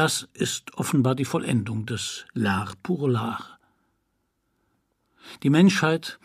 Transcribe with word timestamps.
Das 0.00 0.26
ist 0.32 0.78
offenbar 0.78 1.14
die 1.14 1.26
Vollendung 1.26 1.84
des 1.84 2.24
L'art 2.34 2.76
pour 2.82 3.06
l'art. 3.06 3.58
Die 5.42 5.50
Menschheit, 5.50 6.18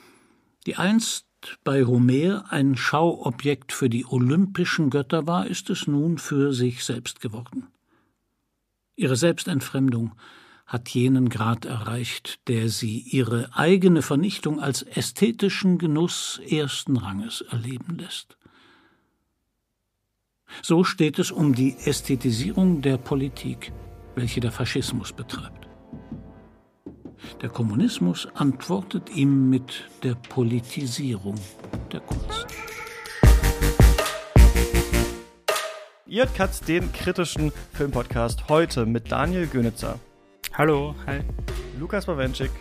die 0.65 0.77
einst 0.77 1.25
bei 1.65 1.83
Homer 1.83 2.45
ein 2.53 2.77
Schauobjekt 2.77 3.73
für 3.73 3.89
die 3.89 4.05
olympischen 4.05 4.91
Götter 4.91 5.27
war, 5.27 5.47
ist 5.47 5.69
es 5.69 5.87
nun 5.87 6.19
für 6.19 6.53
sich 6.53 6.85
selbst 6.85 7.19
geworden. 7.19 7.67
Ihre 8.95 9.17
Selbstentfremdung 9.17 10.15
hat 10.65 10.87
jenen 10.87 11.27
Grad 11.27 11.65
erreicht, 11.65 12.47
der 12.47 12.69
sie 12.69 12.99
ihre 12.99 13.53
eigene 13.57 14.01
Vernichtung 14.01 14.61
als 14.61 14.83
ästhetischen 14.83 15.79
Genuss 15.79 16.39
ersten 16.49 16.95
Ranges 16.95 17.41
erleben 17.41 17.97
lässt. 17.97 18.37
So 20.61 20.83
steht 20.83 21.19
es 21.19 21.31
um 21.31 21.53
die 21.53 21.75
Ästhetisierung 21.85 22.81
der 22.81 22.97
Politik, 22.97 23.71
welche 24.15 24.39
der 24.39 24.51
Faschismus 24.51 25.13
betreibt. 25.13 25.67
Der 27.41 27.49
Kommunismus 27.49 28.27
antwortet 28.33 29.09
ihm 29.09 29.49
mit 29.49 29.89
der 30.03 30.15
Politisierung 30.15 31.35
der 31.91 31.99
Kunst. 32.01 32.47
Ihr 36.07 36.23
hört 36.23 36.35
Katz, 36.35 36.61
den 36.61 36.93
kritischen 36.93 37.51
Filmpodcast, 37.73 38.47
heute 38.47 38.85
mit 38.85 39.11
Daniel 39.11 39.47
Gönitzer. 39.47 39.99
Hallo, 40.53 40.95
hi. 41.05 41.21
Lukas 41.79 42.05
Bawenschik. 42.05 42.51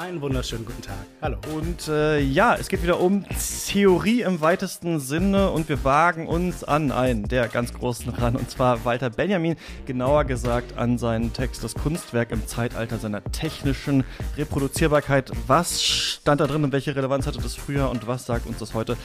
Einen 0.00 0.22
wunderschönen 0.22 0.64
guten 0.64 0.80
Tag. 0.80 0.96
Hallo. 1.20 1.36
Und 1.54 1.86
äh, 1.88 2.20
ja, 2.20 2.56
es 2.56 2.68
geht 2.68 2.82
wieder 2.82 3.00
um 3.00 3.26
Theorie 3.66 4.22
im 4.22 4.40
weitesten 4.40 4.98
Sinne 4.98 5.50
und 5.50 5.68
wir 5.68 5.84
wagen 5.84 6.26
uns 6.26 6.64
an 6.64 6.90
einen 6.90 7.28
der 7.28 7.48
ganz 7.48 7.74
großen 7.74 8.08
ran 8.14 8.34
und 8.34 8.50
zwar 8.50 8.86
Walter 8.86 9.10
Benjamin, 9.10 9.56
genauer 9.84 10.24
gesagt 10.24 10.78
an 10.78 10.96
seinen 10.96 11.34
Text 11.34 11.62
Das 11.62 11.74
Kunstwerk 11.74 12.30
im 12.30 12.46
Zeitalter 12.46 12.96
seiner 12.96 13.22
technischen 13.24 14.04
Reproduzierbarkeit. 14.38 15.32
Was 15.46 15.82
stand 15.82 16.40
da 16.40 16.46
drin 16.46 16.64
und 16.64 16.72
welche 16.72 16.96
Relevanz 16.96 17.26
hatte 17.26 17.38
das 17.42 17.54
früher 17.54 17.90
und 17.90 18.06
was 18.06 18.24
sagt 18.24 18.46
uns 18.46 18.56
das 18.56 18.72
heute? 18.72 18.96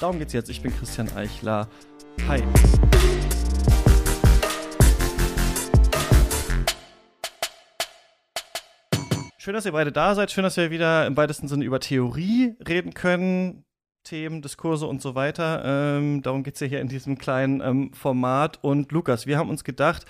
Darum 0.00 0.18
geht's 0.18 0.32
jetzt. 0.32 0.48
Ich 0.48 0.62
bin 0.62 0.74
Christian 0.74 1.14
Eichler. 1.14 1.68
Hi. 2.26 2.42
Schön, 9.48 9.54
dass 9.54 9.64
ihr 9.64 9.72
beide 9.72 9.92
da 9.92 10.14
seid. 10.14 10.30
Schön, 10.30 10.44
dass 10.44 10.58
wir 10.58 10.70
wieder 10.70 11.06
im 11.06 11.16
weitesten 11.16 11.48
Sinne 11.48 11.64
über 11.64 11.80
Theorie 11.80 12.54
reden 12.68 12.92
können. 12.92 13.64
Themen, 14.04 14.42
Diskurse 14.42 14.86
und 14.86 15.00
so 15.00 15.14
weiter. 15.14 15.62
Ähm, 15.64 16.20
darum 16.20 16.42
geht 16.42 16.52
es 16.52 16.60
ja 16.60 16.66
hier 16.66 16.82
in 16.82 16.88
diesem 16.88 17.16
kleinen 17.16 17.62
ähm, 17.62 17.94
Format. 17.94 18.62
Und 18.62 18.92
Lukas, 18.92 19.26
wir 19.26 19.38
haben 19.38 19.48
uns 19.48 19.64
gedacht, 19.64 20.04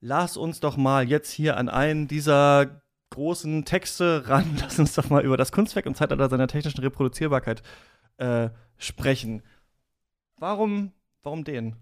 lass 0.00 0.36
uns 0.36 0.58
doch 0.58 0.76
mal 0.76 1.08
jetzt 1.08 1.30
hier 1.30 1.56
an 1.56 1.68
einen 1.68 2.08
dieser 2.08 2.82
großen 3.10 3.64
Texte 3.64 4.24
ran. 4.26 4.56
Lass 4.60 4.80
uns 4.80 4.92
doch 4.96 5.08
mal 5.08 5.24
über 5.24 5.36
das 5.36 5.52
Kunstwerk 5.52 5.86
im 5.86 5.94
Zeitalter 5.94 6.28
seiner 6.28 6.48
technischen 6.48 6.80
Reproduzierbarkeit 6.80 7.62
äh, 8.16 8.48
sprechen. 8.76 9.44
Warum, 10.36 10.90
warum 11.22 11.44
den? 11.44 11.76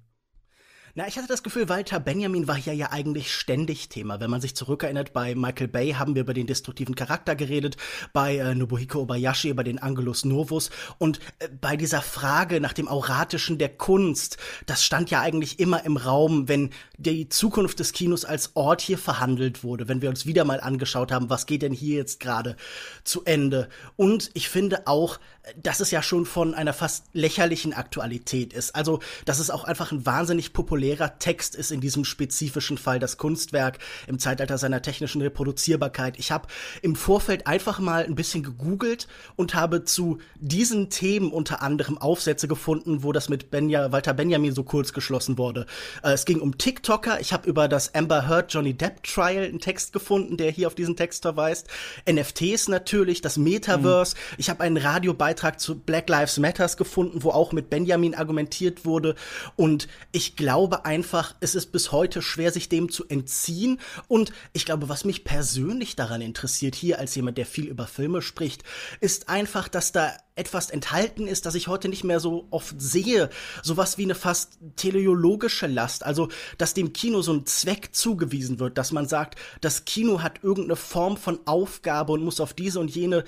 Na, 0.98 1.06
ich 1.06 1.16
hatte 1.16 1.28
das 1.28 1.44
Gefühl, 1.44 1.68
Walter 1.68 2.00
Benjamin 2.00 2.48
war 2.48 2.56
hier 2.56 2.74
ja 2.74 2.90
eigentlich 2.90 3.32
ständig 3.32 3.88
Thema. 3.88 4.18
Wenn 4.18 4.30
man 4.30 4.40
sich 4.40 4.56
zurückerinnert, 4.56 5.12
bei 5.12 5.36
Michael 5.36 5.68
Bay 5.68 5.92
haben 5.92 6.16
wir 6.16 6.22
über 6.22 6.34
den 6.34 6.48
destruktiven 6.48 6.96
Charakter 6.96 7.36
geredet, 7.36 7.76
bei 8.12 8.38
äh, 8.38 8.52
Nobuhiko 8.56 9.02
Obayashi 9.02 9.48
über 9.48 9.62
den 9.62 9.78
Angelus 9.78 10.24
Novus 10.24 10.70
und 10.98 11.20
äh, 11.38 11.50
bei 11.60 11.76
dieser 11.76 12.02
Frage 12.02 12.60
nach 12.60 12.72
dem 12.72 12.88
Auratischen 12.88 13.58
der 13.58 13.68
Kunst, 13.68 14.38
das 14.66 14.84
stand 14.84 15.08
ja 15.12 15.20
eigentlich 15.20 15.60
immer 15.60 15.84
im 15.84 15.96
Raum, 15.96 16.48
wenn 16.48 16.70
die 16.96 17.28
Zukunft 17.28 17.78
des 17.78 17.92
Kinos 17.92 18.24
als 18.24 18.56
Ort 18.56 18.80
hier 18.80 18.98
verhandelt 18.98 19.62
wurde, 19.62 19.86
wenn 19.86 20.02
wir 20.02 20.08
uns 20.08 20.26
wieder 20.26 20.44
mal 20.44 20.60
angeschaut 20.60 21.12
haben, 21.12 21.30
was 21.30 21.46
geht 21.46 21.62
denn 21.62 21.72
hier 21.72 21.94
jetzt 21.94 22.18
gerade 22.18 22.56
zu 23.04 23.24
Ende. 23.24 23.68
Und 23.94 24.32
ich 24.34 24.48
finde 24.48 24.88
auch, 24.88 25.20
dass 25.56 25.80
es 25.80 25.90
ja 25.90 26.02
schon 26.02 26.26
von 26.26 26.54
einer 26.54 26.72
fast 26.72 27.06
lächerlichen 27.12 27.72
Aktualität 27.72 28.52
ist. 28.52 28.74
Also, 28.74 29.00
dass 29.24 29.38
es 29.38 29.50
auch 29.50 29.64
einfach 29.64 29.92
ein 29.92 30.04
wahnsinnig 30.04 30.52
populärer 30.88 31.18
Text 31.18 31.54
ist 31.54 31.70
in 31.70 31.80
diesem 31.80 32.04
spezifischen 32.04 32.78
Fall, 32.78 32.98
das 32.98 33.16
Kunstwerk 33.16 33.78
im 34.06 34.18
Zeitalter 34.18 34.58
seiner 34.58 34.82
technischen 34.82 35.22
Reproduzierbarkeit. 35.22 36.18
Ich 36.18 36.30
habe 36.30 36.48
im 36.82 36.96
Vorfeld 36.96 37.46
einfach 37.46 37.78
mal 37.78 38.04
ein 38.04 38.14
bisschen 38.14 38.42
gegoogelt 38.42 39.08
und 39.36 39.54
habe 39.54 39.84
zu 39.84 40.18
diesen 40.36 40.90
Themen 40.90 41.30
unter 41.30 41.62
anderem 41.62 41.98
Aufsätze 41.98 42.48
gefunden, 42.48 43.02
wo 43.02 43.12
das 43.12 43.28
mit 43.28 43.50
Benja, 43.50 43.92
Walter 43.92 44.14
Benjamin 44.14 44.54
so 44.54 44.64
kurz 44.64 44.92
geschlossen 44.92 45.38
wurde. 45.38 45.66
Äh, 46.02 46.12
es 46.12 46.24
ging 46.24 46.40
um 46.40 46.58
TikToker. 46.58 47.20
Ich 47.20 47.32
habe 47.32 47.48
über 47.48 47.68
das 47.68 47.94
Amber 47.94 48.28
Heard 48.28 48.52
Johnny 48.52 48.74
Depp 48.74 49.02
Trial 49.02 49.44
einen 49.44 49.60
Text 49.60 49.92
gefunden, 49.92 50.36
der 50.36 50.50
hier 50.50 50.66
auf 50.66 50.74
diesen 50.74 50.96
Text 50.96 51.22
verweist. 51.22 51.68
NFTs 52.10 52.68
natürlich, 52.68 53.20
das 53.20 53.36
Metaverse. 53.36 54.14
Mhm. 54.14 54.34
Ich 54.38 54.50
habe 54.50 54.62
einen 54.62 54.76
Radiobeitrag 54.76 55.28
Beitrag 55.28 55.60
zu 55.60 55.78
Black 55.78 56.08
Lives 56.08 56.38
Matters 56.38 56.76
gefunden, 56.76 57.22
wo 57.22 57.30
auch 57.30 57.52
mit 57.52 57.70
Benjamin 57.70 58.14
argumentiert 58.14 58.84
wurde. 58.84 59.14
Und 59.56 59.88
ich 60.12 60.36
glaube 60.36 60.67
einfach, 60.76 61.34
es 61.40 61.54
ist 61.54 61.72
bis 61.72 61.92
heute 61.92 62.22
schwer, 62.22 62.52
sich 62.52 62.68
dem 62.68 62.90
zu 62.90 63.06
entziehen. 63.08 63.80
Und 64.06 64.32
ich 64.52 64.64
glaube, 64.64 64.88
was 64.88 65.04
mich 65.04 65.24
persönlich 65.24 65.96
daran 65.96 66.20
interessiert, 66.20 66.74
hier 66.74 66.98
als 66.98 67.14
jemand, 67.14 67.38
der 67.38 67.46
viel 67.46 67.66
über 67.66 67.86
Filme 67.86 68.22
spricht, 68.22 68.62
ist 69.00 69.28
einfach, 69.28 69.68
dass 69.68 69.92
da 69.92 70.12
etwas 70.34 70.70
enthalten 70.70 71.26
ist, 71.26 71.46
das 71.46 71.56
ich 71.56 71.66
heute 71.68 71.88
nicht 71.88 72.04
mehr 72.04 72.20
so 72.20 72.46
oft 72.50 72.80
sehe. 72.80 73.28
Sowas 73.62 73.98
wie 73.98 74.04
eine 74.04 74.14
fast 74.14 74.58
teleologische 74.76 75.66
Last. 75.66 76.04
Also, 76.04 76.28
dass 76.58 76.74
dem 76.74 76.92
Kino 76.92 77.22
so 77.22 77.32
ein 77.32 77.46
Zweck 77.46 77.90
zugewiesen 77.92 78.60
wird, 78.60 78.78
dass 78.78 78.92
man 78.92 79.08
sagt, 79.08 79.38
das 79.60 79.84
Kino 79.84 80.22
hat 80.22 80.44
irgendeine 80.44 80.76
Form 80.76 81.16
von 81.16 81.40
Aufgabe 81.44 82.12
und 82.12 82.22
muss 82.22 82.40
auf 82.40 82.54
diese 82.54 82.78
und 82.78 82.94
jene 82.94 83.24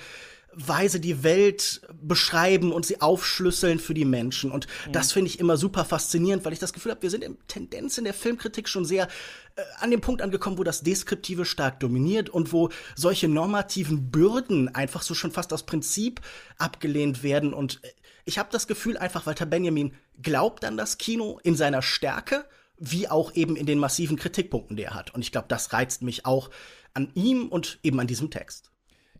Weise 0.53 0.99
die 0.99 1.23
Welt 1.23 1.81
beschreiben 2.01 2.73
und 2.73 2.85
sie 2.85 2.99
aufschlüsseln 2.99 3.79
für 3.79 3.93
die 3.93 4.05
Menschen. 4.05 4.51
Und 4.51 4.67
mhm. 4.87 4.91
das 4.91 5.13
finde 5.13 5.29
ich 5.29 5.39
immer 5.39 5.55
super 5.55 5.85
faszinierend, 5.85 6.43
weil 6.43 6.53
ich 6.53 6.59
das 6.59 6.73
Gefühl 6.73 6.91
habe, 6.91 7.01
wir 7.01 7.09
sind 7.09 7.23
in 7.23 7.37
Tendenz 7.47 7.97
in 7.97 8.03
der 8.03 8.13
Filmkritik 8.13 8.67
schon 8.67 8.83
sehr 8.83 9.07
äh, 9.55 9.61
an 9.79 9.91
dem 9.91 10.01
Punkt 10.01 10.21
angekommen, 10.21 10.57
wo 10.57 10.63
das 10.63 10.81
Deskriptive 10.81 11.45
stark 11.45 11.79
dominiert 11.79 12.29
und 12.29 12.51
wo 12.51 12.69
solche 12.95 13.29
normativen 13.29 14.11
Bürden 14.11 14.73
einfach 14.75 15.01
so 15.03 15.13
schon 15.13 15.31
fast 15.31 15.53
aus 15.53 15.65
Prinzip 15.65 16.19
abgelehnt 16.57 17.23
werden. 17.23 17.53
Und 17.53 17.79
äh, 17.83 17.89
ich 18.25 18.37
habe 18.37 18.49
das 18.51 18.67
Gefühl, 18.67 18.97
einfach 18.97 19.25
Walter 19.25 19.45
Benjamin 19.45 19.93
glaubt 20.21 20.65
an 20.65 20.75
das 20.75 20.97
Kino 20.97 21.39
in 21.43 21.55
seiner 21.55 21.81
Stärke, 21.81 22.45
wie 22.77 23.07
auch 23.07 23.33
eben 23.35 23.55
in 23.55 23.65
den 23.65 23.79
massiven 23.79 24.17
Kritikpunkten, 24.17 24.75
die 24.75 24.83
er 24.83 24.95
hat. 24.95 25.13
Und 25.13 25.21
ich 25.21 25.31
glaube, 25.31 25.47
das 25.47 25.71
reizt 25.71 26.01
mich 26.01 26.25
auch 26.25 26.49
an 26.93 27.11
ihm 27.13 27.47
und 27.47 27.79
eben 27.83 27.99
an 27.99 28.07
diesem 28.07 28.31
Text. 28.31 28.70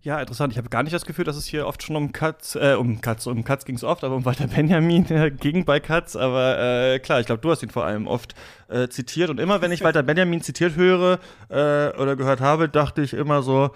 Ja, 0.04 0.20
interessant. 0.20 0.52
Ich 0.52 0.58
habe 0.58 0.70
gar 0.70 0.82
nicht 0.82 0.96
das 0.96 1.06
Gefühl, 1.06 1.26
dass 1.26 1.36
es 1.36 1.46
hier 1.46 1.68
oft 1.68 1.84
schon 1.84 1.96
um 1.96 2.12
Katz, 2.12 2.56
äh, 2.56 2.74
um 2.74 3.02
Katz, 3.02 3.28
um 3.28 3.44
Katz 3.44 3.66
ging 3.66 3.76
es 3.76 3.84
oft, 3.84 4.04
aber 4.04 4.16
um 4.16 4.26
Walter 4.26 4.48
Benjamin 4.48 5.06
äh, 5.12 5.30
ging 5.40 5.64
bei 5.64 5.80
Katz. 5.80 6.16
Aber 6.16 6.58
äh, 6.58 7.00
klar, 7.00 7.20
ich 7.20 7.28
glaube, 7.28 7.42
du 7.42 7.52
hast 7.52 7.62
ihn 7.62 7.70
vor 7.70 7.86
allem 7.86 8.08
oft 8.08 8.34
äh, 8.68 8.88
zitiert. 8.88 9.30
Und 9.30 9.40
immer, 9.40 9.62
wenn 9.62 9.72
ich 9.72 9.84
Walter 9.84 10.02
Benjamin 10.02 10.42
zitiert 10.42 10.76
höre 10.76 11.20
äh, 11.50 11.96
oder 12.02 12.16
gehört 12.16 12.40
habe, 12.40 12.68
dachte 12.68 13.04
ich 13.04 13.14
immer 13.14 13.44
so, 13.44 13.70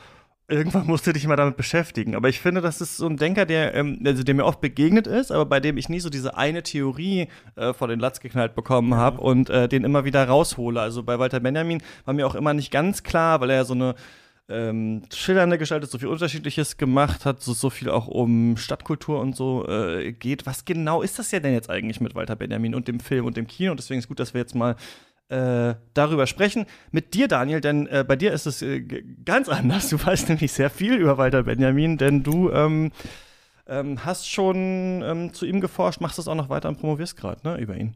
irgendwann 0.48 0.88
musst 0.88 1.06
du 1.06 1.14
dich 1.14 1.28
mal 1.28 1.36
damit 1.36 1.58
beschäftigen. 1.58 2.16
Aber 2.16 2.28
ich 2.28 2.40
finde, 2.40 2.62
das 2.62 2.82
ist 2.82 2.98
so 2.98 3.06
ein 3.06 3.18
Denker, 3.18 3.46
der, 3.46 3.76
ähm, 3.76 4.00
also 4.04 4.24
der 4.24 4.34
mir 4.34 4.46
oft 4.46 4.62
begegnet 4.62 5.06
ist, 5.06 5.32
aber 5.32 5.46
bei 5.46 5.60
dem 5.60 5.78
ich 5.78 5.90
nie 5.90 6.00
so 6.00 6.10
diese 6.10 6.38
eine 6.38 6.64
Theorie 6.64 7.28
äh, 7.56 7.72
vor 7.74 7.88
den 7.88 8.00
Latz 8.00 8.20
geknallt 8.20 8.56
bekommen 8.56 8.96
habe 8.96 9.22
und 9.22 9.52
äh, 9.52 9.68
den 9.68 9.84
immer 9.84 10.06
wieder 10.06 10.28
raushole. 10.28 10.82
Also 10.82 11.04
bei 11.04 11.20
Walter 11.20 11.40
Benjamin 11.40 11.84
war 12.06 12.16
mir 12.16 12.26
auch 12.26 12.36
immer 12.36 12.56
nicht 12.56 12.72
ganz 12.72 13.04
klar, 13.04 13.42
weil 13.42 13.52
er 13.52 13.64
so 13.64 13.76
eine 13.76 13.94
ähm, 14.48 15.04
schillernde 15.14 15.58
Gestalt 15.58 15.90
so 15.90 15.98
viel 15.98 16.08
Unterschiedliches 16.08 16.78
gemacht 16.78 17.26
hat, 17.26 17.42
so, 17.42 17.54
so 17.54 17.70
viel 17.70 17.90
auch 17.90 18.08
um 18.08 18.58
Stadtkultur 18.58 19.20
und 19.20 19.36
so 19.36 19.68
äh, 19.68 20.12
geht. 20.12 20.46
Was 20.46 20.66
genau 20.66 21.02
ist 21.02 21.18
das 21.18 21.32
ja 21.32 21.40
denn 21.40 21.54
jetzt 21.54 21.70
eigentlich 21.70 22.00
mit 22.00 22.16
Walter 22.16 22.36
Benjamin 22.36 22.76
und 22.76 22.88
dem 22.88 23.00
Film 23.00 23.26
und 23.26 23.38
dem 23.38 23.48
Kino? 23.48 23.72
Und 23.72 23.80
deswegen 23.80 24.00
ist 24.00 24.08
gut, 24.08 24.20
dass 24.20 24.34
wir 24.34 24.42
jetzt 24.42 24.56
mal 24.56 24.76
äh, 25.30 25.74
darüber 25.96 26.28
sprechen. 26.28 26.66
Mit 26.92 27.16
dir, 27.16 27.28
Daniel, 27.28 27.62
denn 27.62 27.88
äh, 27.88 28.06
bei 28.08 28.16
dir 28.16 28.32
ist 28.34 28.46
es 28.46 28.62
äh, 28.62 28.82
ganz 28.82 29.50
anders. 29.50 29.90
Du 29.90 30.04
weißt 30.04 30.30
nämlich 30.30 30.52
sehr 30.52 30.70
viel 30.70 30.96
über 30.96 31.18
Walter 31.18 31.44
Benjamin, 31.44 31.98
denn 31.98 32.22
du 32.22 32.52
ähm, 32.52 32.92
ähm, 33.68 34.06
hast 34.06 34.30
schon 34.30 35.02
ähm, 35.04 35.34
zu 35.34 35.48
ihm 35.48 35.62
geforscht, 35.62 36.02
machst 36.02 36.20
es 36.20 36.28
auch 36.28 36.36
noch 36.36 36.50
weiter 36.50 36.70
und 36.70 36.80
promovierst 36.80 37.18
gerade 37.18 37.48
ne, 37.48 37.58
über 37.58 37.76
ihn. 37.76 37.96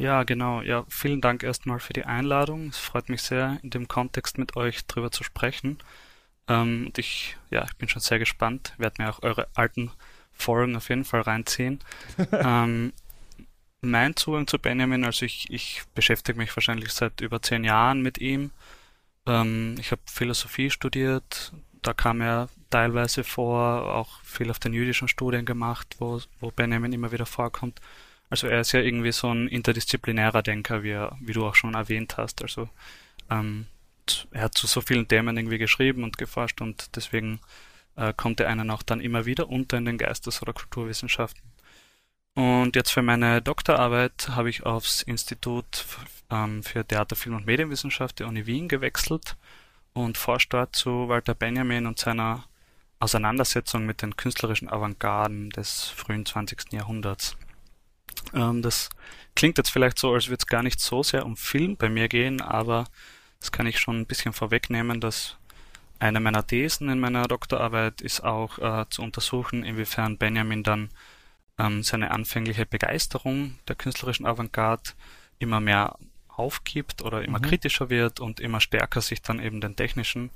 Ja, 0.00 0.22
genau. 0.22 0.62
Ja, 0.62 0.86
vielen 0.88 1.20
Dank 1.20 1.42
erstmal 1.42 1.78
für 1.78 1.92
die 1.92 2.06
Einladung. 2.06 2.68
Es 2.68 2.78
freut 2.78 3.10
mich 3.10 3.20
sehr, 3.20 3.58
in 3.62 3.68
dem 3.68 3.86
Kontext 3.86 4.38
mit 4.38 4.56
euch 4.56 4.86
drüber 4.86 5.10
zu 5.10 5.24
sprechen. 5.24 5.76
Ähm, 6.48 6.86
und 6.86 6.96
ich, 6.96 7.36
ja, 7.50 7.64
ich 7.64 7.76
bin 7.76 7.86
schon 7.86 8.00
sehr 8.00 8.18
gespannt. 8.18 8.72
Werde 8.78 9.02
mir 9.02 9.10
auch 9.10 9.22
eure 9.22 9.48
alten 9.54 9.90
Folgen 10.32 10.74
auf 10.74 10.88
jeden 10.88 11.04
Fall 11.04 11.20
reinziehen. 11.20 11.80
ähm, 12.32 12.94
mein 13.82 14.16
Zugang 14.16 14.46
zu 14.46 14.58
Benjamin, 14.58 15.04
also 15.04 15.26
ich, 15.26 15.50
ich 15.50 15.82
beschäftige 15.94 16.38
mich 16.38 16.56
wahrscheinlich 16.56 16.92
seit 16.92 17.20
über 17.20 17.42
zehn 17.42 17.62
Jahren 17.62 18.00
mit 18.00 18.16
ihm. 18.16 18.52
Ähm, 19.26 19.74
ich 19.78 19.90
habe 19.92 20.00
Philosophie 20.06 20.70
studiert, 20.70 21.52
da 21.82 21.92
kam 21.92 22.22
er 22.22 22.48
teilweise 22.70 23.22
vor, 23.22 23.94
auch 23.94 24.22
viel 24.22 24.50
auf 24.50 24.58
den 24.58 24.72
jüdischen 24.72 25.08
Studien 25.08 25.44
gemacht, 25.44 25.96
wo, 25.98 26.22
wo 26.40 26.50
Benjamin 26.50 26.94
immer 26.94 27.12
wieder 27.12 27.26
vorkommt. 27.26 27.82
Also 28.30 28.46
er 28.46 28.60
ist 28.60 28.72
ja 28.72 28.80
irgendwie 28.80 29.12
so 29.12 29.28
ein 29.28 29.48
interdisziplinärer 29.48 30.42
Denker, 30.42 30.82
wie, 30.82 30.96
wie 31.20 31.32
du 31.32 31.44
auch 31.44 31.56
schon 31.56 31.74
erwähnt 31.74 32.16
hast. 32.16 32.42
Also 32.42 32.68
ähm, 33.28 33.66
er 34.30 34.42
hat 34.42 34.54
zu 34.54 34.66
so 34.66 34.80
vielen 34.80 35.08
Themen 35.08 35.36
irgendwie 35.36 35.58
geschrieben 35.58 36.04
und 36.04 36.16
geforscht 36.16 36.60
und 36.60 36.96
deswegen 36.96 37.40
äh, 37.96 38.14
kommt 38.16 38.40
er 38.40 38.48
einen 38.48 38.70
auch 38.70 38.82
dann 38.82 39.00
immer 39.00 39.26
wieder 39.26 39.48
unter 39.48 39.76
in 39.78 39.84
den 39.84 39.98
Geistes- 39.98 40.42
oder 40.42 40.52
Kulturwissenschaften. 40.52 41.42
Und 42.34 42.76
jetzt 42.76 42.92
für 42.92 43.02
meine 43.02 43.42
Doktorarbeit 43.42 44.30
habe 44.30 44.50
ich 44.50 44.64
aufs 44.64 45.02
Institut 45.02 45.84
ähm, 46.30 46.62
für 46.62 46.86
Theater, 46.86 47.16
Film 47.16 47.34
und 47.36 47.46
Medienwissenschaft 47.46 48.20
der 48.20 48.28
Uni 48.28 48.46
Wien 48.46 48.68
gewechselt 48.68 49.36
und 49.92 50.16
forscht 50.16 50.52
dort 50.52 50.76
zu 50.76 51.08
Walter 51.08 51.34
Benjamin 51.34 51.86
und 51.86 51.98
seiner 51.98 52.44
Auseinandersetzung 53.00 53.86
mit 53.86 54.02
den 54.02 54.16
künstlerischen 54.16 54.68
Avantgarden 54.68 55.50
des 55.50 55.88
frühen 55.88 56.24
20. 56.24 56.72
Jahrhunderts. 56.72 57.36
Ähm, 58.34 58.62
das 58.62 58.90
klingt 59.34 59.58
jetzt 59.58 59.70
vielleicht 59.70 59.98
so, 59.98 60.12
als 60.12 60.28
würde 60.28 60.38
es 60.40 60.46
gar 60.46 60.62
nicht 60.62 60.80
so 60.80 61.02
sehr 61.02 61.24
um 61.26 61.36
Film 61.36 61.76
bei 61.76 61.88
mir 61.88 62.08
gehen, 62.08 62.40
aber 62.40 62.86
das 63.40 63.52
kann 63.52 63.66
ich 63.66 63.78
schon 63.78 64.00
ein 64.00 64.06
bisschen 64.06 64.32
vorwegnehmen, 64.32 65.00
dass 65.00 65.36
eine 65.98 66.20
meiner 66.20 66.46
Thesen 66.46 66.88
in 66.88 66.98
meiner 66.98 67.28
Doktorarbeit 67.28 68.00
ist 68.00 68.22
auch 68.22 68.58
äh, 68.58 68.86
zu 68.88 69.02
untersuchen, 69.02 69.64
inwiefern 69.64 70.16
Benjamin 70.16 70.62
dann 70.62 70.88
ähm, 71.58 71.82
seine 71.82 72.10
anfängliche 72.10 72.66
Begeisterung 72.66 73.58
der 73.68 73.76
künstlerischen 73.76 74.26
Avantgarde 74.26 74.90
immer 75.38 75.60
mehr 75.60 75.96
aufgibt 76.28 77.02
oder 77.02 77.22
immer 77.22 77.38
mhm. 77.38 77.42
kritischer 77.42 77.90
wird 77.90 78.18
und 78.18 78.40
immer 78.40 78.60
stärker 78.60 79.02
sich 79.02 79.20
dann 79.20 79.40
eben 79.40 79.60
den 79.60 79.76
technischen 79.76 80.30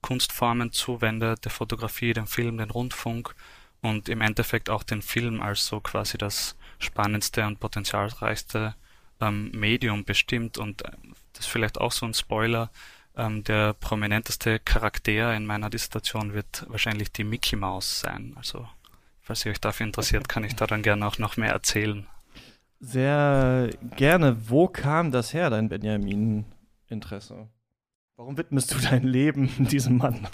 Kunstformen 0.00 0.72
zuwendet, 0.72 1.44
der 1.44 1.52
Fotografie, 1.52 2.12
dem 2.12 2.26
Film, 2.26 2.58
den 2.58 2.70
Rundfunk 2.70 3.34
und 3.82 4.08
im 4.08 4.20
Endeffekt 4.20 4.70
auch 4.70 4.82
den 4.82 5.02
Film 5.02 5.40
als 5.42 5.66
so 5.66 5.80
quasi 5.80 6.16
das 6.16 6.56
spannendste 6.82 7.46
und 7.46 7.60
potenzialreichste 7.60 8.74
ähm, 9.20 9.50
Medium 9.52 10.04
bestimmt 10.04 10.58
und 10.58 10.84
äh, 10.84 10.90
das 11.32 11.46
ist 11.46 11.52
vielleicht 11.52 11.80
auch 11.80 11.92
so 11.92 12.06
ein 12.06 12.14
Spoiler. 12.14 12.70
Ähm, 13.16 13.44
der 13.44 13.74
prominenteste 13.74 14.58
Charakter 14.58 15.34
in 15.34 15.44
meiner 15.44 15.70
Dissertation 15.70 16.32
wird 16.32 16.66
wahrscheinlich 16.68 17.12
die 17.12 17.24
Mickey 17.24 17.56
Mouse 17.56 18.00
sein. 18.00 18.32
Also, 18.36 18.66
falls 19.20 19.44
ihr 19.44 19.52
euch 19.52 19.60
dafür 19.60 19.86
interessiert, 19.86 20.28
kann 20.28 20.44
ich 20.44 20.56
daran 20.56 20.82
gerne 20.82 21.06
auch 21.06 21.18
noch 21.18 21.36
mehr 21.36 21.52
erzählen. 21.52 22.06
Sehr 22.80 23.70
gerne. 23.96 24.48
Wo 24.48 24.66
kam 24.66 25.12
das 25.12 25.32
her, 25.34 25.50
dein 25.50 25.68
Benjamin-Interesse? 25.68 27.48
Warum 28.16 28.36
widmest 28.36 28.72
du 28.72 28.78
dein 28.78 29.04
Leben 29.04 29.50
diesem 29.68 29.98
Mann? 29.98 30.26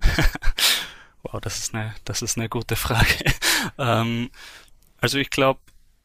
wow, 1.22 1.40
das 1.40 1.58
ist 1.58 1.74
eine, 1.74 1.94
das 2.04 2.22
ist 2.22 2.38
eine 2.38 2.48
gute 2.48 2.76
Frage. 2.76 3.24
ähm, 3.78 4.30
also 5.00 5.18
ich 5.18 5.30
glaube, 5.30 5.60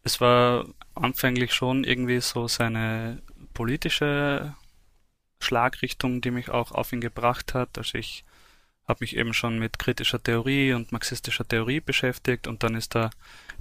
es 0.06 0.22
war 0.22 0.66
anfänglich 0.94 1.54
schon 1.54 1.84
irgendwie 1.84 2.22
so 2.22 2.48
seine 2.48 3.22
politische 3.54 4.56
Schlagrichtung, 5.42 6.22
die 6.22 6.32
mich 6.32 6.50
auch 6.50 6.72
auf 6.72 6.94
ihn 6.94 7.02
gebracht 7.02 7.54
hat. 7.56 7.78
Also 7.78 7.98
ich 7.98 8.24
habe 8.88 9.00
mich 9.02 9.18
eben 9.18 9.34
schon 9.34 9.58
mit 9.58 9.80
kritischer 9.80 10.22
Theorie 10.22 10.74
und 10.74 10.92
marxistischer 10.92 11.48
Theorie 11.48 11.80
beschäftigt 11.80 12.46
und 12.48 12.62
dann 12.62 12.76
ist 12.76 12.94
da 12.94 13.10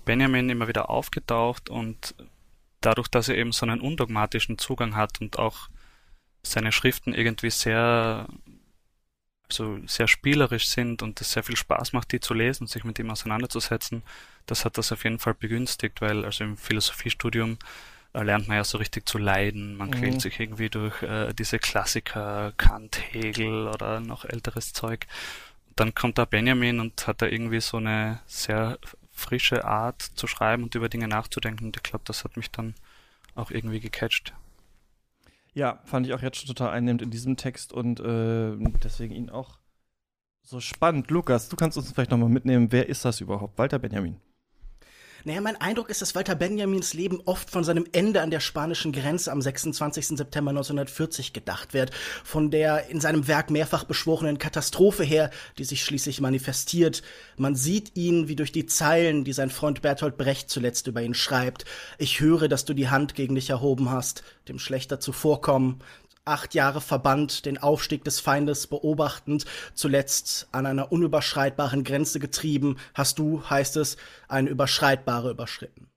Benjamin 0.05 0.50
immer 0.50 0.69
wieder 0.69 0.91
aufgetaucht 0.91 1.70
und 1.70 2.14
dadurch, 2.82 3.08
dass 3.08 3.31
er 3.31 3.38
eben 3.38 3.52
so 3.52 3.64
einen 3.64 3.81
undogmatischen 3.81 4.58
Zugang 4.58 4.96
hat 4.96 5.23
und 5.23 5.38
auch 5.38 5.70
seine 6.43 6.73
Schriften 6.73 7.14
irgendwie 7.14 7.50
sehr 7.50 8.29
also 9.49 9.79
sehr 9.87 10.08
spielerisch 10.08 10.69
sind 10.69 11.02
und 11.02 11.20
es 11.20 11.32
sehr 11.32 11.43
viel 11.43 11.56
Spaß 11.56 11.93
macht, 11.94 12.12
die 12.12 12.20
zu 12.20 12.35
lesen 12.35 12.64
und 12.64 12.69
sich 12.69 12.85
mit 12.85 12.99
ihm 12.99 13.11
auseinanderzusetzen, 13.11 14.02
das 14.46 14.64
hat 14.64 14.79
das 14.79 14.93
auf 14.93 15.05
jeden 15.05 15.19
Fall 15.19 15.35
begünstigt, 15.35 16.00
weil 16.00 16.25
also 16.25 16.44
im 16.44 16.56
Philosophiestudium 16.56 17.58
äh, 18.12 18.23
lernt 18.23 18.49
man 18.49 18.56
ja 18.56 18.64
so 18.64 18.79
richtig 18.79 19.08
zu 19.08 19.19
leiden. 19.19 19.76
Man 19.76 19.88
mhm. 19.88 19.93
quält 19.93 20.20
sich 20.20 20.38
irgendwie 20.41 20.70
durch 20.70 21.02
äh, 21.02 21.32
diese 21.35 21.58
Klassiker, 21.58 22.52
Kant, 22.56 23.00
Hegel 23.12 23.69
oder 23.69 24.00
noch 24.00 24.25
älteres 24.25 24.73
Zeug. 24.73 25.06
Dann 25.76 25.94
kommt 25.94 26.19
da 26.19 26.25
Benjamin 26.25 26.81
und 26.81 27.06
hat 27.06 27.20
da 27.20 27.26
irgendwie 27.26 27.61
so 27.61 27.79
eine 27.79 28.20
sehr 28.26 28.79
frische 29.12 29.64
Art 29.64 30.02
zu 30.02 30.26
schreiben 30.26 30.62
und 30.62 30.75
über 30.75 30.88
Dinge 30.88 31.08
nachzudenken. 31.08 31.67
Und 31.67 31.76
ich 31.76 31.82
glaube, 31.82 32.05
das 32.06 32.25
hat 32.25 32.37
mich 32.37 32.50
dann 32.50 32.75
auch 33.35 33.50
irgendwie 33.50 33.81
gecatcht. 33.81 34.32
Ja, 35.52 35.81
fand 35.85 36.06
ich 36.06 36.14
auch 36.14 36.23
jetzt 36.23 36.38
schon 36.38 36.49
total 36.49 36.70
einnehmend 36.70 37.02
in 37.02 37.11
diesem 37.11 37.37
Text 37.37 37.73
und 37.73 38.00
äh, 38.00 38.56
deswegen 38.82 39.14
ihn 39.14 39.31
auch 39.31 39.58
so 40.43 40.61
spannend. 40.61 41.11
Lukas, 41.11 41.49
du 41.49 41.56
kannst 41.56 41.79
uns 41.79 41.93
vielleicht 41.93 42.11
nochmal 42.11 42.29
mitnehmen, 42.29 42.70
wer 42.70 42.88
ist 42.88 43.05
das 43.05 43.20
überhaupt? 43.20 43.56
Walter 43.56 43.79
Benjamin. 43.79 44.20
Naja, 45.26 45.41
mein 45.41 45.59
Eindruck 45.59 45.88
ist, 45.88 46.03
dass 46.03 46.15
Walter 46.15 46.35
Benjamins 46.35 46.93
Leben 46.93 47.23
oft 47.25 47.49
von 47.49 47.65
seinem 47.65 47.87
Ende 47.93 48.21
an 48.21 48.31
der 48.31 48.41
spanischen 48.41 48.93
Grenze 48.93 49.32
am 49.32 49.41
26. 49.41 50.09
September 50.09 50.50
1940 50.50 51.32
gedacht 51.32 51.73
wird, 51.73 51.93
von 52.25 52.50
der 52.50 52.91
in 52.91 53.00
seinem 53.00 53.26
Werk 53.26 53.49
mehrfach 53.49 53.85
beschworenen 53.85 54.37
Katastrophe 54.37 55.03
her, 55.03 55.31
die 55.56 55.65
sich 55.65 55.82
schließlich 55.82 56.21
manifestiert. 56.21 57.03
Man 57.38 57.55
sieht 57.56 57.97
ihn 57.97 58.29
wie 58.29 58.37
durch 58.37 58.53
die 58.53 58.67
Zeilen, 58.67 59.25
die 59.25 59.32
sein 59.32 59.49
Freund 59.49 59.81
Bertolt 59.81 60.19
Brecht 60.19 60.50
zuletzt 60.50 60.88
über 60.88 61.00
ihn 61.00 61.15
schreibt. 61.15 61.65
Ich 61.97 62.20
höre, 62.20 62.47
dass 62.47 62.67
du 62.67 62.75
die 62.75 62.91
Hand 62.91 63.15
gegen 63.15 63.35
dich 63.35 63.49
erhoben 63.49 63.91
hast, 63.91 64.25
dem 64.49 64.59
Schlechter 64.59 65.00
zuvorkommen, 65.00 65.81
acht 66.25 66.55
Jahre 66.55 66.81
verbannt, 66.81 67.44
den 67.44 67.59
Aufstieg 67.59 68.05
des 68.05 68.21
Feindes 68.21 68.67
beobachtend, 68.67 69.44
zuletzt 69.75 70.49
an 70.53 70.67
einer 70.67 70.91
unüberschreitbaren 70.93 71.85
Grenze 71.85 72.19
getrieben, 72.19 72.76
hast 72.94 73.19
du, 73.19 73.49
heißt 73.49 73.76
es, 73.76 73.97
eine 74.29 74.50
überschreitbare 74.50 75.31
überschritten. 75.31 75.88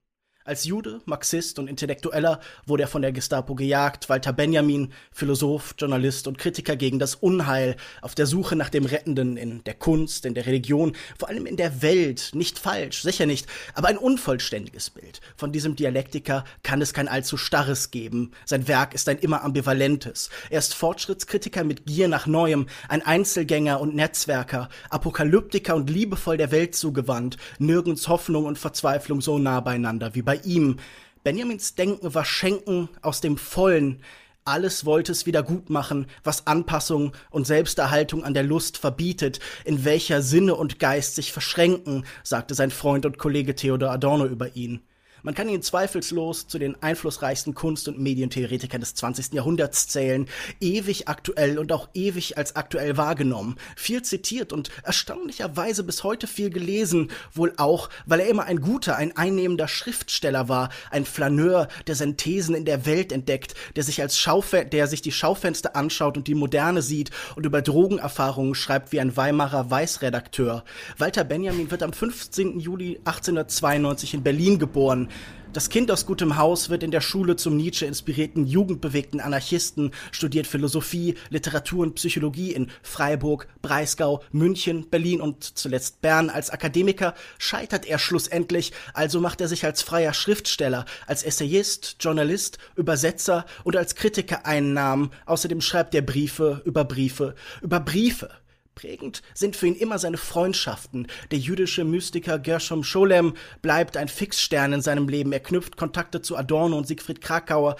Als 0.48 0.64
Jude, 0.64 1.02
Marxist 1.04 1.60
und 1.60 1.68
Intellektueller 1.68 2.40
wurde 2.66 2.84
er 2.84 2.88
von 2.88 3.02
der 3.02 3.12
Gestapo 3.12 3.54
gejagt. 3.54 4.08
Walter 4.08 4.32
Benjamin, 4.32 4.94
Philosoph, 5.12 5.76
Journalist 5.78 6.26
und 6.26 6.38
Kritiker 6.38 6.78
gegen 6.78 7.00
das 7.00 7.16
Unheil, 7.16 7.76
auf 8.02 8.16
der 8.16 8.28
Suche 8.28 8.56
nach 8.56 8.70
dem 8.70 8.86
Rettenden 8.86 9.36
in 9.36 9.62
der 9.66 9.74
Kunst, 9.74 10.26
in 10.26 10.36
der 10.36 10.46
Religion, 10.46 10.96
vor 11.20 11.28
allem 11.28 11.46
in 11.48 11.58
der 11.58 11.82
Welt. 11.82 12.32
Nicht 12.34 12.60
falsch, 12.60 13.02
sicher 13.02 13.26
nicht, 13.26 13.46
aber 13.74 13.90
ein 13.90 13.98
unvollständiges 13.98 14.90
Bild. 14.90 15.20
Von 15.36 15.52
diesem 15.52 15.76
Dialektiker 15.76 16.46
kann 16.64 16.82
es 16.82 16.94
kein 16.94 17.10
allzu 17.10 17.36
starres 17.36 17.92
geben. 17.92 18.32
Sein 18.46 18.70
Werk 18.70 18.94
ist 18.94 19.10
ein 19.10 19.20
immer 19.20 19.44
ambivalentes. 19.44 20.30
Er 20.50 20.60
ist 20.60 20.76
Fortschrittskritiker 20.76 21.66
mit 21.66 21.86
Gier 21.86 22.08
nach 22.08 22.26
Neuem, 22.26 22.68
ein 22.88 23.06
Einzelgänger 23.06 23.82
und 23.82 23.96
Netzwerker, 23.96 24.70
Apokalyptiker 24.92 25.76
und 25.76 25.90
liebevoll 25.90 26.38
der 26.38 26.52
Welt 26.52 26.74
zugewandt, 26.74 27.36
nirgends 27.60 28.08
Hoffnung 28.08 28.46
und 28.46 28.58
Verzweiflung 28.58 29.20
so 29.20 29.40
nah 29.40 29.60
beieinander 29.60 30.16
wie 30.16 30.22
bei 30.22 30.37
bei 30.38 30.48
ihm. 30.48 30.78
Benjamins 31.24 31.76
Denken 31.76 32.14
war 32.14 32.26
Schenken 32.26 32.90
aus 33.02 33.22
dem 33.22 33.38
Vollen. 33.38 34.02
Alles 34.46 34.86
wollte 34.86 35.12
es 35.12 35.26
wieder 35.26 35.44
gut 35.44 35.70
machen, 35.70 36.08
was 36.24 36.48
Anpassung 36.48 37.12
und 37.32 37.46
Selbsterhaltung 37.46 38.24
an 38.24 38.34
der 38.34 38.44
Lust 38.44 38.78
verbietet, 38.78 39.40
in 39.66 39.84
welcher 39.84 40.22
Sinne 40.22 40.56
und 40.56 40.80
Geist 40.80 41.16
sich 41.16 41.34
verschränken, 41.34 42.06
sagte 42.24 42.54
sein 42.54 42.72
Freund 42.72 43.06
und 43.06 43.18
Kollege 43.18 43.56
Theodor 43.56 43.92
Adorno 43.92 44.26
über 44.26 44.56
ihn. 44.56 44.82
Man 45.28 45.36
kann 45.36 45.50
ihn 45.50 45.62
zweifellos 45.62 46.48
zu 46.48 46.58
den 46.58 46.82
einflussreichsten 46.82 47.54
Kunst- 47.54 47.90
und 47.90 48.00
Medientheoretikern 48.00 48.80
des 48.80 48.96
20. 48.96 49.34
Jahrhunderts 49.34 49.90
zählen, 49.90 50.26
ewig 50.62 51.10
aktuell 51.10 51.60
und 51.60 51.74
auch 51.74 51.90
ewig 51.94 52.38
als 52.38 52.56
aktuell 52.56 52.96
wahrgenommen, 52.96 53.58
viel 53.76 54.02
zitiert 54.04 54.54
und 54.54 54.70
erstaunlicherweise 54.84 55.84
bis 55.84 56.06
heute 56.06 56.28
viel 56.28 56.50
gelesen, 56.50 57.12
wohl 57.34 57.52
auch, 57.58 57.90
weil 58.06 58.22
er 58.22 58.30
immer 58.30 58.46
ein 58.46 58.62
guter, 58.62 58.96
ein 58.96 59.18
einnehmender 59.18 59.68
Schriftsteller 59.68 60.48
war, 60.48 60.70
ein 60.92 61.04
Flaneur, 61.04 61.68
der 61.88 61.96
Synthesen 61.96 62.56
in 62.56 62.64
der 62.64 62.86
Welt 62.86 63.12
entdeckt, 63.12 63.54
der 63.76 63.84
sich 63.84 64.02
als 64.02 64.18
Schaufe 64.18 64.64
der 64.64 64.88
sich 64.88 65.02
die 65.02 65.12
Schaufenster 65.12 65.76
anschaut 65.76 66.16
und 66.16 66.30
die 66.30 66.36
Moderne 66.36 66.82
sieht 66.82 67.12
und 67.36 67.46
über 67.46 67.62
Drogenerfahrungen 67.62 68.56
schreibt 68.56 68.94
wie 68.94 69.02
ein 69.02 69.18
Weimarer 69.18 69.70
Weißredakteur. 69.70 70.64
Walter 70.98 71.26
Benjamin 71.26 71.70
wird 71.70 71.84
am 71.84 71.92
15. 71.92 72.62
Juli 72.62 73.02
1892 73.04 74.14
in 74.14 74.24
Berlin 74.24 74.58
geboren. 74.58 75.10
Das 75.54 75.70
Kind 75.70 75.90
aus 75.90 76.06
gutem 76.06 76.38
Haus 76.38 76.70
wird 76.70 76.84
in 76.84 76.92
der 76.92 77.02
Schule 77.02 77.36
zum 77.36 77.58
Nietzsche 77.58 77.86
inspirierten 77.86 78.46
jugendbewegten 78.46 79.20
Anarchisten, 79.20 79.92
studiert 80.12 80.46
Philosophie, 80.46 81.16
Literatur 81.30 81.84
und 81.84 81.96
Psychologie 81.96 82.52
in 82.52 82.70
Freiburg, 82.84 83.48
Breisgau, 83.62 84.22
München, 84.32 84.90
Berlin 84.90 85.20
und 85.20 85.44
zuletzt 85.58 86.02
Bern. 86.02 86.30
Als 86.30 86.52
Akademiker 86.52 87.16
scheitert 87.40 87.88
er 87.88 87.98
schlussendlich, 87.98 88.72
also 88.94 89.20
macht 89.20 89.42
er 89.42 89.48
sich 89.48 89.66
als 89.66 89.82
freier 89.82 90.14
Schriftsteller, 90.14 90.86
als 91.08 91.24
Essayist, 91.24 91.96
Journalist, 92.02 92.60
Übersetzer 92.76 93.46
und 93.64 93.76
als 93.76 93.96
Kritiker 93.96 94.46
einen 94.46 94.74
Namen. 94.74 95.10
Außerdem 95.26 95.62
schreibt 95.62 95.96
er 95.96 96.04
Briefe 96.04 96.62
über 96.66 96.84
Briefe 96.84 97.34
über 97.62 97.80
Briefe. 97.80 98.30
Prägend 98.78 99.24
sind 99.34 99.56
für 99.56 99.66
ihn 99.66 99.76
immer 99.76 99.98
seine 99.98 100.18
Freundschaften. 100.18 101.08
Der 101.32 101.40
jüdische 101.40 101.84
Mystiker 101.84 102.38
Gershom 102.38 102.84
Scholem 102.84 103.34
bleibt 103.64 103.98
ein 103.98 104.08
Fixstern 104.08 104.72
in 104.72 104.82
seinem 104.84 105.10
Leben. 105.10 105.34
Er 105.34 105.40
knüpft 105.40 105.78
Kontakte 105.78 106.22
zu 106.22 106.38
Adorno 106.38 106.78
und 106.78 106.86
Siegfried 106.86 107.20
Krakauer 107.20 107.76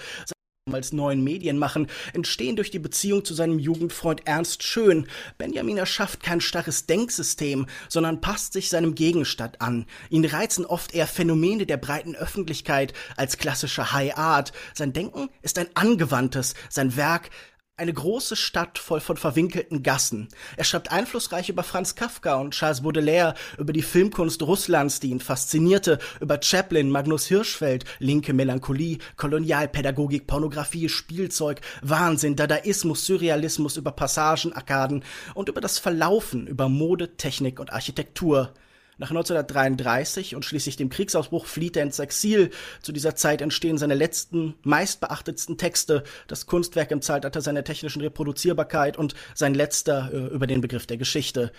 als 0.72 0.92
neuen 0.92 1.22
Medien 1.22 1.56
machen, 1.56 1.86
entstehen 2.12 2.56
durch 2.56 2.72
die 2.72 2.80
Beziehung 2.80 3.24
zu 3.24 3.32
seinem 3.32 3.60
Jugendfreund 3.60 4.26
Ernst 4.26 4.64
Schön. 4.64 5.06
Benjamin 5.38 5.78
erschafft 5.78 6.22
kein 6.22 6.40
starres 6.40 6.84
Denksystem, 6.86 7.66
sondern 7.88 8.20
passt 8.20 8.52
sich 8.52 8.68
seinem 8.68 8.96
Gegenstand 8.96 9.60
an. 9.60 9.86
Ihn 10.10 10.24
reizen 10.24 10.66
oft 10.66 10.94
eher 10.94 11.06
Phänomene 11.06 11.64
der 11.64 11.76
breiten 11.76 12.16
Öffentlichkeit 12.16 12.92
als 13.16 13.38
klassische 13.38 13.92
High 13.92 14.18
Art. 14.18 14.52
Sein 14.74 14.92
Denken 14.92 15.30
ist 15.42 15.58
ein 15.58 15.68
angewandtes, 15.74 16.54
sein 16.68 16.96
Werk 16.96 17.30
Eine 17.78 17.92
große 17.92 18.34
Stadt 18.34 18.76
voll 18.76 18.98
von 18.98 19.16
verwinkelten 19.16 19.84
Gassen. 19.84 20.26
Er 20.56 20.64
schreibt 20.64 20.90
einflussreich 20.90 21.48
über 21.48 21.62
Franz 21.62 21.94
Kafka 21.94 22.34
und 22.34 22.52
Charles 22.52 22.80
Baudelaire, 22.80 23.34
über 23.56 23.72
die 23.72 23.82
Filmkunst 23.82 24.42
Russlands, 24.42 24.98
die 24.98 25.10
ihn 25.10 25.20
faszinierte, 25.20 26.00
über 26.20 26.40
Chaplin, 26.42 26.90
Magnus 26.90 27.26
Hirschfeld, 27.26 27.84
linke 28.00 28.32
Melancholie, 28.32 28.98
Kolonialpädagogik, 29.16 30.26
Pornografie, 30.26 30.88
Spielzeug, 30.88 31.60
Wahnsinn, 31.80 32.34
Dadaismus, 32.34 33.06
Surrealismus, 33.06 33.76
über 33.76 33.92
Passagen, 33.92 34.52
Arkaden 34.54 35.04
und 35.34 35.48
über 35.48 35.60
das 35.60 35.78
Verlaufen, 35.78 36.48
über 36.48 36.68
Mode, 36.68 37.16
Technik 37.16 37.60
und 37.60 37.72
Architektur. 37.72 38.54
Nach 38.98 39.10
1933 39.10 40.34
und 40.34 40.44
schließlich 40.44 40.76
dem 40.76 40.90
Kriegsausbruch 40.90 41.46
flieht 41.46 41.76
er 41.76 41.84
ins 41.84 42.00
Exil. 42.00 42.50
Zu 42.82 42.90
dieser 42.90 43.14
Zeit 43.14 43.40
entstehen 43.40 43.78
seine 43.78 43.94
letzten, 43.94 44.54
meistbeachtetsten 44.64 45.56
Texte, 45.56 46.02
das 46.26 46.46
Kunstwerk 46.46 46.90
im 46.90 47.00
Zeitalter 47.00 47.40
seiner 47.40 47.62
technischen 47.62 48.02
Reproduzierbarkeit 48.02 48.96
und 48.96 49.14
sein 49.36 49.54
letzter 49.54 50.10
äh, 50.12 50.34
über 50.34 50.48
den 50.48 50.60
Begriff 50.60 50.86
der 50.86 50.96
Geschichte. 50.96 51.52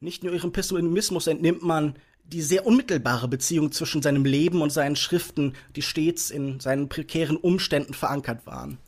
Nicht 0.00 0.24
nur 0.24 0.34
ihrem 0.34 0.52
Pessimismus 0.52 1.28
entnimmt 1.28 1.62
man 1.62 1.94
die 2.24 2.42
sehr 2.42 2.66
unmittelbare 2.66 3.28
Beziehung 3.28 3.70
zwischen 3.70 4.02
seinem 4.02 4.24
Leben 4.24 4.60
und 4.60 4.70
seinen 4.70 4.96
Schriften, 4.96 5.52
die 5.76 5.82
stets 5.82 6.30
in 6.30 6.58
seinen 6.58 6.88
prekären 6.88 7.36
Umständen 7.36 7.94
verankert 7.94 8.44
waren. 8.46 8.78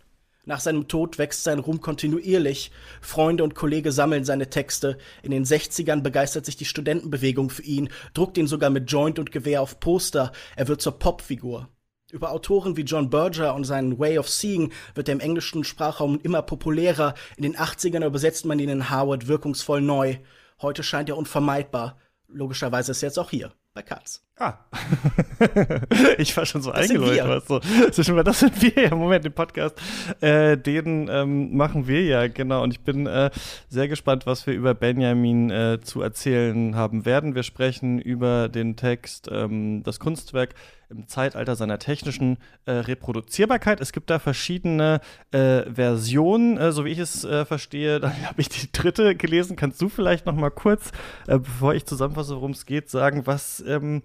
Nach 0.48 0.60
seinem 0.60 0.88
Tod 0.88 1.18
wächst 1.18 1.44
sein 1.44 1.58
Ruhm 1.58 1.82
kontinuierlich. 1.82 2.70
Freunde 3.02 3.44
und 3.44 3.54
Kollege 3.54 3.92
sammeln 3.92 4.24
seine 4.24 4.48
Texte. 4.48 4.96
In 5.22 5.30
den 5.30 5.44
60ern 5.44 6.00
begeistert 6.00 6.46
sich 6.46 6.56
die 6.56 6.64
Studentenbewegung 6.64 7.50
für 7.50 7.60
ihn, 7.60 7.90
druckt 8.14 8.38
ihn 8.38 8.46
sogar 8.46 8.70
mit 8.70 8.90
Joint 8.90 9.18
und 9.18 9.30
Gewehr 9.30 9.60
auf 9.60 9.78
Poster. 9.78 10.32
Er 10.56 10.66
wird 10.66 10.80
zur 10.80 10.98
Popfigur. 10.98 11.68
Über 12.12 12.32
Autoren 12.32 12.78
wie 12.78 12.82
John 12.84 13.10
Berger 13.10 13.54
und 13.54 13.64
seinen 13.64 13.98
Way 13.98 14.16
of 14.16 14.30
Seeing 14.30 14.72
wird 14.94 15.10
er 15.10 15.16
im 15.16 15.20
englischen 15.20 15.64
Sprachraum 15.64 16.18
immer 16.22 16.40
populärer. 16.40 17.12
In 17.36 17.42
den 17.42 17.54
80ern 17.54 18.06
übersetzt 18.06 18.46
man 18.46 18.58
ihn 18.58 18.70
in 18.70 18.88
Howard 18.88 19.28
wirkungsvoll 19.28 19.82
neu. 19.82 20.16
Heute 20.62 20.82
scheint 20.82 21.10
er 21.10 21.18
unvermeidbar. 21.18 21.98
Logischerweise 22.26 22.92
ist 22.92 23.02
er 23.02 23.10
jetzt 23.10 23.18
auch 23.18 23.28
hier 23.28 23.52
bei 23.74 23.82
Katz. 23.82 24.26
Ah. 24.40 24.54
ich 26.18 26.36
war 26.36 26.46
schon 26.46 26.62
so 26.62 26.70
eingeläutet. 26.70 27.26
Was 27.26 27.46
so. 27.46 27.58
Das, 27.58 27.98
ist 27.98 28.08
das 28.08 28.40
sind 28.40 28.62
wir 28.62 28.84
ja. 28.84 28.94
Moment, 28.94 29.24
den 29.24 29.32
Podcast, 29.32 29.74
äh, 30.20 30.56
den 30.56 31.08
ähm, 31.10 31.56
machen 31.56 31.88
wir 31.88 32.04
ja, 32.04 32.28
genau. 32.28 32.62
Und 32.62 32.72
ich 32.72 32.80
bin 32.80 33.06
äh, 33.06 33.30
sehr 33.68 33.88
gespannt, 33.88 34.26
was 34.26 34.46
wir 34.46 34.54
über 34.54 34.74
Benjamin 34.74 35.50
äh, 35.50 35.80
zu 35.82 36.02
erzählen 36.02 36.76
haben 36.76 37.04
werden. 37.04 37.34
Wir 37.34 37.42
sprechen 37.42 37.98
über 37.98 38.48
den 38.48 38.76
Text, 38.76 39.28
ähm, 39.32 39.82
das 39.82 39.98
Kunstwerk 39.98 40.54
im 40.90 41.06
Zeitalter 41.06 41.54
seiner 41.54 41.78
technischen 41.78 42.38
äh, 42.64 42.72
Reproduzierbarkeit. 42.72 43.80
Es 43.80 43.92
gibt 43.92 44.08
da 44.08 44.18
verschiedene 44.18 45.00
äh, 45.32 45.62
Versionen, 45.70 46.56
äh, 46.56 46.72
so 46.72 46.84
wie 46.84 46.90
ich 46.90 46.98
es 46.98 47.24
äh, 47.24 47.44
verstehe. 47.44 48.00
Dann 48.00 48.22
habe 48.26 48.40
ich 48.40 48.48
die 48.48 48.70
dritte 48.72 49.14
gelesen. 49.14 49.56
Kannst 49.56 49.82
du 49.82 49.88
vielleicht 49.88 50.26
noch 50.26 50.34
mal 50.34 50.50
kurz, 50.50 50.92
äh, 51.26 51.38
bevor 51.38 51.74
ich 51.74 51.84
zusammenfasse, 51.84 52.36
worum 52.36 52.52
es 52.52 52.66
geht, 52.66 52.88
sagen, 52.88 53.26
was 53.26 53.62
ähm, 53.66 54.02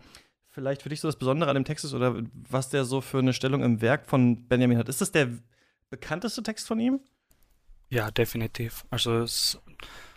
vielleicht 0.53 0.83
für 0.83 0.89
dich 0.89 1.01
so 1.01 1.07
das 1.07 1.17
Besondere 1.17 1.49
an 1.49 1.55
dem 1.55 1.65
Text 1.65 1.83
ist 1.83 1.93
oder 1.93 2.15
was 2.49 2.69
der 2.69 2.85
so 2.85 3.01
für 3.01 3.19
eine 3.19 3.33
Stellung 3.33 3.63
im 3.63 3.81
Werk 3.81 4.07
von 4.07 4.47
Benjamin 4.47 4.77
hat. 4.77 4.87
Ist 4.87 5.01
das 5.01 5.11
der 5.11 5.29
bekannteste 5.89 6.43
Text 6.43 6.67
von 6.67 6.79
ihm? 6.79 6.99
Ja, 7.89 8.11
definitiv. 8.11 8.85
Also 8.89 9.17
es 9.17 9.55
ist 9.55 9.61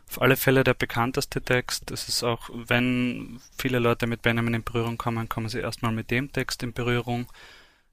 auf 0.08 0.22
alle 0.22 0.36
Fälle 0.36 0.62
der 0.62 0.74
bekannteste 0.74 1.42
Text. 1.42 1.90
Es 1.90 2.08
ist 2.08 2.22
auch, 2.22 2.50
wenn 2.52 3.40
viele 3.58 3.78
Leute 3.78 4.06
mit 4.06 4.22
Benjamin 4.22 4.54
in 4.54 4.64
Berührung 4.64 4.98
kommen, 4.98 5.28
kommen 5.28 5.48
sie 5.48 5.60
erstmal 5.60 5.92
mit 5.92 6.10
dem 6.10 6.30
Text 6.32 6.62
in 6.62 6.72
Berührung. 6.72 7.26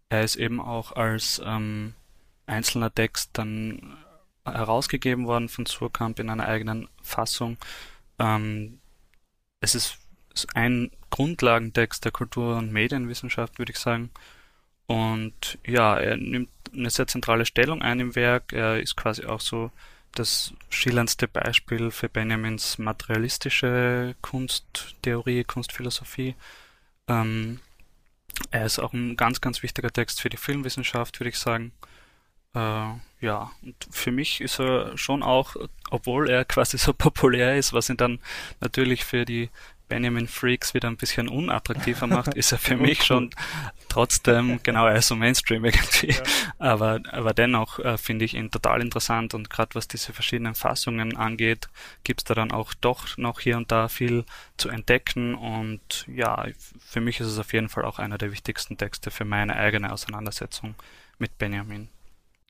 Er 0.09 0.23
ist 0.23 0.35
eben 0.35 0.59
auch 0.59 0.91
als 0.91 1.41
ähm, 1.43 1.95
einzelner 2.45 2.93
Text 2.93 3.31
dann 3.33 3.97
herausgegeben 4.45 5.25
worden 5.25 5.47
von 5.47 5.65
Surkamp 5.65 6.19
in 6.19 6.29
einer 6.29 6.45
eigenen 6.45 6.89
Fassung. 7.01 7.57
Ähm, 8.19 8.79
es 9.61 9.75
ist 9.75 9.97
ein 10.53 10.91
Grundlagentext 11.09 12.05
der 12.05 12.11
Kultur- 12.11 12.57
und 12.57 12.71
Medienwissenschaft, 12.71 13.59
würde 13.59 13.71
ich 13.71 13.79
sagen. 13.79 14.09
Und 14.87 15.57
ja, 15.65 15.97
er 15.97 16.17
nimmt 16.17 16.49
eine 16.73 16.89
sehr 16.89 17.07
zentrale 17.07 17.45
Stellung 17.45 17.81
ein 17.81 17.99
im 17.99 18.15
Werk. 18.15 18.53
Er 18.53 18.79
ist 18.79 18.95
quasi 18.95 19.25
auch 19.25 19.41
so 19.41 19.71
das 20.13 20.53
schillerndste 20.69 21.27
Beispiel 21.27 21.91
für 21.91 22.09
Benjamins 22.09 22.77
materialistische 22.77 24.15
Kunsttheorie, 24.21 25.43
Kunstphilosophie. 25.43 26.35
Ähm, 27.07 27.59
er 28.51 28.65
ist 28.65 28.79
auch 28.79 28.93
ein 28.93 29.15
ganz, 29.15 29.41
ganz 29.41 29.63
wichtiger 29.63 29.91
Text 29.91 30.21
für 30.21 30.29
die 30.29 30.37
Filmwissenschaft, 30.37 31.19
würde 31.19 31.29
ich 31.29 31.39
sagen. 31.39 31.71
Äh, 32.55 32.91
ja, 33.21 33.51
und 33.61 33.75
für 33.89 34.11
mich 34.11 34.41
ist 34.41 34.59
er 34.59 34.97
schon 34.97 35.23
auch, 35.23 35.55
obwohl 35.89 36.29
er 36.29 36.45
quasi 36.45 36.77
so 36.77 36.93
populär 36.97 37.57
ist, 37.57 37.73
was 37.73 37.89
ihn 37.89 37.97
dann 37.97 38.19
natürlich 38.59 39.05
für 39.05 39.25
die 39.25 39.49
Benjamin 39.89 40.27
Freaks 40.27 40.73
wieder 40.73 40.87
ein 40.87 40.97
bisschen 40.97 41.27
unattraktiver 41.27 42.07
macht, 42.07 42.33
ist 42.35 42.51
er 42.51 42.57
für 42.57 42.77
mich 42.77 43.03
schon 43.03 43.29
trotzdem, 43.89 44.59
genau, 44.63 44.87
er 44.87 44.95
ist 44.95 45.07
so 45.07 45.15
Mainstream 45.15 45.65
irgendwie. 45.65 46.11
Ja. 46.11 46.23
Aber, 46.57 46.99
aber 47.11 47.33
dennoch 47.33 47.79
äh, 47.79 47.97
finde 47.97 48.25
ich 48.25 48.33
ihn 48.33 48.51
total 48.51 48.81
interessant 48.81 49.33
und 49.33 49.49
gerade 49.49 49.75
was 49.75 49.87
diese 49.87 50.13
verschiedenen 50.13 50.55
Fassungen 50.55 51.15
angeht, 51.17 51.69
gibt 52.03 52.21
es 52.21 52.23
da 52.25 52.33
dann 52.33 52.51
auch 52.51 52.73
doch 52.73 53.17
noch 53.17 53.39
hier 53.39 53.57
und 53.57 53.71
da 53.71 53.87
viel 53.87 54.25
zu 54.57 54.69
entdecken 54.69 55.35
und 55.35 56.05
ja, 56.07 56.47
für 56.79 57.01
mich 57.01 57.19
ist 57.19 57.27
es 57.27 57.39
auf 57.39 57.53
jeden 57.53 57.69
Fall 57.69 57.85
auch 57.85 57.99
einer 57.99 58.17
der 58.17 58.31
wichtigsten 58.31 58.77
Texte 58.77 59.11
für 59.11 59.25
meine 59.25 59.55
eigene 59.55 59.91
Auseinandersetzung 59.91 60.75
mit 61.17 61.37
Benjamin. 61.37 61.89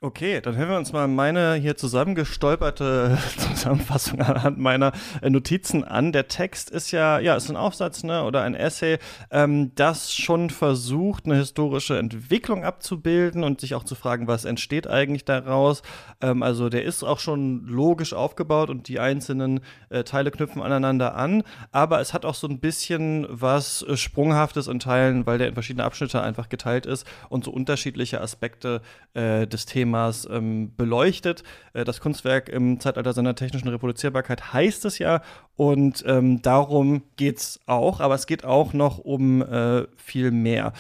Okay, 0.05 0.41
dann 0.41 0.57
hören 0.57 0.69
wir 0.69 0.77
uns 0.77 0.91
mal 0.91 1.07
meine 1.07 1.53
hier 1.53 1.77
zusammengestolperte 1.77 3.17
Zusammenfassung 3.37 4.19
anhand 4.19 4.57
meiner 4.57 4.91
äh, 5.21 5.29
Notizen 5.29 5.85
an. 5.85 6.11
Der 6.11 6.27
Text 6.27 6.69
ist 6.69 6.91
ja, 6.91 7.19
ja, 7.19 7.37
ist 7.37 7.49
ein 7.49 7.55
Aufsatz 7.55 8.03
ne, 8.03 8.25
oder 8.25 8.41
ein 8.41 8.53
Essay, 8.53 8.97
ähm, 9.31 9.71
das 9.75 10.13
schon 10.13 10.49
versucht, 10.49 11.23
eine 11.25 11.37
historische 11.37 11.97
Entwicklung 11.97 12.65
abzubilden 12.65 13.45
und 13.45 13.61
sich 13.61 13.75
auch 13.75 13.85
zu 13.85 13.95
fragen, 13.95 14.27
was 14.27 14.43
entsteht 14.43 14.87
eigentlich 14.87 15.23
daraus. 15.23 15.83
Ähm, 16.19 16.43
also 16.43 16.67
der 16.67 16.83
ist 16.83 17.03
auch 17.03 17.19
schon 17.19 17.65
logisch 17.65 18.11
aufgebaut 18.11 18.69
und 18.69 18.89
die 18.89 18.99
einzelnen 18.99 19.61
äh, 19.87 20.03
Teile 20.03 20.31
knüpfen 20.31 20.61
aneinander 20.61 21.15
an, 21.15 21.43
aber 21.71 22.01
es 22.01 22.13
hat 22.13 22.25
auch 22.25 22.35
so 22.35 22.47
ein 22.47 22.59
bisschen 22.59 23.25
was 23.29 23.83
äh, 23.83 23.95
Sprunghaftes 23.95 24.67
in 24.67 24.79
Teilen, 24.79 25.25
weil 25.25 25.37
der 25.37 25.47
in 25.47 25.53
verschiedene 25.53 25.85
Abschnitte 25.85 26.21
einfach 26.21 26.49
geteilt 26.49 26.85
ist 26.85 27.07
und 27.29 27.45
so 27.45 27.51
unterschiedliche 27.51 28.19
Aspekte 28.19 28.81
äh, 29.13 29.47
des 29.47 29.65
Themas 29.65 29.92
Themas 29.93 30.27
ähm, 30.29 30.73
beleuchtet. 30.75 31.43
Äh, 31.73 31.83
das 31.83 32.01
Kunstwerk 32.01 32.49
im 32.49 32.79
Zeitalter 32.79 33.13
seiner 33.13 33.35
technischen 33.35 33.67
Reproduzierbarkeit 33.67 34.53
heißt 34.53 34.85
es 34.85 34.97
ja 34.97 35.21
und 35.55 36.03
ähm, 36.07 36.41
darum 36.41 37.03
geht 37.15 37.37
es 37.37 37.59
auch, 37.67 37.99
aber 37.99 38.15
es 38.15 38.25
geht 38.25 38.43
auch 38.43 38.73
noch 38.73 38.97
um 38.97 39.41
äh, 39.41 39.85
viel 39.95 40.31
mehr. 40.31 40.73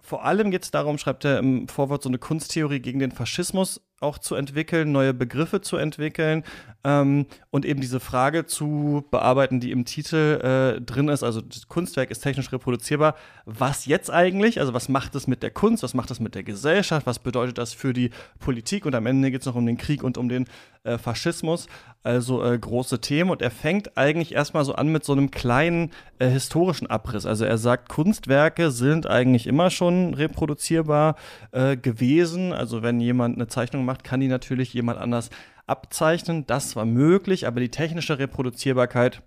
Vor 0.00 0.24
allem 0.24 0.50
geht 0.50 0.64
es 0.64 0.70
darum, 0.70 0.98
schreibt 0.98 1.24
er 1.24 1.38
im 1.38 1.66
Vorwort, 1.66 2.02
so 2.02 2.10
eine 2.10 2.18
Kunsttheorie 2.18 2.80
gegen 2.80 2.98
den 2.98 3.10
Faschismus 3.10 3.80
auch 4.00 4.18
zu 4.18 4.34
entwickeln, 4.34 4.92
neue 4.92 5.14
Begriffe 5.14 5.60
zu 5.60 5.76
entwickeln 5.76 6.44
ähm, 6.84 7.26
und 7.50 7.64
eben 7.64 7.80
diese 7.80 8.00
Frage 8.00 8.44
zu 8.46 9.04
bearbeiten, 9.10 9.60
die 9.60 9.70
im 9.70 9.84
Titel 9.84 10.76
äh, 10.76 10.80
drin 10.80 11.08
ist. 11.08 11.22
Also 11.22 11.40
das 11.40 11.68
Kunstwerk 11.68 12.10
ist 12.10 12.20
technisch 12.20 12.52
reproduzierbar. 12.52 13.14
Was 13.46 13.86
jetzt 13.86 14.10
eigentlich? 14.10 14.60
Also 14.60 14.74
was 14.74 14.88
macht 14.88 15.14
es 15.14 15.26
mit 15.26 15.42
der 15.42 15.50
Kunst? 15.50 15.82
Was 15.82 15.94
macht 15.94 16.10
es 16.10 16.20
mit 16.20 16.34
der 16.34 16.42
Gesellschaft? 16.42 17.06
Was 17.06 17.18
bedeutet 17.18 17.58
das 17.58 17.72
für 17.72 17.92
die 17.92 18.10
Politik? 18.38 18.84
Und 18.86 18.94
am 18.94 19.06
Ende 19.06 19.30
geht 19.30 19.40
es 19.40 19.46
noch 19.46 19.54
um 19.54 19.66
den 19.66 19.78
Krieg 19.78 20.02
und 20.02 20.18
um 20.18 20.28
den 20.28 20.46
äh, 20.84 20.98
Faschismus. 20.98 21.66
Also 22.02 22.44
äh, 22.44 22.58
große 22.58 23.00
Themen. 23.00 23.30
Und 23.30 23.40
er 23.40 23.50
fängt 23.50 23.96
eigentlich 23.96 24.34
erstmal 24.34 24.64
so 24.64 24.74
an 24.74 24.88
mit 24.88 25.04
so 25.04 25.12
einem 25.12 25.30
kleinen 25.30 25.90
äh, 26.18 26.28
historischen 26.28 26.86
Abriss. 26.86 27.24
Also 27.24 27.46
er 27.46 27.56
sagt, 27.56 27.88
Kunstwerke 27.88 28.70
sind 28.70 29.06
eigentlich 29.06 29.46
immer 29.46 29.70
schon 29.70 30.12
reproduzierbar 30.12 31.16
äh, 31.52 31.78
gewesen. 31.78 32.52
Also 32.52 32.82
wenn 32.82 33.00
jemand 33.00 33.36
eine 33.36 33.46
Zeichnung 33.46 33.83
macht, 33.84 34.04
kann 34.04 34.20
die 34.20 34.28
natürlich 34.28 34.72
jemand 34.74 34.98
anders 34.98 35.30
abzeichnen. 35.66 36.46
Das 36.46 36.76
war 36.76 36.84
möglich, 36.84 37.46
aber 37.46 37.60
die 37.60 37.70
technische 37.70 38.18
Reproduzierbarkeit, 38.18 39.22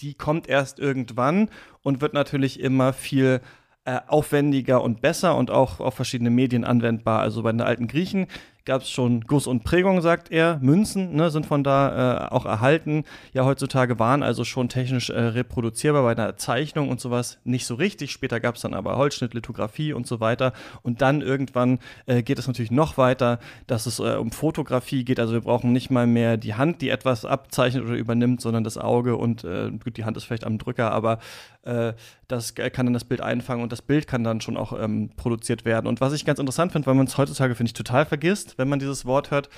die 0.00 0.14
kommt 0.14 0.48
erst 0.48 0.78
irgendwann 0.78 1.50
und 1.82 2.00
wird 2.00 2.14
natürlich 2.14 2.60
immer 2.60 2.92
viel 2.92 3.40
äh, 3.84 4.00
aufwendiger 4.06 4.82
und 4.82 5.00
besser 5.00 5.36
und 5.36 5.50
auch 5.50 5.80
auf 5.80 5.94
verschiedene 5.94 6.30
Medien 6.30 6.64
anwendbar. 6.64 7.20
Also 7.20 7.42
bei 7.42 7.50
den 7.50 7.60
alten 7.60 7.88
Griechen 7.88 8.26
gab 8.64 8.82
es 8.82 8.90
schon 8.90 9.22
Guss 9.22 9.46
und 9.46 9.64
Prägung, 9.64 10.00
sagt 10.00 10.30
er. 10.30 10.58
Münzen 10.62 11.14
ne, 11.14 11.30
sind 11.30 11.46
von 11.46 11.64
da 11.64 12.28
äh, 12.28 12.34
auch 12.34 12.46
erhalten. 12.46 13.04
Ja, 13.32 13.44
heutzutage 13.44 13.98
waren 13.98 14.22
also 14.22 14.44
schon 14.44 14.68
technisch 14.68 15.10
äh, 15.10 15.20
reproduzierbar 15.20 16.02
bei 16.02 16.12
einer 16.12 16.36
Zeichnung 16.36 16.88
und 16.88 17.00
sowas 17.00 17.38
nicht 17.44 17.66
so 17.66 17.74
richtig. 17.74 18.12
Später 18.12 18.40
gab 18.40 18.56
es 18.56 18.62
dann 18.62 18.74
aber 18.74 18.96
Holzschnitt, 18.96 19.34
Lithografie 19.34 19.92
und 19.92 20.06
so 20.06 20.20
weiter. 20.20 20.52
Und 20.82 21.02
dann 21.02 21.22
irgendwann 21.22 21.78
äh, 22.06 22.22
geht 22.22 22.38
es 22.38 22.46
natürlich 22.46 22.70
noch 22.70 22.98
weiter, 22.98 23.38
dass 23.66 23.86
es 23.86 23.98
äh, 23.98 24.16
um 24.16 24.30
Fotografie 24.30 25.04
geht. 25.04 25.18
Also 25.18 25.32
wir 25.32 25.40
brauchen 25.40 25.72
nicht 25.72 25.90
mal 25.90 26.06
mehr 26.06 26.36
die 26.36 26.54
Hand, 26.54 26.82
die 26.82 26.90
etwas 26.90 27.24
abzeichnet 27.24 27.84
oder 27.84 27.94
übernimmt, 27.94 28.40
sondern 28.40 28.64
das 28.64 28.78
Auge 28.78 29.16
und 29.16 29.44
äh, 29.44 29.70
gut, 29.70 29.96
die 29.96 30.04
Hand 30.04 30.16
ist 30.16 30.24
vielleicht 30.24 30.44
am 30.44 30.58
Drücker, 30.58 30.92
aber 30.92 31.18
äh, 31.62 31.92
das 32.28 32.54
kann 32.54 32.86
dann 32.86 32.92
das 32.92 33.04
Bild 33.04 33.20
einfangen 33.20 33.62
und 33.62 33.72
das 33.72 33.82
Bild 33.82 34.06
kann 34.06 34.24
dann 34.24 34.40
schon 34.40 34.56
auch 34.56 34.72
ähm, 34.78 35.10
produziert 35.16 35.64
werden. 35.64 35.86
Und 35.86 36.00
was 36.00 36.12
ich 36.12 36.24
ganz 36.24 36.38
interessant 36.38 36.72
finde, 36.72 36.86
weil 36.86 36.94
man 36.94 37.06
es 37.06 37.18
heutzutage, 37.18 37.54
finde 37.54 37.68
ich, 37.68 37.74
total 37.74 38.06
vergisst, 38.06 38.51
wenn 38.58 38.68
man 38.68 38.78
dieses 38.78 39.04
Wort 39.04 39.30
hört, 39.30 39.48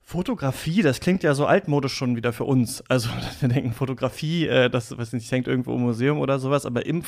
Fotografie, 0.00 0.82
das 0.82 1.00
klingt 1.00 1.24
ja 1.24 1.34
so 1.34 1.46
altmodisch 1.46 1.94
schon 1.94 2.14
wieder 2.14 2.32
für 2.32 2.44
uns. 2.44 2.82
Also 2.88 3.08
wir 3.40 3.48
denken 3.48 3.72
Fotografie, 3.72 4.46
äh, 4.46 4.70
das 4.70 4.96
weiß 4.96 5.12
nicht, 5.14 5.30
hängt 5.32 5.48
irgendwo 5.48 5.74
im 5.74 5.80
Museum 5.80 6.18
oder 6.20 6.38
sowas, 6.38 6.64
aber 6.64 6.86
im 6.86 7.02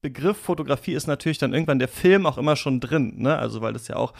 Begriff 0.00 0.36
Fotografie 0.36 0.92
ist 0.92 1.08
natürlich 1.08 1.38
dann 1.38 1.52
irgendwann 1.52 1.80
der 1.80 1.88
Film 1.88 2.26
auch 2.26 2.38
immer 2.38 2.54
schon 2.54 2.78
drin, 2.78 3.14
ne? 3.16 3.36
Also 3.36 3.62
weil 3.62 3.72
das 3.72 3.88
ja 3.88 3.96
auch 3.96 4.12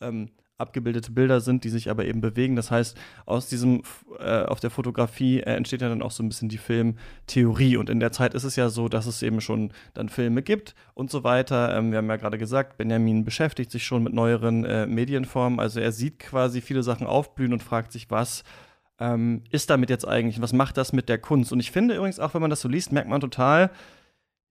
ähm, 0.00 0.30
abgebildete 0.58 1.12
Bilder 1.12 1.40
sind, 1.40 1.64
die 1.64 1.68
sich 1.68 1.88
aber 1.88 2.04
eben 2.04 2.20
bewegen. 2.20 2.56
Das 2.56 2.70
heißt, 2.70 2.98
aus 3.26 3.48
diesem, 3.48 3.82
äh, 4.18 4.42
auf 4.42 4.58
der 4.58 4.70
Fotografie 4.70 5.38
äh, 5.38 5.54
entsteht 5.54 5.80
ja 5.80 5.88
dann 5.88 6.02
auch 6.02 6.10
so 6.10 6.22
ein 6.22 6.28
bisschen 6.28 6.48
die 6.48 6.58
Filmtheorie. 6.58 7.76
Und 7.76 7.88
in 7.88 8.00
der 8.00 8.12
Zeit 8.12 8.34
ist 8.34 8.44
es 8.44 8.56
ja 8.56 8.68
so, 8.68 8.88
dass 8.88 9.06
es 9.06 9.22
eben 9.22 9.40
schon 9.40 9.72
dann 9.94 10.08
Filme 10.08 10.42
gibt 10.42 10.74
und 10.94 11.10
so 11.10 11.22
weiter. 11.22 11.76
Ähm, 11.76 11.92
wir 11.92 11.98
haben 11.98 12.08
ja 12.08 12.16
gerade 12.16 12.38
gesagt, 12.38 12.76
Benjamin 12.76 13.24
beschäftigt 13.24 13.70
sich 13.70 13.84
schon 13.84 14.02
mit 14.02 14.12
neueren 14.12 14.64
äh, 14.64 14.86
Medienformen. 14.86 15.60
Also 15.60 15.78
er 15.78 15.92
sieht 15.92 16.18
quasi 16.18 16.60
viele 16.60 16.82
Sachen 16.82 17.06
aufblühen 17.06 17.52
und 17.52 17.62
fragt 17.62 17.92
sich, 17.92 18.10
was 18.10 18.42
ähm, 18.98 19.42
ist 19.50 19.70
damit 19.70 19.90
jetzt 19.90 20.06
eigentlich? 20.06 20.42
Was 20.42 20.52
macht 20.52 20.76
das 20.76 20.92
mit 20.92 21.08
der 21.08 21.18
Kunst? 21.18 21.52
Und 21.52 21.60
ich 21.60 21.70
finde 21.70 21.94
übrigens 21.94 22.18
auch, 22.18 22.34
wenn 22.34 22.40
man 22.40 22.50
das 22.50 22.60
so 22.60 22.68
liest, 22.68 22.92
merkt 22.92 23.08
man 23.08 23.20
total, 23.20 23.70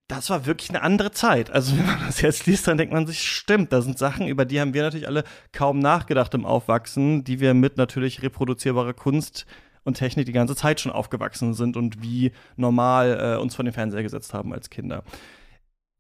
das 0.08 0.30
war 0.30 0.46
wirklich 0.46 0.70
eine 0.70 0.82
andere 0.82 1.12
Zeit. 1.12 1.52
Also 1.52 1.78
wenn 1.78 1.86
man 1.86 2.00
das 2.06 2.22
jetzt 2.22 2.46
liest, 2.46 2.68
dann 2.68 2.78
denkt 2.78 2.94
man 2.94 3.08
sich, 3.08 3.22
stimmt, 3.22 3.72
da 3.74 3.82
sind 3.82 3.98
Sachen, 3.98 4.28
über 4.28 4.46
die 4.46 4.60
haben 4.60 4.74
wir 4.74 4.84
natürlich 4.84 5.08
alle 5.08 5.24
kaum 5.52 5.80
nachgedacht 5.80 6.34
im 6.34 6.46
Aufwachsen, 6.46 7.24
die 7.24 7.40
wir 7.40 7.54
mit 7.54 7.78
natürlich 7.78 8.22
reproduzierbarer 8.22 8.94
Kunst 8.94 9.46
und 9.84 9.96
Technik 9.96 10.26
die 10.26 10.34
ganze 10.34 10.56
Zeit 10.56 10.82
schon 10.82 10.92
aufgewachsen 10.92 11.54
sind 11.54 11.78
und 11.78 12.02
wie 12.02 12.32
normal 12.58 13.36
äh, 13.38 13.42
uns 13.42 13.56
vor 13.56 13.64
den 13.64 13.74
Fernseher 13.74 14.04
gesetzt 14.04 14.34
haben 14.34 14.54
als 14.54 14.70
Kinder. 14.70 15.04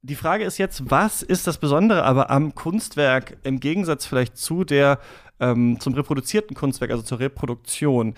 Die 0.01 0.15
Frage 0.15 0.43
ist 0.43 0.57
jetzt, 0.57 0.89
was 0.91 1.21
ist 1.21 1.47
das 1.47 1.57
Besondere 1.57 2.03
aber 2.03 2.29
am 2.29 2.53
Kunstwerk 2.53 3.37
im 3.43 3.59
Gegensatz 3.59 4.05
vielleicht 4.05 4.37
zu 4.37 4.63
der 4.63 4.99
ähm, 5.39 5.79
zum 5.79 5.93
reproduzierten 5.93 6.55
Kunstwerk, 6.55 6.91
also 6.91 7.03
zur 7.03 7.19
Reproduktion? 7.19 8.13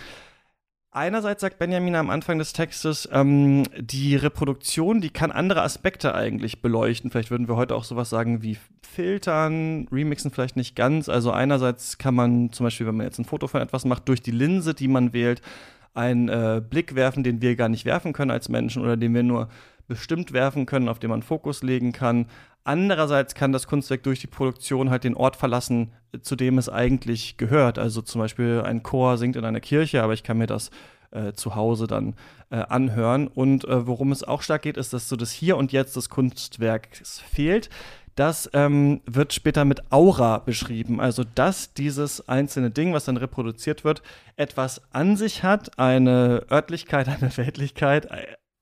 Einerseits 0.91 1.41
sagt 1.41 1.59
Benjamin 1.59 1.93
am 1.93 2.09
Anfang 2.09 2.39
des 2.39 2.51
Textes, 2.51 3.07
ähm, 3.11 3.63
die 3.77 4.15
Reproduktion, 4.15 5.01
die 5.01 5.11
kann 5.11 5.31
andere 5.31 5.61
Aspekte 5.61 6.15
eigentlich 6.15 6.63
beleuchten. 6.63 7.11
Vielleicht 7.11 7.29
würden 7.29 7.47
wir 7.47 7.55
heute 7.55 7.75
auch 7.75 7.83
sowas 7.83 8.09
sagen 8.09 8.41
wie 8.41 8.57
filtern, 8.81 9.87
remixen 9.91 10.31
vielleicht 10.31 10.55
nicht 10.55 10.75
ganz. 10.75 11.07
Also 11.07 11.29
einerseits 11.29 11.99
kann 11.99 12.15
man 12.15 12.51
zum 12.51 12.63
Beispiel, 12.63 12.87
wenn 12.87 12.97
man 12.97 13.05
jetzt 13.05 13.19
ein 13.19 13.25
Foto 13.25 13.45
von 13.45 13.61
etwas 13.61 13.85
macht, 13.85 14.09
durch 14.09 14.23
die 14.23 14.31
Linse, 14.31 14.73
die 14.73 14.87
man 14.87 15.13
wählt, 15.13 15.43
einen 15.93 16.27
äh, 16.27 16.59
Blick 16.67 16.95
werfen, 16.95 17.23
den 17.23 17.39
wir 17.39 17.55
gar 17.55 17.69
nicht 17.69 17.85
werfen 17.85 18.11
können 18.11 18.31
als 18.31 18.49
Menschen 18.49 18.81
oder 18.81 18.97
den 18.97 19.13
wir 19.13 19.21
nur 19.21 19.47
bestimmt 19.87 20.33
werfen 20.33 20.65
können, 20.65 20.89
auf 20.89 20.97
den 20.97 21.11
man 21.11 21.21
Fokus 21.21 21.61
legen 21.61 21.91
kann. 21.91 22.25
Andererseits 22.63 23.35
kann 23.35 23.51
das 23.51 23.67
Kunstwerk 23.67 24.03
durch 24.03 24.19
die 24.19 24.27
Produktion 24.27 24.89
halt 24.89 25.03
den 25.03 25.15
Ort 25.15 25.35
verlassen, 25.35 25.91
zu 26.21 26.35
dem 26.35 26.57
es 26.57 26.69
eigentlich 26.69 27.37
gehört. 27.37 27.79
Also 27.79 28.01
zum 28.01 28.19
Beispiel 28.19 28.61
ein 28.65 28.83
Chor 28.83 29.17
singt 29.17 29.35
in 29.35 29.45
einer 29.45 29.59
Kirche, 29.59 30.03
aber 30.03 30.13
ich 30.13 30.23
kann 30.23 30.37
mir 30.37 30.47
das 30.47 30.69
äh, 31.11 31.33
zu 31.33 31.55
Hause 31.55 31.87
dann 31.87 32.15
äh, 32.49 32.57
anhören. 32.57 33.27
Und 33.27 33.65
äh, 33.65 33.87
worum 33.87 34.11
es 34.11 34.23
auch 34.23 34.41
stark 34.41 34.63
geht, 34.63 34.77
ist, 34.77 34.93
dass 34.93 35.09
so 35.09 35.15
das 35.15 35.31
Hier 35.31 35.57
und 35.57 35.71
Jetzt 35.71 35.95
des 35.95 36.09
Kunstwerks 36.09 37.19
fehlt. 37.21 37.69
Das 38.15 38.49
ähm, 38.53 39.01
wird 39.05 39.33
später 39.33 39.63
mit 39.63 39.91
Aura 39.91 40.39
beschrieben. 40.39 40.99
Also, 40.99 41.23
dass 41.23 41.73
dieses 41.73 42.27
einzelne 42.27 42.69
Ding, 42.69 42.93
was 42.93 43.05
dann 43.05 43.15
reproduziert 43.15 43.85
wird, 43.85 44.01
etwas 44.35 44.81
an 44.91 45.15
sich 45.15 45.43
hat, 45.43 45.79
eine 45.79 46.45
Örtlichkeit, 46.51 47.07
eine 47.21 47.35
Weltlichkeit, 47.37 48.09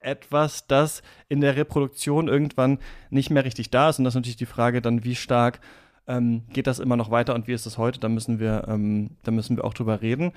etwas, 0.07 0.65
das 0.67 1.01
in 1.29 1.41
der 1.41 1.55
Reproduktion 1.55 2.27
irgendwann 2.27 2.79
nicht 3.09 3.29
mehr 3.29 3.45
richtig 3.45 3.69
da 3.69 3.89
ist. 3.89 3.99
Und 3.99 4.05
das 4.05 4.13
ist 4.13 4.15
natürlich 4.15 4.37
die 4.37 4.45
Frage 4.45 4.81
dann, 4.81 5.03
wie 5.03 5.15
stark 5.15 5.59
ähm, 6.07 6.43
geht 6.53 6.67
das 6.67 6.79
immer 6.79 6.95
noch 6.95 7.11
weiter 7.11 7.35
und 7.35 7.47
wie 7.47 7.53
ist 7.53 7.65
das 7.65 7.77
heute? 7.77 7.99
Da 7.99 8.09
müssen 8.09 8.39
wir, 8.39 8.65
ähm, 8.67 9.11
da 9.23 9.31
müssen 9.31 9.57
wir 9.57 9.65
auch 9.65 9.73
drüber 9.73 10.01
reden. 10.01 10.31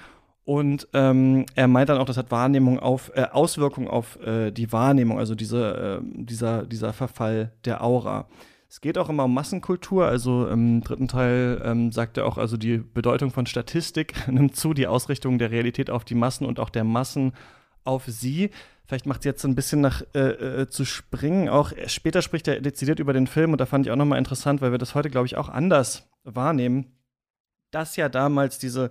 Und 0.44 0.88
ähm, 0.94 1.46
er 1.54 1.68
meint 1.68 1.90
dann 1.90 1.98
auch, 1.98 2.06
das 2.06 2.16
hat 2.16 2.30
Wahrnehmung 2.30 2.80
auf, 2.80 3.12
äh, 3.14 3.26
Auswirkungen 3.30 3.88
auf 3.88 4.18
äh, 4.20 4.50
die 4.50 4.72
Wahrnehmung, 4.72 5.18
also 5.18 5.34
diese, 5.34 6.00
äh, 6.02 6.24
dieser, 6.24 6.66
dieser 6.66 6.92
Verfall 6.92 7.52
der 7.64 7.84
Aura. 7.84 8.26
Es 8.68 8.80
geht 8.80 8.98
auch 8.98 9.08
immer 9.08 9.24
um 9.24 9.34
Massenkultur, 9.34 10.06
also 10.06 10.46
im 10.48 10.80
dritten 10.82 11.08
Teil 11.08 11.60
ähm, 11.64 11.92
sagt 11.92 12.16
er 12.18 12.26
auch, 12.26 12.38
also 12.38 12.56
die 12.56 12.78
Bedeutung 12.78 13.30
von 13.30 13.46
Statistik 13.46 14.14
nimmt 14.28 14.56
zu, 14.56 14.74
die 14.74 14.86
Ausrichtung 14.86 15.38
der 15.38 15.50
Realität 15.50 15.90
auf 15.90 16.04
die 16.04 16.14
Massen 16.14 16.46
und 16.46 16.58
auch 16.58 16.70
der 16.70 16.84
Massen 16.84 17.32
auf 17.84 18.04
sie. 18.06 18.50
Vielleicht 18.86 19.06
macht 19.06 19.20
es 19.20 19.24
jetzt 19.24 19.44
ein 19.44 19.54
bisschen 19.54 19.80
nach 19.80 20.02
äh, 20.14 20.62
äh, 20.62 20.68
zu 20.68 20.84
springen. 20.84 21.48
Auch 21.48 21.72
später 21.86 22.22
spricht 22.22 22.48
er 22.48 22.60
dezidiert 22.60 22.98
über 22.98 23.12
den 23.12 23.26
Film 23.26 23.52
und 23.52 23.60
da 23.60 23.66
fand 23.66 23.86
ich 23.86 23.92
auch 23.92 23.96
nochmal 23.96 24.18
interessant, 24.18 24.60
weil 24.60 24.72
wir 24.72 24.78
das 24.78 24.94
heute, 24.94 25.10
glaube 25.10 25.26
ich, 25.26 25.36
auch 25.36 25.48
anders 25.48 26.08
wahrnehmen, 26.24 26.86
dass 27.70 27.96
ja 27.96 28.08
damals 28.08 28.58
diese 28.58 28.90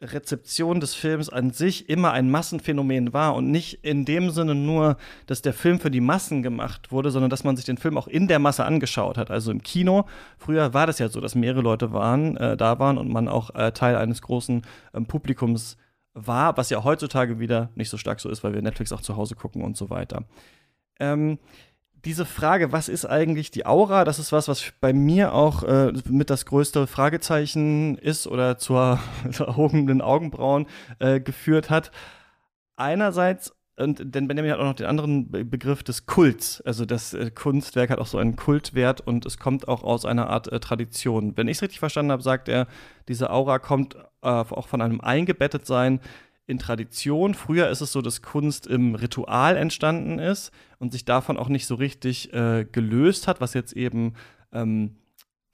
Rezeption 0.00 0.80
des 0.80 0.94
Films 0.94 1.28
an 1.28 1.50
sich 1.50 1.88
immer 1.88 2.12
ein 2.12 2.30
Massenphänomen 2.30 3.12
war 3.12 3.34
und 3.34 3.50
nicht 3.50 3.84
in 3.84 4.04
dem 4.04 4.30
Sinne 4.30 4.54
nur, 4.54 4.96
dass 5.26 5.42
der 5.42 5.52
Film 5.52 5.80
für 5.80 5.90
die 5.90 6.00
Massen 6.00 6.42
gemacht 6.42 6.92
wurde, 6.92 7.10
sondern 7.10 7.30
dass 7.30 7.44
man 7.44 7.56
sich 7.56 7.64
den 7.64 7.78
Film 7.78 7.96
auch 7.96 8.08
in 8.08 8.28
der 8.28 8.38
Masse 8.38 8.64
angeschaut 8.64 9.16
hat. 9.16 9.30
Also 9.30 9.50
im 9.50 9.62
Kino, 9.62 10.06
früher 10.38 10.74
war 10.74 10.86
das 10.86 10.98
ja 10.98 11.08
so, 11.08 11.20
dass 11.20 11.34
mehrere 11.34 11.62
Leute 11.62 11.92
waren, 11.92 12.36
äh, 12.36 12.56
da 12.56 12.78
waren 12.78 12.98
und 12.98 13.08
man 13.10 13.28
auch 13.28 13.54
äh, 13.54 13.72
Teil 13.72 13.96
eines 13.96 14.20
großen 14.22 14.62
äh, 14.92 15.00
Publikums 15.02 15.76
war, 16.14 16.56
was 16.56 16.70
ja 16.70 16.84
heutzutage 16.84 17.38
wieder 17.40 17.70
nicht 17.74 17.90
so 17.90 17.98
stark 17.98 18.20
so 18.20 18.28
ist, 18.30 18.44
weil 18.44 18.54
wir 18.54 18.62
Netflix 18.62 18.92
auch 18.92 19.00
zu 19.00 19.16
Hause 19.16 19.34
gucken 19.34 19.62
und 19.62 19.76
so 19.76 19.90
weiter. 19.90 20.24
Ähm, 21.00 21.38
diese 22.04 22.26
Frage, 22.26 22.70
was 22.70 22.88
ist 22.88 23.06
eigentlich 23.06 23.50
die 23.50 23.66
Aura, 23.66 24.04
das 24.04 24.18
ist 24.18 24.30
was, 24.30 24.46
was 24.46 24.72
bei 24.80 24.92
mir 24.92 25.32
auch 25.32 25.62
äh, 25.62 25.92
mit 26.08 26.30
das 26.30 26.46
größte 26.46 26.86
Fragezeichen 26.86 27.96
ist 27.96 28.26
oder 28.26 28.58
zur, 28.58 29.00
erhobenen 29.38 30.02
Augenbrauen 30.02 30.66
äh, 30.98 31.20
geführt 31.20 31.70
hat. 31.70 31.90
Einerseits 32.76 33.54
und 33.76 34.14
denn 34.14 34.28
Benjamin 34.28 34.52
hat 34.52 34.60
auch 34.60 34.64
noch 34.64 34.74
den 34.74 34.86
anderen 34.86 35.30
Begriff 35.30 35.82
des 35.82 36.06
Kults. 36.06 36.60
Also 36.60 36.84
das 36.84 37.12
äh, 37.12 37.30
Kunstwerk 37.30 37.90
hat 37.90 37.98
auch 37.98 38.06
so 38.06 38.18
einen 38.18 38.36
Kultwert 38.36 39.00
und 39.00 39.26
es 39.26 39.38
kommt 39.38 39.66
auch 39.66 39.82
aus 39.82 40.04
einer 40.04 40.28
Art 40.28 40.50
äh, 40.52 40.60
Tradition. 40.60 41.36
Wenn 41.36 41.48
ich 41.48 41.58
es 41.58 41.62
richtig 41.62 41.80
verstanden 41.80 42.12
habe, 42.12 42.22
sagt 42.22 42.48
er, 42.48 42.68
diese 43.08 43.30
Aura 43.30 43.58
kommt 43.58 43.96
äh, 44.22 44.28
auch 44.28 44.68
von 44.68 44.80
einem 44.80 45.00
Eingebettetsein 45.00 46.00
in 46.46 46.58
Tradition. 46.58 47.34
Früher 47.34 47.68
ist 47.68 47.80
es 47.80 47.90
so, 47.90 48.00
dass 48.00 48.22
Kunst 48.22 48.66
im 48.66 48.94
Ritual 48.94 49.56
entstanden 49.56 50.18
ist 50.18 50.52
und 50.78 50.92
sich 50.92 51.04
davon 51.04 51.36
auch 51.36 51.48
nicht 51.48 51.66
so 51.66 51.74
richtig 51.74 52.32
äh, 52.32 52.66
gelöst 52.70 53.26
hat, 53.26 53.40
was 53.40 53.54
jetzt 53.54 53.72
eben 53.72 54.14
ähm, 54.52 54.96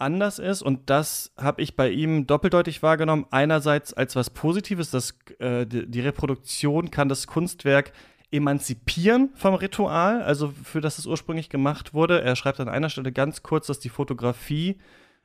anders 0.00 0.38
ist. 0.38 0.62
Und 0.62 0.90
das 0.90 1.32
habe 1.36 1.62
ich 1.62 1.76
bei 1.76 1.90
ihm 1.90 2.26
doppeldeutig 2.26 2.82
wahrgenommen. 2.82 3.26
Einerseits 3.30 3.92
als 3.92 4.16
was 4.16 4.30
Positives, 4.30 4.90
dass 4.90 5.14
äh, 5.38 5.66
die, 5.66 6.00
Reproduktion 6.00 6.90
kann 6.90 7.08
das 7.08 7.26
Kunstwerk 7.26 7.92
emanzipieren 8.32 9.30
vom 9.34 9.54
Ritual, 9.54 10.22
also 10.22 10.52
für 10.62 10.80
das 10.80 10.98
es 10.98 11.06
ursprünglich 11.06 11.48
gemacht 11.48 11.94
wurde. 11.94 12.22
Er 12.22 12.36
schreibt 12.36 12.60
an 12.60 12.68
einer 12.68 12.88
Stelle 12.88 13.12
ganz 13.12 13.42
kurz, 13.42 13.66
dass 13.66 13.80
die 13.80 13.88
Fotografie 13.88 14.78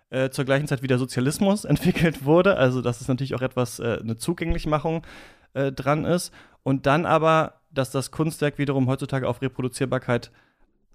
äh, 0.09 0.29
zur 0.29 0.45
gleichen 0.45 0.67
Zeit 0.67 0.81
wie 0.81 0.87
der 0.87 0.97
Sozialismus 0.97 1.65
entwickelt 1.65 2.25
wurde. 2.25 2.57
Also, 2.57 2.81
dass 2.81 3.01
es 3.01 3.07
natürlich 3.07 3.35
auch 3.35 3.41
etwas, 3.41 3.79
äh, 3.79 3.99
eine 4.01 4.17
Zugänglichmachung 4.17 5.05
äh, 5.53 5.71
dran 5.71 6.05
ist. 6.05 6.33
Und 6.63 6.85
dann 6.87 7.05
aber, 7.05 7.61
dass 7.71 7.91
das 7.91 8.11
Kunstwerk 8.11 8.57
wiederum 8.57 8.87
heutzutage 8.87 9.27
auf 9.27 9.41
Reproduzierbarkeit 9.41 10.31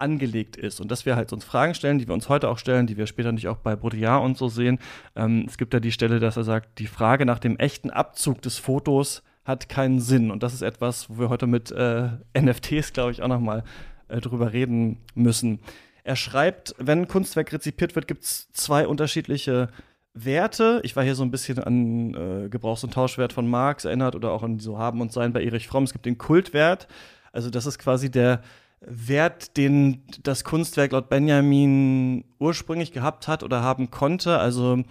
angelegt 0.00 0.56
ist 0.56 0.80
und 0.80 0.90
dass 0.90 1.04
wir 1.04 1.14
halt 1.14 1.32
uns 1.32 1.44
Fragen 1.44 1.74
stellen, 1.74 1.98
die 1.98 2.08
wir 2.08 2.14
uns 2.14 2.28
heute 2.28 2.48
auch 2.48 2.58
stellen, 2.58 2.86
die 2.86 2.96
wir 2.96 3.06
später 3.06 3.30
natürlich 3.30 3.48
auch 3.48 3.58
bei 3.58 3.76
Baudrillard 3.76 4.24
und 4.24 4.38
so 4.38 4.48
sehen. 4.48 4.78
Ähm, 5.14 5.44
es 5.46 5.58
gibt 5.58 5.74
ja 5.74 5.80
die 5.80 5.92
Stelle, 5.92 6.18
dass 6.20 6.36
er 6.36 6.44
sagt, 6.44 6.78
die 6.78 6.86
Frage 6.86 7.26
nach 7.26 7.38
dem 7.38 7.58
echten 7.58 7.90
Abzug 7.90 8.40
des 8.42 8.58
Fotos 8.58 9.22
hat 9.44 9.68
keinen 9.68 10.00
Sinn. 10.00 10.30
Und 10.30 10.42
das 10.42 10.54
ist 10.54 10.62
etwas, 10.62 11.08
wo 11.10 11.18
wir 11.18 11.28
heute 11.28 11.46
mit 11.46 11.70
äh, 11.70 12.08
NFTs, 12.38 12.92
glaube 12.92 13.12
ich, 13.12 13.22
auch 13.22 13.28
noch 13.28 13.40
mal 13.40 13.64
äh, 14.08 14.20
drüber 14.20 14.52
reden 14.52 14.98
müssen. 15.14 15.60
Er 16.04 16.16
schreibt, 16.16 16.74
wenn 16.78 17.08
Kunstwerk 17.08 17.52
rezipiert 17.52 17.94
wird, 17.94 18.08
gibt 18.08 18.24
es 18.24 18.50
zwei 18.52 18.86
unterschiedliche 18.86 19.68
Werte. 20.14 20.80
Ich 20.82 20.96
war 20.96 21.04
hier 21.04 21.14
so 21.14 21.22
ein 21.22 21.30
bisschen 21.30 21.58
an 21.58 22.14
äh, 22.14 22.48
Gebrauchs- 22.48 22.84
und 22.84 22.94
Tauschwert 22.94 23.32
von 23.32 23.48
Marx 23.48 23.84
erinnert 23.84 24.16
oder 24.16 24.32
auch 24.32 24.42
an 24.42 24.58
so 24.58 24.78
Haben 24.78 25.00
und 25.00 25.12
Sein 25.12 25.32
bei 25.32 25.44
Erich 25.44 25.68
Fromm. 25.68 25.84
Es 25.84 25.92
gibt 25.92 26.06
den 26.06 26.18
Kultwert. 26.18 26.88
Also 27.32 27.50
das 27.50 27.66
ist 27.66 27.78
quasi 27.78 28.10
der 28.10 28.42
Wert, 28.80 29.56
den 29.56 30.02
das 30.22 30.42
Kunstwerk 30.42 30.92
laut 30.92 31.08
Benjamin 31.10 32.24
ursprünglich 32.38 32.92
gehabt 32.92 33.28
hat 33.28 33.42
oder 33.42 33.62
haben 33.62 33.90
konnte. 33.90 34.38
Also 34.38 34.82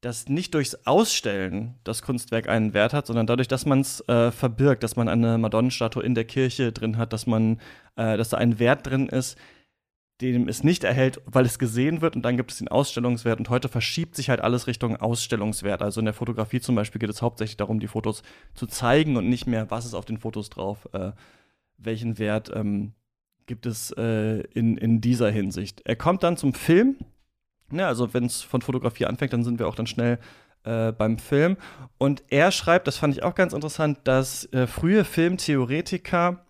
dass 0.00 0.28
nicht 0.28 0.54
durchs 0.54 0.86
Ausstellen 0.86 1.74
das 1.84 2.02
Kunstwerk 2.02 2.48
einen 2.48 2.72
Wert 2.72 2.94
hat, 2.94 3.06
sondern 3.06 3.26
dadurch, 3.26 3.48
dass 3.48 3.66
man 3.66 3.80
es 3.80 4.00
äh, 4.08 4.30
verbirgt, 4.30 4.82
dass 4.82 4.96
man 4.96 5.08
eine 5.08 5.36
Madonnenstatue 5.36 6.02
in 6.02 6.14
der 6.14 6.24
Kirche 6.24 6.72
drin 6.72 6.96
hat, 6.96 7.12
dass 7.12 7.26
man, 7.26 7.60
äh, 7.96 8.16
dass 8.16 8.30
da 8.30 8.38
ein 8.38 8.58
Wert 8.58 8.86
drin 8.86 9.08
ist, 9.08 9.36
dem 10.20 10.48
es 10.48 10.64
nicht 10.64 10.84
erhält, 10.84 11.20
weil 11.26 11.46
es 11.46 11.58
gesehen 11.58 12.00
wird 12.00 12.16
und 12.16 12.22
dann 12.22 12.36
gibt 12.36 12.50
es 12.50 12.58
den 12.58 12.68
Ausstellungswert 12.68 13.38
und 13.38 13.48
heute 13.48 13.68
verschiebt 13.68 14.14
sich 14.14 14.28
halt 14.30 14.40
alles 14.40 14.66
Richtung 14.66 14.96
Ausstellungswert. 14.96 15.82
Also 15.82 16.00
in 16.00 16.04
der 16.06 16.14
Fotografie 16.14 16.60
zum 16.60 16.74
Beispiel 16.74 16.98
geht 16.98 17.10
es 17.10 17.22
hauptsächlich 17.22 17.56
darum, 17.56 17.80
die 17.80 17.88
Fotos 17.88 18.22
zu 18.54 18.66
zeigen 18.66 19.16
und 19.16 19.28
nicht 19.28 19.46
mehr, 19.46 19.70
was 19.70 19.86
ist 19.86 19.94
auf 19.94 20.04
den 20.04 20.18
Fotos 20.18 20.50
drauf, 20.50 20.88
äh, 20.92 21.12
welchen 21.78 22.18
Wert 22.18 22.50
ähm, 22.54 22.92
gibt 23.46 23.66
es 23.66 23.90
äh, 23.92 24.40
in, 24.52 24.76
in 24.76 25.00
dieser 25.00 25.30
Hinsicht. 25.30 25.82
Er 25.84 25.96
kommt 25.96 26.22
dann 26.22 26.36
zum 26.36 26.54
Film. 26.54 26.96
Ja, 27.72 27.88
also 27.88 28.12
wenn 28.14 28.24
es 28.24 28.42
von 28.42 28.62
Fotografie 28.62 29.06
anfängt, 29.06 29.32
dann 29.32 29.44
sind 29.44 29.58
wir 29.58 29.68
auch 29.68 29.74
dann 29.74 29.86
schnell 29.86 30.18
äh, 30.64 30.92
beim 30.92 31.18
Film. 31.18 31.56
Und 31.98 32.22
er 32.28 32.50
schreibt, 32.50 32.86
das 32.86 32.98
fand 32.98 33.14
ich 33.14 33.22
auch 33.22 33.34
ganz 33.34 33.52
interessant, 33.52 33.98
dass 34.04 34.44
äh, 34.52 34.66
frühe 34.66 35.04
Filmtheoretiker 35.04 36.44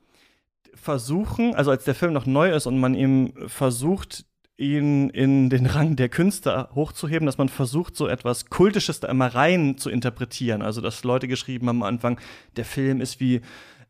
versuchen, 0.74 1.54
also 1.54 1.70
als 1.70 1.85
der 1.85 1.94
Film 1.94 2.12
noch 2.12 2.26
neu 2.26 2.52
ist 2.52 2.66
und 2.66 2.78
man 2.78 2.94
ihm 2.94 3.35
versucht, 3.46 4.24
ihn 4.56 5.09
in 5.11 5.48
den 5.48 5.66
Rang 5.66 5.96
der 5.96 6.09
Künstler 6.09 6.70
hochzuheben, 6.74 7.26
dass 7.26 7.38
man 7.38 7.48
versucht, 7.48 7.96
so 7.96 8.06
etwas 8.06 8.46
Kultisches 8.46 9.00
da 9.00 9.09
immer 9.09 9.35
rein 9.35 9.78
zu 9.78 9.90
interpretieren. 9.90 10.62
Also, 10.62 10.80
dass 10.80 11.02
Leute 11.02 11.28
geschrieben 11.28 11.68
haben 11.68 11.83
am 11.83 11.88
Anfang, 11.88 12.20
der 12.56 12.64
Film 12.64 13.00
ist 13.00 13.20
wie 13.20 13.40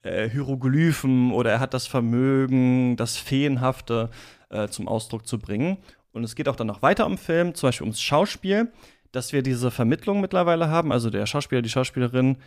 äh, 0.03 0.29
Hieroglyphen 0.29 1.33
oder 1.33 1.51
er 1.51 1.61
hat 1.61 1.75
das 1.75 1.87
Vermögen, 1.87 2.97
das 2.97 3.17
Feenhafte 3.17 4.11
äh, 4.49 4.69
zum 4.69 4.87
Ausdruck 4.89 5.27
zu 5.27 5.39
bringen. 5.39 5.79
Und 6.13 6.25
es 6.25 6.35
geht 6.35 6.49
auch 6.49 6.57
dann 6.57 6.67
noch 6.67 6.83
weiter 6.83 7.07
um 7.07 7.19
Film, 7.19 7.55
zum 7.55 7.69
Beispiel 7.69 7.85
ums 7.85 8.01
Schauspiel, 8.01 8.73
dass 9.13 9.33
wir 9.33 9.43
diese 9.43 9.71
Vermittlung 9.71 10.21
mittlerweile 10.21 10.69
haben. 10.69 10.93
Also 10.93 11.11
der 11.11 11.27
Schauspieler, 11.27 11.63
die 11.63 11.69
Schauspielerin 11.69 12.39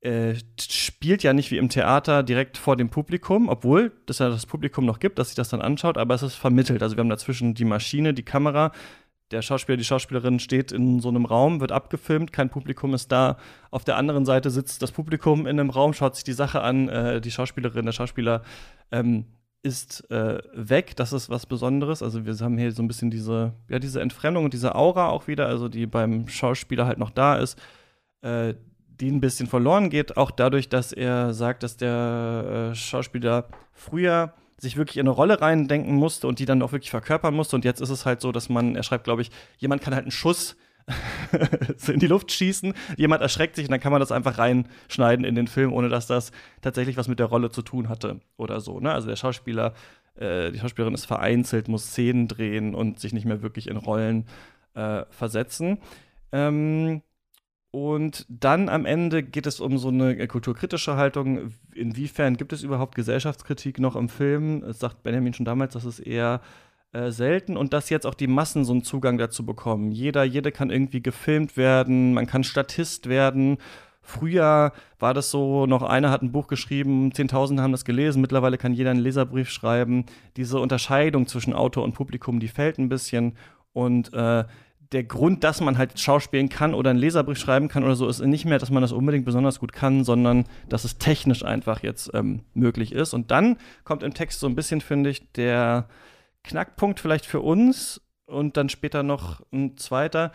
äh, 0.00 0.34
spielt 0.60 1.22
ja 1.22 1.32
nicht 1.32 1.50
wie 1.50 1.58
im 1.58 1.68
Theater 1.68 2.22
direkt 2.22 2.58
vor 2.58 2.76
dem 2.76 2.90
Publikum, 2.90 3.48
obwohl 3.48 3.92
es 4.08 4.18
ja 4.18 4.30
das 4.30 4.46
Publikum 4.46 4.84
noch 4.84 4.98
gibt, 4.98 5.18
dass 5.18 5.28
sich 5.28 5.36
das 5.36 5.48
dann 5.48 5.62
anschaut, 5.62 5.96
aber 5.96 6.14
es 6.14 6.22
ist 6.22 6.34
vermittelt. 6.34 6.82
Also 6.82 6.96
wir 6.96 7.00
haben 7.00 7.08
dazwischen 7.08 7.54
die 7.54 7.64
Maschine, 7.64 8.12
die 8.12 8.24
Kamera, 8.24 8.72
der 9.30 9.42
Schauspieler, 9.42 9.78
die 9.78 9.84
Schauspielerin 9.84 10.40
steht 10.40 10.72
in 10.72 11.00
so 11.00 11.08
einem 11.08 11.24
Raum, 11.24 11.60
wird 11.60 11.72
abgefilmt, 11.72 12.32
kein 12.32 12.50
Publikum 12.50 12.94
ist 12.94 13.10
da. 13.10 13.38
Auf 13.70 13.84
der 13.84 13.96
anderen 13.96 14.26
Seite 14.26 14.50
sitzt 14.50 14.82
das 14.82 14.92
Publikum 14.92 15.46
in 15.46 15.58
einem 15.58 15.70
Raum, 15.70 15.94
schaut 15.94 16.16
sich 16.16 16.24
die 16.24 16.32
Sache 16.32 16.62
an, 16.62 16.88
äh, 16.88 17.20
die 17.20 17.30
Schauspielerin, 17.30 17.86
der 17.86 17.92
Schauspieler 17.92 18.42
ähm, 18.90 19.26
ist 19.62 20.10
äh, 20.10 20.38
weg. 20.52 20.96
Das 20.96 21.12
ist 21.12 21.30
was 21.30 21.46
Besonderes. 21.46 22.02
Also 22.02 22.26
wir 22.26 22.34
haben 22.38 22.58
hier 22.58 22.72
so 22.72 22.82
ein 22.82 22.88
bisschen 22.88 23.10
diese, 23.10 23.52
ja, 23.68 23.78
diese 23.78 24.00
Entfremdung 24.00 24.44
und 24.44 24.54
diese 24.54 24.74
Aura 24.74 25.08
auch 25.08 25.28
wieder, 25.28 25.46
also 25.46 25.68
die 25.68 25.86
beim 25.86 26.28
Schauspieler 26.28 26.86
halt 26.86 26.98
noch 26.98 27.10
da 27.10 27.36
ist. 27.36 27.58
Äh, 28.22 28.54
die 29.00 29.10
ein 29.10 29.20
bisschen 29.20 29.48
verloren 29.48 29.90
geht, 29.90 30.16
auch 30.16 30.30
dadurch, 30.30 30.68
dass 30.68 30.92
er 30.92 31.34
sagt, 31.34 31.64
dass 31.64 31.76
der 31.76 32.70
äh, 32.70 32.74
Schauspieler 32.74 33.48
früher 33.72 34.34
sich 34.58 34.76
wirklich 34.76 34.98
in 34.98 35.08
eine 35.08 35.10
Rolle 35.10 35.40
reindenken 35.40 35.94
musste 35.94 36.28
und 36.28 36.38
die 36.38 36.44
dann 36.44 36.62
auch 36.62 36.70
wirklich 36.70 36.90
verkörpern 36.90 37.34
musste. 37.34 37.56
Und 37.56 37.64
jetzt 37.64 37.80
ist 37.80 37.90
es 37.90 38.06
halt 38.06 38.20
so, 38.20 38.30
dass 38.30 38.48
man, 38.48 38.76
er 38.76 38.84
schreibt, 38.84 39.04
glaube 39.04 39.22
ich, 39.22 39.30
jemand 39.58 39.82
kann 39.82 39.94
halt 39.94 40.04
einen 40.04 40.12
Schuss 40.12 40.56
in 41.88 42.00
die 42.00 42.06
Luft 42.06 42.32
schießen, 42.32 42.74
jemand 42.96 43.22
erschreckt 43.22 43.56
sich 43.56 43.66
und 43.66 43.70
dann 43.70 43.80
kann 43.80 43.92
man 43.92 44.00
das 44.00 44.12
einfach 44.12 44.38
reinschneiden 44.38 45.24
in 45.24 45.34
den 45.34 45.46
Film, 45.46 45.72
ohne 45.72 45.88
dass 45.88 46.06
das 46.06 46.32
tatsächlich 46.60 46.96
was 46.96 47.08
mit 47.08 47.18
der 47.18 47.26
Rolle 47.26 47.50
zu 47.50 47.62
tun 47.62 47.88
hatte 47.88 48.20
oder 48.36 48.60
so. 48.60 48.80
Ne? 48.80 48.92
Also 48.92 49.08
der 49.08 49.16
Schauspieler, 49.16 49.74
äh, 50.16 50.50
die 50.52 50.58
Schauspielerin 50.58 50.94
ist 50.94 51.06
vereinzelt, 51.06 51.68
muss 51.68 51.86
Szenen 51.86 52.28
drehen 52.28 52.74
und 52.74 53.00
sich 53.00 53.12
nicht 53.12 53.24
mehr 53.24 53.42
wirklich 53.42 53.68
in 53.68 53.76
Rollen 53.76 54.26
äh, 54.74 55.04
versetzen. 55.10 55.78
Ähm, 56.32 57.02
und 57.70 58.26
dann 58.28 58.68
am 58.68 58.84
Ende 58.84 59.22
geht 59.22 59.46
es 59.46 59.58
um 59.58 59.78
so 59.78 59.88
eine 59.88 60.14
äh, 60.18 60.26
kulturkritische 60.26 60.96
Haltung. 60.96 61.54
Inwiefern 61.74 62.36
gibt 62.36 62.52
es 62.52 62.62
überhaupt 62.62 62.94
Gesellschaftskritik 62.94 63.78
noch 63.78 63.96
im 63.96 64.10
Film? 64.10 64.62
Es 64.62 64.78
sagt 64.78 65.02
Benjamin 65.02 65.32
schon 65.32 65.46
damals, 65.46 65.72
dass 65.72 65.84
es 65.84 65.98
eher 65.98 66.42
äh, 66.92 67.10
selten 67.10 67.56
und 67.56 67.72
dass 67.72 67.90
jetzt 67.90 68.06
auch 68.06 68.14
die 68.14 68.26
Massen 68.26 68.64
so 68.64 68.72
einen 68.72 68.84
Zugang 68.84 69.18
dazu 69.18 69.46
bekommen. 69.46 69.90
Jeder, 69.92 70.24
jede 70.24 70.52
kann 70.52 70.70
irgendwie 70.70 71.02
gefilmt 71.02 71.56
werden, 71.56 72.14
man 72.14 72.26
kann 72.26 72.44
Statist 72.44 73.08
werden. 73.08 73.58
Früher 74.02 74.72
war 74.98 75.14
das 75.14 75.30
so, 75.30 75.64
noch 75.66 75.82
einer 75.82 76.10
hat 76.10 76.22
ein 76.22 76.32
Buch 76.32 76.48
geschrieben, 76.48 77.12
Zehntausende 77.14 77.62
haben 77.62 77.72
das 77.72 77.84
gelesen, 77.84 78.20
mittlerweile 78.20 78.58
kann 78.58 78.74
jeder 78.74 78.90
einen 78.90 79.00
Leserbrief 79.00 79.48
schreiben. 79.48 80.06
Diese 80.36 80.58
Unterscheidung 80.58 81.26
zwischen 81.28 81.54
Autor 81.54 81.84
und 81.84 81.94
Publikum, 81.94 82.40
die 82.40 82.48
fällt 82.48 82.78
ein 82.78 82.88
bisschen 82.88 83.36
und 83.72 84.12
äh, 84.12 84.44
der 84.92 85.04
Grund, 85.04 85.42
dass 85.44 85.60
man 85.60 85.78
halt 85.78 85.98
schauspielen 85.98 86.48
kann 86.48 86.74
oder 86.74 86.90
einen 86.90 86.98
Leserbrief 86.98 87.38
schreiben 87.38 87.68
kann 87.68 87.84
oder 87.84 87.96
so, 87.96 88.06
ist 88.06 88.20
nicht 88.20 88.44
mehr, 88.44 88.58
dass 88.58 88.70
man 88.70 88.82
das 88.82 88.92
unbedingt 88.92 89.24
besonders 89.24 89.58
gut 89.58 89.72
kann, 89.72 90.04
sondern 90.04 90.44
dass 90.68 90.84
es 90.84 90.98
technisch 90.98 91.44
einfach 91.44 91.82
jetzt 91.82 92.10
ähm, 92.14 92.40
möglich 92.54 92.92
ist. 92.92 93.14
Und 93.14 93.30
dann 93.30 93.56
kommt 93.84 94.02
im 94.02 94.14
Text 94.14 94.40
so 94.40 94.46
ein 94.46 94.54
bisschen, 94.54 94.80
finde 94.80 95.10
ich, 95.10 95.32
der 95.32 95.88
Knackpunkt 96.44 97.00
vielleicht 97.00 97.26
für 97.26 97.40
uns 97.40 98.00
und 98.26 98.56
dann 98.56 98.68
später 98.68 99.02
noch 99.02 99.40
ein 99.52 99.76
zweiter. 99.76 100.32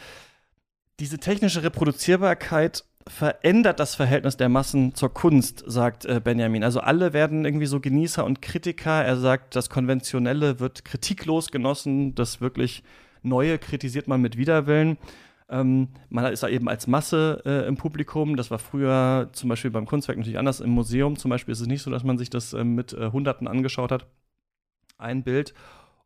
Diese 0.99 1.19
technische 1.19 1.63
Reproduzierbarkeit 1.63 2.83
verändert 3.07 3.79
das 3.79 3.95
Verhältnis 3.95 4.37
der 4.37 4.49
Massen 4.49 4.93
zur 4.95 5.13
Kunst, 5.13 5.63
sagt 5.65 6.05
äh, 6.05 6.19
Benjamin. 6.23 6.63
Also 6.63 6.79
alle 6.79 7.13
werden 7.13 7.45
irgendwie 7.45 7.65
so 7.65 7.79
Genießer 7.79 8.25
und 8.25 8.41
Kritiker. 8.41 9.03
Er 9.03 9.17
sagt, 9.17 9.55
das 9.55 9.69
Konventionelle 9.69 10.59
wird 10.59 10.83
kritiklos 10.83 11.51
genossen, 11.51 12.15
das 12.15 12.41
wirklich 12.41 12.83
Neue 13.23 13.57
kritisiert 13.57 14.07
man 14.07 14.21
mit 14.21 14.37
Widerwillen. 14.37 14.97
Ähm, 15.49 15.89
man 16.09 16.31
ist 16.31 16.43
da 16.43 16.49
eben 16.49 16.67
als 16.67 16.87
Masse 16.87 17.41
äh, 17.45 17.67
im 17.67 17.77
Publikum. 17.77 18.35
Das 18.35 18.51
war 18.51 18.59
früher 18.59 19.29
zum 19.33 19.49
Beispiel 19.49 19.71
beim 19.71 19.85
Kunstwerk 19.85 20.17
natürlich 20.17 20.39
anders. 20.39 20.59
Im 20.59 20.71
Museum 20.71 21.17
zum 21.17 21.29
Beispiel 21.29 21.53
ist 21.53 21.61
es 21.61 21.67
nicht 21.67 21.81
so, 21.81 21.91
dass 21.91 22.03
man 22.03 22.17
sich 22.17 22.29
das 22.29 22.53
äh, 22.53 22.63
mit 22.63 22.93
äh, 22.93 23.11
Hunderten 23.11 23.47
angeschaut 23.47 23.91
hat. 23.91 24.07
Ein 24.97 25.23
Bild. 25.23 25.53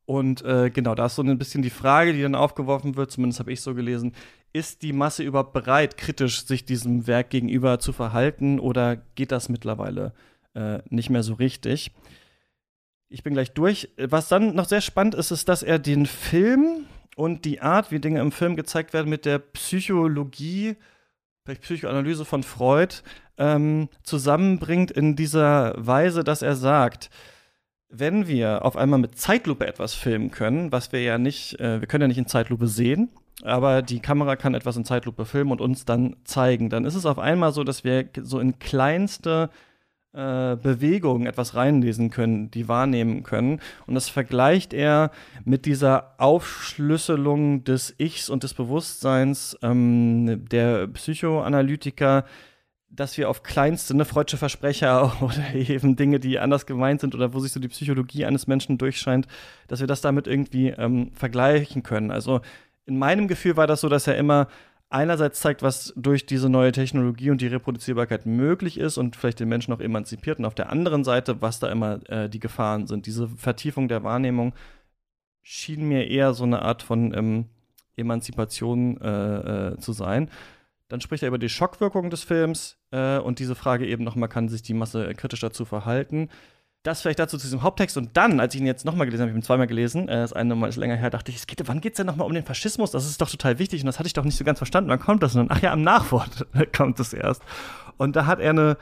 Und 0.05 0.43
äh, 0.43 0.69
genau, 0.69 0.95
da 0.95 1.05
ist 1.05 1.15
so 1.15 1.21
ein 1.21 1.37
bisschen 1.37 1.61
die 1.61 1.69
Frage, 1.69 2.13
die 2.13 2.21
dann 2.21 2.35
aufgeworfen 2.35 2.95
wird, 2.95 3.11
zumindest 3.11 3.39
habe 3.39 3.51
ich 3.51 3.61
so 3.61 3.73
gelesen, 3.73 4.13
ist 4.53 4.81
die 4.81 4.93
Masse 4.93 5.23
überhaupt 5.23 5.53
bereit, 5.53 5.97
kritisch 5.97 6.45
sich 6.45 6.65
diesem 6.65 7.07
Werk 7.07 7.29
gegenüber 7.29 7.79
zu 7.79 7.93
verhalten 7.93 8.59
oder 8.59 8.97
geht 9.15 9.31
das 9.31 9.47
mittlerweile 9.47 10.13
äh, 10.53 10.79
nicht 10.89 11.09
mehr 11.09 11.23
so 11.23 11.35
richtig? 11.35 11.91
Ich 13.07 13.23
bin 13.23 13.33
gleich 13.33 13.53
durch. 13.53 13.89
Was 13.97 14.27
dann 14.27 14.55
noch 14.55 14.67
sehr 14.67 14.81
spannend 14.81 15.15
ist, 15.15 15.31
ist, 15.31 15.47
dass 15.47 15.63
er 15.63 15.79
den 15.79 16.05
Film 16.05 16.85
und 17.15 17.45
die 17.45 17.61
Art, 17.61 17.91
wie 17.91 17.99
Dinge 17.99 18.21
im 18.21 18.31
Film 18.31 18.55
gezeigt 18.55 18.93
werden, 18.93 19.09
mit 19.09 19.25
der 19.25 19.39
Psychologie, 19.39 20.75
Psychoanalyse 21.45 22.23
von 22.23 22.43
Freud 22.43 22.95
ähm, 23.37 23.89
zusammenbringt 24.03 24.91
in 24.91 25.15
dieser 25.15 25.73
Weise, 25.77 26.23
dass 26.23 26.41
er 26.41 26.55
sagt, 26.55 27.09
wenn 27.91 28.27
wir 28.27 28.65
auf 28.65 28.77
einmal 28.77 28.99
mit 28.99 29.17
Zeitlupe 29.17 29.67
etwas 29.67 29.93
filmen 29.93 30.31
können, 30.31 30.71
was 30.71 30.91
wir 30.91 31.01
ja 31.01 31.17
nicht, 31.17 31.59
äh, 31.59 31.81
wir 31.81 31.87
können 31.87 32.03
ja 32.03 32.07
nicht 32.07 32.17
in 32.17 32.27
Zeitlupe 32.27 32.67
sehen, 32.67 33.09
aber 33.43 33.81
die 33.81 33.99
Kamera 33.99 34.35
kann 34.35 34.53
etwas 34.53 34.77
in 34.77 34.85
Zeitlupe 34.85 35.25
filmen 35.25 35.51
und 35.51 35.61
uns 35.61 35.85
dann 35.85 36.15
zeigen, 36.23 36.69
dann 36.69 36.85
ist 36.85 36.95
es 36.95 37.05
auf 37.05 37.19
einmal 37.19 37.51
so, 37.53 37.63
dass 37.63 37.83
wir 37.83 38.09
so 38.21 38.39
in 38.39 38.59
kleinste 38.59 39.49
äh, 40.13 40.57
Bewegungen 40.57 41.25
etwas 41.25 41.55
reinlesen 41.55 42.09
können, 42.09 42.51
die 42.51 42.67
wahrnehmen 42.67 43.23
können. 43.23 43.61
Und 43.87 43.95
das 43.95 44.09
vergleicht 44.09 44.73
er 44.73 45.11
mit 45.45 45.65
dieser 45.65 46.15
Aufschlüsselung 46.17 47.63
des 47.63 47.95
Ichs 47.97 48.29
und 48.29 48.43
des 48.43 48.53
Bewusstseins 48.53 49.57
ähm, 49.61 50.45
der 50.49 50.87
Psychoanalytiker, 50.87 52.25
dass 52.93 53.17
wir 53.17 53.29
auf 53.29 53.43
kleinste, 53.43 53.95
ne, 53.95 54.05
freudsche 54.05 54.37
Versprecher 54.37 55.13
oder 55.21 55.53
eben 55.53 55.95
Dinge, 55.95 56.19
die 56.19 56.39
anders 56.39 56.65
gemeint 56.65 57.01
sind 57.01 57.15
oder 57.15 57.33
wo 57.33 57.39
sich 57.39 57.51
so 57.51 57.59
die 57.59 57.69
Psychologie 57.69 58.25
eines 58.25 58.47
Menschen 58.47 58.77
durchscheint, 58.77 59.27
dass 59.67 59.79
wir 59.79 59.87
das 59.87 60.01
damit 60.01 60.27
irgendwie 60.27 60.69
ähm, 60.69 61.11
vergleichen 61.13 61.83
können. 61.83 62.11
Also 62.11 62.41
in 62.85 62.97
meinem 62.97 63.27
Gefühl 63.27 63.57
war 63.57 63.67
das 63.67 63.81
so, 63.81 63.89
dass 63.89 64.07
er 64.07 64.17
immer 64.17 64.47
einerseits 64.89 65.39
zeigt, 65.39 65.63
was 65.63 65.93
durch 65.95 66.25
diese 66.25 66.49
neue 66.49 66.73
Technologie 66.73 67.29
und 67.31 67.39
die 67.39 67.47
Reproduzierbarkeit 67.47 68.25
möglich 68.25 68.77
ist 68.77 68.97
und 68.97 69.15
vielleicht 69.15 69.39
den 69.39 69.47
Menschen 69.47 69.73
auch 69.73 69.79
emanzipiert 69.79 70.39
und 70.39 70.45
auf 70.45 70.55
der 70.55 70.69
anderen 70.69 71.05
Seite, 71.05 71.41
was 71.41 71.59
da 71.59 71.71
immer 71.71 72.01
äh, 72.09 72.29
die 72.29 72.39
Gefahren 72.39 72.87
sind. 72.87 73.05
Diese 73.05 73.29
Vertiefung 73.29 73.87
der 73.87 74.03
Wahrnehmung 74.03 74.53
schien 75.41 75.87
mir 75.87 76.07
eher 76.07 76.33
so 76.33 76.43
eine 76.43 76.61
Art 76.61 76.83
von 76.83 77.13
ähm, 77.13 77.45
Emanzipation 77.95 78.99
äh, 78.99 79.69
äh, 79.69 79.77
zu 79.77 79.93
sein. 79.93 80.29
Dann 80.91 80.99
spricht 80.99 81.23
er 81.23 81.29
über 81.29 81.37
die 81.37 81.47
Schockwirkung 81.47 82.09
des 82.09 82.23
Films 82.23 82.77
äh, 82.91 83.17
und 83.17 83.39
diese 83.39 83.55
Frage 83.55 83.87
eben 83.87 84.03
nochmal, 84.03 84.27
kann 84.27 84.49
sich 84.49 84.61
die 84.61 84.73
Masse 84.73 85.13
kritisch 85.15 85.39
dazu 85.39 85.63
verhalten? 85.63 86.27
Das 86.83 87.01
vielleicht 87.01 87.19
dazu 87.19 87.37
zu 87.37 87.45
diesem 87.45 87.63
Haupttext. 87.63 87.95
Und 87.95 88.17
dann, 88.17 88.41
als 88.41 88.55
ich 88.55 88.59
ihn 88.59 88.67
jetzt 88.67 88.83
nochmal 88.83 89.05
gelesen 89.05 89.21
habe, 89.21 89.29
ich 89.29 89.33
habe 89.33 89.39
ihn 89.39 89.45
zweimal 89.45 89.67
gelesen, 89.67 90.09
äh, 90.09 90.17
das 90.17 90.33
eine 90.33 90.53
Mal 90.53 90.67
ist 90.67 90.75
länger 90.75 90.97
her, 90.97 91.09
dachte 91.09 91.31
ich, 91.31 91.37
es 91.37 91.47
geht, 91.47 91.65
wann 91.65 91.79
geht 91.79 91.93
es 91.93 91.97
denn 91.97 92.07
nochmal 92.07 92.27
um 92.27 92.33
den 92.33 92.43
Faschismus? 92.43 92.91
Das 92.91 93.05
ist 93.05 93.21
doch 93.21 93.29
total 93.29 93.57
wichtig 93.57 93.81
und 93.81 93.85
das 93.85 93.99
hatte 93.99 94.07
ich 94.07 94.13
doch 94.13 94.25
nicht 94.25 94.35
so 94.35 94.43
ganz 94.43 94.59
verstanden. 94.59 94.89
Wann 94.89 94.99
kommt 94.99 95.23
das 95.23 95.31
denn? 95.31 95.47
Ach 95.47 95.61
ja, 95.61 95.71
am 95.71 95.81
Nachwort 95.81 96.45
kommt 96.75 96.99
es 96.99 97.13
erst. 97.13 97.41
Und 97.95 98.17
da 98.17 98.25
hat 98.25 98.41
er 98.41 98.49
eine 98.49 98.77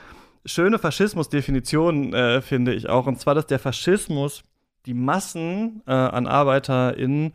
schöne 0.45 0.79
Faschismusdefinition, 0.79 2.13
äh, 2.15 2.41
finde 2.41 2.73
ich 2.73 2.89
auch. 2.89 3.05
Und 3.05 3.19
zwar, 3.19 3.35
dass 3.35 3.45
der 3.45 3.59
Faschismus 3.59 4.43
die 4.87 4.95
Massen 4.95 5.83
äh, 5.85 5.91
an 5.91 6.25
ArbeiterInnen 6.25 7.33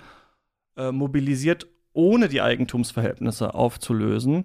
äh, 0.76 0.90
mobilisiert, 0.90 1.68
ohne 1.94 2.28
die 2.28 2.42
Eigentumsverhältnisse 2.42 3.54
aufzulösen 3.54 4.44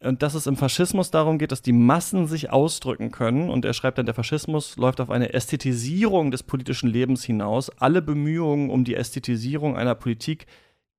und 0.00 0.22
dass 0.22 0.34
es 0.34 0.46
im 0.46 0.56
Faschismus 0.56 1.10
darum 1.10 1.38
geht, 1.38 1.50
dass 1.50 1.62
die 1.62 1.72
Massen 1.72 2.28
sich 2.28 2.50
ausdrücken 2.50 3.10
können. 3.10 3.50
Und 3.50 3.64
er 3.64 3.72
schreibt 3.72 3.98
dann, 3.98 4.06
der 4.06 4.14
Faschismus 4.14 4.76
läuft 4.76 5.00
auf 5.00 5.10
eine 5.10 5.32
Ästhetisierung 5.32 6.30
des 6.30 6.44
politischen 6.44 6.88
Lebens 6.88 7.24
hinaus. 7.24 7.70
Alle 7.80 8.00
Bemühungen 8.00 8.70
um 8.70 8.84
die 8.84 8.94
Ästhetisierung 8.94 9.76
einer 9.76 9.96
Politik 9.96 10.46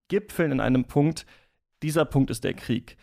gipfeln 0.09 0.51
in 0.51 0.59
einem 0.59 0.83
Punkt. 0.83 1.25
Dieser 1.81 2.03
Punkt 2.03 2.29
ist 2.29 2.43
der 2.43 2.53
Krieg. 2.55 2.97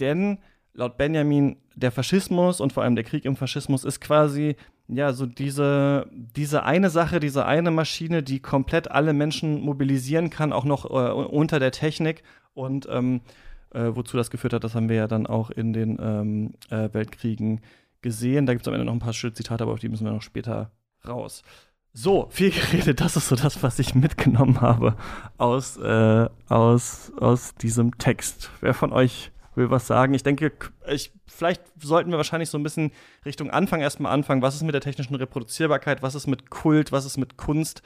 Denn 0.00 0.38
laut 0.74 0.98
Benjamin, 0.98 1.56
der 1.76 1.92
Faschismus 1.92 2.60
und 2.60 2.72
vor 2.72 2.82
allem 2.82 2.96
der 2.96 3.04
Krieg 3.04 3.24
im 3.26 3.36
Faschismus 3.36 3.84
ist 3.84 4.00
quasi 4.00 4.56
ja 4.88 5.12
so 5.12 5.26
diese, 5.26 6.06
diese 6.12 6.64
eine 6.64 6.90
Sache, 6.90 7.20
diese 7.20 7.46
eine 7.46 7.70
Maschine, 7.70 8.22
die 8.22 8.40
komplett 8.40 8.90
alle 8.90 9.12
Menschen 9.12 9.60
mobilisieren 9.60 10.30
kann, 10.30 10.52
auch 10.52 10.64
noch 10.64 10.84
äh, 10.84 11.12
unter 11.12 11.58
der 11.58 11.72
Technik. 11.72 12.22
Und 12.54 12.88
ähm, 12.90 13.20
äh, 13.74 13.90
wozu 13.94 14.16
das 14.16 14.30
geführt 14.30 14.52
hat, 14.52 14.64
das 14.64 14.74
haben 14.74 14.88
wir 14.88 14.96
ja 14.96 15.08
dann 15.08 15.26
auch 15.26 15.50
in 15.50 15.72
den 15.72 15.98
ähm, 16.00 16.54
äh, 16.70 16.88
Weltkriegen 16.92 17.60
gesehen. 18.00 18.46
Da 18.46 18.54
gibt 18.54 18.64
es 18.64 18.68
am 18.68 18.74
Ende 18.74 18.86
noch 18.86 18.92
ein 18.92 19.00
paar 19.00 19.12
schöne 19.12 19.34
Zitate, 19.34 19.64
aber 19.64 19.72
auf 19.72 19.80
die 19.80 19.88
müssen 19.88 20.04
wir 20.04 20.12
noch 20.12 20.22
später 20.22 20.70
raus. 21.06 21.42
So, 21.92 22.28
viel 22.30 22.50
geredet, 22.70 23.00
das 23.00 23.16
ist 23.16 23.28
so 23.28 23.36
das, 23.36 23.62
was 23.62 23.78
ich 23.78 23.94
mitgenommen 23.94 24.60
habe 24.60 24.96
aus, 25.38 25.76
äh, 25.78 26.28
aus, 26.48 27.12
aus 27.18 27.54
diesem 27.54 27.98
Text. 27.98 28.50
Wer 28.60 28.74
von 28.74 28.92
euch 28.92 29.32
will 29.56 29.70
was 29.70 29.86
sagen? 29.86 30.14
Ich 30.14 30.22
denke, 30.22 30.52
ich, 30.88 31.12
vielleicht 31.26 31.62
sollten 31.80 32.10
wir 32.10 32.16
wahrscheinlich 32.16 32.50
so 32.50 32.58
ein 32.58 32.62
bisschen 32.62 32.92
Richtung 33.24 33.50
Anfang 33.50 33.80
erstmal 33.80 34.12
anfangen. 34.12 34.42
Was 34.42 34.54
ist 34.54 34.62
mit 34.62 34.74
der 34.74 34.80
technischen 34.80 35.14
Reproduzierbarkeit? 35.14 36.02
Was 36.02 36.14
ist 36.14 36.26
mit 36.26 36.50
Kult? 36.50 36.92
Was 36.92 37.04
ist 37.04 37.16
mit 37.16 37.36
Kunst? 37.36 37.82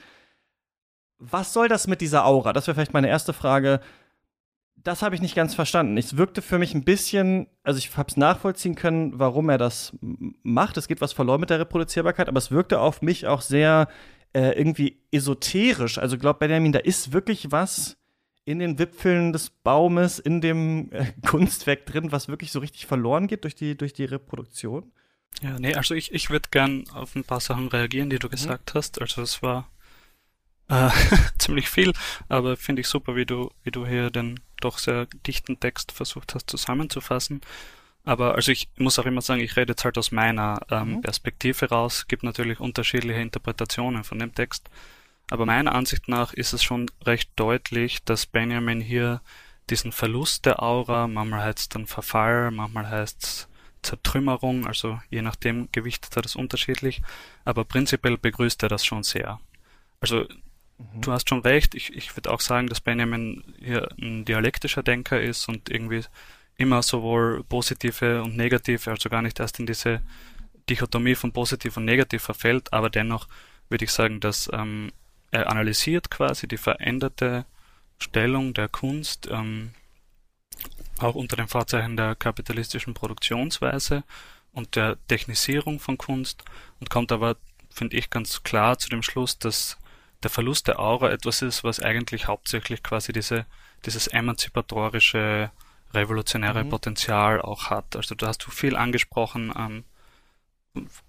Was 1.17 1.53
soll 1.53 1.67
das 1.67 1.87
mit 1.87 2.01
dieser 2.01 2.25
Aura? 2.25 2.53
Das 2.53 2.67
wäre 2.67 2.75
vielleicht 2.75 2.93
meine 2.93 3.09
erste 3.09 3.33
Frage 3.33 3.79
das 4.83 5.01
habe 5.01 5.15
ich 5.15 5.21
nicht 5.21 5.35
ganz 5.35 5.53
verstanden. 5.53 5.97
Es 5.97 6.17
wirkte 6.17 6.41
für 6.41 6.57
mich 6.57 6.73
ein 6.73 6.83
bisschen, 6.83 7.47
also 7.63 7.77
ich 7.77 7.95
habe 7.97 8.09
es 8.09 8.17
nachvollziehen 8.17 8.75
können, 8.75 9.19
warum 9.19 9.49
er 9.49 9.57
das 9.57 9.97
macht. 10.43 10.77
Es 10.77 10.87
geht 10.87 11.01
was 11.01 11.13
verloren 11.13 11.41
mit 11.41 11.49
der 11.49 11.59
Reproduzierbarkeit, 11.59 12.27
aber 12.27 12.37
es 12.37 12.51
wirkte 12.51 12.79
auf 12.79 13.01
mich 13.01 13.27
auch 13.27 13.41
sehr 13.41 13.87
äh, 14.33 14.57
irgendwie 14.57 15.01
esoterisch. 15.11 15.97
Also 15.97 16.17
glaubt 16.17 16.39
Benjamin, 16.39 16.71
da 16.71 16.79
ist 16.79 17.13
wirklich 17.13 17.51
was 17.51 17.97
in 18.45 18.59
den 18.59 18.79
Wipfeln 18.79 19.33
des 19.33 19.49
Baumes, 19.49 20.19
in 20.19 20.41
dem 20.41 20.91
äh, 20.91 21.13
Kunstwerk 21.27 21.85
drin, 21.85 22.11
was 22.11 22.27
wirklich 22.27 22.51
so 22.51 22.59
richtig 22.59 22.85
verloren 22.85 23.27
geht 23.27 23.43
durch 23.43 23.55
die, 23.55 23.77
durch 23.77 23.93
die 23.93 24.05
Reproduktion? 24.05 24.91
Ja, 25.41 25.57
nee, 25.59 25.73
also 25.75 25.95
ich, 25.95 26.11
ich 26.11 26.29
würde 26.29 26.49
gern 26.51 26.83
auf 26.93 27.15
ein 27.15 27.23
paar 27.23 27.39
Sachen 27.39 27.67
reagieren, 27.67 28.09
die 28.09 28.19
du 28.19 28.27
mhm. 28.27 28.31
gesagt 28.31 28.73
hast. 28.73 29.01
Also 29.01 29.21
es 29.21 29.41
war 29.41 29.69
äh, 30.67 30.89
ziemlich 31.37 31.69
viel, 31.69 31.93
aber 32.29 32.57
finde 32.57 32.81
ich 32.81 32.87
super, 32.87 33.15
wie 33.15 33.25
du, 33.25 33.51
wie 33.63 33.71
du 33.71 33.85
hier 33.85 34.09
den 34.09 34.39
doch 34.59 34.77
sehr 34.77 35.07
dichten 35.27 35.59
Text 35.59 35.91
versucht 35.91 36.35
hast 36.35 36.49
zusammenzufassen. 36.49 37.41
Aber 38.03 38.35
also 38.35 38.51
ich 38.51 38.69
muss 38.77 38.97
auch 38.97 39.05
immer 39.05 39.21
sagen, 39.21 39.41
ich 39.41 39.55
rede 39.55 39.73
jetzt 39.73 39.85
halt 39.85 39.97
aus 39.97 40.11
meiner 40.11 40.59
ähm, 40.69 40.95
mhm. 40.95 41.01
Perspektive 41.01 41.69
raus, 41.69 42.07
gibt 42.07 42.23
natürlich 42.23 42.59
unterschiedliche 42.59 43.21
Interpretationen 43.21 44.03
von 44.03 44.17
dem 44.17 44.33
Text. 44.33 44.69
Aber 45.31 45.45
meiner 45.45 45.73
Ansicht 45.73 46.07
nach 46.07 46.33
ist 46.33 46.53
es 46.53 46.61
schon 46.61 46.91
recht 47.05 47.31
deutlich, 47.37 48.03
dass 48.03 48.25
Benjamin 48.25 48.81
hier 48.81 49.21
diesen 49.69 49.91
Verlust 49.91 50.45
der 50.45 50.61
Aura, 50.61 51.07
manchmal 51.07 51.43
heißt 51.43 51.59
es 51.59 51.69
dann 51.69 51.87
Verfall, 51.87 52.51
manchmal 52.51 52.89
heißt 52.89 53.23
es 53.23 53.47
Zertrümmerung, 53.81 54.67
also 54.67 54.99
je 55.09 55.23
nachdem 55.23 55.69
gewichtet 55.71 56.15
er 56.15 56.21
das 56.21 56.35
unterschiedlich, 56.35 57.01
aber 57.45 57.65
prinzipiell 57.65 58.17
begrüßt 58.17 58.61
er 58.61 58.69
das 58.69 58.85
schon 58.85 59.03
sehr. 59.03 59.39
Also 60.01 60.27
Du 60.99 61.11
hast 61.11 61.29
schon 61.29 61.41
recht. 61.41 61.75
Ich, 61.75 61.93
ich 61.93 62.15
würde 62.15 62.31
auch 62.31 62.39
sagen, 62.39 62.67
dass 62.67 62.81
Benjamin 62.81 63.43
hier 63.59 63.89
ein 63.99 64.25
dialektischer 64.25 64.83
Denker 64.83 65.21
ist 65.21 65.47
und 65.47 65.69
irgendwie 65.69 66.01
immer 66.57 66.81
sowohl 66.81 67.43
positive 67.43 68.23
und 68.23 68.35
negative, 68.35 68.89
also 68.89 69.09
gar 69.09 69.21
nicht 69.21 69.39
erst 69.39 69.59
in 69.59 69.65
diese 69.65 70.01
Dichotomie 70.69 71.15
von 71.15 71.31
positiv 71.31 71.77
und 71.77 71.85
negativ 71.85 72.23
verfällt, 72.23 72.71
aber 72.73 72.89
dennoch 72.89 73.27
würde 73.69 73.85
ich 73.85 73.91
sagen, 73.91 74.19
dass 74.19 74.49
ähm, 74.53 74.91
er 75.31 75.49
analysiert 75.49 76.11
quasi 76.11 76.47
die 76.47 76.57
veränderte 76.57 77.45
Stellung 77.97 78.53
der 78.53 78.67
Kunst, 78.67 79.27
ähm, 79.31 79.71
auch 80.99 81.15
unter 81.15 81.35
dem 81.35 81.47
Vorzeichen 81.47 81.97
der 81.97 82.15
kapitalistischen 82.15 82.93
Produktionsweise 82.93 84.03
und 84.51 84.75
der 84.75 84.97
Technisierung 85.07 85.79
von 85.79 85.97
Kunst 85.97 86.43
und 86.79 86.89
kommt 86.89 87.11
aber, 87.11 87.37
finde 87.69 87.97
ich, 87.97 88.09
ganz 88.09 88.43
klar 88.43 88.77
zu 88.77 88.89
dem 88.89 89.01
Schluss, 89.01 89.39
dass 89.39 89.77
der 90.23 90.29
Verlust 90.29 90.67
der 90.67 90.79
Aura 90.79 91.09
etwas 91.11 91.41
ist, 91.41 91.63
was 91.63 91.79
eigentlich 91.79 92.27
hauptsächlich 92.27 92.83
quasi 92.83 93.11
diese, 93.13 93.45
dieses 93.85 94.07
emanzipatorische, 94.07 95.51
revolutionäre 95.93 96.63
mhm. 96.63 96.69
Potenzial 96.69 97.41
auch 97.41 97.69
hat. 97.69 97.95
Also 97.95 98.15
da 98.15 98.27
hast 98.27 98.45
du 98.45 98.51
viel 98.51 98.75
angesprochen, 98.75 99.51
ähm, 99.57 99.83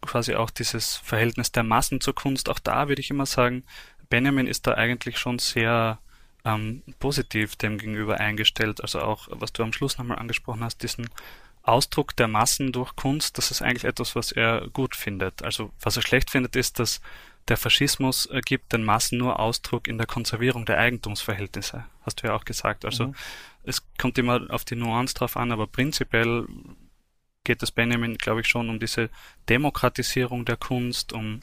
quasi 0.01 0.35
auch 0.35 0.51
dieses 0.51 0.97
Verhältnis 0.97 1.53
der 1.53 1.63
Massen 1.63 2.01
zur 2.01 2.15
Kunst. 2.15 2.49
Auch 2.49 2.59
da 2.59 2.89
würde 2.89 3.01
ich 3.01 3.11
immer 3.11 3.27
sagen, 3.27 3.65
Benjamin 4.13 4.47
ist 4.47 4.67
da 4.67 4.75
eigentlich 4.75 5.17
schon 5.17 5.39
sehr 5.39 5.99
ähm, 6.45 6.83
positiv 6.99 7.57
dem 7.57 7.79
gegenüber 7.79 8.21
eingestellt. 8.21 8.83
Also 8.83 9.01
auch, 9.01 9.29
was 9.31 9.55
du 9.55 9.63
am 9.63 9.73
Schluss 9.73 9.97
nochmal 9.97 10.19
angesprochen 10.19 10.63
hast, 10.63 10.83
diesen 10.83 11.09
Ausdruck 11.63 12.15
der 12.17 12.29
Massen 12.29 12.73
durch 12.73 12.95
Kunst, 12.95 13.39
das 13.39 13.51
ist 13.51 13.63
eigentlich 13.63 13.85
etwas, 13.85 14.15
was 14.15 14.31
er 14.31 14.69
gut 14.69 14.97
findet. 14.97 15.43
Also 15.43 15.73
was 15.81 15.97
er 15.97 16.03
schlecht 16.03 16.31
findet, 16.31 16.57
ist, 16.57 16.79
dass 16.79 17.01
der 17.49 17.57
Faschismus 17.57 18.27
äh, 18.27 18.43
gibt 18.45 18.75
den 18.75 18.85
Massen 18.85 19.17
nur 19.17 19.41
Ausdruck 19.41 19.89
in 19.89 19.97
der 19.97 20.07
Konservierung 20.07 20.67
der 20.67 20.77
Eigentumsverhältnisse, 20.77 21.87
hast 22.03 22.23
du 22.23 22.27
ja 22.27 22.35
auch 22.35 22.45
gesagt. 22.45 22.85
Also 22.85 23.07
mhm. 23.07 23.15
es 23.63 23.83
kommt 23.97 24.19
immer 24.19 24.43
auf 24.51 24.67
die 24.67 24.77
Nuance 24.77 25.15
drauf 25.15 25.39
an, 25.39 25.53
aber 25.53 25.67
prinzipiell 25.67 26.47
geht 27.45 27.63
es 27.63 27.73
Benjamin, 27.73 28.19
glaube 28.19 28.43
ich, 28.43 28.47
schon 28.47 28.69
um 28.69 28.79
diese 28.79 29.09
Demokratisierung 29.49 30.45
der 30.45 30.59
Kunst, 30.59 31.15
um 31.15 31.41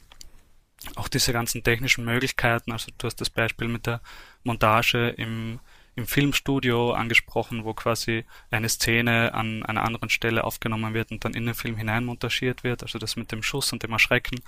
auch 0.96 1.08
diese 1.08 1.32
ganzen 1.32 1.62
technischen 1.62 2.04
Möglichkeiten. 2.04 2.72
Also 2.72 2.90
du 2.96 3.06
hast 3.06 3.20
das 3.20 3.30
Beispiel 3.30 3.68
mit 3.68 3.86
der 3.86 4.00
Montage 4.44 5.10
im, 5.10 5.60
im 5.94 6.06
Filmstudio 6.06 6.92
angesprochen, 6.92 7.64
wo 7.64 7.74
quasi 7.74 8.24
eine 8.50 8.68
Szene 8.68 9.34
an 9.34 9.62
einer 9.62 9.84
anderen 9.84 10.10
Stelle 10.10 10.44
aufgenommen 10.44 10.94
wird 10.94 11.10
und 11.10 11.24
dann 11.24 11.34
in 11.34 11.46
den 11.46 11.54
Film 11.54 11.76
hinein 11.76 12.04
montagiert 12.04 12.64
wird. 12.64 12.82
Also 12.82 12.98
das 12.98 13.16
mit 13.16 13.30
dem 13.32 13.42
Schuss 13.42 13.72
und 13.72 13.82
dem 13.82 13.92
Erschrecken. 13.92 14.40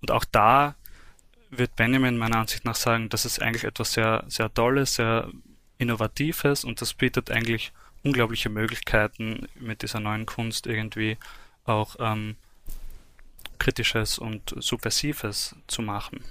Und 0.00 0.10
auch 0.10 0.24
da 0.24 0.76
wird 1.50 1.74
Benjamin 1.74 2.16
meiner 2.16 2.38
Ansicht 2.38 2.64
nach 2.64 2.76
sagen, 2.76 3.08
das 3.08 3.24
ist 3.24 3.42
eigentlich 3.42 3.64
etwas 3.64 3.92
sehr, 3.92 4.24
sehr 4.28 4.52
Tolles, 4.52 4.94
sehr 4.94 5.28
Innovatives 5.78 6.64
und 6.64 6.80
das 6.80 6.94
bietet 6.94 7.30
eigentlich 7.30 7.72
unglaubliche 8.02 8.50
Möglichkeiten 8.50 9.48
mit 9.54 9.82
dieser 9.82 9.98
neuen 9.98 10.26
Kunst 10.26 10.66
irgendwie 10.66 11.16
auch 11.64 11.96
ähm, 11.98 12.36
Kritisches 13.60 14.18
und 14.18 14.54
Subversives 14.58 15.54
zu 15.68 15.82
machen. 15.82 16.24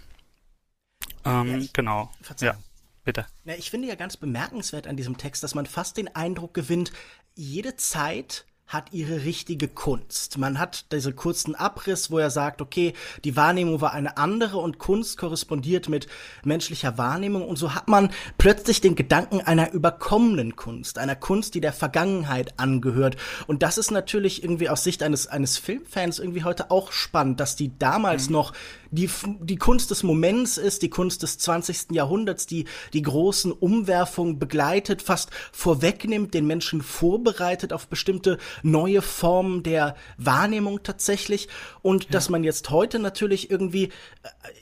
Ähm, 1.24 1.48
ja, 1.48 1.58
ich, 1.60 1.72
genau. 1.72 2.12
Verzeihung. 2.22 2.58
Ja, 2.58 2.64
bitte. 3.06 3.26
Ja, 3.46 3.54
ich 3.56 3.70
finde 3.70 3.88
ja 3.88 3.96
ganz 3.96 4.18
bemerkenswert 4.18 4.88
an 4.88 4.98
diesem 4.98 5.18
Text, 5.18 5.44
dass 5.44 5.56
man 5.56 5.66
fast 5.66 5.96
den 5.96 6.14
Eindruck 6.14 6.54
gewinnt, 6.54 6.92
jede 7.36 7.78
Zeit 7.78 8.46
hat 8.70 8.94
ihre 8.94 9.26
richtige 9.26 9.68
Kunst. 9.68 10.38
Man 10.38 10.60
hat 10.60 10.92
diesen 10.92 11.16
kurzen 11.16 11.56
Abriss, 11.56 12.12
wo 12.12 12.20
er 12.20 12.30
sagt, 12.30 12.62
okay, 12.62 12.94
die 13.24 13.36
Wahrnehmung 13.36 13.82
war 13.82 13.94
eine 13.94 14.18
andere 14.18 14.60
und 14.60 14.78
Kunst 14.78 15.18
korrespondiert 15.18 15.90
mit 15.90 16.08
menschlicher 16.46 17.00
Wahrnehmung 17.00 17.48
und 17.48 17.58
so 17.58 17.74
hat 17.74 17.88
man 17.88 18.12
plötzlich 18.38 18.80
den 18.80 18.94
Gedanken 18.94 19.42
einer 19.42 19.72
überkommenen 19.74 20.56
Kunst, 20.56 21.00
einer 21.00 21.16
Kunst, 21.16 21.56
die 21.56 21.62
der 21.62 21.74
Vergangenheit 21.74 22.60
angehört. 22.60 23.18
Und 23.48 23.64
das 23.64 23.80
ist 23.80 23.90
natürlich 23.90 24.44
irgendwie 24.44 24.70
aus 24.70 24.84
Sicht 24.84 25.02
eines, 25.02 25.26
eines 25.26 25.58
Filmfans 25.58 26.20
irgendwie 26.20 26.44
heute 26.44 26.70
auch 26.70 26.92
spannend, 26.92 27.40
dass 27.40 27.56
die 27.56 27.76
damals 27.80 28.28
mhm. 28.28 28.34
noch 28.34 28.54
die, 28.92 29.10
die 29.42 29.58
Kunst 29.58 29.92
des 29.92 30.04
Moments 30.04 30.58
ist, 30.58 30.82
die 30.82 30.90
Kunst 30.90 31.24
des 31.24 31.38
20. 31.38 31.92
Jahrhunderts, 31.92 32.46
die 32.46 32.66
die 32.94 33.02
großen 33.02 33.52
Umwerfungen 33.52 34.40
begleitet, 34.40 35.02
fast 35.02 35.30
vorwegnimmt, 35.52 36.34
den 36.34 36.48
Menschen 36.48 36.82
vorbereitet 36.82 37.74
auf 37.74 37.88
bestimmte 37.88 38.38
neue 38.64 39.02
Formen 39.02 39.64
der 39.64 39.96
Wahrnehmung 40.18 40.84
tatsächlich. 40.84 41.50
Und 41.82 42.06
ja. 42.06 42.10
dass 42.12 42.30
man 42.30 42.44
jetzt 42.44 42.70
heute 42.70 43.00
natürlich 43.00 43.52
irgendwie 43.52 43.86
äh, 43.86 43.90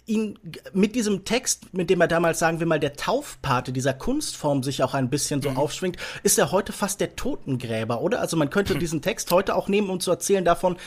ihn 0.05 0.39
mit 0.73 0.95
diesem 0.95 1.25
Text, 1.25 1.73
mit 1.73 1.89
dem 1.89 2.01
er 2.01 2.07
damals, 2.07 2.39
sagen 2.39 2.59
wir 2.59 2.67
mal, 2.67 2.79
der 2.79 2.93
Taufpate 2.93 3.71
dieser 3.71 3.93
Kunstform 3.93 4.63
sich 4.63 4.83
auch 4.83 4.93
ein 4.93 5.09
bisschen 5.09 5.41
so 5.41 5.51
mhm. 5.51 5.57
aufschwingt, 5.57 5.97
ist 6.23 6.37
er 6.37 6.51
heute 6.51 6.73
fast 6.73 6.99
der 6.99 7.15
Totengräber, 7.15 8.01
oder? 8.01 8.19
Also 8.19 8.37
man 8.37 8.49
könnte 8.49 8.75
diesen 8.79 9.01
Text 9.01 9.31
heute 9.31 9.55
auch 9.55 9.67
nehmen, 9.67 9.89
um 9.89 9.99
zu 9.99 10.11
erzählen 10.11 10.43
davon, 10.43 10.77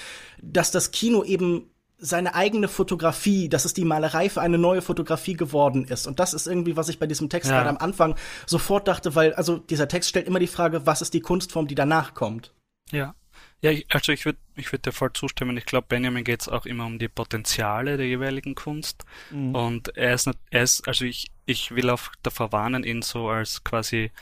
dass 0.43 0.71
das 0.71 0.91
Kino 0.91 1.25
eben 1.25 1.71
seine 2.01 2.35
eigene 2.35 2.69
Fotografie, 2.69 3.49
dass 3.49 3.65
es 3.65 3.75
die 3.75 3.85
Malerei 3.85 4.29
für 4.29 4.41
eine 4.41 4.59
neue 4.59 4.83
Fotografie 4.83 5.35
geworden 5.35 5.85
ist. 5.85 6.07
Und 6.07 6.19
das 6.19 6.35
ist 6.35 6.47
irgendwie, 6.47 6.77
was 6.77 6.89
ich 6.89 6.99
bei 6.99 7.07
diesem 7.07 7.29
Text 7.29 7.51
ja. 7.51 7.59
gerade 7.59 7.71
am 7.71 7.77
Anfang 7.77 8.17
sofort 8.47 8.89
dachte, 8.89 9.15
weil, 9.15 9.35
also 9.35 9.59
dieser 9.59 9.89
Text 9.89 10.09
stellt 10.09 10.27
immer 10.27 10.39
die 10.39 10.47
Frage, 10.47 10.87
was 10.87 11.03
ist 11.03 11.15
die 11.15 11.21
Kunstform, 11.21 11.67
die 11.67 11.75
danach 11.75 12.15
kommt? 12.15 12.53
Ja. 12.91 13.15
Ja, 13.63 13.73
also 13.91 14.13
ich 14.13 14.25
würde 14.25 14.39
ich 14.57 14.73
würd 14.73 14.87
dir 14.87 14.93
voll 14.93 15.13
zustimmen. 15.13 15.57
Ich 15.59 15.67
glaube, 15.67 15.87
Benjamin 15.89 16.25
geht 16.25 16.41
es 16.41 16.49
auch 16.49 16.65
immer 16.65 16.87
um 16.87 16.99
die 16.99 17.09
Potenziale 17.09 17.99
der 17.99 18.07
jeweiligen 18.07 18.55
Kunst. 18.55 19.05
Mhm. 19.31 19.55
Und 19.55 19.97
er 19.97 20.15
ist, 20.15 20.31
er 20.51 20.63
ist, 20.63 20.89
also 20.89 21.05
ich, 21.05 21.31
ich 21.45 21.75
will 21.75 21.91
auch 21.91 22.01
davor 22.23 22.53
warnen, 22.53 22.85
ihn 22.85 23.03
so 23.03 23.29
als 23.29 23.63
quasi 23.63 24.13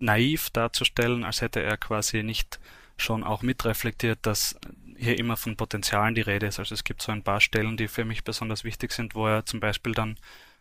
naiv 0.00 0.50
darzustellen, 0.50 1.24
als 1.24 1.42
hätte 1.42 1.62
er 1.62 1.76
quasi 1.76 2.22
nicht 2.24 2.58
schon 2.96 3.22
auch 3.22 3.42
mitreflektiert, 3.42 4.18
dass 4.22 4.56
hier 4.98 5.18
immer 5.18 5.36
von 5.36 5.56
Potenzialen 5.56 6.14
die 6.14 6.20
Rede 6.20 6.46
ist. 6.46 6.58
Also 6.58 6.74
es 6.74 6.84
gibt 6.84 7.02
so 7.02 7.12
ein 7.12 7.22
paar 7.22 7.40
Stellen, 7.40 7.76
die 7.76 7.88
für 7.88 8.04
mich 8.04 8.24
besonders 8.24 8.64
wichtig 8.64 8.92
sind, 8.92 9.14
wo 9.14 9.26
er 9.26 9.46
zum 9.46 9.60
Beispiel 9.60 9.92
dann 9.92 10.16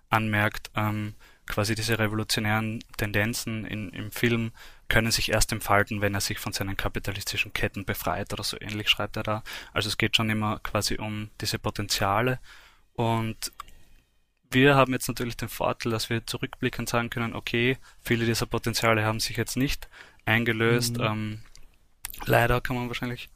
anmerkt, 0.09 0.71
ähm, 0.75 1.15
quasi 1.47 1.75
diese 1.75 1.97
revolutionären 1.97 2.83
Tendenzen 2.97 3.65
in, 3.65 3.89
im 3.89 4.11
Film 4.11 4.51
können 4.89 5.11
sich 5.11 5.31
erst 5.31 5.51
entfalten, 5.51 6.01
wenn 6.01 6.13
er 6.13 6.21
sich 6.21 6.39
von 6.39 6.53
seinen 6.53 6.77
kapitalistischen 6.77 7.53
Ketten 7.53 7.85
befreit 7.85 8.31
oder 8.33 8.43
so 8.43 8.57
ähnlich 8.59 8.89
schreibt 8.89 9.17
er 9.17 9.23
da. 9.23 9.43
Also 9.73 9.89
es 9.89 9.97
geht 9.97 10.15
schon 10.15 10.29
immer 10.29 10.59
quasi 10.59 10.97
um 10.97 11.29
diese 11.41 11.59
Potenziale 11.59 12.39
und 12.93 13.51
wir 14.49 14.75
haben 14.75 14.93
jetzt 14.93 15.07
natürlich 15.07 15.35
den 15.35 15.49
Vorteil, 15.49 15.91
dass 15.91 16.09
wir 16.09 16.25
zurückblickend 16.25 16.87
sagen 16.87 17.09
können, 17.09 17.33
okay, 17.33 17.77
viele 18.01 18.25
dieser 18.25 18.45
Potenziale 18.45 19.03
haben 19.03 19.19
sich 19.19 19.35
jetzt 19.35 19.57
nicht 19.57 19.89
eingelöst. 20.25 20.97
Mhm. 20.97 21.03
Ähm, 21.03 21.41
leider 22.25 22.61
kann 22.61 22.77
man 22.77 22.87
wahrscheinlich 22.87 23.29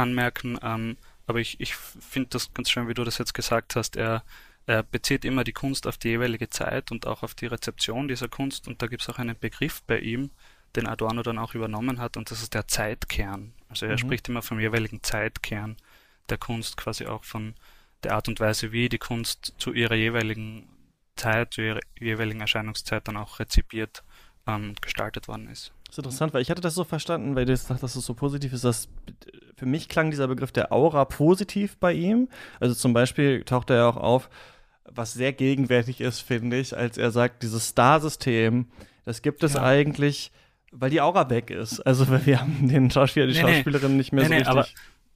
anmerken, 0.00 0.58
ähm, 0.62 0.96
aber 1.26 1.38
ich, 1.38 1.60
ich 1.60 1.74
finde 1.76 2.30
das 2.30 2.52
ganz 2.52 2.70
schön, 2.70 2.88
wie 2.88 2.94
du 2.94 3.04
das 3.04 3.18
jetzt 3.18 3.34
gesagt 3.34 3.76
hast. 3.76 3.96
Er, 3.96 4.24
er 4.66 4.82
bezieht 4.82 5.24
immer 5.24 5.44
die 5.44 5.52
Kunst 5.52 5.86
auf 5.86 5.96
die 5.96 6.08
jeweilige 6.08 6.50
Zeit 6.50 6.90
und 6.90 7.06
auch 7.06 7.22
auf 7.22 7.34
die 7.34 7.46
Rezeption 7.46 8.08
dieser 8.08 8.28
Kunst. 8.28 8.66
Und 8.66 8.82
da 8.82 8.88
gibt 8.88 9.02
es 9.02 9.08
auch 9.08 9.18
einen 9.18 9.38
Begriff 9.38 9.82
bei 9.86 10.00
ihm, 10.00 10.30
den 10.76 10.86
Adorno 10.86 11.22
dann 11.22 11.38
auch 11.38 11.54
übernommen 11.54 12.00
hat, 12.00 12.16
und 12.16 12.30
das 12.30 12.42
ist 12.42 12.54
der 12.54 12.68
Zeitkern. 12.68 13.52
Also 13.68 13.86
er 13.86 13.92
mhm. 13.92 13.98
spricht 13.98 14.28
immer 14.28 14.42
vom 14.42 14.60
jeweiligen 14.60 15.02
Zeitkern 15.02 15.76
der 16.28 16.38
Kunst, 16.38 16.76
quasi 16.76 17.06
auch 17.06 17.24
von 17.24 17.54
der 18.02 18.14
Art 18.14 18.28
und 18.28 18.40
Weise, 18.40 18.72
wie 18.72 18.88
die 18.88 18.98
Kunst 18.98 19.54
zu 19.58 19.72
ihrer 19.72 19.94
jeweiligen 19.94 20.68
Zeit, 21.16 21.54
zu 21.54 21.62
ihrer 21.62 21.80
jeweiligen 21.98 22.40
Erscheinungszeit 22.40 23.06
dann 23.06 23.16
auch 23.16 23.38
rezipiert 23.38 24.02
ähm, 24.46 24.74
gestaltet 24.80 25.28
worden 25.28 25.48
ist. 25.48 25.72
Das 25.86 25.94
ist 25.94 25.98
interessant, 25.98 26.32
weil 26.32 26.42
ich 26.42 26.50
hatte 26.50 26.60
das 26.60 26.74
so 26.74 26.84
verstanden, 26.84 27.34
weil 27.34 27.46
du 27.46 27.52
jetzt 27.52 27.66
sagst, 27.66 27.82
dass 27.82 27.96
es 27.96 28.06
so 28.06 28.14
positiv 28.14 28.52
ist, 28.52 28.64
dass 28.64 28.88
für 29.60 29.66
mich 29.66 29.90
klang 29.90 30.10
dieser 30.10 30.26
Begriff 30.26 30.52
der 30.52 30.72
Aura 30.72 31.04
positiv 31.04 31.76
bei 31.76 31.92
ihm. 31.92 32.28
Also 32.60 32.74
zum 32.74 32.94
Beispiel 32.94 33.44
taucht 33.44 33.68
er 33.68 33.76
ja 33.76 33.88
auch 33.90 33.98
auf, 33.98 34.30
was 34.90 35.12
sehr 35.12 35.34
gegenwärtig 35.34 36.00
ist, 36.00 36.20
finde 36.20 36.56
ich, 36.56 36.74
als 36.74 36.96
er 36.96 37.10
sagt, 37.10 37.42
dieses 37.42 37.68
Star-System, 37.68 38.68
das 39.04 39.20
gibt 39.20 39.42
es 39.42 39.52
ja. 39.52 39.62
eigentlich, 39.62 40.32
weil 40.72 40.88
die 40.88 41.02
Aura 41.02 41.28
weg 41.28 41.50
ist. 41.50 41.80
Also 41.80 42.08
weil 42.08 42.24
wir 42.24 42.40
haben 42.40 42.68
den 42.70 42.90
Schauspieler, 42.90 43.26
die 43.26 43.34
nee, 43.34 43.40
Schauspielerin 43.40 43.98
nicht 43.98 44.14
mehr 44.14 44.22
nee, 44.22 44.28
so 44.28 44.34
richtig. 44.36 44.48
Aber 44.48 44.66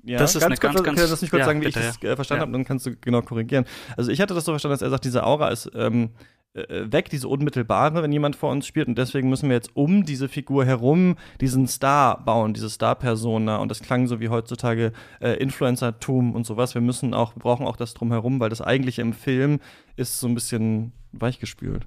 ja, 0.02 0.18
das 0.18 0.34
ist 0.34 0.42
ganz 0.42 0.60
eine 0.60 0.72
kurz, 0.72 0.84
ganz, 0.84 0.98
ganz, 0.98 1.10
das 1.10 1.22
nicht 1.22 1.30
kurz 1.30 1.40
ja, 1.40 1.46
sagen, 1.46 1.62
wie 1.62 1.64
bitte, 1.64 1.80
ich 1.80 1.86
das 1.86 1.98
ja. 2.02 2.16
verstanden 2.16 2.42
habe, 2.42 2.52
dann 2.52 2.64
kannst 2.66 2.84
du 2.84 2.94
genau 2.96 3.22
korrigieren. 3.22 3.64
Also 3.96 4.10
ich 4.10 4.20
hatte 4.20 4.34
das 4.34 4.44
so 4.44 4.52
verstanden, 4.52 4.74
dass 4.74 4.82
er 4.82 4.90
sagt, 4.90 5.06
diese 5.06 5.24
Aura 5.24 5.48
ist 5.48 5.70
ähm, 5.74 6.04
äh, 6.04 6.08
weg, 6.54 7.10
diese 7.10 7.28
unmittelbare, 7.28 8.02
wenn 8.02 8.12
jemand 8.12 8.36
vor 8.36 8.50
uns 8.50 8.66
spielt. 8.66 8.86
Und 8.86 8.96
deswegen 8.96 9.28
müssen 9.28 9.48
wir 9.48 9.56
jetzt 9.56 9.74
um 9.74 10.04
diese 10.04 10.28
Figur 10.28 10.64
herum 10.64 11.16
diesen 11.40 11.66
Star 11.66 12.22
bauen, 12.24 12.54
diese 12.54 12.70
Star-Persona. 12.70 13.56
Und 13.56 13.68
das 13.70 13.80
klang 13.80 14.06
so 14.06 14.20
wie 14.20 14.28
heutzutage 14.28 14.92
äh, 15.20 15.32
Influencertum 15.34 16.34
und 16.34 16.46
sowas. 16.46 16.74
Wir 16.74 16.82
müssen 16.82 17.12
auch, 17.12 17.34
wir 17.34 17.40
brauchen 17.40 17.66
auch 17.66 17.76
das 17.76 17.94
drumherum, 17.94 18.38
weil 18.38 18.50
das 18.50 18.60
eigentliche 18.60 19.02
im 19.02 19.12
Film 19.12 19.60
ist 19.96 20.20
so 20.20 20.28
ein 20.28 20.34
bisschen 20.34 20.92
weichgespült. 21.12 21.84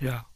Ja. 0.00 0.26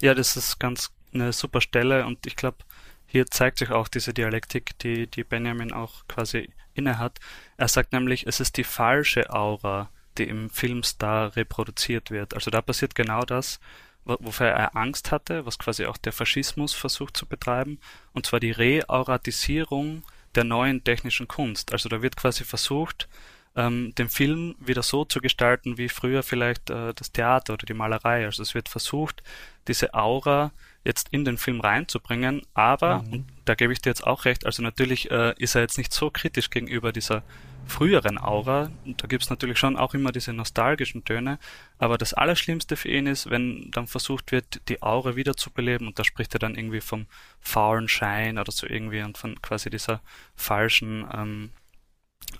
ja, 0.00 0.14
das 0.14 0.36
ist 0.36 0.58
ganz 0.60 0.92
eine 1.12 1.32
super 1.32 1.60
Stelle 1.60 2.06
und 2.06 2.26
ich 2.26 2.36
glaube, 2.36 2.58
hier 3.06 3.26
zeigt 3.26 3.58
sich 3.58 3.70
auch 3.70 3.88
diese 3.88 4.14
Dialektik, 4.14 4.78
die, 4.78 5.06
die 5.06 5.24
Benjamin 5.24 5.72
auch 5.72 6.06
quasi 6.08 6.48
innehat. 6.74 7.18
Er 7.58 7.68
sagt 7.68 7.92
nämlich, 7.92 8.26
es 8.26 8.40
ist 8.40 8.56
die 8.56 8.64
falsche 8.64 9.30
Aura, 9.30 9.90
die 10.18 10.28
im 10.28 10.50
Filmstar 10.50 11.36
reproduziert 11.36 12.10
wird. 12.10 12.34
Also 12.34 12.50
da 12.50 12.60
passiert 12.62 12.94
genau 12.94 13.22
das, 13.22 13.60
wofür 14.04 14.48
er 14.48 14.76
Angst 14.76 15.12
hatte, 15.12 15.46
was 15.46 15.58
quasi 15.58 15.86
auch 15.86 15.96
der 15.96 16.12
Faschismus 16.12 16.74
versucht 16.74 17.16
zu 17.16 17.26
betreiben, 17.26 17.78
und 18.12 18.26
zwar 18.26 18.40
die 18.40 18.50
Reauratisierung 18.50 20.02
der 20.34 20.44
neuen 20.44 20.82
technischen 20.82 21.28
Kunst. 21.28 21.72
Also 21.72 21.88
da 21.88 22.02
wird 22.02 22.16
quasi 22.16 22.44
versucht, 22.44 23.08
ähm, 23.54 23.94
den 23.96 24.08
Film 24.08 24.54
wieder 24.58 24.82
so 24.82 25.04
zu 25.04 25.20
gestalten 25.20 25.76
wie 25.76 25.88
früher 25.88 26.22
vielleicht 26.22 26.70
äh, 26.70 26.94
das 26.94 27.12
Theater 27.12 27.54
oder 27.54 27.66
die 27.66 27.74
Malerei. 27.74 28.24
Also 28.24 28.42
es 28.42 28.54
wird 28.54 28.68
versucht, 28.68 29.22
diese 29.68 29.94
Aura 29.94 30.52
jetzt 30.84 31.08
in 31.10 31.24
den 31.24 31.38
Film 31.38 31.60
reinzubringen, 31.60 32.42
aber, 32.54 33.02
mhm. 33.02 33.12
und 33.12 33.26
da 33.44 33.54
gebe 33.54 33.72
ich 33.72 33.80
dir 33.80 33.90
jetzt 33.90 34.06
auch 34.06 34.24
recht, 34.24 34.46
also 34.46 34.62
natürlich 34.62 35.10
äh, 35.10 35.34
ist 35.38 35.54
er 35.54 35.60
jetzt 35.60 35.78
nicht 35.78 35.92
so 35.92 36.10
kritisch 36.10 36.50
gegenüber 36.50 36.92
dieser 36.92 37.22
früheren 37.66 38.18
Aura, 38.18 38.70
da 38.84 39.06
gibt's 39.06 39.30
natürlich 39.30 39.58
schon 39.58 39.76
auch 39.76 39.94
immer 39.94 40.12
diese 40.12 40.32
nostalgischen 40.32 41.04
Töne, 41.04 41.38
aber 41.78 41.98
das 41.98 42.14
Allerschlimmste 42.14 42.76
für 42.76 42.88
ihn 42.88 43.06
ist, 43.06 43.30
wenn 43.30 43.70
dann 43.70 43.86
versucht 43.86 44.32
wird, 44.32 44.68
die 44.68 44.82
Aura 44.82 45.16
wiederzubeleben, 45.16 45.86
und 45.86 45.98
da 45.98 46.04
spricht 46.04 46.34
er 46.34 46.40
dann 46.40 46.54
irgendwie 46.54 46.80
vom 46.80 47.06
faulen 47.40 47.88
Schein 47.88 48.38
oder 48.38 48.52
so 48.52 48.66
irgendwie 48.66 49.02
und 49.02 49.18
von 49.18 49.40
quasi 49.42 49.70
dieser 49.70 50.00
falschen 50.34 51.06
ähm, 51.12 51.50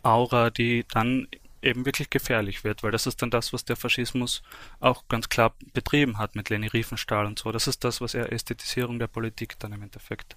Aura, 0.03 0.51
die 0.51 0.85
dann 0.93 1.29
eben 1.63 1.87
wirklich 1.87 2.11
gefährlich 2.11 2.65
wird, 2.65 2.83
weil 2.83 2.91
das 2.91 3.07
ist 3.07 3.23
dann 3.23 3.31
das, 3.31 3.53
was 3.53 3.65
der 3.65 3.77
Faschismus 3.77 4.43
auch 4.81 5.07
ganz 5.09 5.29
klar 5.29 5.55
betrieben 5.73 6.19
hat 6.19 6.35
mit 6.35 6.51
Leni 6.51 6.67
Riefenstahl 6.67 7.27
und 7.27 7.39
so. 7.39 7.53
Das 7.53 7.69
ist 7.69 7.85
das, 7.85 8.01
was 8.01 8.15
er 8.15 8.33
Ästhetisierung 8.33 8.99
der 8.99 9.07
Politik 9.07 9.59
dann 9.61 9.73
im 9.73 9.83
Endeffekt 9.83 10.37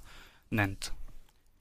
nennt. 0.49 0.93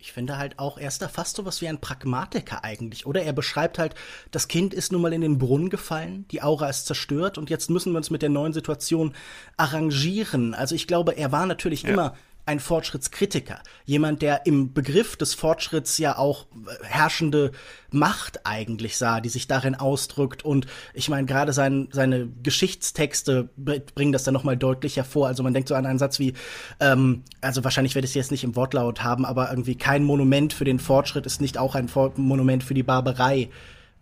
Ich 0.05 0.12
finde 0.12 0.37
halt 0.37 0.59
auch, 0.59 0.77
er 0.77 0.88
ist 0.88 1.01
da 1.01 1.09
fast 1.09 1.37
so 1.37 1.47
was 1.47 1.62
wie 1.62 1.67
ein 1.67 1.81
Pragmatiker 1.81 2.62
eigentlich, 2.62 3.07
oder? 3.07 3.23
Er 3.23 3.33
beschreibt 3.33 3.79
halt, 3.79 3.95
das 4.33 4.49
Kind 4.49 4.75
ist 4.75 4.93
nun 4.93 5.01
mal 5.01 5.14
in 5.14 5.23
den 5.23 5.38
Brunnen 5.38 5.71
gefallen, 5.71 6.27
die 6.31 6.43
Aura 6.43 6.69
ist 6.69 6.85
zerstört 6.85 7.38
und 7.38 7.49
jetzt 7.49 7.71
müssen 7.71 7.93
wir 7.93 7.97
uns 7.97 8.11
mit 8.11 8.21
der 8.21 8.29
neuen 8.29 8.53
Situation 8.53 9.14
arrangieren. 9.57 10.53
Also 10.53 10.75
ich 10.75 10.87
glaube, 10.87 11.12
er 11.12 11.33
war 11.33 11.47
natürlich 11.47 11.85
ja. 11.85 11.88
immer 11.88 12.14
ein 12.47 12.61
Fortschrittskritiker, 12.61 13.61
jemand, 13.87 14.21
der 14.21 14.45
im 14.45 14.73
Begriff 14.73 15.17
des 15.17 15.33
Fortschritts 15.35 15.97
ja 15.99 16.19
auch 16.19 16.47
äh, 16.53 16.85
herrschende 16.85 17.53
Macht 17.91 18.45
eigentlich 18.45 18.99
sah, 18.99 19.21
die 19.21 19.29
sich 19.29 19.47
darin 19.47 19.75
ausdrückt. 19.75 20.45
Und 20.45 20.67
ich 20.93 21.09
meine, 21.09 21.27
gerade 21.27 21.53
sein, 21.53 21.89
seine 21.93 22.29
Geschichtstexte 22.43 23.49
bringen 23.57 24.13
das 24.13 24.25
dann 24.25 24.35
nochmal 24.35 24.57
deutlich 24.57 24.97
hervor. 24.97 25.29
Also 25.29 25.43
man 25.43 25.55
denkt 25.55 25.69
so 25.69 25.75
an 25.75 25.87
einen 25.87 25.99
Satz 25.99 26.19
wie, 26.19 26.35
ähm, 26.81 27.23
also 27.41 27.65
wahrscheinlich 27.65 27.95
werde 27.95 28.05
ich 28.05 28.11
es 28.11 28.15
jetzt 28.15 28.31
nicht 28.31 28.45
im 28.45 28.57
Wortlaut 28.57 29.03
haben, 29.03 29.25
aber 29.25 29.49
irgendwie 29.51 29.77
kein 29.77 30.05
Monument 30.05 30.53
für 30.53 30.65
den 30.65 30.79
Fortschritt 30.79 31.25
ist 31.27 31.41
nicht 31.41 31.57
auch 31.57 31.75
ein 31.75 31.89
For 31.89 32.13
Monument 32.17 32.63
für 32.63 32.75
die 32.75 32.83
Barbarei 32.83 33.49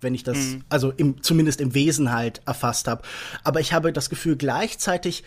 wenn 0.02 0.16
ich 0.16 0.24
das, 0.24 0.36
mhm. 0.36 0.64
also 0.68 0.90
im, 0.90 1.22
zumindest 1.22 1.60
im 1.60 1.74
Wesen 1.74 2.12
halt 2.12 2.42
erfasst 2.44 2.88
habe. 2.88 3.02
Aber 3.44 3.60
ich 3.60 3.72
habe 3.72 3.92
das 3.92 4.10
Gefühl, 4.10 4.36
gleichzeitig 4.36 5.22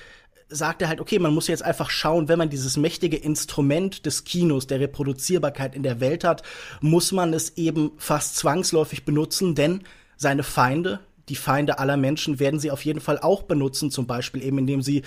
sagt 0.49 0.81
er 0.81 0.89
halt, 0.89 1.01
okay, 1.01 1.19
man 1.19 1.33
muss 1.33 1.47
jetzt 1.47 1.63
einfach 1.63 1.89
schauen, 1.89 2.27
wenn 2.27 2.37
man 2.37 2.49
dieses 2.49 2.77
mächtige 2.77 3.17
Instrument 3.17 4.05
des 4.05 4.23
Kinos, 4.23 4.67
der 4.67 4.79
Reproduzierbarkeit 4.79 5.75
in 5.75 5.83
der 5.83 5.99
Welt 5.99 6.23
hat, 6.23 6.43
muss 6.81 7.11
man 7.11 7.33
es 7.33 7.57
eben 7.57 7.91
fast 7.97 8.37
zwangsläufig 8.37 9.05
benutzen, 9.05 9.55
denn 9.55 9.81
seine 10.17 10.43
Feinde, 10.43 10.99
die 11.29 11.35
Feinde 11.35 11.79
aller 11.79 11.97
Menschen 11.97 12.39
werden 12.39 12.59
sie 12.59 12.69
auf 12.69 12.85
jeden 12.85 13.01
Fall 13.01 13.17
auch 13.17 13.43
benutzen, 13.43 13.89
zum 13.89 14.05
Beispiel 14.05 14.43
eben 14.43 14.59
indem 14.59 14.83
sie 14.83 15.01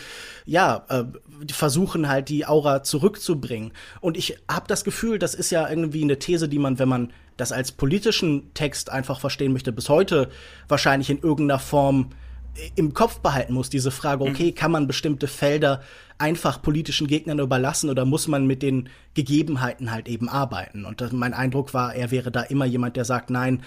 ja 0.45 0.85
äh, 0.89 1.05
versuchen 1.53 2.09
halt 2.09 2.29
die 2.29 2.45
Aura 2.45 2.83
zurückzubringen. 2.83 3.73
Und 4.01 4.17
ich 4.17 4.39
habe 4.51 4.67
das 4.67 4.83
Gefühl, 4.83 5.21
das 5.21 5.35
ist 5.35 5.51
ja 5.51 5.69
irgendwie 5.69 6.03
eine 6.03 6.19
These, 6.19 6.49
die 6.49 6.59
man, 6.59 6.81
wenn 6.81 6.89
man 6.89 7.13
das 7.37 7.53
als 7.53 7.71
politischen 7.71 8.53
Text 8.55 8.91
einfach 8.91 9.21
verstehen 9.21 9.53
möchte, 9.53 9.71
bis 9.71 9.89
heute 9.89 10.29
wahrscheinlich 10.67 11.09
in 11.09 11.21
irgendeiner 11.21 11.61
Form 11.61 12.11
im 12.75 12.95
Kopf 12.95 13.21
behalten 13.21 13.55
muss, 13.55 13.71
diese 13.71 13.91
Frage, 13.91 14.25
mhm. 14.25 14.31
okay, 14.31 14.53
kann 14.53 14.73
man 14.73 14.87
bestimmte 14.87 15.29
Felder 15.29 15.83
einfach 16.19 16.61
politischen 16.61 17.07
Gegnern 17.07 17.39
überlassen 17.39 17.91
oder 17.91 18.05
muss 18.05 18.29
man 18.29 18.47
mit 18.47 18.63
den 18.63 18.89
Gegebenheiten 19.15 19.91
halt 19.91 20.09
eben 20.09 20.29
arbeiten? 20.29 20.85
Und 20.85 21.01
das, 21.01 21.13
mein 21.13 21.35
Eindruck 21.35 21.75
war, 21.75 21.95
er 21.95 22.11
wäre 22.11 22.31
da 22.31 22.43
immer 22.43 22.65
jemand, 22.65 22.97
der 22.97 23.05
sagt, 23.05 23.31
nein, 23.31 23.63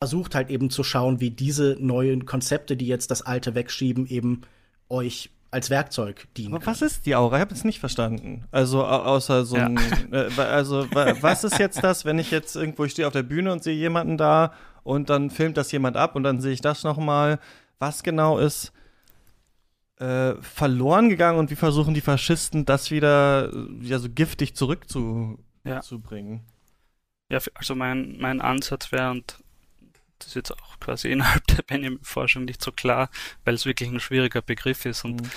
versucht 0.00 0.34
halt 0.34 0.50
eben 0.50 0.70
zu 0.70 0.84
schauen, 0.84 1.20
wie 1.20 1.30
diese 1.30 1.76
neuen 1.80 2.26
Konzepte, 2.26 2.76
die 2.76 2.86
jetzt 2.86 3.10
das 3.10 3.22
alte 3.22 3.54
wegschieben, 3.54 4.06
eben 4.06 4.42
euch 4.88 5.30
als 5.50 5.70
Werkzeug 5.70 6.26
dienen. 6.36 6.54
Aber 6.54 6.66
was 6.66 6.82
ist 6.82 7.06
die 7.06 7.14
Aura? 7.14 7.36
Ich 7.36 7.40
habe 7.40 7.54
es 7.54 7.64
nicht 7.64 7.78
verstanden. 7.78 8.44
Also 8.50 8.84
außer 8.84 9.44
so 9.44 9.56
ein, 9.56 9.78
ja. 10.12 10.22
äh, 10.26 10.40
also 10.40 10.86
was 10.90 11.44
ist 11.44 11.58
jetzt 11.58 11.82
das, 11.84 12.04
wenn 12.04 12.18
ich 12.18 12.32
jetzt 12.32 12.56
irgendwo 12.56 12.84
ich 12.84 12.92
stehe 12.92 13.06
auf 13.06 13.12
der 13.12 13.22
Bühne 13.22 13.52
und 13.52 13.62
sehe 13.62 13.76
jemanden 13.76 14.18
da 14.18 14.52
und 14.82 15.10
dann 15.10 15.30
filmt 15.30 15.56
das 15.56 15.70
jemand 15.70 15.96
ab 15.96 16.16
und 16.16 16.24
dann 16.24 16.40
sehe 16.40 16.52
ich 16.52 16.60
das 16.60 16.82
noch 16.82 16.98
mal 16.98 17.38
was 17.78 18.02
genau 18.02 18.38
ist 18.38 18.72
äh, 19.98 20.34
verloren 20.42 21.08
gegangen 21.08 21.38
und 21.38 21.50
wie 21.50 21.56
versuchen 21.56 21.94
die 21.94 22.00
Faschisten 22.00 22.64
das 22.64 22.90
wieder 22.90 23.52
äh, 23.52 23.68
ja, 23.80 23.98
so 23.98 24.08
giftig 24.10 24.54
zurückzubringen? 24.54 26.40
Ja. 27.30 27.38
ja, 27.38 27.44
also 27.54 27.74
mein, 27.74 28.18
mein 28.18 28.40
Ansatz 28.40 28.92
wäre, 28.92 29.10
und 29.10 29.38
das 30.18 30.28
ist 30.28 30.34
jetzt 30.34 30.52
auch 30.52 30.80
quasi 30.80 31.08
innerhalb 31.12 31.46
der 31.46 31.62
Benjamin-Forschung 31.62 32.44
nicht 32.44 32.62
so 32.62 32.72
klar, 32.72 33.08
weil 33.44 33.54
es 33.54 33.66
wirklich 33.66 33.88
ein 33.88 34.00
schwieriger 34.00 34.42
Begriff 34.42 34.84
ist 34.84 35.04
und 35.04 35.22
mhm. 35.22 35.30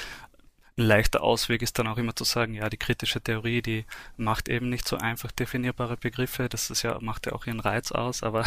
ein 0.78 0.86
leichter 0.86 1.22
Ausweg 1.22 1.62
ist 1.62 1.78
dann 1.78 1.88
auch 1.88 1.98
immer 1.98 2.16
zu 2.16 2.24
sagen, 2.24 2.56
ja, 2.56 2.70
die 2.70 2.78
kritische 2.78 3.22
Theorie, 3.22 3.62
die 3.62 3.86
macht 4.18 4.50
eben 4.50 4.70
nicht 4.70 4.88
so 4.88 4.98
einfach 4.98 5.32
definierbare 5.32 5.98
Begriffe, 5.98 6.50
das 6.50 6.72
ist 6.72 6.82
ja, 6.82 6.98
macht 7.00 7.28
ja 7.28 7.34
auch 7.34 7.46
ihren 7.46 7.60
Reiz 7.60 7.92
aus, 7.92 8.24
aber 8.24 8.44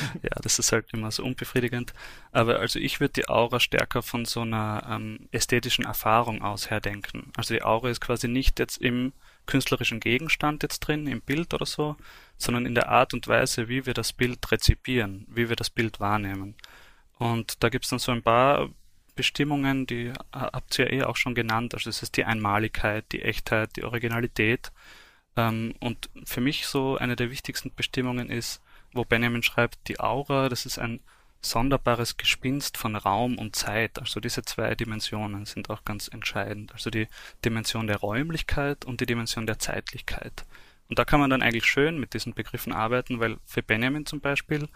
ja, 0.22 0.30
das 0.42 0.58
ist 0.58 0.72
halt 0.72 0.92
immer 0.92 1.10
so 1.10 1.24
unbefriedigend. 1.24 1.92
Aber 2.32 2.58
also 2.58 2.78
ich 2.78 3.00
würde 3.00 3.14
die 3.14 3.28
Aura 3.28 3.60
stärker 3.60 4.02
von 4.02 4.24
so 4.24 4.40
einer 4.42 4.86
ähm, 4.88 5.28
ästhetischen 5.32 5.84
Erfahrung 5.84 6.42
aus 6.42 6.70
her 6.70 6.80
denken. 6.80 7.32
Also 7.36 7.54
die 7.54 7.62
Aura 7.62 7.90
ist 7.90 8.00
quasi 8.00 8.28
nicht 8.28 8.58
jetzt 8.58 8.78
im 8.78 9.12
künstlerischen 9.46 10.00
Gegenstand 10.00 10.62
jetzt 10.62 10.80
drin, 10.80 11.06
im 11.06 11.20
Bild 11.20 11.54
oder 11.54 11.66
so, 11.66 11.96
sondern 12.36 12.66
in 12.66 12.74
der 12.74 12.88
Art 12.88 13.14
und 13.14 13.26
Weise, 13.28 13.68
wie 13.68 13.86
wir 13.86 13.94
das 13.94 14.12
Bild 14.12 14.50
rezipieren, 14.50 15.26
wie 15.28 15.48
wir 15.48 15.56
das 15.56 15.70
Bild 15.70 16.00
wahrnehmen. 16.00 16.54
Und 17.18 17.62
da 17.62 17.68
gibt's 17.68 17.90
dann 17.90 17.98
so 17.98 18.12
ein 18.12 18.22
paar 18.22 18.70
Bestimmungen, 19.14 19.86
die 19.86 20.12
habt 20.32 20.78
ihr 20.78 20.86
ja 20.86 20.92
eh 20.92 21.02
auch 21.04 21.16
schon 21.16 21.34
genannt. 21.34 21.74
Also 21.74 21.90
es 21.90 22.02
ist 22.02 22.16
die 22.16 22.24
Einmaligkeit, 22.24 23.04
die 23.12 23.22
Echtheit, 23.22 23.76
die 23.76 23.84
Originalität. 23.84 24.72
Ähm, 25.36 25.74
und 25.80 26.08
für 26.24 26.40
mich 26.40 26.66
so 26.66 26.96
eine 26.96 27.16
der 27.16 27.30
wichtigsten 27.30 27.74
Bestimmungen 27.74 28.30
ist, 28.30 28.62
wo 28.92 29.04
Benjamin 29.04 29.42
schreibt, 29.42 29.88
die 29.88 30.00
Aura, 30.00 30.48
das 30.48 30.66
ist 30.66 30.78
ein 30.78 31.00
sonderbares 31.42 32.16
Gespinst 32.16 32.76
von 32.76 32.96
Raum 32.96 33.38
und 33.38 33.56
Zeit. 33.56 33.98
Also 33.98 34.20
diese 34.20 34.42
zwei 34.42 34.74
Dimensionen 34.74 35.46
sind 35.46 35.70
auch 35.70 35.84
ganz 35.84 36.08
entscheidend. 36.08 36.72
Also 36.72 36.90
die 36.90 37.08
Dimension 37.44 37.86
der 37.86 37.96
Räumlichkeit 37.96 38.84
und 38.84 39.00
die 39.00 39.06
Dimension 39.06 39.46
der 39.46 39.58
Zeitlichkeit. 39.58 40.44
Und 40.88 40.98
da 40.98 41.04
kann 41.04 41.20
man 41.20 41.30
dann 41.30 41.42
eigentlich 41.42 41.66
schön 41.66 41.98
mit 41.98 42.14
diesen 42.14 42.34
Begriffen 42.34 42.72
arbeiten, 42.72 43.20
weil 43.20 43.38
für 43.44 43.62
Benjamin 43.62 44.06
zum 44.06 44.20
Beispiel, 44.20 44.68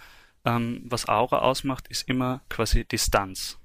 ähm, 0.45 0.83
was 0.85 1.09
Aura 1.09 1.39
ausmacht, 1.39 1.89
ist 1.89 2.09
immer 2.09 2.41
quasi 2.49 2.85
Distanz. 2.85 3.59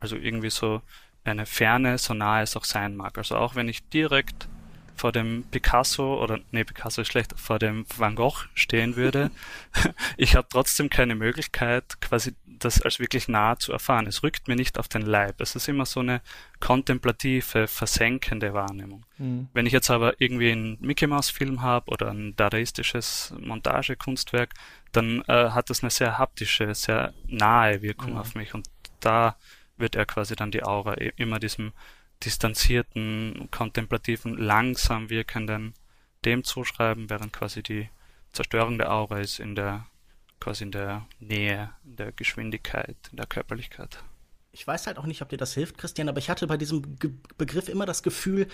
Also 0.00 0.16
irgendwie 0.16 0.50
so 0.50 0.82
eine 1.24 1.46
Ferne, 1.46 1.98
so 1.98 2.12
nahe 2.12 2.42
es 2.42 2.56
auch 2.56 2.64
sein 2.64 2.96
mag. 2.96 3.16
Also 3.16 3.36
auch 3.36 3.54
wenn 3.54 3.68
ich 3.68 3.88
direkt 3.88 4.48
vor 4.96 5.12
dem 5.12 5.44
Picasso 5.50 6.22
oder 6.22 6.40
nee, 6.50 6.64
Picasso 6.64 7.02
ist 7.02 7.08
schlecht, 7.08 7.34
vor 7.38 7.58
dem 7.58 7.84
Van 7.96 8.14
Gogh 8.14 8.46
stehen 8.54 8.96
würde, 8.96 9.30
ich 10.16 10.36
habe 10.36 10.46
trotzdem 10.50 10.90
keine 10.90 11.14
Möglichkeit, 11.14 12.00
quasi 12.00 12.34
das 12.46 12.80
als 12.82 12.98
wirklich 12.98 13.28
nah 13.28 13.58
zu 13.58 13.72
erfahren. 13.72 14.06
Es 14.06 14.22
rückt 14.22 14.48
mir 14.48 14.56
nicht 14.56 14.78
auf 14.78 14.88
den 14.88 15.02
Leib. 15.02 15.40
Es 15.40 15.56
ist 15.56 15.68
immer 15.68 15.86
so 15.86 16.00
eine 16.00 16.20
kontemplative, 16.60 17.66
versenkende 17.66 18.54
Wahrnehmung. 18.54 19.04
Mhm. 19.18 19.48
Wenn 19.52 19.66
ich 19.66 19.72
jetzt 19.72 19.90
aber 19.90 20.20
irgendwie 20.20 20.52
einen 20.52 20.78
Mickey 20.80 21.06
Mouse 21.06 21.30
Film 21.30 21.62
habe 21.62 21.90
oder 21.90 22.10
ein 22.10 22.36
dadaistisches 22.36 23.34
Montagekunstwerk, 23.38 24.54
dann 24.92 25.22
äh, 25.26 25.50
hat 25.50 25.70
das 25.70 25.82
eine 25.82 25.90
sehr 25.90 26.18
haptische, 26.18 26.74
sehr 26.74 27.12
nahe 27.26 27.82
Wirkung 27.82 28.12
mhm. 28.12 28.18
auf 28.18 28.34
mich 28.34 28.54
und 28.54 28.68
da 29.00 29.36
wird 29.76 29.96
er 29.96 30.06
quasi 30.06 30.36
dann 30.36 30.50
die 30.50 30.62
Aura 30.62 30.94
immer 30.94 31.40
diesem 31.40 31.72
distanzierten, 32.24 33.48
kontemplativen, 33.50 34.36
langsam 34.36 35.10
wirkenden 35.10 35.74
dem 36.24 36.44
zuschreiben, 36.44 37.10
während 37.10 37.32
quasi 37.32 37.62
die 37.62 37.88
Zerstörung 38.32 38.78
der 38.78 38.92
Aura 38.92 39.18
ist 39.20 39.40
in 39.40 39.54
der 39.54 39.86
quasi 40.40 40.64
in 40.64 40.72
der 40.72 41.06
Nähe, 41.20 41.70
in 41.84 41.96
der 41.96 42.10
Geschwindigkeit, 42.10 42.96
in 43.12 43.16
der 43.16 43.26
Körperlichkeit. 43.26 44.02
Ich 44.50 44.66
weiß 44.66 44.88
halt 44.88 44.98
auch 44.98 45.06
nicht, 45.06 45.22
ob 45.22 45.28
dir 45.28 45.36
das 45.36 45.54
hilft, 45.54 45.78
Christian, 45.78 46.08
aber 46.08 46.18
ich 46.18 46.28
hatte 46.28 46.48
bei 46.48 46.56
diesem 46.56 46.98
Ge 46.98 47.12
Begriff 47.38 47.68
immer 47.68 47.86
das 47.86 48.02
Gefühl, 48.02 48.48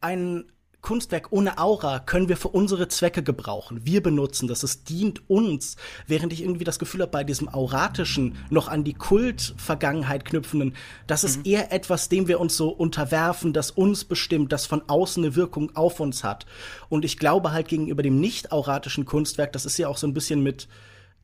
ein 0.00 0.50
Kunstwerk 0.84 1.28
ohne 1.30 1.56
Aura 1.56 1.98
können 1.98 2.28
wir 2.28 2.36
für 2.36 2.48
unsere 2.48 2.88
Zwecke 2.88 3.22
gebrauchen. 3.22 3.86
Wir 3.86 4.02
benutzen 4.02 4.48
das, 4.48 4.62
es 4.62 4.84
dient 4.84 5.30
uns. 5.30 5.76
Während 6.06 6.30
ich 6.34 6.42
irgendwie 6.42 6.64
das 6.64 6.78
Gefühl 6.78 7.00
habe, 7.00 7.10
bei 7.10 7.24
diesem 7.24 7.48
auratischen, 7.48 8.36
noch 8.50 8.68
an 8.68 8.84
die 8.84 8.92
Kultvergangenheit 8.92 10.26
knüpfenden, 10.26 10.76
das 11.06 11.24
ist 11.24 11.38
mhm. 11.38 11.44
eher 11.46 11.72
etwas, 11.72 12.10
dem 12.10 12.28
wir 12.28 12.38
uns 12.38 12.58
so 12.58 12.68
unterwerfen, 12.68 13.54
das 13.54 13.70
uns 13.70 14.04
bestimmt, 14.04 14.52
das 14.52 14.66
von 14.66 14.82
außen 14.86 15.24
eine 15.24 15.36
Wirkung 15.36 15.74
auf 15.74 16.00
uns 16.00 16.22
hat. 16.22 16.44
Und 16.90 17.06
ich 17.06 17.16
glaube 17.16 17.52
halt 17.52 17.68
gegenüber 17.68 18.02
dem 18.02 18.20
nicht 18.20 18.52
auratischen 18.52 19.06
Kunstwerk, 19.06 19.52
das 19.52 19.64
ist 19.64 19.78
ja 19.78 19.88
auch 19.88 19.96
so 19.96 20.06
ein 20.06 20.12
bisschen 20.12 20.42
mit 20.42 20.68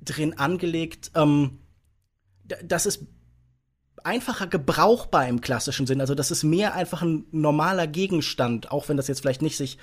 drin 0.00 0.38
angelegt, 0.38 1.10
ähm, 1.14 1.58
das 2.64 2.86
ist 2.86 3.04
einfacher 4.04 4.46
gebrauchbar 4.46 5.28
im 5.28 5.40
klassischen 5.40 5.86
Sinn. 5.86 6.00
Also 6.00 6.14
das 6.14 6.30
ist 6.30 6.42
mehr 6.42 6.74
einfach 6.74 7.02
ein 7.02 7.24
normaler 7.30 7.86
Gegenstand, 7.86 8.70
auch 8.70 8.88
wenn 8.88 8.96
das 8.96 9.08
jetzt 9.08 9.20
vielleicht 9.20 9.42
nicht 9.42 9.56
sich 9.56 9.78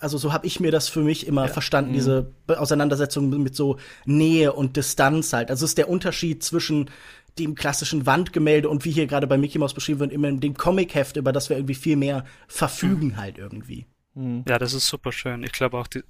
also 0.00 0.18
so 0.18 0.32
habe 0.32 0.46
ich 0.46 0.60
mir 0.60 0.70
das 0.70 0.88
für 0.88 1.00
mich 1.00 1.26
immer 1.26 1.46
ja. 1.46 1.52
verstanden, 1.52 1.92
mhm. 1.92 1.94
diese 1.94 2.32
Auseinandersetzung 2.46 3.30
mit 3.42 3.56
so 3.56 3.78
Nähe 4.04 4.52
und 4.52 4.76
Distanz 4.76 5.32
halt. 5.32 5.50
Also 5.50 5.64
es 5.64 5.70
ist 5.70 5.78
der 5.78 5.88
Unterschied 5.88 6.42
zwischen 6.42 6.90
dem 7.38 7.54
klassischen 7.54 8.04
Wandgemälde 8.04 8.68
und 8.68 8.84
wie 8.84 8.90
hier 8.90 9.06
gerade 9.06 9.26
bei 9.26 9.38
Mickey 9.38 9.58
Mouse 9.58 9.74
beschrieben 9.74 10.00
wird, 10.00 10.12
immer 10.12 10.30
dem 10.32 10.54
Comicheft, 10.54 11.16
über 11.16 11.32
das 11.32 11.48
wir 11.48 11.56
irgendwie 11.56 11.74
viel 11.74 11.96
mehr 11.96 12.24
verfügen 12.48 13.08
mhm. 13.08 13.16
halt 13.16 13.38
irgendwie. 13.38 13.86
Mhm. 14.14 14.44
Ja, 14.46 14.58
das 14.58 14.74
ist 14.74 14.86
super 14.86 15.12
schön. 15.12 15.42
Ich 15.42 15.52
glaube 15.52 15.78
auch, 15.78 15.86
die, 15.86 16.02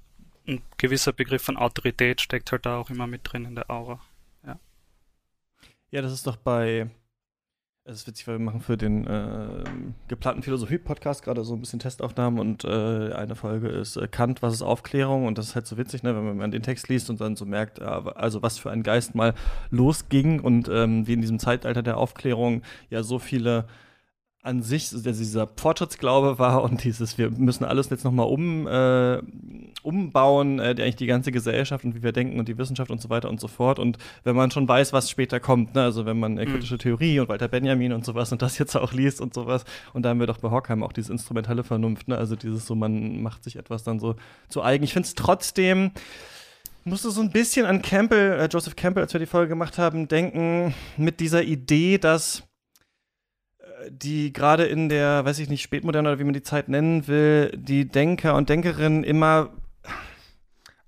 ein 0.47 0.61
gewisser 0.77 1.13
Begriff 1.13 1.43
von 1.43 1.57
Autorität 1.57 2.21
steckt 2.21 2.51
halt 2.51 2.65
da 2.65 2.77
auch 2.77 2.89
immer 2.89 3.07
mit 3.07 3.21
drin 3.23 3.45
in 3.45 3.55
der 3.55 3.69
Aura. 3.69 4.01
Ja, 4.45 4.59
ja 5.91 6.01
das 6.01 6.11
ist 6.11 6.25
doch 6.27 6.35
bei 6.35 6.89
es 7.89 8.01
ist 8.01 8.07
witzig, 8.07 8.27
weil 8.27 8.37
wir 8.37 8.45
machen 8.45 8.61
für 8.61 8.77
den 8.77 9.07
äh, 9.07 9.63
geplanten 10.07 10.43
Philosophie-Podcast 10.43 11.23
gerade 11.23 11.43
so 11.43 11.55
ein 11.55 11.59
bisschen 11.59 11.79
Testaufnahmen 11.79 12.39
und 12.39 12.63
äh, 12.63 13.13
eine 13.13 13.35
Folge 13.35 13.67
ist 13.67 13.97
äh, 13.97 14.07
Kant, 14.07 14.41
was 14.41 14.53
ist 14.53 14.61
Aufklärung? 14.61 15.25
Und 15.25 15.37
das 15.37 15.47
ist 15.47 15.55
halt 15.55 15.65
so 15.65 15.77
witzig, 15.77 16.03
ne, 16.03 16.15
wenn 16.15 16.37
man 16.37 16.51
den 16.51 16.61
Text 16.61 16.87
liest 16.87 17.09
und 17.09 17.19
dann 17.19 17.35
so 17.35 17.45
merkt, 17.45 17.81
also 17.81 18.41
was 18.41 18.59
für 18.59 18.69
ein 18.69 18.83
Geist 18.83 19.15
mal 19.15 19.33
losging 19.71 20.39
und 20.39 20.69
ähm, 20.69 21.07
wie 21.07 21.13
in 21.13 21.21
diesem 21.21 21.39
Zeitalter 21.39 21.81
der 21.81 21.97
Aufklärung 21.97 22.61
ja 22.89 23.01
so 23.03 23.17
viele 23.17 23.65
an 24.41 24.61
sich 24.61 24.89
dieser 24.89 25.47
Fortschrittsglaube 25.47 26.39
war 26.39 26.63
und 26.63 26.83
dieses, 26.85 27.17
wir 27.17 27.29
müssen 27.29 27.65
alles 27.65 27.89
jetzt 27.89 28.05
nochmal 28.05 28.27
um, 28.27 28.67
äh, 28.67 29.21
umbauen, 29.83 30.59
äh, 30.59 30.75
eigentlich 30.79 30.95
die 30.95 31.07
ganze 31.07 31.33
Gesellschaft 31.33 31.83
und 31.83 31.93
wie 31.93 32.03
wir 32.03 32.13
denken 32.13 32.39
und 32.39 32.47
die 32.47 32.57
Wissenschaft 32.57 32.89
und 32.89 33.01
so 33.01 33.09
weiter 33.09 33.29
und 33.29 33.41
so 33.41 33.49
fort. 33.49 33.79
Und 33.79 33.97
wenn 34.23 34.37
man 34.37 34.49
schon 34.49 34.65
weiß, 34.65 34.93
was 34.93 35.09
später 35.09 35.41
kommt, 35.41 35.75
ne? 35.75 35.83
also 35.83 36.05
wenn 36.05 36.17
man 36.17 36.37
äh, 36.37 36.45
kritische 36.45 36.75
mhm. 36.75 36.79
Theorie 36.79 37.19
und 37.19 37.27
Walter 37.27 37.49
Benjamin 37.49 37.91
und 37.91 38.05
sowas 38.05 38.31
und 38.31 38.41
das 38.41 38.57
jetzt 38.57 38.77
auch 38.77 38.93
liest 38.93 39.19
und 39.19 39.33
sowas, 39.33 39.65
und 39.93 40.03
da 40.03 40.09
haben 40.09 40.21
wir 40.21 40.27
doch 40.27 40.37
bei 40.37 40.49
Horkheim 40.49 40.83
auch 40.83 40.93
diese 40.93 41.11
instrumentelle 41.11 41.65
Vernunft, 41.65 42.07
ne? 42.07 42.17
also 42.17 42.37
dieses 42.37 42.65
so, 42.65 42.75
man 42.75 43.21
macht 43.21 43.43
sich 43.43 43.57
etwas 43.57 43.83
dann 43.83 43.99
so 43.99 44.15
zu 44.47 44.63
eigen. 44.63 44.85
Ich 44.85 44.93
finde 44.93 45.07
es 45.07 45.15
trotzdem, 45.15 45.91
musste 46.85 47.11
so 47.11 47.21
ein 47.21 47.31
bisschen 47.31 47.65
an 47.65 47.81
Campbell, 47.81 48.39
äh, 48.39 48.47
Joseph 48.49 48.77
Campbell, 48.77 49.03
als 49.03 49.11
wir 49.11 49.19
die 49.19 49.25
Folge 49.25 49.49
gemacht 49.49 49.77
haben, 49.77 50.07
denken, 50.07 50.73
mit 50.95 51.19
dieser 51.19 51.43
Idee, 51.43 51.97
dass 51.97 52.48
die 53.89 54.33
gerade 54.33 54.65
in 54.65 54.89
der, 54.89 55.25
weiß 55.25 55.39
ich 55.39 55.49
nicht, 55.49 55.61
spätmoderne 55.61 56.09
oder 56.09 56.19
wie 56.19 56.23
man 56.23 56.33
die 56.33 56.43
Zeit 56.43 56.69
nennen 56.69 57.07
will, 57.07 57.51
die 57.55 57.87
Denker 57.87 58.35
und 58.35 58.49
Denkerinnen 58.49 59.03
immer 59.03 59.51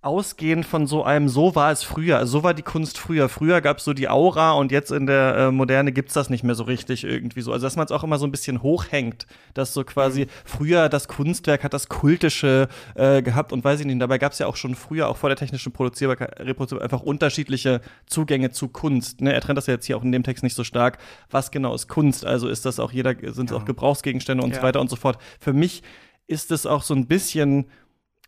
ausgehend 0.04 0.66
von 0.66 0.88
so 0.88 1.04
einem, 1.04 1.30
so 1.30 1.54
war 1.54 1.72
es 1.72 1.84
früher, 1.84 2.18
also 2.18 2.40
so 2.40 2.44
war 2.44 2.56
die 2.56 2.64
Kunst 2.64 2.98
früher. 2.98 3.30
Früher 3.30 3.62
gab 3.62 3.78
es 3.78 3.84
so 3.84 3.94
die 3.94 4.10
Aura 4.10 4.54
und 4.54 4.72
jetzt 4.72 4.92
in 4.92 5.06
der 5.06 5.36
äh, 5.38 5.52
Moderne 5.52 5.92
gibt's 5.92 6.16
das 6.16 6.32
nicht 6.32 6.44
mehr 6.44 6.56
so 6.56 6.64
richtig 6.64 7.04
irgendwie 7.04 7.42
so. 7.42 7.54
Also 7.54 7.68
dass 7.68 7.76
man 7.76 7.86
es 7.86 7.92
auch 7.92 8.04
immer 8.04 8.18
so 8.18 8.26
ein 8.26 8.32
bisschen 8.32 8.64
hochhängt, 8.64 9.28
dass 9.54 9.76
so 9.76 9.84
quasi 9.84 10.22
mhm. 10.22 10.30
früher 10.44 10.90
das 10.90 11.08
Kunstwerk 11.08 11.64
hat 11.64 11.76
das 11.76 11.88
Kultische 11.88 12.68
äh, 12.96 13.22
gehabt 13.22 13.54
und 13.54 13.64
weiß 13.64 13.80
ich 13.80 13.86
nicht, 13.86 14.02
dabei 14.02 14.18
gab's 14.18 14.40
ja 14.40 14.48
auch 14.48 14.56
schon 14.56 14.74
früher, 14.74 15.08
auch 15.08 15.18
vor 15.18 15.30
der 15.30 15.38
technischen 15.38 15.72
Produzierbarkeit, 15.72 16.40
einfach 16.40 17.02
unterschiedliche 17.02 17.82
Zugänge 18.08 18.50
zu 18.50 18.70
Kunst. 18.70 19.22
Ne? 19.22 19.34
Er 19.34 19.42
trennt 19.42 19.58
das 19.58 19.68
ja 19.68 19.76
jetzt 19.76 19.86
hier 19.86 19.98
auch 19.98 20.04
in 20.04 20.12
dem 20.12 20.24
Text 20.24 20.44
nicht 20.44 20.56
so 20.56 20.64
stark. 20.64 20.98
Was 21.30 21.52
genau 21.52 21.76
ist 21.76 21.88
Kunst? 21.88 22.26
Also 22.26 22.48
ist 22.48 22.66
das 22.66 22.80
auch 22.80 22.92
jeder, 22.92 23.14
sind 23.34 23.52
es 23.52 23.52
ja. 23.52 23.58
auch 23.58 23.66
Gebrauchsgegenstände 23.66 24.44
und 24.44 24.50
ja. 24.50 24.56
so 24.58 24.64
weiter 24.64 24.82
und 24.82 24.90
so 24.90 24.96
fort. 24.96 25.20
Für 25.40 25.54
mich 25.54 25.84
ist 26.26 26.50
es 26.50 26.66
auch 26.66 26.82
so 26.82 26.96
ein 26.96 27.08
bisschen 27.08 27.66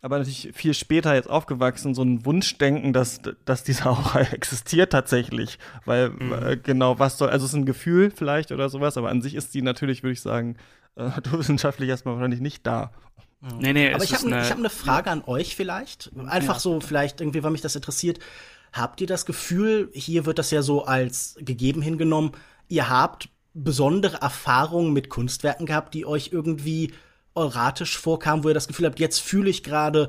aber 0.04 0.18
natürlich 0.18 0.50
viel 0.52 0.74
später 0.74 1.14
jetzt 1.14 1.30
aufgewachsen, 1.30 1.94
so 1.94 2.02
ein 2.02 2.26
Wunschdenken, 2.26 2.92
dass, 2.92 3.20
dass 3.46 3.64
dieser 3.64 3.86
auch 3.90 4.14
existiert 4.14 4.92
tatsächlich. 4.92 5.58
Weil 5.86 6.10
mhm. 6.10 6.32
äh, 6.32 6.56
genau, 6.58 6.98
was 6.98 7.16
soll, 7.16 7.30
also 7.30 7.46
es 7.46 7.52
ist 7.52 7.56
ein 7.56 7.64
Gefühl 7.64 8.12
vielleicht 8.14 8.52
oder 8.52 8.68
sowas, 8.68 8.98
aber 8.98 9.08
an 9.08 9.22
sich 9.22 9.34
ist 9.34 9.54
die 9.54 9.62
natürlich, 9.62 10.02
würde 10.02 10.12
ich 10.12 10.20
sagen, 10.20 10.56
äh, 10.96 11.10
wissenschaftlich 11.32 11.88
erstmal 11.88 12.16
wahrscheinlich 12.16 12.42
nicht 12.42 12.66
da. 12.66 12.92
Nee, 13.58 13.72
nee, 13.72 13.94
aber 13.94 14.04
ich 14.04 14.14
habe 14.14 14.26
eine 14.26 14.48
hab 14.48 14.58
ne 14.58 14.68
Frage 14.68 15.10
an 15.10 15.22
euch 15.26 15.56
vielleicht. 15.56 16.10
Einfach 16.26 16.56
ja. 16.56 16.60
so, 16.60 16.80
vielleicht 16.80 17.22
irgendwie, 17.22 17.42
weil 17.42 17.50
mich 17.50 17.62
das 17.62 17.74
interessiert. 17.74 18.18
Habt 18.74 19.00
ihr 19.00 19.06
das 19.06 19.24
Gefühl, 19.24 19.90
hier 19.94 20.26
wird 20.26 20.38
das 20.38 20.50
ja 20.50 20.60
so 20.60 20.84
als 20.84 21.36
gegeben 21.38 21.80
hingenommen, 21.80 22.32
ihr 22.68 22.90
habt 22.90 23.30
besondere 23.54 24.18
Erfahrungen 24.20 24.92
mit 24.92 25.08
Kunstwerken 25.08 25.64
gehabt, 25.64 25.94
die 25.94 26.04
euch 26.04 26.30
irgendwie 26.32 26.92
euratisch 27.34 27.98
vorkam, 27.98 28.44
wo 28.44 28.48
ihr 28.48 28.54
das 28.54 28.68
Gefühl 28.68 28.86
habt, 28.86 29.00
jetzt 29.00 29.20
fühle 29.20 29.50
ich 29.50 29.62
gerade, 29.62 30.08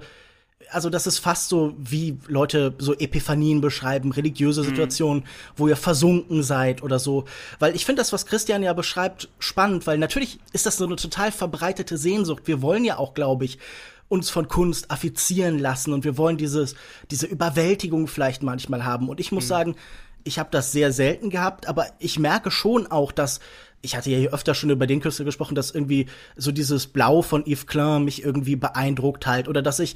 also 0.72 0.90
das 0.90 1.08
ist 1.08 1.20
fast 1.20 1.50
so, 1.50 1.74
wie 1.78 2.18
Leute 2.28 2.74
so 2.78 2.94
Epiphanien 2.94 3.62
beschreiben, 3.62 4.12
religiöse 4.12 4.62
mhm. 4.62 4.68
Situationen, 4.68 5.24
mhm. 5.24 5.28
wo 5.58 5.68
ihr 5.68 5.76
versunken 5.76 6.44
seid 6.44 6.84
oder 6.84 7.00
so. 7.00 7.26
Weil 7.60 7.76
ich 7.76 7.86
finde 7.86 8.02
das, 8.02 8.14
was 8.14 8.26
Christian 8.26 8.64
ja 8.64 8.74
beschreibt, 8.74 9.30
spannend, 9.40 9.88
weil 9.88 9.98
natürlich 9.98 10.40
ist 10.54 10.66
das 10.66 10.78
so 10.78 10.86
eine 10.86 10.96
total 10.96 11.32
verbreitete 11.32 11.98
Sehnsucht. 11.98 12.44
Wir 12.46 12.62
wollen 12.62 12.86
ja 12.86 12.98
auch, 12.98 13.14
glaube 13.14 13.46
ich, 13.46 13.60
uns 14.08 14.30
von 14.30 14.48
Kunst 14.48 14.92
affizieren 14.92 15.58
lassen 15.58 15.92
und 15.92 16.04
wir 16.04 16.18
wollen 16.18 16.38
dieses, 16.38 16.76
diese 17.10 17.26
Überwältigung 17.26 18.08
vielleicht 18.08 18.44
manchmal 18.44 18.86
haben. 18.86 19.10
Und 19.10 19.20
ich 19.20 19.32
muss 19.32 19.46
mhm. 19.46 19.50
sagen, 19.50 19.76
ich 20.24 20.40
habe 20.40 20.50
das 20.52 20.72
sehr 20.72 20.92
selten 20.92 21.30
gehabt, 21.30 21.68
aber 21.68 21.88
ich 22.00 22.20
merke 22.20 22.52
schon 22.52 22.88
auch, 22.88 23.12
dass 23.12 23.40
ich 23.86 23.96
hatte 23.96 24.10
ja 24.10 24.18
hier 24.18 24.34
öfter 24.34 24.54
schon 24.54 24.70
über 24.70 24.88
den 24.88 25.00
Künstler 25.00 25.24
gesprochen, 25.24 25.56
dass 25.56 25.72
irgendwie 25.72 26.08
so 26.36 26.52
dieses 26.52 26.88
Blau 26.88 27.22
von 27.22 27.46
Yves 27.46 27.68
Klein 27.68 28.04
mich 28.04 28.24
irgendwie 28.24 28.56
beeindruckt 28.56 29.28
halt 29.28 29.48
oder 29.48 29.62
dass 29.62 29.80
ich 29.80 29.96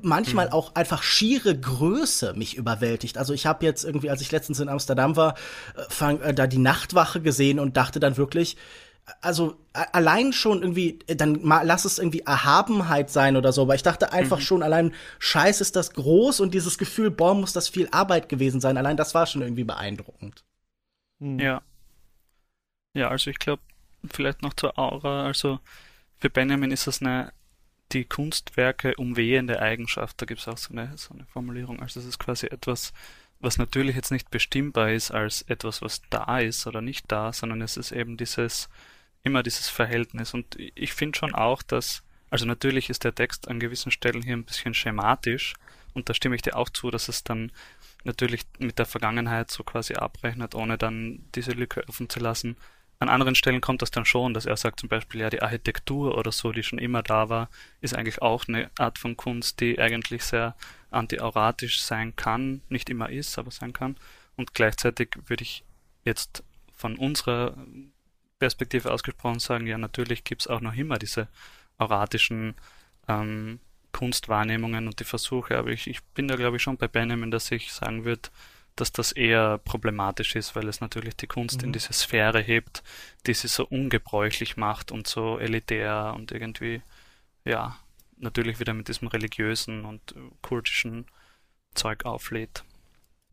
manchmal 0.00 0.46
mhm. 0.46 0.52
auch 0.52 0.74
einfach 0.74 1.02
schiere 1.02 1.58
Größe 1.58 2.34
mich 2.34 2.56
überwältigt. 2.56 3.18
Also 3.18 3.32
ich 3.32 3.46
habe 3.46 3.64
jetzt 3.64 3.84
irgendwie, 3.84 4.10
als 4.10 4.20
ich 4.20 4.30
letztens 4.30 4.60
in 4.60 4.68
Amsterdam 4.68 5.16
war, 5.16 5.34
äh, 5.76 5.82
fang, 5.88 6.20
äh, 6.20 6.34
da 6.34 6.46
die 6.46 6.58
Nachtwache 6.58 7.20
gesehen 7.20 7.58
und 7.58 7.76
dachte 7.76 7.98
dann 7.98 8.16
wirklich, 8.16 8.56
also 9.22 9.56
allein 9.72 10.32
schon 10.32 10.62
irgendwie, 10.62 11.00
dann 11.06 11.40
mal, 11.42 11.66
lass 11.66 11.84
es 11.84 11.98
irgendwie 11.98 12.20
Erhabenheit 12.20 13.10
sein 13.10 13.36
oder 13.36 13.52
so, 13.52 13.62
aber 13.62 13.74
ich 13.74 13.82
dachte 13.82 14.12
einfach 14.12 14.38
mhm. 14.38 14.42
schon, 14.42 14.62
allein 14.62 14.94
Scheiß 15.18 15.60
ist 15.60 15.74
das 15.74 15.94
groß 15.94 16.40
und 16.40 16.54
dieses 16.54 16.78
Gefühl, 16.78 17.10
boah, 17.10 17.34
muss 17.34 17.52
das 17.52 17.68
viel 17.68 17.88
Arbeit 17.90 18.28
gewesen 18.28 18.60
sein, 18.60 18.76
allein 18.76 18.96
das 18.96 19.14
war 19.14 19.26
schon 19.26 19.42
irgendwie 19.42 19.64
beeindruckend. 19.64 20.44
Mhm. 21.18 21.38
Ja. 21.40 21.62
Ja, 22.94 23.08
also 23.08 23.30
ich 23.30 23.38
glaube, 23.38 23.62
vielleicht 24.10 24.42
noch 24.42 24.54
zur 24.54 24.78
Aura, 24.78 25.24
also 25.26 25.60
für 26.18 26.30
Benjamin 26.30 26.70
ist 26.70 26.86
das 26.86 27.00
eine 27.00 27.32
die 27.92 28.04
Kunstwerke 28.04 28.94
umwehende 28.96 29.60
Eigenschaft, 29.60 30.20
da 30.20 30.26
gibt 30.26 30.40
es 30.40 30.48
auch 30.48 30.56
so 30.56 30.72
eine, 30.72 30.96
so 30.96 31.14
eine 31.14 31.26
Formulierung, 31.26 31.80
also 31.80 31.98
es 32.00 32.06
ist 32.06 32.18
quasi 32.18 32.46
etwas, 32.46 32.92
was 33.40 33.58
natürlich 33.58 33.96
jetzt 33.96 34.12
nicht 34.12 34.30
bestimmbar 34.30 34.92
ist 34.92 35.10
als 35.10 35.42
etwas, 35.42 35.82
was 35.82 36.02
da 36.10 36.38
ist 36.38 36.66
oder 36.66 36.80
nicht 36.82 37.10
da, 37.10 37.32
sondern 37.32 37.62
es 37.62 37.76
ist 37.76 37.90
eben 37.90 38.16
dieses, 38.16 38.68
immer 39.22 39.42
dieses 39.42 39.68
Verhältnis. 39.68 40.34
Und 40.34 40.56
ich 40.58 40.92
finde 40.92 41.18
schon 41.18 41.34
auch, 41.34 41.62
dass, 41.62 42.02
also 42.30 42.46
natürlich 42.46 42.90
ist 42.90 43.04
der 43.04 43.14
Text 43.14 43.48
an 43.48 43.60
gewissen 43.60 43.90
Stellen 43.90 44.22
hier 44.22 44.36
ein 44.36 44.44
bisschen 44.44 44.74
schematisch 44.74 45.54
und 45.94 46.08
da 46.08 46.14
stimme 46.14 46.36
ich 46.36 46.42
dir 46.42 46.56
auch 46.56 46.68
zu, 46.68 46.90
dass 46.90 47.08
es 47.08 47.24
dann 47.24 47.50
natürlich 48.04 48.42
mit 48.58 48.78
der 48.78 48.86
Vergangenheit 48.86 49.50
so 49.50 49.64
quasi 49.64 49.94
abrechnet, 49.94 50.54
ohne 50.54 50.78
dann 50.78 51.24
diese 51.34 51.52
Lücke 51.52 51.86
offen 51.88 52.08
zu 52.08 52.20
lassen. 52.20 52.56
An 53.00 53.08
anderen 53.08 53.34
Stellen 53.34 53.62
kommt 53.62 53.80
das 53.80 53.90
dann 53.90 54.04
schon, 54.04 54.34
dass 54.34 54.44
er 54.44 54.58
sagt 54.58 54.78
zum 54.78 54.90
Beispiel, 54.90 55.22
ja, 55.22 55.30
die 55.30 55.40
Architektur 55.40 56.18
oder 56.18 56.32
so, 56.32 56.52
die 56.52 56.62
schon 56.62 56.78
immer 56.78 57.02
da 57.02 57.30
war, 57.30 57.48
ist 57.80 57.96
eigentlich 57.96 58.20
auch 58.20 58.46
eine 58.46 58.70
Art 58.78 58.98
von 58.98 59.16
Kunst, 59.16 59.60
die 59.60 59.78
eigentlich 59.78 60.22
sehr 60.22 60.54
antiauratisch 60.90 61.80
sein 61.82 62.14
kann, 62.14 62.60
nicht 62.68 62.90
immer 62.90 63.08
ist, 63.08 63.38
aber 63.38 63.50
sein 63.50 63.72
kann. 63.72 63.96
Und 64.36 64.52
gleichzeitig 64.52 65.16
würde 65.26 65.44
ich 65.44 65.64
jetzt 66.04 66.44
von 66.74 66.96
unserer 66.96 67.56
Perspektive 68.38 68.92
ausgesprochen 68.92 69.40
sagen, 69.40 69.66
ja, 69.66 69.78
natürlich 69.78 70.22
gibt 70.22 70.42
es 70.42 70.46
auch 70.46 70.60
noch 70.60 70.74
immer 70.74 70.98
diese 70.98 71.28
auratischen 71.78 72.54
ähm, 73.08 73.60
Kunstwahrnehmungen 73.92 74.86
und 74.86 75.00
die 75.00 75.04
Versuche, 75.04 75.56
aber 75.56 75.70
ich, 75.70 75.86
ich 75.86 76.02
bin 76.14 76.28
da 76.28 76.36
glaube 76.36 76.58
ich 76.58 76.62
schon 76.62 76.76
bei 76.76 76.86
Benjamin, 76.86 77.30
dass 77.30 77.50
ich 77.50 77.72
sagen 77.72 78.04
würde, 78.04 78.28
dass 78.80 78.92
das 78.92 79.12
eher 79.12 79.58
problematisch 79.58 80.36
ist, 80.36 80.56
weil 80.56 80.68
es 80.68 80.80
natürlich 80.80 81.16
die 81.16 81.26
Kunst 81.26 81.60
mhm. 81.60 81.68
in 81.68 81.72
diese 81.72 81.92
Sphäre 81.92 82.40
hebt, 82.40 82.82
die 83.26 83.34
sie 83.34 83.48
so 83.48 83.66
ungebräuchlich 83.66 84.56
macht 84.56 84.92
und 84.92 85.06
so 85.06 85.38
elitär 85.38 86.14
und 86.16 86.32
irgendwie, 86.32 86.82
ja, 87.44 87.76
natürlich 88.18 88.60
wieder 88.60 88.74
mit 88.74 88.88
diesem 88.88 89.08
religiösen 89.08 89.84
und 89.84 90.14
kultischen 90.42 91.06
Zeug 91.74 92.04
auflädt. 92.04 92.64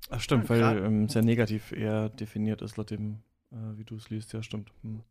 Ach 0.10 0.22
stimmt, 0.22 0.50
weil 0.50 0.84
ähm, 0.84 1.10
sehr 1.10 1.24
negativ 1.24 1.72
eher 1.72 2.10
definiert 2.10 2.62
ist, 2.62 2.78
laut 2.78 2.92
dem, 2.92 3.24
äh, 3.52 3.78
wie 3.78 3.84
du 3.84 3.96
es 3.96 4.10
liest, 4.10 4.34
ja 4.34 4.42
stimmt. 4.42 4.72
Hm. 4.84 5.04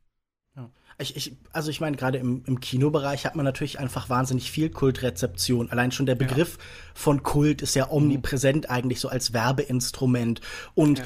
Ja. 0.57 0.71
Ich, 0.99 1.15
ich, 1.15 1.37
also 1.53 1.71
ich 1.71 1.81
meine, 1.81 1.97
gerade 1.97 2.17
im, 2.17 2.43
im 2.47 2.59
Kinobereich 2.59 3.27
hat 3.27 3.37
man 3.37 3.45
natürlich 3.45 3.79
einfach 3.79 4.09
wahnsinnig 4.09 4.51
viel 4.51 4.71
Kultrezeption. 4.71 5.71
Allein 5.71 5.93
schon 5.93 6.07
der 6.07 6.15
Begriff 6.15 6.57
ja. 6.57 6.65
von 6.95 7.23
Kult 7.23 7.61
ist 7.61 7.75
ja 7.75 7.91
omnipräsent 7.91 8.65
mhm. 8.65 8.75
eigentlich 8.75 9.01
so 9.01 9.09
als 9.09 9.35
Werbeinstrument. 9.35 10.41
Und 10.75 11.01
ja 11.01 11.05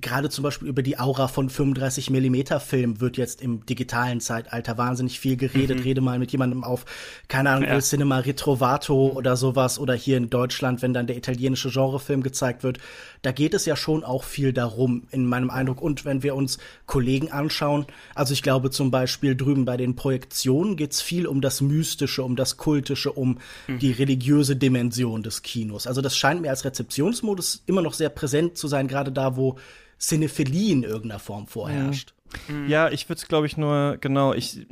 gerade 0.00 0.30
zum 0.30 0.42
Beispiel 0.42 0.68
über 0.68 0.82
die 0.82 0.98
Aura 0.98 1.28
von 1.28 1.50
35 1.50 2.10
Millimeter 2.10 2.60
Film 2.60 3.00
wird 3.00 3.16
jetzt 3.16 3.42
im 3.42 3.66
digitalen 3.66 4.20
Zeitalter 4.20 4.78
wahnsinnig 4.78 5.20
viel 5.20 5.36
geredet. 5.36 5.78
Mhm. 5.78 5.82
Rede 5.82 6.00
mal 6.00 6.18
mit 6.18 6.32
jemandem 6.32 6.64
auf, 6.64 6.84
keine 7.28 7.50
Ahnung, 7.50 7.68
ja. 7.68 7.74
El 7.74 7.82
Cinema 7.82 8.18
Retrovato 8.18 9.12
oder 9.14 9.36
sowas 9.36 9.78
oder 9.78 9.94
hier 9.94 10.16
in 10.16 10.30
Deutschland, 10.30 10.82
wenn 10.82 10.94
dann 10.94 11.06
der 11.06 11.16
italienische 11.16 11.70
Genrefilm 11.70 12.22
gezeigt 12.22 12.62
wird. 12.62 12.78
Da 13.22 13.32
geht 13.32 13.54
es 13.54 13.66
ja 13.66 13.76
schon 13.76 14.02
auch 14.02 14.24
viel 14.24 14.52
darum, 14.52 15.06
in 15.10 15.26
meinem 15.26 15.50
Eindruck. 15.50 15.82
Und 15.82 16.04
wenn 16.04 16.22
wir 16.22 16.34
uns 16.34 16.58
Kollegen 16.86 17.30
anschauen, 17.30 17.86
also 18.14 18.32
ich 18.32 18.42
glaube 18.42 18.70
zum 18.70 18.90
Beispiel 18.90 19.36
drüben 19.36 19.64
bei 19.64 19.76
den 19.76 19.94
Projektionen 19.94 20.76
geht's 20.76 21.02
viel 21.02 21.26
um 21.26 21.40
das 21.40 21.60
Mystische, 21.60 22.22
um 22.22 22.34
das 22.36 22.56
Kultische, 22.56 23.12
um 23.12 23.38
mhm. 23.68 23.78
die 23.78 23.92
religiöse 23.92 24.56
Dimension 24.56 25.22
des 25.22 25.42
Kinos. 25.42 25.86
Also 25.86 26.00
das 26.00 26.16
scheint 26.16 26.40
mir 26.40 26.50
als 26.50 26.64
Rezeptionsmodus 26.64 27.62
immer 27.66 27.82
noch 27.82 27.94
sehr 27.94 28.08
präsent 28.08 28.56
zu 28.56 28.68
sein, 28.68 28.88
gerade 28.88 29.12
da, 29.12 29.36
wo 29.36 29.58
Cinephilie 30.02 30.72
in 30.72 30.82
irgendeiner 30.82 31.20
Form 31.20 31.46
vorherrscht. 31.46 32.14
Mhm. 32.48 32.68
Ja, 32.68 32.90
ich 32.90 33.08
würde 33.08 33.20
es, 33.20 33.28
glaube 33.28 33.46
ich, 33.46 33.56
nur, 33.56 33.98
genau, 34.00 34.34
ich, 34.34 34.66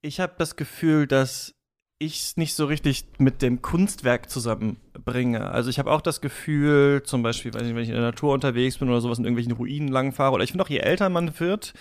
ich 0.00 0.20
habe 0.20 0.34
das 0.38 0.56
Gefühl, 0.56 1.06
dass 1.06 1.54
ich 1.98 2.20
es 2.20 2.36
nicht 2.36 2.54
so 2.54 2.66
richtig 2.66 3.04
mit 3.18 3.42
dem 3.42 3.62
Kunstwerk 3.62 4.30
zusammenbringe. 4.30 5.50
Also 5.50 5.70
ich 5.70 5.78
habe 5.78 5.90
auch 5.90 6.00
das 6.00 6.20
Gefühl, 6.20 7.02
zum 7.04 7.22
Beispiel, 7.22 7.54
wenn 7.54 7.64
ich 7.78 7.88
in 7.88 7.94
der 7.94 8.02
Natur 8.02 8.34
unterwegs 8.34 8.78
bin 8.78 8.88
oder 8.88 9.00
sowas 9.00 9.18
in 9.18 9.24
irgendwelchen 9.24 9.52
Ruinen 9.52 9.88
langfahre, 9.88 10.34
oder 10.34 10.44
ich 10.44 10.50
finde 10.50 10.64
auch, 10.64 10.70
je 10.70 10.78
älter 10.78 11.08
man 11.08 11.38
wird, 11.38 11.72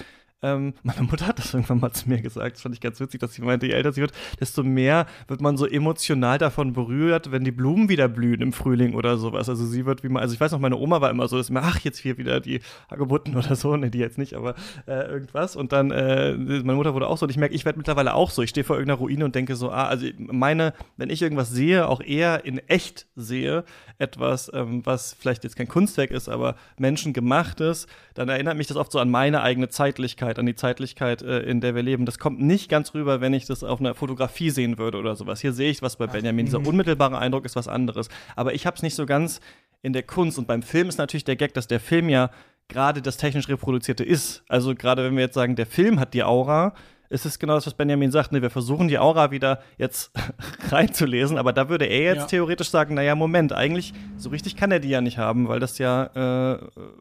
ähm, 0.46 0.74
meine 0.84 1.04
Mutter 1.04 1.28
hat 1.28 1.40
das 1.40 1.54
irgendwann 1.54 1.80
mal 1.80 1.92
zu 1.92 2.08
mir 2.08 2.22
gesagt, 2.22 2.56
das 2.56 2.62
fand 2.62 2.76
ich 2.76 2.82
ganz 2.82 3.00
witzig, 3.00 3.20
dass 3.20 3.34
sie 3.34 3.42
meinte, 3.42 3.66
je 3.66 3.74
älter 3.74 3.92
sie 3.92 4.02
wird, 4.02 4.14
desto 4.40 4.64
mehr 4.64 5.08
wird 5.28 5.42
man 5.42 5.58
so 5.58 5.66
emotional 5.66 6.38
davon 6.38 6.74
berührt, 6.74 7.32
wenn 7.32 7.44
die 7.44 7.52
Blumen 7.52 7.90
wieder 7.90 8.08
blühen 8.08 8.42
im 8.42 8.54
Frühling 8.54 8.94
oder 8.94 9.18
sowas. 9.18 9.50
Also 9.50 9.66
sie 9.66 9.86
wird 9.86 10.04
wie 10.04 10.10
man, 10.10 10.22
also 10.22 10.34
ich 10.36 10.40
weiß 10.40 10.52
noch, 10.52 10.60
meine 10.60 10.78
Oma 10.78 11.02
war 11.02 11.10
immer 11.10 11.28
so, 11.28 11.38
dass 11.38 11.50
immer, 11.50 11.64
ach, 11.64 11.80
jetzt 11.80 11.98
hier 11.98 12.18
wieder 12.18 12.40
die 12.40 12.62
Hagebutten 12.90 13.36
oder 13.36 13.56
so, 13.56 13.76
ne, 13.76 13.90
die 13.90 14.00
jetzt 14.00 14.18
nicht, 14.18 14.36
aber 14.36 14.56
äh, 14.88 15.10
irgendwas. 15.10 15.56
Und 15.56 15.72
dann, 15.72 15.92
äh, 15.92 16.34
meine 16.34 16.76
Mutter 16.76 16.94
wurde 16.94 17.08
auch 17.08 17.18
so, 17.18 17.26
und 17.26 17.32
ich 17.32 17.38
merke, 17.38 17.56
ich 17.56 17.66
werde 17.66 17.80
mittlerweile 17.80 18.14
auch 18.14 18.30
so. 18.30 18.42
Ich 18.42 18.52
stehe 18.52 18.64
vor 18.64 18.76
irgendeiner 18.76 19.00
Ruine 19.00 19.26
und 19.26 19.36
denke 19.36 19.56
so, 19.56 19.72
ah, 19.72 19.88
also 19.88 20.06
meine, 20.18 20.74
wenn 20.98 21.10
ich 21.10 21.22
irgendwas 21.22 21.50
sehe, 21.50 21.88
auch 21.88 22.02
eher 22.02 22.46
in 22.46 22.60
echt 22.68 23.08
sehe, 23.16 23.64
etwas, 23.98 24.52
ähm, 24.54 24.86
was 24.86 25.14
vielleicht 25.14 25.44
jetzt 25.44 25.56
kein 25.56 25.68
Kunstwerk 25.68 26.12
ist, 26.12 26.30
aber 26.30 26.56
menschengemachtes, 26.78 27.88
dann 28.14 28.30
erinnert 28.30 28.58
mich 28.58 28.68
das 28.68 28.78
oft 28.78 28.92
so 28.92 29.00
an 29.00 29.10
meine 29.10 29.42
eigene 29.42 29.70
Zeitlichkeit, 29.70 30.35
an 30.40 30.46
die 30.46 30.56
Zeitlichkeit, 30.56 31.22
äh, 31.22 31.40
in 31.40 31.62
der 31.62 31.76
wir 31.76 31.84
leben. 31.84 32.06
Das 32.06 32.20
kommt 32.20 32.42
nicht 32.42 32.70
ganz 32.70 32.94
rüber, 32.94 33.22
wenn 33.22 33.34
ich 33.34 33.46
das 33.46 33.64
auf 33.64 33.80
einer 33.80 33.96
Fotografie 33.96 34.50
sehen 34.50 34.78
würde 34.78 34.98
oder 34.98 35.16
sowas. 35.16 35.42
Hier 35.42 35.54
sehe 35.54 35.70
ich 35.70 35.82
was 35.82 35.96
bei 35.98 36.08
Benjamin. 36.08 36.46
Dieser 36.46 36.60
mhm. 36.60 36.68
unmittelbare 36.68 37.18
Eindruck 37.18 37.46
ist 37.46 37.56
was 37.56 37.68
anderes. 37.68 38.10
Aber 38.36 38.54
ich 38.54 38.66
habe 38.66 38.76
es 38.76 38.84
nicht 38.84 38.96
so 38.96 39.06
ganz 39.06 39.40
in 39.82 39.94
der 39.94 40.04
Kunst. 40.04 40.38
Und 40.38 40.48
beim 40.48 40.62
Film 40.62 40.90
ist 40.90 40.98
natürlich 40.98 41.26
der 41.26 41.36
Gag, 41.36 41.54
dass 41.54 41.68
der 41.68 41.80
Film 41.80 42.10
ja 42.10 42.32
gerade 42.68 43.02
das 43.02 43.18
technisch 43.18 43.48
reproduzierte 43.50 44.04
ist. 44.04 44.44
Also 44.48 44.76
gerade 44.76 45.04
wenn 45.04 45.16
wir 45.16 45.24
jetzt 45.24 45.36
sagen, 45.36 45.56
der 45.56 45.68
Film 45.68 46.00
hat 46.00 46.14
die 46.14 46.24
Aura, 46.24 46.74
ist 47.10 47.26
es 47.26 47.40
genau 47.40 47.56
das, 47.56 47.68
was 47.68 47.74
Benjamin 47.74 48.12
sagt. 48.12 48.32
Ne? 48.32 48.42
Wir 48.42 48.50
versuchen 48.50 48.88
die 48.88 48.98
Aura 48.98 49.32
wieder 49.32 49.62
jetzt 49.78 50.12
reinzulesen, 50.70 51.38
aber 51.38 51.54
da 51.54 51.70
würde 51.70 51.86
er 51.86 52.02
jetzt 52.02 52.22
ja. 52.22 52.28
theoretisch 52.28 52.70
sagen, 52.70 52.96
naja, 52.96 53.16
Moment, 53.16 53.54
eigentlich 53.54 53.94
so 54.18 54.30
richtig 54.30 54.56
kann 54.56 54.72
er 54.72 54.80
die 54.80 54.90
ja 54.90 55.02
nicht 55.02 55.18
haben, 55.18 55.48
weil 55.48 55.60
das 55.60 55.78
ja, 55.78 56.56
äh, 56.56 56.60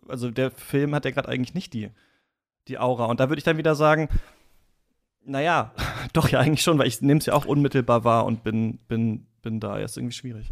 also 0.08 0.30
der 0.30 0.50
Film 0.50 0.94
hat 0.94 1.04
ja 1.04 1.10
gerade 1.10 1.28
eigentlich 1.28 1.54
nicht 1.54 1.72
die, 1.72 1.90
die 2.68 2.78
Aura. 2.78 3.06
Und 3.06 3.20
da 3.20 3.28
würde 3.28 3.38
ich 3.38 3.44
dann 3.44 3.58
wieder 3.58 3.74
sagen, 3.74 4.08
naja, 5.24 5.72
doch 6.12 6.28
ja 6.28 6.40
eigentlich 6.40 6.62
schon, 6.62 6.78
weil 6.78 6.88
ich 6.88 7.00
nehme 7.00 7.18
es 7.18 7.26
ja 7.26 7.34
auch 7.34 7.46
unmittelbar 7.46 8.04
wahr 8.04 8.24
und 8.24 8.44
bin, 8.44 8.78
bin, 8.88 9.26
bin 9.42 9.60
da. 9.60 9.78
Ja, 9.78 9.84
ist 9.84 9.96
irgendwie 9.96 10.14
schwierig. 10.14 10.50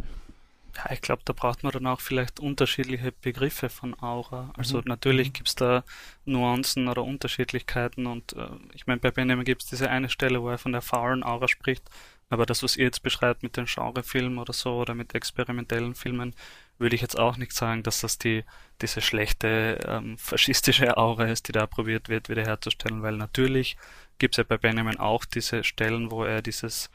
Ja, 0.77 0.91
ich 0.91 1.03
glaube, 1.03 1.23
da 1.25 1.35
braucht 1.35 1.65
man 1.65 1.73
dann 1.73 1.87
auch 1.87 2.01
vielleicht 2.01 2.41
unterschiedliche 2.41 3.13
Begriffe 3.13 3.69
von 3.69 3.99
Aura. 4.01 4.53
Also 4.57 4.79
mhm. 4.79 4.85
natürlich 4.87 5.29
mhm. 5.29 5.33
gibt 5.35 5.49
es 5.49 5.55
da 5.55 5.85
Nuancen 6.25 6.89
oder 6.89 7.05
Unterschiedlichkeiten 7.05 8.07
und 8.07 8.33
äh, 8.35 8.49
ich 8.73 8.87
meine, 8.87 9.01
bei 9.01 9.11
Benjamin 9.11 9.45
gibt 9.45 9.63
es 9.63 9.69
diese 9.69 9.91
eine 9.91 10.09
Stelle, 10.09 10.43
wo 10.43 10.49
er 10.49 10.59
von 10.59 10.73
der 10.73 10.81
faulen 10.81 11.23
Aura 11.23 11.49
spricht, 11.49 11.91
aber 12.31 12.47
das, 12.47 12.63
was 12.63 12.77
ihr 12.77 12.85
jetzt 12.85 13.03
beschreibt 13.03 13.43
mit 13.43 13.59
den 13.59 13.67
Genrefilmen 13.67 14.39
oder 14.39 14.55
so 14.55 14.77
oder 14.77 14.95
mit 14.95 15.15
experimentellen 15.15 15.95
Filmen, 15.95 16.35
würde 16.83 16.95
ich 16.95 17.03
jetzt 17.03 17.19
auch 17.19 17.37
nicht 17.39 17.53
sagen, 17.53 17.83
dass 17.83 18.01
das 18.01 18.19
die 18.19 18.45
diese 18.83 19.01
schlechte 19.01 19.79
ähm, 19.87 20.19
faschistische 20.19 20.97
Aura 20.97 21.27
ist, 21.27 21.49
die 21.49 21.53
da 21.53 21.67
probiert 21.67 22.09
wird 22.09 22.29
wiederherzustellen, 22.29 23.03
weil 23.03 23.17
natürlich 23.17 23.77
gibt 24.19 24.35
es 24.35 24.39
ja 24.39 24.45
bei 24.45 24.59
Benjamin 24.59 24.99
auch 24.99 25.25
diese 25.25 25.65
Stellen, 25.65 26.11
wo 26.11 26.25
er 26.25 26.43
dieses 26.43 26.91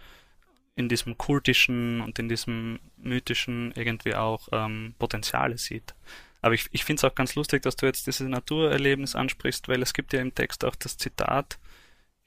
in 0.75 0.89
diesem 0.89 1.17
kultischen 1.17 2.01
und 2.01 2.19
in 2.19 2.29
diesem 2.29 2.79
mythischen 2.97 3.71
irgendwie 3.75 4.13
auch 4.13 4.47
ähm, 4.51 4.93
Potenziale 4.99 5.57
sieht. 5.57 5.95
Aber 6.41 6.53
ich, 6.53 6.67
ich 6.71 6.85
finde 6.85 6.99
es 6.99 7.03
auch 7.03 7.15
ganz 7.15 7.33
lustig, 7.33 7.63
dass 7.63 7.75
du 7.75 7.87
jetzt 7.87 8.05
dieses 8.05 8.27
Naturerlebnis 8.27 9.15
ansprichst, 9.15 9.67
weil 9.67 9.81
es 9.81 9.93
gibt 9.93 10.13
ja 10.13 10.21
im 10.21 10.35
Text 10.35 10.63
auch 10.63 10.75
das 10.75 10.97
Zitat, 10.97 11.57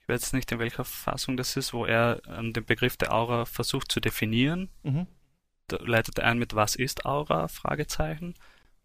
ich 0.01 0.09
weiß 0.09 0.33
nicht 0.33 0.51
in 0.51 0.59
welcher 0.59 0.83
Fassung 0.83 1.37
das 1.37 1.55
ist, 1.55 1.73
wo 1.73 1.85
er 1.85 2.21
ähm, 2.27 2.51
den 2.51 2.65
Begriff 2.65 2.97
der 2.97 3.13
Aura 3.13 3.45
versucht 3.45 3.91
zu 3.91 4.01
definieren. 4.01 4.69
Mhm. 4.83 5.07
Leitet 5.79 6.19
er 6.19 6.25
ein 6.25 6.39
mit 6.39 6.55
Was 6.55 6.75
ist 6.75 7.05
Aura? 7.05 7.47
Fragezeichen. 7.47 8.35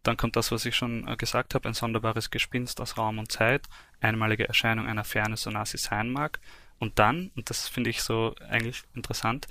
Dann 0.03 0.17
kommt 0.17 0.37
das, 0.37 0.53
was 0.53 0.65
ich 0.65 0.77
schon 0.77 1.09
äh, 1.09 1.17
gesagt 1.17 1.55
habe, 1.55 1.69
ein 1.69 1.75
sonderbares 1.75 2.31
Gespinst 2.31 2.81
aus 2.81 2.97
Raum 2.97 3.19
und 3.19 3.33
Zeit, 3.33 3.67
einmalige 4.01 4.47
Erscheinung 4.47 4.87
einer 4.87 5.05
Ferne, 5.05 5.37
so 5.37 5.51
nah 5.51 5.65
sie 5.65 5.79
sein 5.79 6.11
mag. 6.11 6.39
Und 6.79 6.99
dann, 6.99 7.33
und 7.35 7.51
das 7.51 7.69
finde 7.69 7.91
ich 7.91 8.03
so 8.03 8.35
eigentlich 8.49 8.85
interessant, 8.95 9.49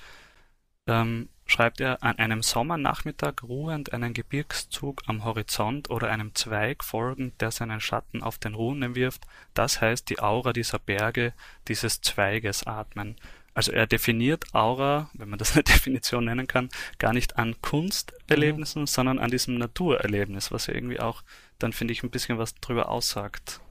ähm, 0.87 1.29
schreibt 1.45 1.81
er, 1.81 2.03
an 2.03 2.17
einem 2.19 2.41
Sommernachmittag 2.41 3.43
ruhend 3.43 3.93
einen 3.93 4.13
Gebirgszug 4.13 5.01
am 5.07 5.25
Horizont 5.25 5.89
oder 5.89 6.09
einem 6.09 6.33
Zweig 6.35 6.83
folgend, 6.83 7.39
der 7.41 7.51
seinen 7.51 7.81
Schatten 7.81 8.23
auf 8.23 8.37
den 8.37 8.55
Runen 8.55 8.95
wirft, 8.95 9.25
das 9.53 9.81
heißt 9.81 10.09
die 10.09 10.19
Aura 10.19 10.53
dieser 10.53 10.79
Berge, 10.79 11.33
dieses 11.67 12.01
Zweiges 12.01 12.65
atmen. 12.65 13.15
Also 13.55 13.71
er 13.71 13.87
definiert 13.87 14.53
Aura, 14.53 15.09
wenn 15.13 15.29
man 15.29 15.39
das 15.39 15.53
eine 15.53 15.63
Definition 15.73 16.25
nennen 16.25 16.45
kann, 16.45 16.69
gar 16.99 17.13
nicht 17.13 17.37
an 17.37 17.55
Kunsterlebnissen, 17.61 18.83
mhm. 18.83 18.87
sondern 18.87 19.17
an 19.17 19.31
diesem 19.31 19.57
Naturerlebnis, 19.57 20.51
was 20.51 20.67
ja 20.67 20.75
irgendwie 20.75 20.99
auch 20.99 21.23
dann, 21.57 21.73
finde 21.73 21.93
ich, 21.93 22.03
ein 22.03 22.11
bisschen 22.11 22.37
was 22.37 22.53
drüber 22.55 22.89
aussagt. 22.89 23.61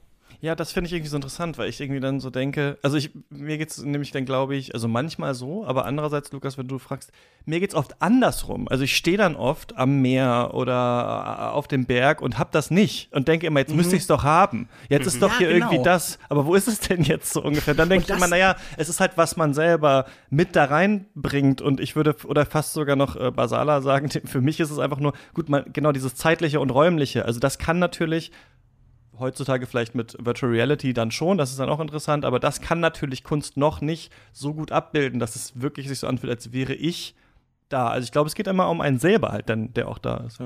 Ja, 0.45 0.53
das 0.53 0.71
finde 0.71 0.85
ich 0.85 0.93
irgendwie 0.93 1.09
so 1.09 1.15
interessant, 1.15 1.57
weil 1.57 1.69
ich 1.69 1.81
irgendwie 1.81 1.99
dann 1.99 2.19
so 2.19 2.29
denke, 2.29 2.77
also 2.83 2.97
ich, 2.97 3.09
mir 3.31 3.57
geht 3.57 3.71
es 3.71 3.83
nämlich 3.83 4.11
dann, 4.11 4.25
glaube 4.25 4.55
ich, 4.55 4.75
also 4.75 4.87
manchmal 4.87 5.33
so, 5.33 5.65
aber 5.65 5.85
andererseits, 5.85 6.31
Lukas, 6.31 6.55
wenn 6.55 6.67
du 6.67 6.77
fragst, 6.77 7.11
mir 7.45 7.59
geht 7.59 7.71
es 7.71 7.75
oft 7.75 7.99
andersrum. 7.99 8.67
Also 8.67 8.83
ich 8.83 8.95
stehe 8.95 9.17
dann 9.17 9.35
oft 9.35 9.75
am 9.75 10.03
Meer 10.03 10.51
oder 10.53 11.55
auf 11.55 11.67
dem 11.67 11.87
Berg 11.87 12.21
und 12.21 12.37
hab 12.37 12.51
das 12.51 12.69
nicht 12.69 13.11
und 13.11 13.27
denke 13.27 13.47
immer, 13.47 13.61
jetzt 13.61 13.71
mhm. 13.71 13.77
müsste 13.77 13.95
ich 13.95 14.03
es 14.03 14.07
doch 14.07 14.23
haben. 14.23 14.69
Jetzt 14.87 15.05
mhm. 15.05 15.07
ist 15.07 15.21
doch 15.23 15.31
ja, 15.31 15.37
hier 15.39 15.47
genau. 15.47 15.65
irgendwie 15.65 15.83
das, 15.83 16.19
aber 16.29 16.45
wo 16.45 16.53
ist 16.53 16.67
es 16.67 16.79
denn 16.79 17.01
jetzt 17.01 17.33
so 17.33 17.41
ungefähr? 17.41 17.73
Dann 17.73 17.89
denke 17.89 18.05
ich 18.07 18.15
immer, 18.15 18.27
naja, 18.27 18.55
es 18.77 18.87
ist 18.87 18.99
halt, 18.99 19.13
was 19.17 19.37
man 19.37 19.55
selber 19.55 20.05
mit 20.29 20.55
da 20.55 20.65
reinbringt 20.65 21.63
und 21.63 21.79
ich 21.79 21.95
würde, 21.95 22.15
oder 22.23 22.45
fast 22.45 22.73
sogar 22.73 22.95
noch 22.95 23.15
äh, 23.15 23.31
basaler 23.31 23.81
sagen, 23.81 24.09
für 24.25 24.41
mich 24.41 24.59
ist 24.59 24.69
es 24.69 24.77
einfach 24.77 24.99
nur, 24.99 25.13
gut, 25.33 25.49
man, 25.49 25.65
genau 25.73 25.91
dieses 25.91 26.13
zeitliche 26.13 26.59
und 26.59 26.69
räumliche. 26.69 27.25
Also 27.25 27.39
das 27.39 27.57
kann 27.57 27.79
natürlich 27.79 28.31
heutzutage 29.19 29.65
vielleicht 29.65 29.95
mit 29.95 30.15
Virtual 30.19 30.51
Reality 30.51 30.93
dann 30.93 31.11
schon, 31.11 31.37
das 31.37 31.51
ist 31.51 31.59
dann 31.59 31.69
auch 31.69 31.79
interessant, 31.79 32.25
aber 32.25 32.39
das 32.39 32.61
kann 32.61 32.79
natürlich 32.79 33.23
Kunst 33.23 33.57
noch 33.57 33.81
nicht 33.81 34.11
so 34.33 34.53
gut 34.53 34.71
abbilden, 34.71 35.19
dass 35.19 35.35
es 35.35 35.59
wirklich 35.61 35.87
sich 35.87 35.99
so 35.99 36.07
anfühlt, 36.07 36.31
als 36.31 36.51
wäre 36.51 36.73
ich 36.73 37.15
da. 37.69 37.87
Also 37.87 38.05
ich 38.05 38.11
glaube, 38.11 38.27
es 38.27 38.35
geht 38.35 38.47
immer 38.47 38.69
um 38.69 38.81
einen 38.81 38.99
selber 38.99 39.31
halt, 39.31 39.49
dann, 39.49 39.73
der 39.73 39.87
auch 39.87 39.97
da 39.97 40.17
ist. 40.17 40.39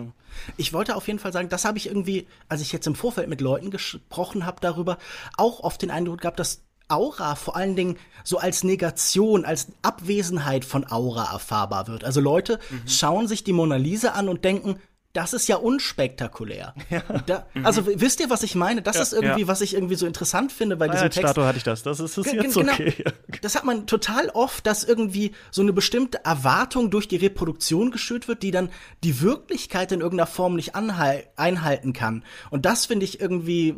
Ich 0.57 0.73
wollte 0.73 0.95
auf 0.95 1.07
jeden 1.07 1.19
Fall 1.19 1.33
sagen, 1.33 1.49
das 1.49 1.65
habe 1.65 1.77
ich 1.77 1.87
irgendwie, 1.87 2.27
als 2.47 2.61
ich 2.61 2.71
jetzt 2.71 2.87
im 2.87 2.95
Vorfeld 2.95 3.29
mit 3.29 3.41
Leuten 3.41 3.71
gesprochen 3.71 4.45
habe 4.45 4.57
darüber, 4.61 4.97
auch 5.37 5.61
oft 5.61 5.81
den 5.81 5.91
Eindruck 5.91 6.21
gehabt, 6.21 6.39
dass 6.39 6.63
Aura 6.89 7.35
vor 7.35 7.55
allen 7.55 7.75
Dingen 7.75 7.97
so 8.23 8.39
als 8.39 8.63
Negation, 8.63 9.45
als 9.45 9.67
Abwesenheit 9.83 10.65
von 10.65 10.89
Aura 10.91 11.31
erfahrbar 11.31 11.87
wird. 11.87 12.03
Also 12.03 12.19
Leute 12.19 12.59
mhm. 12.69 12.87
schauen 12.87 13.27
sich 13.27 13.43
die 13.43 13.53
Mona 13.53 13.75
Lisa 13.75 14.09
an 14.11 14.27
und 14.27 14.43
denken, 14.43 14.79
das 15.13 15.33
ist 15.33 15.47
ja 15.47 15.55
unspektakulär. 15.55 16.73
Ja. 16.89 17.01
Da, 17.25 17.45
also 17.63 17.81
mhm. 17.81 18.01
wisst 18.01 18.19
ihr, 18.19 18.29
was 18.29 18.43
ich 18.43 18.55
meine? 18.55 18.81
Das 18.81 18.95
ja, 18.95 19.01
ist 19.01 19.13
irgendwie, 19.13 19.41
ja. 19.41 19.47
was 19.47 19.61
ich 19.61 19.73
irgendwie 19.73 19.95
so 19.95 20.05
interessant 20.05 20.51
finde 20.51 20.75
bei 20.75 20.87
diesem 20.87 21.09
Text. 21.09 21.19
Statue 21.19 21.45
hatte 21.45 21.57
ich 21.57 21.63
das. 21.63 21.83
Das 21.83 21.99
ist, 21.99 22.17
ist 22.17 22.33
jetzt 22.33 22.55
genau, 22.55 22.71
okay. 22.73 23.03
Das 23.41 23.55
hat 23.55 23.63
man 23.63 23.87
total 23.87 24.29
oft, 24.29 24.65
dass 24.65 24.83
irgendwie 24.83 25.33
so 25.51 25.61
eine 25.61 25.73
bestimmte 25.73 26.23
Erwartung 26.25 26.89
durch 26.89 27.07
die 27.07 27.15
Reproduktion 27.15 27.91
geschürt 27.91 28.27
wird, 28.27 28.43
die 28.43 28.51
dann 28.51 28.69
die 29.03 29.21
Wirklichkeit 29.21 29.91
in 29.91 30.01
irgendeiner 30.01 30.27
Form 30.27 30.55
nicht 30.55 30.73
einhalten 30.75 31.93
kann. 31.93 32.23
Und 32.49 32.65
das 32.65 32.85
finde 32.85 33.05
ich 33.05 33.19
irgendwie 33.19 33.75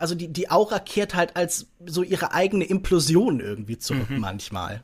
also 0.00 0.14
die, 0.14 0.32
die 0.32 0.50
Aura 0.50 0.78
kehrt 0.78 1.14
halt 1.14 1.36
als 1.36 1.66
so 1.84 2.02
ihre 2.02 2.32
eigene 2.32 2.64
Implosion 2.64 3.38
irgendwie 3.38 3.76
zurück 3.76 4.08
mhm. 4.08 4.20
manchmal. 4.20 4.82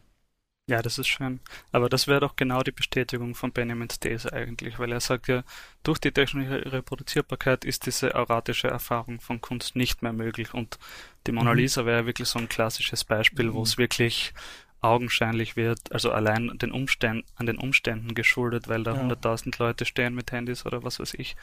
Ja, 0.69 0.83
das 0.83 0.99
ist 0.99 1.07
schön. 1.07 1.39
Aber 1.71 1.89
das 1.89 2.09
wäre 2.09 2.19
doch 2.19 2.35
genau 2.35 2.63
die 2.63 2.73
Bestätigung 2.73 3.37
von 3.37 3.53
Benjamin's 3.53 4.01
These 4.01 4.33
eigentlich, 4.33 4.81
weil 4.81 4.91
er 4.91 4.99
sagt 4.99 5.29
ja, 5.29 5.45
durch 5.85 6.01
die 6.01 6.11
technische 6.11 6.73
Reproduzierbarkeit 6.73 7.65
ist 7.65 7.87
diese 7.87 8.17
auratische 8.17 8.67
Erfahrung 8.67 9.21
von 9.21 9.41
Kunst 9.41 9.77
nicht 9.77 10.03
mehr 10.03 10.13
möglich. 10.13 10.55
Und 10.55 10.81
die 11.29 11.33
Mona 11.33 11.53
mhm. 11.53 11.59
Lisa 11.59 11.87
wäre 11.87 12.01
ja 12.01 12.07
wirklich 12.07 12.29
so 12.29 12.41
ein 12.41 12.49
klassisches 12.49 13.05
Beispiel, 13.05 13.55
wo 13.55 13.63
es 13.63 13.77
mhm. 13.77 13.83
wirklich 13.83 14.35
augenscheinlich 14.81 15.55
wird, 15.55 15.93
also 15.93 16.11
allein 16.11 16.59
den 16.59 16.73
Umständen, 16.73 17.25
an 17.37 17.47
den 17.47 17.59
Umständen 17.59 18.15
geschuldet, 18.15 18.69
weil 18.69 18.83
da 18.83 18.97
hunderttausend 18.97 19.59
ja. 19.59 19.67
Leute 19.67 19.85
stehen 19.85 20.15
mit 20.15 20.33
Handys 20.33 20.67
oder 20.67 20.83
was 20.83 20.99
weiß 20.99 21.15
ich, 21.15 21.37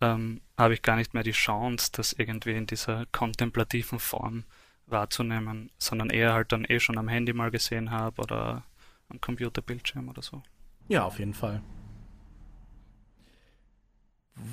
ähm, 0.00 0.40
habe 0.56 0.74
ich 0.74 0.82
gar 0.82 0.96
nicht 0.96 1.14
mehr 1.14 1.22
die 1.22 1.32
Chance, 1.32 1.90
das 1.92 2.12
irgendwie 2.12 2.52
in 2.52 2.66
dieser 2.66 3.06
kontemplativen 3.12 3.98
Form 3.98 4.44
wahrzunehmen, 4.90 5.70
sondern 5.78 6.10
eher 6.10 6.32
halt 6.32 6.52
dann 6.52 6.64
eh 6.64 6.80
schon 6.80 6.98
am 6.98 7.08
Handy 7.08 7.32
mal 7.32 7.50
gesehen 7.50 7.90
habe 7.90 8.22
oder 8.22 8.64
am 9.08 9.20
Computerbildschirm 9.20 10.08
oder 10.08 10.22
so. 10.22 10.42
Ja, 10.88 11.04
auf 11.04 11.18
jeden 11.18 11.34
Fall. 11.34 11.62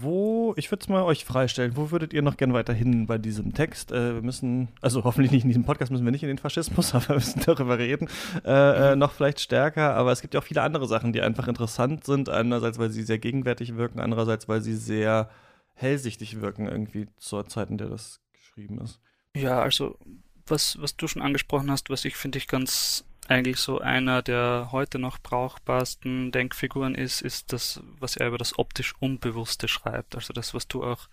Wo, 0.02 0.54
ich 0.58 0.72
würde 0.72 0.82
es 0.82 0.90
mal 0.90 1.04
euch 1.04 1.26
freistellen, 1.26 1.78
wo 1.78 1.92
würdet 1.92 2.12
ihr 2.12 2.24
noch 2.24 2.38
gern 2.38 2.54
weiterhin 2.54 3.06
bei 3.06 3.20
diesem 3.20 3.54
Text? 3.54 3.92
Äh, 3.92 4.16
wir 4.16 4.22
müssen, 4.24 4.70
also 4.82 5.04
hoffentlich 5.04 5.32
nicht 5.32 5.44
in 5.44 5.50
diesem 5.50 5.64
Podcast 5.64 5.92
müssen 5.92 6.06
wir 6.06 6.12
nicht 6.12 6.24
in 6.24 6.28
den 6.28 6.40
Faschismus, 6.40 6.96
aber 6.96 7.10
wir 7.10 7.16
müssen 7.16 7.42
darüber 7.46 7.78
reden. 7.78 8.08
Äh, 8.44 8.94
äh, 8.94 8.96
noch 8.96 9.12
vielleicht 9.12 9.40
stärker, 9.40 9.94
aber 9.94 10.12
es 10.12 10.22
gibt 10.22 10.34
ja 10.34 10.40
auch 10.40 10.44
viele 10.44 10.64
andere 10.64 10.88
Sachen, 10.88 11.14
die 11.14 11.22
einfach 11.22 11.48
interessant 11.48 12.04
sind. 12.04 12.30
Einerseits, 12.30 12.80
weil 12.80 12.90
sie 12.90 13.04
sehr 13.04 13.20
gegenwärtig 13.20 13.76
wirken, 13.76 14.00
andererseits, 14.00 14.48
weil 14.48 14.62
sie 14.62 14.76
sehr 14.76 15.30
hellsichtig 15.76 16.42
wirken, 16.42 16.68
irgendwie 16.68 17.08
zur 17.18 17.46
Zeit, 17.46 17.70
in 17.70 17.78
der 17.78 17.90
das 17.90 18.22
geschrieben 18.34 18.80
ist. 18.80 19.00
Ja, 19.36 19.62
also 19.62 20.00
was, 20.48 20.80
was 20.82 20.96
du 20.96 21.08
schon 21.08 21.22
angesprochen 21.22 21.72
hast, 21.72 21.90
was 21.90 22.06
ich 22.06 22.16
finde 22.16 22.38
ich 22.38 22.48
ganz 22.48 23.06
eigentlich 23.28 23.58
so 23.58 23.80
einer 23.80 24.22
der 24.22 24.70
heute 24.72 25.00
noch 25.00 25.18
brauchbarsten 25.18 26.32
Denkfiguren 26.32 26.96
ist, 26.96 27.22
ist 27.22 27.54
das, 27.54 27.82
was 28.00 28.18
er 28.18 28.28
über 28.28 28.38
das 28.38 28.58
optisch 28.60 28.94
Unbewusste 29.00 29.68
schreibt. 29.68 30.16
Also 30.16 30.32
das, 30.34 30.54
was 30.54 30.68
du 30.68 30.84
auch 30.84 31.08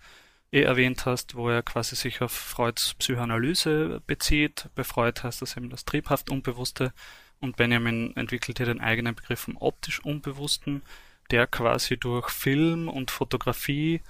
eh 0.51 0.61
erwähnt 0.61 1.05
hast, 1.05 1.35
wo 1.35 1.49
er 1.49 1.63
quasi 1.63 1.95
sich 1.95 2.21
auf 2.21 2.31
Freuds 2.31 2.93
Psychoanalyse 2.95 4.01
bezieht. 4.05 4.69
Bei 4.75 4.83
Freud 4.83 5.21
heißt 5.23 5.41
das 5.41 5.57
eben 5.57 5.69
das 5.69 5.85
triebhaft 5.85 6.29
Unbewusste 6.29 6.93
und 7.39 7.57
Benjamin 7.57 8.15
entwickelt 8.15 8.59
hier 8.59 8.67
den 8.67 8.79
eigenen 8.79 9.15
Begriff 9.15 9.41
vom 9.41 9.57
optisch 9.57 9.99
Unbewussten, 10.05 10.83
der 11.31 11.47
quasi 11.47 11.97
durch 11.97 12.29
Film 12.29 12.87
und 12.87 13.09
Fotografie, 13.09 14.01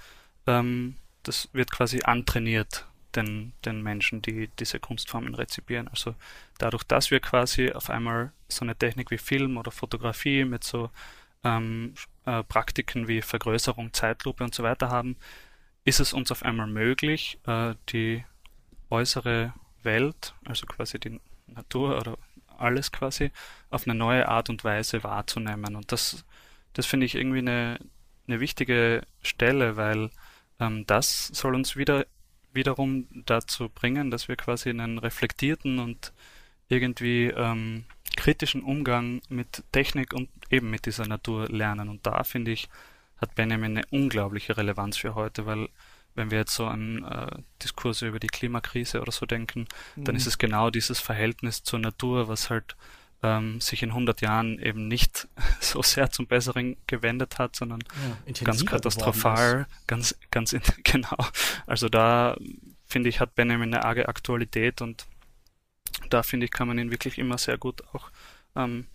ähm, 0.46 0.96
das 1.22 1.48
wird 1.54 1.70
quasi 1.70 2.02
antrainiert 2.02 2.86
den, 3.16 3.52
den 3.64 3.82
Menschen, 3.82 4.22
die 4.22 4.48
diese 4.58 4.80
Kunstformen 4.80 5.34
rezipieren. 5.34 5.88
Also 5.88 6.14
dadurch, 6.58 6.84
dass 6.84 7.10
wir 7.10 7.20
quasi 7.20 7.72
auf 7.72 7.90
einmal 7.90 8.32
so 8.48 8.64
eine 8.64 8.76
Technik 8.76 9.10
wie 9.10 9.18
Film 9.18 9.56
oder 9.56 9.70
Fotografie 9.70 10.44
mit 10.44 10.64
so 10.64 10.90
ähm, 11.44 11.94
äh, 12.24 12.42
Praktiken 12.42 13.08
wie 13.08 13.22
Vergrößerung, 13.22 13.92
Zeitlupe 13.92 14.44
und 14.44 14.54
so 14.54 14.62
weiter 14.62 14.90
haben, 14.90 15.16
ist 15.84 16.00
es 16.00 16.12
uns 16.12 16.32
auf 16.32 16.42
einmal 16.42 16.66
möglich, 16.66 17.38
äh, 17.46 17.74
die 17.90 18.24
äußere 18.90 19.52
Welt, 19.82 20.34
also 20.44 20.66
quasi 20.66 20.98
die 20.98 21.20
Natur 21.46 21.98
oder 21.98 22.16
alles 22.56 22.92
quasi, 22.92 23.30
auf 23.70 23.86
eine 23.86 23.94
neue 23.94 24.28
Art 24.28 24.48
und 24.48 24.64
Weise 24.64 25.04
wahrzunehmen. 25.04 25.76
Und 25.76 25.92
das, 25.92 26.24
das 26.72 26.86
finde 26.86 27.06
ich 27.06 27.14
irgendwie 27.14 27.38
eine, 27.38 27.78
eine 28.26 28.40
wichtige 28.40 29.02
Stelle, 29.22 29.76
weil 29.76 30.10
ähm, 30.60 30.86
das 30.86 31.28
soll 31.28 31.54
uns 31.54 31.76
wieder 31.76 32.06
wiederum 32.54 33.06
dazu 33.26 33.68
bringen, 33.68 34.10
dass 34.10 34.28
wir 34.28 34.36
quasi 34.36 34.70
einen 34.70 34.98
reflektierten 34.98 35.78
und 35.78 36.12
irgendwie 36.68 37.26
ähm, 37.26 37.84
kritischen 38.16 38.62
Umgang 38.62 39.20
mit 39.28 39.62
Technik 39.72 40.12
und 40.12 40.28
eben 40.50 40.70
mit 40.70 40.86
dieser 40.86 41.06
Natur 41.06 41.48
lernen. 41.48 41.88
Und 41.88 42.06
da 42.06 42.24
finde 42.24 42.52
ich, 42.52 42.68
hat 43.18 43.34
Benjamin 43.34 43.78
eine 43.78 43.86
unglaubliche 43.90 44.56
Relevanz 44.56 44.96
für 44.96 45.14
heute, 45.14 45.46
weil 45.46 45.68
wenn 46.14 46.30
wir 46.30 46.38
jetzt 46.38 46.54
so 46.54 46.66
an 46.66 47.04
äh, 47.04 47.42
Diskurse 47.62 48.06
über 48.06 48.20
die 48.20 48.28
Klimakrise 48.28 49.00
oder 49.00 49.12
so 49.12 49.26
denken, 49.26 49.66
mhm. 49.96 50.04
dann 50.04 50.16
ist 50.16 50.26
es 50.26 50.38
genau 50.38 50.70
dieses 50.70 51.00
Verhältnis 51.00 51.64
zur 51.64 51.80
Natur, 51.80 52.28
was 52.28 52.50
halt 52.50 52.76
ähm, 53.24 53.58
sich 53.58 53.82
in 53.82 53.88
100 53.88 54.20
Jahren 54.20 54.58
eben 54.58 54.86
nicht 54.86 55.26
so 55.60 55.82
sehr 55.82 56.10
zum 56.10 56.26
Besseren 56.26 56.76
gewendet 56.86 57.38
hat, 57.38 57.56
sondern 57.56 57.80
ja, 58.26 58.32
ganz 58.44 58.66
katastrophal, 58.66 59.66
ganz, 59.86 60.14
ganz, 60.30 60.54
genau. 60.84 61.16
Also 61.66 61.88
da 61.88 62.36
finde 62.84 63.08
ich, 63.08 63.20
hat 63.20 63.34
Benjamin 63.34 63.74
eine 63.74 63.84
arge 63.84 64.08
Aktualität 64.08 64.82
und 64.82 65.06
da 66.10 66.22
finde 66.22 66.44
ich, 66.44 66.52
kann 66.52 66.68
man 66.68 66.78
ihn 66.78 66.90
wirklich 66.90 67.18
immer 67.18 67.38
sehr 67.38 67.56
gut 67.56 67.82
auch 67.92 68.10
ähm, 68.56 68.86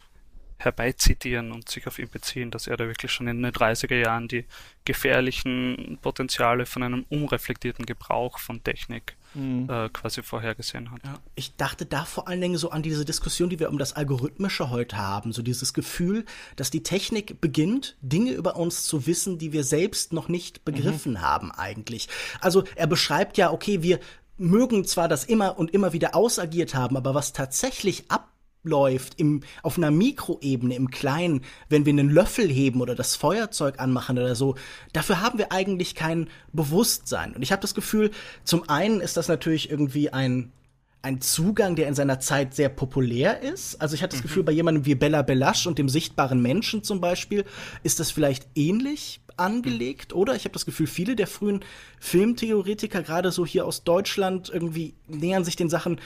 herbeizitieren 0.59 1.51
und 1.53 1.69
sich 1.69 1.87
auf 1.87 1.99
ihn 1.99 2.09
beziehen, 2.09 2.51
dass 2.51 2.67
er 2.67 2.77
da 2.77 2.85
wirklich 2.85 3.11
schon 3.11 3.27
in 3.27 3.41
den 3.41 3.51
30er 3.51 3.95
Jahren 3.95 4.27
die 4.27 4.45
gefährlichen 4.83 5.97
Potenziale 6.01 6.65
von 6.65 6.83
einem 6.83 7.05
unreflektierten 7.09 7.85
Gebrauch 7.85 8.39
von 8.39 8.61
Technik 8.61 9.15
mhm. 9.33 9.69
äh, 9.69 9.87
quasi 9.89 10.21
vorhergesehen 10.21 10.91
hat. 10.91 11.03
Ja. 11.05 11.19
Ich 11.35 11.55
dachte 11.55 11.85
da 11.85 12.03
vor 12.03 12.27
allen 12.27 12.41
Dingen 12.41 12.57
so 12.57 12.71
an 12.71 12.83
diese 12.83 13.05
Diskussion, 13.05 13.49
die 13.49 13.59
wir 13.59 13.69
um 13.69 13.77
das 13.77 13.93
Algorithmische 13.93 14.69
heute 14.69 14.97
haben, 14.97 15.31
so 15.31 15.41
dieses 15.41 15.73
Gefühl, 15.73 16.25
dass 16.57 16.71
die 16.71 16.83
Technik 16.83 17.39
beginnt, 17.39 17.95
Dinge 18.01 18.31
über 18.31 18.57
uns 18.57 18.83
zu 18.83 19.07
wissen, 19.07 19.37
die 19.37 19.53
wir 19.53 19.63
selbst 19.63 20.11
noch 20.11 20.27
nicht 20.27 20.65
begriffen 20.65 21.13
mhm. 21.13 21.21
haben 21.21 21.51
eigentlich. 21.51 22.09
Also 22.41 22.65
er 22.75 22.87
beschreibt 22.87 23.37
ja, 23.37 23.51
okay, 23.51 23.81
wir 23.81 23.99
mögen 24.37 24.85
zwar 24.85 25.07
das 25.07 25.23
immer 25.23 25.57
und 25.57 25.71
immer 25.73 25.93
wieder 25.93 26.15
ausagiert 26.15 26.75
haben, 26.75 26.97
aber 26.97 27.13
was 27.13 27.33
tatsächlich 27.33 28.09
ab 28.09 28.29
läuft 28.63 29.19
im, 29.19 29.41
auf 29.63 29.77
einer 29.77 29.91
Mikroebene, 29.91 30.75
im 30.75 30.91
Kleinen, 30.91 31.41
wenn 31.69 31.85
wir 31.85 31.93
einen 31.93 32.09
Löffel 32.09 32.47
heben 32.47 32.81
oder 32.81 32.95
das 32.95 33.15
Feuerzeug 33.15 33.79
anmachen 33.79 34.17
oder 34.17 34.35
so, 34.35 34.55
dafür 34.93 35.21
haben 35.21 35.37
wir 35.37 35.51
eigentlich 35.51 35.95
kein 35.95 36.29
Bewusstsein. 36.51 37.35
Und 37.35 37.41
ich 37.41 37.51
habe 37.51 37.61
das 37.61 37.73
Gefühl, 37.73 38.11
zum 38.43 38.67
einen 38.69 38.99
ist 38.99 39.17
das 39.17 39.27
natürlich 39.27 39.69
irgendwie 39.69 40.11
ein, 40.11 40.51
ein 41.01 41.21
Zugang, 41.21 41.75
der 41.75 41.87
in 41.87 41.95
seiner 41.95 42.19
Zeit 42.19 42.53
sehr 42.53 42.69
populär 42.69 43.41
ist. 43.41 43.81
Also 43.81 43.95
ich 43.95 44.03
hatte 44.03 44.15
das 44.15 44.23
mhm. 44.23 44.27
Gefühl, 44.27 44.43
bei 44.43 44.51
jemandem 44.51 44.85
wie 44.85 44.95
Bella 44.95 45.21
Belasch 45.21 45.65
und 45.65 45.77
dem 45.77 45.87
sichtbaren 45.87 46.41
Menschen 46.41 46.83
zum 46.83 46.99
Beispiel, 46.99 47.45
ist 47.83 48.01
das 48.01 48.11
vielleicht 48.11 48.47
ähnlich 48.55 49.21
angelegt, 49.37 50.13
oder? 50.13 50.35
Ich 50.35 50.43
habe 50.43 50.51
das 50.51 50.65
Gefühl, 50.65 50.87
viele 50.87 51.15
der 51.15 51.27
frühen 51.27 51.61
Filmtheoretiker, 52.01 53.01
gerade 53.03 53.31
so 53.31 53.45
hier 53.45 53.65
aus 53.65 53.85
Deutschland, 53.85 54.49
irgendwie 54.49 54.95
nähern 55.07 55.45
sich 55.45 55.55
den 55.55 55.69
Sachen 55.69 56.01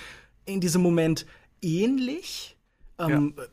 in 0.45 0.61
diesem 0.61 0.83
Moment 0.83 1.25
ähnlich. 1.63 2.55
Ähm, 2.99 3.33
ja. 3.37 3.43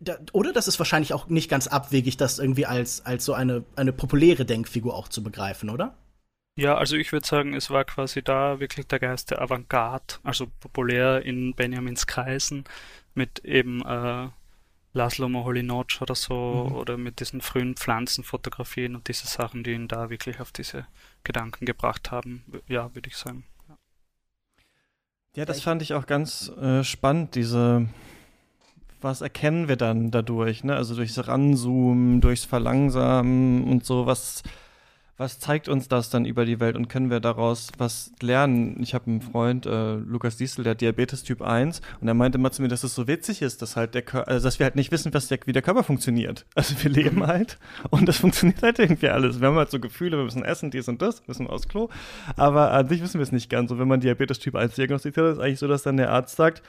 da, 0.00 0.18
oder 0.32 0.52
das 0.52 0.68
ist 0.68 0.78
wahrscheinlich 0.78 1.12
auch 1.12 1.28
nicht 1.28 1.50
ganz 1.50 1.66
abwegig, 1.66 2.16
das 2.16 2.38
irgendwie 2.38 2.66
als, 2.66 3.04
als 3.04 3.24
so 3.24 3.34
eine, 3.34 3.64
eine 3.76 3.92
populäre 3.92 4.44
Denkfigur 4.44 4.94
auch 4.94 5.08
zu 5.08 5.22
begreifen, 5.22 5.70
oder? 5.70 5.96
Ja, 6.58 6.78
also 6.78 6.96
ich 6.96 7.12
würde 7.12 7.26
sagen, 7.26 7.52
es 7.52 7.68
war 7.68 7.84
quasi 7.84 8.22
da 8.22 8.60
wirklich 8.60 8.86
der 8.86 8.98
Geist 8.98 9.30
der 9.30 9.42
Avantgarde, 9.42 10.14
also 10.22 10.46
populär 10.60 11.22
in 11.22 11.54
Benjamins 11.54 12.06
Kreisen 12.06 12.64
mit 13.14 13.40
eben 13.44 13.84
äh, 13.84 14.28
Laszlo 14.94 15.28
Moholy-Nagy 15.28 16.00
oder 16.00 16.14
so 16.14 16.68
mhm. 16.70 16.76
oder 16.76 16.96
mit 16.96 17.20
diesen 17.20 17.42
frühen 17.42 17.76
Pflanzenfotografien 17.76 18.96
und 18.96 19.08
diese 19.08 19.26
Sachen, 19.26 19.62
die 19.64 19.72
ihn 19.72 19.88
da 19.88 20.08
wirklich 20.08 20.40
auf 20.40 20.50
diese 20.50 20.86
Gedanken 21.22 21.66
gebracht 21.66 22.10
haben. 22.10 22.42
Ja, 22.66 22.94
würde 22.94 23.10
ich 23.10 23.16
sagen. 23.16 23.44
Ja, 25.36 25.44
das 25.44 25.60
fand 25.60 25.82
ich 25.82 25.92
auch 25.92 26.06
ganz 26.06 26.50
äh, 26.60 26.82
spannend, 26.82 27.34
diese 27.34 27.86
was 29.02 29.20
erkennen 29.20 29.68
wir 29.68 29.76
dann 29.76 30.10
dadurch, 30.10 30.64
ne? 30.64 30.74
Also 30.74 30.96
durchs 30.96 31.28
Ranzoomen, 31.28 32.20
durchs 32.20 32.44
Verlangsamen 32.44 33.64
und 33.64 33.84
so, 33.84 34.06
was 34.06 34.42
was 35.18 35.38
zeigt 35.38 35.68
uns 35.68 35.88
das 35.88 36.10
dann 36.10 36.26
über 36.26 36.44
die 36.44 36.60
Welt 36.60 36.76
und 36.76 36.88
können 36.88 37.10
wir 37.10 37.20
daraus 37.20 37.70
was 37.78 38.12
lernen? 38.20 38.76
Ich 38.82 38.94
habe 38.94 39.06
einen 39.06 39.22
Freund, 39.22 39.64
äh, 39.64 39.94
Lukas 39.94 40.36
Diesel, 40.36 40.64
der 40.64 40.72
hat 40.72 40.80
Diabetes 40.80 41.22
Typ 41.22 41.40
1 41.40 41.80
und 42.00 42.08
er 42.08 42.14
meinte 42.14 42.36
immer 42.36 42.52
zu 42.52 42.60
mir, 42.60 42.68
dass 42.68 42.84
es 42.84 42.94
so 42.94 43.06
witzig 43.06 43.40
ist, 43.40 43.62
dass 43.62 43.76
halt 43.76 43.94
der 43.94 44.02
Kör 44.02 44.28
also 44.28 44.44
dass 44.44 44.58
wir 44.58 44.64
halt 44.64 44.76
nicht 44.76 44.92
wissen, 44.92 45.14
was 45.14 45.28
der, 45.28 45.38
wie 45.46 45.52
der 45.52 45.62
Körper 45.62 45.84
funktioniert. 45.84 46.44
Also 46.56 46.74
wir 46.82 46.90
leben 46.90 47.18
mhm. 47.18 47.26
halt 47.26 47.58
und 47.90 48.06
das 48.08 48.18
funktioniert 48.18 48.62
halt 48.62 48.78
irgendwie 48.78 49.08
alles. 49.08 49.40
Wir 49.40 49.48
haben 49.48 49.56
halt 49.56 49.70
so 49.70 49.78
Gefühle, 49.78 50.16
wir 50.16 50.24
müssen 50.24 50.44
essen, 50.44 50.70
dies 50.70 50.88
und 50.88 51.00
das, 51.02 51.26
müssen 51.28 51.46
aufs 51.46 51.68
Klo, 51.68 51.90
aber 52.36 52.72
an 52.72 52.88
sich 52.88 53.02
wissen 53.02 53.18
wir 53.18 53.22
es 53.22 53.32
nicht 53.32 53.50
ganz. 53.50 53.70
Und 53.70 53.78
wenn 53.78 53.86
man 53.86 54.00
Diabetes 54.00 54.38
Typ 54.38 54.54
1 54.54 54.74
diagnostiziert, 54.74 55.26
ist 55.26 55.32
es 55.34 55.38
eigentlich 55.38 55.58
so, 55.58 55.68
dass 55.68 55.82
dann 55.82 55.96
der 55.96 56.10
Arzt 56.10 56.36
sagt, 56.36 56.62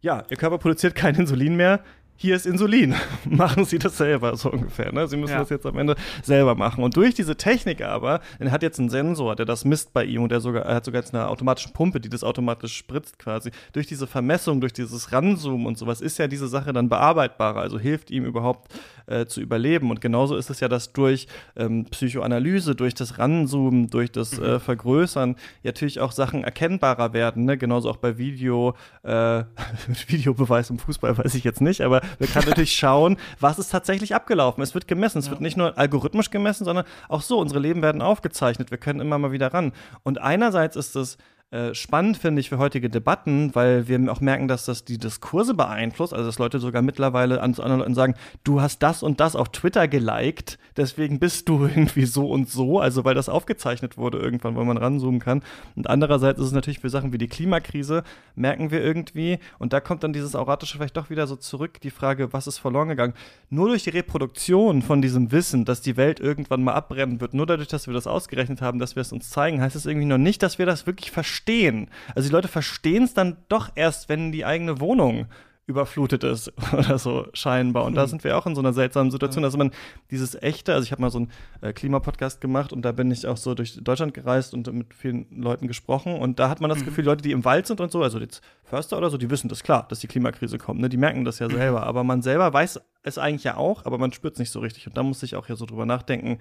ja, 0.00 0.24
Ihr 0.30 0.36
Körper 0.36 0.58
produziert 0.58 0.94
kein 0.94 1.14
Insulin 1.14 1.56
mehr, 1.56 1.80
hier 2.22 2.36
ist 2.36 2.44
Insulin, 2.44 2.94
machen 3.24 3.64
Sie 3.64 3.78
das 3.78 3.96
selber, 3.96 4.36
so 4.36 4.52
ungefähr. 4.52 4.92
Ne? 4.92 5.08
Sie 5.08 5.16
müssen 5.16 5.32
ja. 5.32 5.38
das 5.38 5.48
jetzt 5.48 5.64
am 5.64 5.78
Ende 5.78 5.96
selber 6.22 6.54
machen. 6.54 6.84
Und 6.84 6.94
durch 6.94 7.14
diese 7.14 7.34
Technik 7.34 7.80
aber, 7.80 8.20
er 8.38 8.50
hat 8.50 8.62
jetzt 8.62 8.78
einen 8.78 8.90
Sensor, 8.90 9.36
der 9.36 9.46
das 9.46 9.64
misst 9.64 9.94
bei 9.94 10.04
ihm 10.04 10.22
und 10.24 10.30
der 10.30 10.40
sogar, 10.40 10.66
er 10.66 10.74
hat 10.74 10.84
sogar 10.84 11.00
jetzt 11.00 11.14
eine 11.14 11.28
automatische 11.28 11.70
Pumpe, 11.70 11.98
die 11.98 12.10
das 12.10 12.22
automatisch 12.22 12.76
spritzt 12.76 13.18
quasi. 13.18 13.52
Durch 13.72 13.86
diese 13.86 14.06
Vermessung, 14.06 14.60
durch 14.60 14.74
dieses 14.74 15.12
Ranzoomen 15.12 15.66
und 15.66 15.78
sowas 15.78 16.02
ist 16.02 16.18
ja 16.18 16.28
diese 16.28 16.46
Sache 16.46 16.74
dann 16.74 16.90
bearbeitbarer, 16.90 17.60
also 17.60 17.78
hilft 17.78 18.10
ihm 18.10 18.26
überhaupt 18.26 18.70
äh, 19.10 19.26
zu 19.26 19.40
überleben. 19.40 19.90
Und 19.90 20.00
genauso 20.00 20.36
ist 20.36 20.50
es 20.50 20.60
ja, 20.60 20.68
dass 20.68 20.92
durch 20.92 21.26
ähm, 21.56 21.84
Psychoanalyse, 21.86 22.74
durch 22.74 22.94
das 22.94 23.18
Ranzoomen, 23.18 23.90
durch 23.90 24.10
das 24.12 24.38
mhm. 24.38 24.44
äh, 24.44 24.60
Vergrößern 24.60 25.36
natürlich 25.62 26.00
auch 26.00 26.12
Sachen 26.12 26.44
erkennbarer 26.44 27.12
werden. 27.12 27.44
Ne? 27.44 27.58
Genauso 27.58 27.90
auch 27.90 27.96
bei 27.96 28.18
Video, 28.18 28.74
äh, 29.02 29.44
Videobeweis 30.06 30.70
im 30.70 30.78
Fußball 30.78 31.18
weiß 31.18 31.34
ich 31.34 31.44
jetzt 31.44 31.60
nicht, 31.60 31.80
aber 31.80 32.00
wir 32.18 32.26
können 32.26 32.48
natürlich 32.48 32.72
schauen, 32.76 33.16
was 33.40 33.58
ist 33.58 33.70
tatsächlich 33.70 34.14
abgelaufen. 34.14 34.62
Es 34.62 34.74
wird 34.74 34.88
gemessen. 34.88 35.18
Es 35.18 35.26
ja. 35.26 35.32
wird 35.32 35.40
nicht 35.40 35.56
nur 35.56 35.76
algorithmisch 35.76 36.30
gemessen, 36.30 36.64
sondern 36.64 36.84
auch 37.08 37.22
so. 37.22 37.38
Unsere 37.40 37.60
Leben 37.60 37.82
werden 37.82 38.02
aufgezeichnet. 38.02 38.70
Wir 38.70 38.78
können 38.78 39.00
immer 39.00 39.18
mal 39.18 39.32
wieder 39.32 39.52
ran. 39.52 39.72
Und 40.02 40.20
einerseits 40.20 40.76
ist 40.76 40.94
es 40.94 41.18
äh, 41.52 41.74
spannend 41.74 42.16
finde 42.16 42.38
ich 42.38 42.48
für 42.48 42.58
heutige 42.58 42.88
Debatten, 42.88 43.52
weil 43.56 43.88
wir 43.88 44.00
auch 44.12 44.20
merken, 44.20 44.46
dass 44.46 44.66
das 44.66 44.84
die 44.84 44.98
Diskurse 44.98 45.54
beeinflusst, 45.54 46.14
also 46.14 46.24
dass 46.24 46.38
Leute 46.38 46.60
sogar 46.60 46.80
mittlerweile 46.80 47.40
an 47.40 47.54
zu 47.54 47.64
anderen 47.64 47.80
Leuten 47.80 47.94
sagen, 47.96 48.14
du 48.44 48.60
hast 48.60 48.84
das 48.84 49.02
und 49.02 49.18
das 49.18 49.34
auf 49.34 49.48
Twitter 49.48 49.88
geliked, 49.88 50.60
deswegen 50.76 51.18
bist 51.18 51.48
du 51.48 51.64
irgendwie 51.66 52.06
so 52.06 52.30
und 52.30 52.48
so, 52.48 52.78
also 52.78 53.04
weil 53.04 53.16
das 53.16 53.28
aufgezeichnet 53.28 53.98
wurde 53.98 54.18
irgendwann, 54.18 54.54
wo 54.54 54.62
man 54.62 54.76
ranzoomen 54.76 55.18
kann. 55.18 55.42
Und 55.74 55.90
andererseits 55.90 56.38
ist 56.38 56.46
es 56.46 56.52
natürlich 56.52 56.78
für 56.78 56.88
Sachen 56.88 57.12
wie 57.12 57.18
die 57.18 57.26
Klimakrise, 57.26 58.04
merken 58.36 58.70
wir 58.70 58.80
irgendwie, 58.80 59.40
und 59.58 59.72
da 59.72 59.80
kommt 59.80 60.04
dann 60.04 60.12
dieses 60.12 60.36
Auratische 60.36 60.76
vielleicht 60.76 60.96
doch 60.96 61.10
wieder 61.10 61.26
so 61.26 61.34
zurück, 61.34 61.80
die 61.80 61.90
Frage, 61.90 62.32
was 62.32 62.46
ist 62.46 62.58
verloren 62.58 62.90
gegangen? 62.90 63.14
Nur 63.48 63.70
durch 63.70 63.82
die 63.82 63.90
Reproduktion 63.90 64.82
von 64.82 65.02
diesem 65.02 65.32
Wissen, 65.32 65.64
dass 65.64 65.80
die 65.80 65.96
Welt 65.96 66.20
irgendwann 66.20 66.62
mal 66.62 66.74
abbrennen 66.74 67.20
wird, 67.20 67.34
nur 67.34 67.46
dadurch, 67.46 67.66
dass 67.66 67.88
wir 67.88 67.94
das 67.94 68.06
ausgerechnet 68.06 68.62
haben, 68.62 68.78
dass 68.78 68.94
wir 68.94 69.00
es 69.00 69.10
uns 69.10 69.30
zeigen, 69.30 69.60
heißt 69.60 69.74
es 69.74 69.86
irgendwie 69.86 70.06
noch 70.06 70.16
nicht, 70.16 70.44
dass 70.44 70.60
wir 70.60 70.66
das 70.66 70.86
wirklich 70.86 71.10
verstehen 71.10 71.39
verstehen. 71.40 71.88
Also 72.14 72.28
die 72.28 72.32
Leute 72.32 72.48
verstehen 72.48 73.04
es 73.04 73.14
dann 73.14 73.38
doch 73.48 73.70
erst, 73.74 74.08
wenn 74.08 74.32
die 74.32 74.44
eigene 74.44 74.80
Wohnung 74.80 75.26
überflutet 75.66 76.24
ist 76.24 76.52
oder 76.72 76.98
so 76.98 77.28
scheinbar. 77.32 77.84
Und 77.84 77.94
da 77.94 78.08
sind 78.08 78.24
wir 78.24 78.36
auch 78.36 78.46
in 78.46 78.56
so 78.56 78.60
einer 78.60 78.72
seltsamen 78.72 79.12
Situation, 79.12 79.44
dass 79.44 79.56
man 79.56 79.70
dieses 80.10 80.34
echte, 80.34 80.74
also 80.74 80.84
ich 80.84 80.90
habe 80.90 81.00
mal 81.00 81.10
so 81.10 81.18
einen 81.18 81.30
äh, 81.60 81.72
Klimapodcast 81.72 82.40
gemacht 82.40 82.72
und 82.72 82.82
da 82.82 82.90
bin 82.90 83.10
ich 83.12 83.24
auch 83.26 83.36
so 83.36 83.54
durch 83.54 83.78
Deutschland 83.80 84.12
gereist 84.12 84.52
und 84.52 84.70
mit 84.72 84.92
vielen 84.94 85.26
Leuten 85.30 85.68
gesprochen 85.68 86.18
und 86.18 86.40
da 86.40 86.48
hat 86.48 86.60
man 86.60 86.70
das 86.70 86.80
mhm. 86.80 86.86
Gefühl, 86.86 87.04
Leute, 87.04 87.22
die 87.22 87.30
im 87.30 87.44
Wald 87.44 87.68
sind 87.68 87.80
und 87.80 87.92
so, 87.92 88.02
also 88.02 88.18
jetzt 88.18 88.42
Förster 88.64 88.98
oder 88.98 89.10
so, 89.10 89.16
die 89.16 89.30
wissen 89.30 89.48
das 89.48 89.62
klar, 89.62 89.86
dass 89.88 90.00
die 90.00 90.08
Klimakrise 90.08 90.58
kommt, 90.58 90.80
ne? 90.80 90.88
die 90.88 90.96
merken 90.96 91.24
das 91.24 91.38
ja 91.38 91.46
mhm. 91.46 91.52
selber, 91.52 91.84
aber 91.84 92.02
man 92.02 92.20
selber 92.20 92.52
weiß 92.52 92.80
es 93.04 93.18
eigentlich 93.18 93.44
ja 93.44 93.56
auch, 93.56 93.86
aber 93.86 93.96
man 93.96 94.12
spürt 94.12 94.34
es 94.34 94.40
nicht 94.40 94.50
so 94.50 94.58
richtig 94.58 94.88
und 94.88 94.96
da 94.96 95.04
muss 95.04 95.22
ich 95.22 95.36
auch 95.36 95.48
ja 95.48 95.54
so 95.54 95.66
drüber 95.66 95.86
nachdenken, 95.86 96.38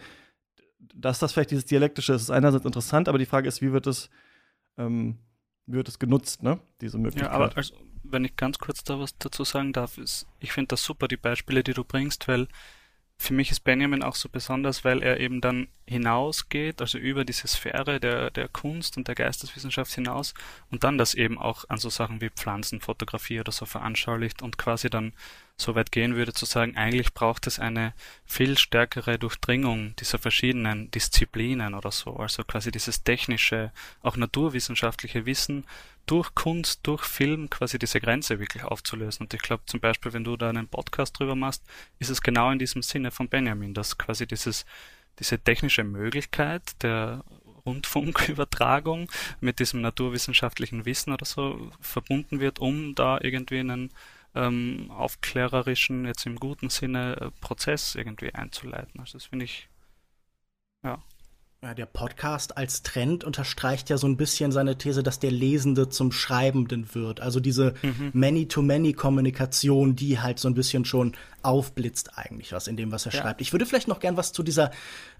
dass 0.96 1.20
das 1.20 1.34
vielleicht 1.34 1.52
dieses 1.52 1.66
Dialektische 1.66 2.14
ist, 2.14 2.24
ist 2.24 2.32
einerseits 2.32 2.66
interessant, 2.66 3.08
aber 3.08 3.20
die 3.20 3.28
Frage 3.28 3.48
ist, 3.48 3.62
wie 3.62 3.72
wird 3.72 3.86
es 3.86 4.10
ähm, 4.80 5.20
wird 5.68 5.88
es 5.88 6.00
genutzt, 6.00 6.42
ne? 6.42 6.60
Diese 6.82 6.98
Möglichkeit. 6.98 7.32
Ja, 7.32 7.36
aber 7.36 7.56
also, 7.56 7.76
wenn 8.04 8.26
ich 8.26 8.36
ganz 8.36 8.58
kurz 8.58 8.84
da 8.84 9.00
was 9.00 9.18
dazu 9.18 9.44
sagen 9.44 9.74
darf, 9.74 9.98
ist, 9.98 10.26
ich 10.40 10.52
finde 10.52 10.70
das 10.70 10.84
super, 10.84 11.08
die 11.08 11.18
Beispiele, 11.18 11.64
die 11.64 11.74
du 11.74 11.84
bringst, 11.84 12.28
weil 12.28 12.48
für 13.22 13.34
mich 13.34 13.52
ist 13.52 13.66
Benjamin 13.66 14.02
auch 14.02 14.16
so 14.16 14.30
besonders, 14.30 14.86
weil 14.86 15.04
er 15.04 15.20
eben 15.20 15.42
dann 15.42 15.68
hinausgeht, 15.86 16.80
also 16.80 16.98
über 16.98 17.26
diese 17.26 17.50
Sphäre 17.50 18.00
der, 18.00 18.32
der 18.32 18.48
Kunst 18.48 18.96
und 18.96 19.10
der 19.10 19.16
Geisteswissenschaft 19.16 19.94
hinaus 19.94 20.34
und 20.72 20.86
dann 20.86 20.98
das 20.98 21.16
eben 21.16 21.38
auch 21.38 21.66
an 21.68 21.80
so 21.80 21.90
Sachen 21.90 22.22
wie 22.22 22.30
Pflanzenfotografie 22.30 23.42
oder 23.42 23.52
so 23.52 23.66
veranschaulicht 23.66 24.42
und 24.42 24.58
quasi 24.58 24.90
dann 24.90 25.12
so 25.58 25.76
weit 25.76 25.92
gehen 25.92 26.16
würde 26.16 26.32
zu 26.32 26.46
sagen, 26.46 26.78
eigentlich 26.78 27.14
braucht 27.14 27.46
es 27.46 27.60
eine 27.60 27.94
viel 28.26 28.58
stärkere 28.58 29.20
Durchdringung 29.20 29.98
dieser 29.98 30.18
verschiedenen 30.18 30.90
Disziplinen 30.90 31.74
oder 31.74 31.92
so, 31.92 32.16
also 32.16 32.44
quasi 32.46 32.72
dieses 32.72 33.04
technische, 33.04 33.74
auch 34.02 34.16
naturwissenschaftliche 34.16 35.26
Wissen 35.26 35.66
durch 36.10 36.34
Kunst, 36.34 36.80
durch 36.88 37.04
Film 37.04 37.52
quasi 37.52 37.78
diese 37.78 38.02
Grenze 38.02 38.40
wirklich 38.40 38.64
aufzulösen. 38.64 39.26
Und 39.26 39.34
ich 39.36 39.44
glaube 39.44 39.64
zum 39.68 39.80
Beispiel, 39.80 40.12
wenn 40.12 40.24
du 40.24 40.38
da 40.38 40.50
einen 40.50 40.68
Podcast 40.68 41.20
drüber 41.20 41.36
machst, 41.36 41.64
ist 42.00 42.10
es 42.10 42.24
genau 42.24 42.50
in 42.50 42.58
diesem 42.58 42.82
Sinne 42.82 43.12
von 43.12 43.30
Benjamin, 43.30 43.76
dass 43.76 44.00
quasi 44.00 44.26
dieses, 44.26 44.66
diese 45.20 45.38
technische 45.38 45.84
Möglichkeit 45.84 46.82
der 46.82 47.24
Rundfunkübertragung 47.64 49.12
mit 49.40 49.60
diesem 49.60 49.82
naturwissenschaftlichen 49.82 50.86
Wissen 50.86 51.14
oder 51.14 51.26
so 51.26 51.72
verbunden 51.80 52.40
wird, 52.40 52.58
um 52.58 52.96
da 52.96 53.20
irgendwie 53.22 53.60
einen 53.60 53.92
ähm, 54.34 54.90
aufklärerischen, 54.90 56.06
jetzt 56.06 56.26
im 56.26 56.38
guten 56.38 56.72
Sinne, 56.72 57.18
äh, 57.22 57.32
Prozess 57.40 57.94
irgendwie 57.94 58.34
einzuleiten. 58.34 59.00
Also 59.00 59.20
das 59.20 59.28
finde 59.28 59.46
ich, 59.46 59.70
ja. 60.84 61.04
Ja, 61.62 61.74
der 61.74 61.88
Podcast 61.88 62.56
als 62.56 62.84
Trend 62.84 63.26
unterstreicht 63.26 63.90
ja 63.90 63.98
so 63.98 64.08
ein 64.08 64.16
bisschen 64.16 64.54
seine 64.54 64.78
These, 64.78 65.04
dass 65.04 65.20
der 65.20 65.32
Lesende 65.32 65.90
zum 65.90 66.14
Schreibenden 66.14 66.96
wird. 66.96 67.20
Also 67.20 67.42
diese 67.42 67.74
mhm. 67.82 68.12
Many-to-Many-Kommunikation, 68.14 69.94
die 69.94 70.22
halt 70.22 70.40
so 70.40 70.48
ein 70.48 70.54
bisschen 70.54 70.86
schon 70.86 71.18
aufblitzt 71.44 72.18
eigentlich 72.18 72.54
was 72.54 72.68
in 72.68 72.78
dem, 72.78 72.94
was 72.94 73.06
er 73.06 73.12
ja. 73.12 73.22
schreibt. 73.22 73.42
Ich 73.42 73.52
würde 73.52 73.66
vielleicht 73.66 73.90
noch 73.90 74.00
gern 74.00 74.16
was 74.16 74.32
zu 74.32 74.42
dieser, 74.42 74.72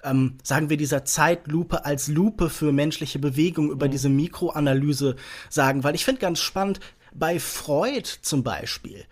ähm, 0.02 0.38
sagen 0.42 0.70
wir, 0.70 0.78
dieser 0.78 1.04
Zeitlupe 1.04 1.84
als 1.84 2.08
Lupe 2.08 2.50
für 2.50 2.72
menschliche 2.72 3.20
Bewegung 3.20 3.70
über 3.70 3.88
mhm. 3.88 3.92
diese 3.92 4.08
Mikroanalyse 4.08 5.18
sagen, 5.50 5.84
weil 5.84 5.96
ich 5.96 6.06
finde 6.06 6.22
ganz 6.22 6.40
spannend, 6.40 6.80
bei 7.14 7.38
Freud 7.38 8.08
zum 8.22 8.44
Beispiel 8.44 9.04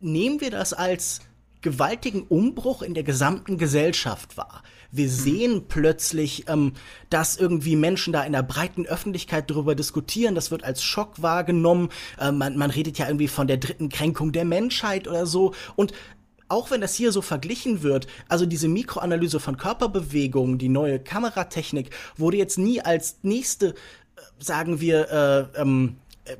nehmen 0.00 0.42
wir 0.42 0.50
das 0.50 0.74
als 0.74 1.22
gewaltigen 1.62 2.24
Umbruch 2.24 2.82
in 2.82 2.92
der 2.92 3.04
gesamten 3.04 3.56
Gesellschaft 3.56 4.36
wahr. 4.36 4.62
Wir 4.94 5.06
mhm. 5.06 5.10
sehen 5.10 5.64
plötzlich, 5.68 6.48
ähm, 6.48 6.72
dass 7.10 7.36
irgendwie 7.36 7.76
Menschen 7.76 8.12
da 8.12 8.22
in 8.22 8.32
der 8.32 8.42
breiten 8.42 8.86
Öffentlichkeit 8.86 9.50
darüber 9.50 9.74
diskutieren. 9.74 10.34
Das 10.34 10.50
wird 10.50 10.64
als 10.64 10.82
Schock 10.82 11.20
wahrgenommen. 11.20 11.88
Äh, 12.18 12.32
man, 12.32 12.56
man 12.56 12.70
redet 12.70 12.98
ja 12.98 13.06
irgendwie 13.06 13.28
von 13.28 13.46
der 13.46 13.56
dritten 13.56 13.88
Kränkung 13.88 14.32
der 14.32 14.44
Menschheit 14.44 15.08
oder 15.08 15.26
so. 15.26 15.52
Und 15.74 15.92
auch 16.48 16.70
wenn 16.70 16.80
das 16.80 16.94
hier 16.94 17.10
so 17.10 17.22
verglichen 17.22 17.82
wird, 17.82 18.06
also 18.28 18.46
diese 18.46 18.68
Mikroanalyse 18.68 19.40
von 19.40 19.56
Körperbewegungen, 19.56 20.58
die 20.58 20.68
neue 20.68 21.00
Kameratechnik, 21.00 21.90
wurde 22.16 22.36
jetzt 22.36 22.58
nie 22.58 22.80
als 22.80 23.18
nächste, 23.22 23.70
äh, 23.70 23.74
sagen 24.38 24.80
wir, 24.80 25.10
äh, 25.56 25.60
ähm, 25.60 25.96
äh, 26.24 26.36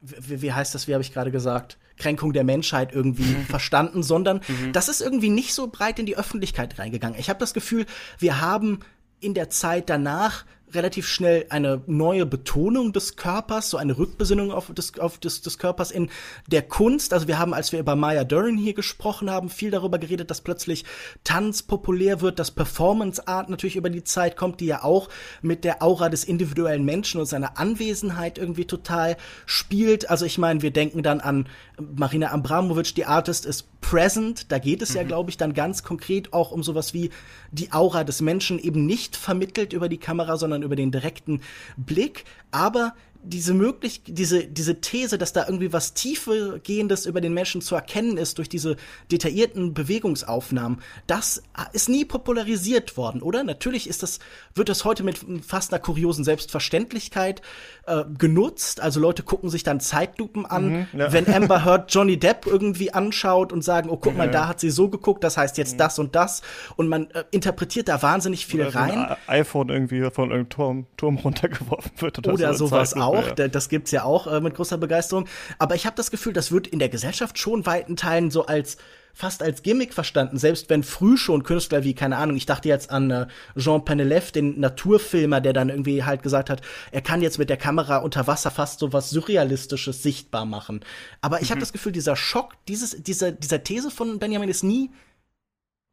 wie, 0.00 0.40
wie 0.40 0.52
heißt 0.52 0.74
das, 0.74 0.88
wie 0.88 0.94
habe 0.94 1.02
ich 1.02 1.12
gerade 1.12 1.30
gesagt? 1.30 1.78
Kränkung 1.96 2.32
der 2.32 2.44
Menschheit 2.44 2.92
irgendwie 2.92 3.22
mhm. 3.22 3.46
verstanden, 3.46 4.02
sondern 4.02 4.40
mhm. 4.48 4.72
das 4.72 4.88
ist 4.88 5.00
irgendwie 5.00 5.30
nicht 5.30 5.54
so 5.54 5.68
breit 5.68 5.98
in 5.98 6.06
die 6.06 6.16
Öffentlichkeit 6.16 6.78
reingegangen. 6.78 7.18
Ich 7.18 7.28
habe 7.28 7.38
das 7.38 7.54
Gefühl, 7.54 7.86
wir 8.18 8.40
haben 8.40 8.80
in 9.20 9.34
der 9.34 9.50
Zeit 9.50 9.88
danach 9.88 10.44
relativ 10.74 11.06
schnell 11.06 11.46
eine 11.50 11.82
neue 11.86 12.26
Betonung 12.26 12.92
des 12.92 13.16
Körpers, 13.16 13.70
so 13.70 13.76
eine 13.76 13.96
Rückbesinnung 13.96 14.50
auf, 14.50 14.72
des, 14.72 14.98
auf 14.98 15.18
des, 15.18 15.42
des 15.42 15.58
Körpers 15.58 15.90
in 15.90 16.10
der 16.48 16.62
Kunst. 16.62 17.12
Also 17.12 17.28
wir 17.28 17.38
haben, 17.38 17.54
als 17.54 17.72
wir 17.72 17.78
über 17.78 17.96
Maya 17.96 18.24
Dern 18.24 18.56
hier 18.56 18.74
gesprochen 18.74 19.30
haben, 19.30 19.48
viel 19.48 19.70
darüber 19.70 19.98
geredet, 19.98 20.30
dass 20.30 20.40
plötzlich 20.40 20.84
Tanz 21.22 21.62
populär 21.62 22.20
wird, 22.20 22.38
dass 22.38 22.50
Performance 22.50 23.26
Art 23.26 23.48
natürlich 23.48 23.76
über 23.76 23.90
die 23.90 24.04
Zeit 24.04 24.36
kommt, 24.36 24.60
die 24.60 24.66
ja 24.66 24.82
auch 24.82 25.08
mit 25.42 25.64
der 25.64 25.82
Aura 25.82 26.08
des 26.08 26.24
individuellen 26.24 26.84
Menschen 26.84 27.20
und 27.20 27.26
seiner 27.26 27.58
Anwesenheit 27.58 28.38
irgendwie 28.38 28.66
total 28.66 29.16
spielt. 29.46 30.10
Also 30.10 30.24
ich 30.24 30.38
meine, 30.38 30.62
wir 30.62 30.72
denken 30.72 31.02
dann 31.02 31.20
an 31.20 31.46
Marina 31.78 32.30
Abramovic, 32.30 32.94
die 32.94 33.04
Artist 33.04 33.46
ist 33.46 33.80
present. 33.80 34.50
Da 34.52 34.58
geht 34.58 34.82
es 34.82 34.90
mhm. 34.90 34.96
ja, 34.96 35.02
glaube 35.04 35.30
ich, 35.30 35.36
dann 35.36 35.54
ganz 35.54 35.82
konkret 35.82 36.32
auch 36.32 36.52
um 36.52 36.62
sowas 36.62 36.94
wie 36.94 37.10
die 37.50 37.72
Aura 37.72 38.04
des 38.04 38.20
Menschen 38.20 38.58
eben 38.58 38.86
nicht 38.86 39.16
vermittelt 39.16 39.72
über 39.72 39.88
die 39.88 39.98
Kamera, 39.98 40.36
sondern 40.36 40.62
über 40.62 40.76
den 40.76 40.90
direkten 40.90 41.40
Blick, 41.76 42.24
aber 42.50 42.94
diese 43.24 43.54
möglich 43.54 44.02
diese 44.06 44.44
diese 44.44 44.80
These, 44.80 45.18
dass 45.18 45.32
da 45.32 45.46
irgendwie 45.46 45.72
was 45.72 45.94
tiefergehendes 45.94 47.06
über 47.06 47.20
den 47.20 47.32
Menschen 47.32 47.60
zu 47.60 47.74
erkennen 47.74 48.16
ist 48.16 48.38
durch 48.38 48.48
diese 48.48 48.76
detaillierten 49.10 49.72
Bewegungsaufnahmen, 49.72 50.80
das 51.06 51.42
ist 51.72 51.88
nie 51.88 52.04
popularisiert 52.04 52.96
worden, 52.96 53.22
oder? 53.22 53.44
Natürlich 53.44 53.88
ist 53.88 54.02
das 54.02 54.18
wird 54.54 54.68
das 54.68 54.84
heute 54.84 55.02
mit 55.04 55.20
fast 55.46 55.72
einer 55.72 55.80
kuriosen 55.80 56.24
Selbstverständlichkeit 56.24 57.40
äh, 57.86 58.04
genutzt. 58.18 58.80
Also 58.80 59.00
Leute 59.00 59.22
gucken 59.22 59.48
sich 59.48 59.62
dann 59.62 59.80
Zeitlupen 59.80 60.44
an, 60.46 60.88
mhm, 60.92 61.00
ja. 61.00 61.12
wenn 61.12 61.32
Amber 61.32 61.64
Heard 61.64 61.94
Johnny 61.94 62.18
Depp 62.18 62.46
irgendwie 62.46 62.92
anschaut 62.92 63.52
und 63.52 63.62
sagen, 63.62 63.88
oh 63.88 63.96
guck 63.96 64.16
mal, 64.16 64.30
da 64.30 64.48
hat 64.48 64.60
sie 64.60 64.70
so 64.70 64.88
geguckt, 64.88 65.24
das 65.24 65.36
heißt 65.36 65.58
jetzt 65.58 65.74
mhm. 65.74 65.78
das 65.78 65.98
und 65.98 66.14
das 66.14 66.42
und 66.76 66.88
man 66.88 67.10
äh, 67.10 67.24
interpretiert 67.30 67.88
da 67.88 68.02
wahnsinnig 68.02 68.46
viel 68.46 68.62
oder 68.62 68.74
rein. 68.74 68.98
Ein 68.98 69.16
iPhone 69.26 69.68
irgendwie 69.68 70.00
von 70.10 70.30
irgendeinem 70.30 70.48
Turm, 70.48 70.86
Turm 70.96 71.16
runtergeworfen 71.18 71.92
wird 71.98 72.18
oder, 72.18 72.34
oder 72.34 72.54
so 72.54 72.64
sowas 72.66 72.94
auch 72.94 73.13
auch, 73.14 73.38
ja. 73.38 73.48
das 73.48 73.68
gibt's 73.68 73.90
ja 73.90 74.04
auch 74.04 74.26
äh, 74.26 74.40
mit 74.40 74.54
großer 74.54 74.78
Begeisterung. 74.78 75.26
Aber 75.58 75.74
ich 75.74 75.86
habe 75.86 75.96
das 75.96 76.10
Gefühl, 76.10 76.32
das 76.32 76.52
wird 76.52 76.66
in 76.66 76.78
der 76.78 76.88
Gesellschaft 76.88 77.38
schon 77.38 77.66
weiten 77.66 77.96
Teilen 77.96 78.30
so 78.30 78.46
als 78.46 78.76
fast 79.14 79.42
als 79.42 79.62
Gimmick 79.62 79.94
verstanden, 79.94 80.38
selbst 80.38 80.68
wenn 80.68 80.82
früh 80.82 81.16
schon 81.16 81.44
Künstler 81.44 81.84
wie, 81.84 81.94
keine 81.94 82.16
Ahnung, 82.16 82.36
ich 82.36 82.46
dachte 82.46 82.68
jetzt 82.68 82.90
an 82.90 83.10
äh, 83.10 83.26
Jean 83.56 83.84
Penelef, 83.84 84.32
den 84.32 84.58
Naturfilmer, 84.58 85.40
der 85.40 85.52
dann 85.52 85.68
irgendwie 85.68 86.02
halt 86.02 86.22
gesagt 86.22 86.50
hat, 86.50 86.62
er 86.90 87.00
kann 87.00 87.22
jetzt 87.22 87.38
mit 87.38 87.48
der 87.48 87.56
Kamera 87.56 87.98
unter 87.98 88.26
Wasser 88.26 88.50
fast 88.50 88.80
so 88.80 88.92
was 88.92 89.10
Surrealistisches 89.10 90.02
sichtbar 90.02 90.44
machen. 90.44 90.80
Aber 91.20 91.40
ich 91.40 91.48
mhm. 91.48 91.52
habe 91.52 91.60
das 91.60 91.72
Gefühl, 91.72 91.92
dieser 91.92 92.16
Schock, 92.16 92.54
dieses, 92.66 93.02
dieser, 93.02 93.30
dieser 93.30 93.62
These 93.62 93.90
von 93.92 94.18
Benjamin 94.18 94.48
ist 94.48 94.64
nie 94.64 94.90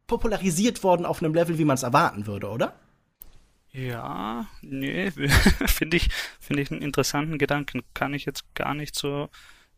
popularisiert 0.07 0.83
worden 0.83 1.05
auf 1.05 1.21
einem 1.21 1.35
Level, 1.35 1.57
wie 1.59 1.65
man 1.65 1.75
es 1.75 1.83
erwarten 1.83 2.25
würde, 2.25 2.49
oder? 2.49 2.73
Ja, 3.73 4.47
nee, 4.61 5.11
finde 5.65 5.97
ich, 5.97 6.09
finde 6.39 6.61
ich 6.61 6.71
einen 6.71 6.81
interessanten 6.81 7.37
Gedanken. 7.37 7.83
Kann 7.93 8.13
ich 8.13 8.25
jetzt 8.25 8.43
gar 8.53 8.73
nicht 8.73 8.95
so 8.95 9.29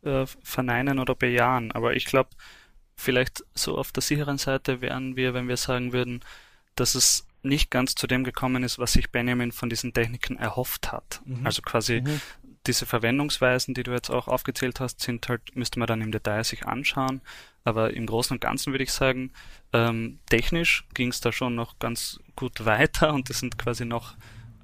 äh, 0.03 0.25
verneinen 0.41 0.99
oder 0.99 1.15
bejahen. 1.15 1.71
Aber 1.71 1.95
ich 1.95 2.05
glaube, 2.05 2.29
vielleicht 2.95 3.43
so 3.53 3.77
auf 3.77 3.91
der 3.91 4.01
sicheren 4.01 4.37
Seite 4.37 4.81
wären 4.81 5.15
wir, 5.15 5.33
wenn 5.33 5.47
wir 5.47 5.57
sagen 5.57 5.93
würden, 5.93 6.21
dass 6.75 6.95
es 6.95 7.27
nicht 7.43 7.69
ganz 7.69 7.93
zu 7.95 8.07
dem 8.07 8.23
gekommen 8.23 8.63
ist, 8.63 8.79
was 8.79 8.93
sich 8.93 9.11
Benjamin 9.11 9.51
von 9.51 9.69
diesen 9.69 9.93
Techniken 9.93 10.37
erhofft 10.37 10.91
hat. 10.91 11.21
Mhm. 11.25 11.45
Also 11.45 11.61
quasi 11.61 12.01
mhm. 12.01 12.21
Diese 12.67 12.85
Verwendungsweisen, 12.85 13.73
die 13.73 13.83
du 13.83 13.91
jetzt 13.91 14.09
auch 14.09 14.27
aufgezählt 14.27 14.79
hast, 14.79 15.01
sind 15.01 15.27
halt, 15.27 15.55
müsste 15.55 15.79
man 15.79 15.87
dann 15.87 16.01
im 16.01 16.11
Detail 16.11 16.43
sich 16.43 16.65
anschauen. 16.65 17.21
Aber 17.63 17.93
im 17.93 18.05
Großen 18.05 18.35
und 18.35 18.41
Ganzen 18.41 18.73
würde 18.73 18.83
ich 18.83 18.91
sagen, 18.91 19.31
ähm, 19.71 20.19
technisch 20.29 20.85
ging 20.93 21.09
es 21.09 21.21
da 21.21 21.31
schon 21.31 21.55
noch 21.55 21.79
ganz 21.79 22.19
gut 22.35 22.65
weiter 22.65 23.13
und 23.13 23.29
es 23.29 23.39
sind 23.39 23.57
quasi 23.57 23.85
noch 23.85 24.15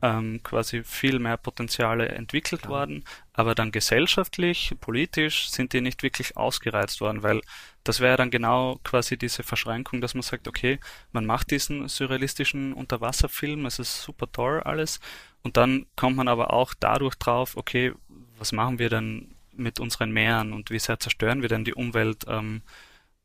ähm, 0.01 0.41
quasi 0.43 0.83
viel 0.83 1.19
mehr 1.19 1.37
Potenziale 1.37 2.09
entwickelt 2.09 2.61
Klar. 2.61 2.71
worden, 2.71 3.03
aber 3.33 3.55
dann 3.55 3.71
gesellschaftlich, 3.71 4.73
politisch 4.79 5.49
sind 5.49 5.73
die 5.73 5.81
nicht 5.81 6.03
wirklich 6.03 6.37
ausgereizt 6.37 7.01
worden, 7.01 7.23
weil 7.23 7.41
das 7.83 7.99
wäre 7.99 8.17
dann 8.17 8.31
genau 8.31 8.79
quasi 8.83 9.17
diese 9.17 9.43
Verschränkung, 9.43 10.01
dass 10.01 10.13
man 10.13 10.21
sagt, 10.21 10.47
okay, 10.47 10.79
man 11.11 11.25
macht 11.25 11.51
diesen 11.51 11.87
surrealistischen 11.87 12.73
Unterwasserfilm, 12.73 13.65
es 13.65 13.79
ist 13.79 14.01
super 14.01 14.31
toll 14.31 14.61
alles, 14.61 14.99
und 15.43 15.57
dann 15.57 15.85
kommt 15.95 16.17
man 16.17 16.27
aber 16.27 16.53
auch 16.53 16.73
dadurch 16.79 17.15
drauf, 17.15 17.57
okay, 17.57 17.93
was 18.37 18.51
machen 18.51 18.79
wir 18.79 18.89
denn 18.89 19.35
mit 19.51 19.79
unseren 19.79 20.11
Meeren 20.11 20.53
und 20.53 20.69
wie 20.69 20.79
sehr 20.79 20.99
zerstören 20.99 21.41
wir 21.41 21.49
denn 21.49 21.65
die 21.65 21.73
Umwelt 21.73 22.25
ähm, 22.27 22.61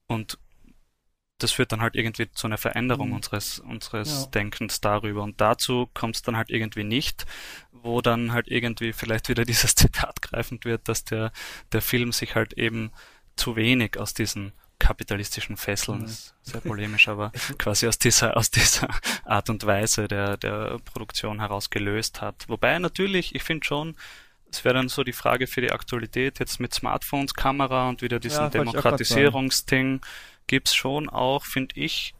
und 0.06 0.38
das 1.38 1.52
führt 1.52 1.72
dann 1.72 1.80
halt 1.80 1.96
irgendwie 1.96 2.30
zu 2.30 2.46
einer 2.46 2.58
Veränderung 2.58 3.08
mhm. 3.08 3.16
unseres, 3.16 3.58
unseres 3.58 4.24
ja. 4.24 4.30
Denkens 4.30 4.80
darüber. 4.80 5.22
Und 5.22 5.40
dazu 5.40 5.90
kommt 5.92 6.16
es 6.16 6.22
dann 6.22 6.36
halt 6.36 6.50
irgendwie 6.50 6.84
nicht, 6.84 7.26
wo 7.72 8.00
dann 8.00 8.32
halt 8.32 8.48
irgendwie 8.48 8.92
vielleicht 8.92 9.28
wieder 9.28 9.44
dieses 9.44 9.74
Zitat 9.74 10.22
greifend 10.22 10.64
wird, 10.64 10.88
dass 10.88 11.04
der, 11.04 11.32
der 11.72 11.82
Film 11.82 12.12
sich 12.12 12.34
halt 12.34 12.54
eben 12.54 12.92
zu 13.36 13.56
wenig 13.56 13.98
aus 13.98 14.14
diesen 14.14 14.52
kapitalistischen 14.78 15.56
Fesseln, 15.56 16.00
mhm. 16.00 16.04
ist 16.04 16.34
sehr 16.42 16.60
polemisch, 16.60 17.08
aber 17.08 17.32
quasi 17.58 17.86
aus 17.86 17.98
dieser, 17.98 18.36
aus 18.36 18.50
dieser 18.50 18.88
Art 19.24 19.50
und 19.50 19.64
Weise 19.64 20.08
der, 20.08 20.36
der 20.36 20.78
Produktion 20.84 21.40
heraus 21.40 21.70
gelöst 21.70 22.20
hat. 22.20 22.48
Wobei 22.48 22.78
natürlich, 22.78 23.34
ich 23.34 23.42
finde 23.42 23.64
schon, 23.64 23.96
es 24.50 24.64
wäre 24.64 24.74
dann 24.74 24.88
so 24.88 25.02
die 25.02 25.12
Frage 25.12 25.46
für 25.46 25.60
die 25.60 25.72
Aktualität 25.72 26.38
jetzt 26.38 26.60
mit 26.60 26.72
Smartphones, 26.72 27.34
Kamera 27.34 27.88
und 27.88 28.02
wieder 28.02 28.20
diesen 28.20 28.44
ja, 28.44 28.50
Demokratisierungsding 28.50 30.00
gibt's 30.46 30.74
schon 30.74 31.08
auch, 31.08 31.44
finde 31.44 31.74
ich, 31.80 32.14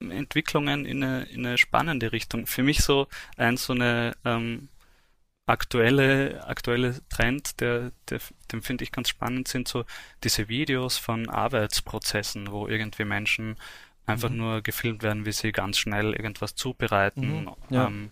Entwicklungen 0.00 0.84
in 0.84 1.02
eine, 1.02 1.24
in 1.24 1.46
eine 1.46 1.58
spannende 1.58 2.12
Richtung. 2.12 2.46
Für 2.46 2.62
mich 2.62 2.82
so 2.82 3.06
ein 3.36 3.56
so 3.56 3.72
eine 3.72 4.14
ähm, 4.24 4.68
aktuelle 5.46 6.44
aktuelle 6.46 7.00
Trend, 7.08 7.60
der, 7.60 7.92
der 8.08 8.20
den 8.50 8.62
finde 8.62 8.84
ich 8.84 8.92
ganz 8.92 9.08
spannend, 9.08 9.48
sind 9.48 9.68
so 9.68 9.84
diese 10.22 10.48
Videos 10.48 10.96
von 10.96 11.28
Arbeitsprozessen, 11.28 12.50
wo 12.50 12.66
irgendwie 12.66 13.04
Menschen 13.04 13.56
einfach 14.06 14.30
mhm. 14.30 14.36
nur 14.36 14.62
gefilmt 14.62 15.02
werden, 15.02 15.26
wie 15.26 15.32
sie 15.32 15.52
ganz 15.52 15.78
schnell 15.78 16.12
irgendwas 16.14 16.54
zubereiten, 16.54 17.42
mhm, 17.42 17.50
ja. 17.70 17.86
ähm, 17.86 18.10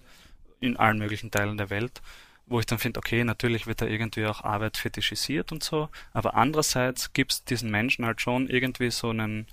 in 0.61 0.77
allen 0.77 0.99
möglichen 0.99 1.31
Teilen 1.31 1.57
der 1.57 1.71
Welt 1.71 2.03
wo 2.47 2.61
ich 2.61 2.67
dann 2.67 2.79
finde, 2.79 2.99
okay, 2.99 3.25
natürlich 3.25 3.67
wird 3.67 3.81
da 3.81 3.87
irgendwie 3.87 4.27
auch 4.27 4.43
Arbeit 4.43 4.77
fetischisiert 4.77 5.53
und 5.53 5.63
so, 5.63 5.89
aber 6.13 6.35
andererseits 6.35 7.13
gibt 7.13 7.33
es 7.33 7.45
diesen 7.45 7.71
Menschen 7.71 8.05
halt 8.05 8.21
schon 8.21 8.49
irgendwie 8.49 8.91
so 8.91 9.11
einen 9.11 9.47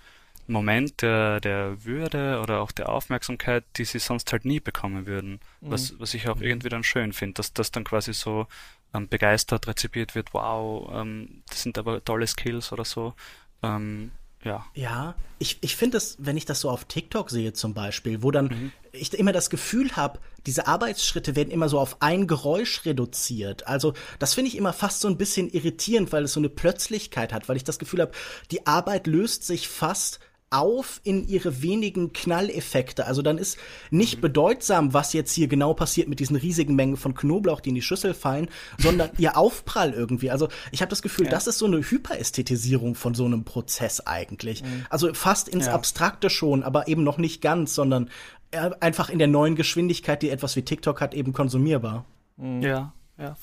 Moment 0.54 1.02
der, 1.02 1.40
der 1.40 1.84
Würde 1.86 2.40
oder 2.42 2.62
auch 2.62 2.72
der 2.72 2.90
Aufmerksamkeit, 2.90 3.64
die 3.78 3.86
sie 3.86 4.00
sonst 4.00 4.32
halt 4.32 4.46
nie 4.46 4.60
bekommen 4.60 5.06
würden. 5.06 5.40
Mhm. 5.62 5.72
Was, 5.72 6.00
was 6.00 6.14
ich 6.14 6.28
auch 6.30 6.42
irgendwie 6.42 6.70
dann 6.70 6.84
schön 6.84 7.14
finde, 7.14 7.36
dass 7.36 7.54
das 7.54 7.72
dann 7.72 7.84
quasi 7.84 8.14
so 8.14 8.48
ähm, 8.94 9.08
begeistert 9.08 9.68
rezipiert 9.68 10.16
wird, 10.16 10.34
wow, 10.34 10.90
ähm, 10.94 11.44
das 11.50 11.62
sind 11.64 11.78
aber 11.78 12.04
tolle 12.04 12.28
Skills 12.28 12.72
oder 12.72 12.86
so. 12.86 13.14
Ähm, 13.62 14.12
ja. 14.44 14.66
Ja, 14.74 15.16
ich, 15.38 15.58
ich 15.62 15.76
finde 15.76 15.98
es, 15.98 16.16
wenn 16.20 16.38
ich 16.38 16.46
das 16.46 16.62
so 16.62 16.70
auf 16.70 16.86
TikTok 16.86 17.30
sehe 17.30 17.52
zum 17.54 17.74
Beispiel, 17.74 18.24
wo 18.24 18.32
dann 18.32 18.46
mhm. 18.46 18.72
ich 18.94 19.14
immer 19.14 19.34
das 19.34 19.50
Gefühl 19.50 19.96
habe, 19.98 20.20
diese 20.46 20.66
Arbeitsschritte 20.66 21.36
werden 21.36 21.52
immer 21.52 21.68
so 21.68 21.78
auf 21.78 22.02
ein 22.02 22.26
Geräusch 22.26 22.86
reduziert. 22.86 23.68
Also 23.68 23.94
das 24.18 24.34
finde 24.34 24.50
ich 24.50 24.58
immer 24.58 24.72
fast 24.72 25.02
so 25.02 25.10
ein 25.10 25.18
bisschen 25.18 25.50
irritierend, 25.50 26.14
weil 26.14 26.24
es 26.24 26.34
so 26.34 26.40
eine 26.40 26.50
Plötzlichkeit 26.50 27.34
hat, 27.34 27.50
weil 27.50 27.58
ich 27.58 27.66
das 27.66 27.80
Gefühl 27.80 28.02
habe, 28.02 28.14
die 28.52 28.66
Arbeit 28.66 29.08
löst 29.08 29.44
sich 29.44 29.68
fast 29.68 30.20
auf 30.52 31.00
in 31.04 31.28
ihre 31.28 31.62
wenigen 31.62 32.12
Knalleffekte. 32.14 33.06
Also 33.06 33.22
dann 33.22 33.38
ist 33.38 33.58
nicht 33.92 34.18
mhm. 34.18 34.22
bedeutsam, 34.22 34.94
was 34.94 35.14
jetzt 35.14 35.34
hier 35.34 35.48
genau 35.48 35.74
passiert 35.74 36.08
mit 36.08 36.20
diesen 36.20 36.36
riesigen 36.36 36.76
Mengen 36.76 36.98
von 36.98 37.14
Knoblauch, 37.14 37.62
die 37.62 37.70
in 37.70 37.76
die 37.76 37.82
Schüssel 37.82 38.14
fallen, 38.14 38.50
sondern 38.78 39.12
ihr 39.18 39.38
Aufprall 39.38 39.94
irgendwie. 39.94 40.32
Also 40.32 40.48
ich 40.72 40.82
habe 40.82 40.90
das 40.90 41.02
Gefühl, 41.02 41.26
ja. 41.26 41.32
das 41.32 41.48
ist 41.48 41.60
so 41.60 41.66
eine 41.66 41.78
Hyperästhetisierung 41.78 42.96
von 42.96 43.14
so 43.14 43.26
einem 43.26 43.44
Prozess 43.44 44.02
eigentlich. 44.02 44.64
Mhm. 44.64 44.86
Also 44.90 45.14
fast 45.14 45.50
ins 45.50 45.68
ja. 45.68 45.74
Abstrakte 45.74 46.30
schon, 46.30 46.64
aber 46.64 46.88
eben 46.88 47.04
noch 47.04 47.18
nicht 47.18 47.42
ganz, 47.42 47.76
sondern 47.76 48.10
äh, 48.52 48.72
einfach 48.80 49.10
in 49.10 49.20
der 49.20 49.28
neuen 49.28 49.56
Geschwindigkeit, 49.56 50.22
die 50.24 50.30
etwas 50.30 50.56
wie 50.56 50.64
TikTok 50.64 51.02
hat, 51.02 51.14
eben 51.14 51.34
konsumierbar. 51.34 52.06
Mhm. 52.38 52.62
Ja, 52.62 52.94
ja. 53.18 53.36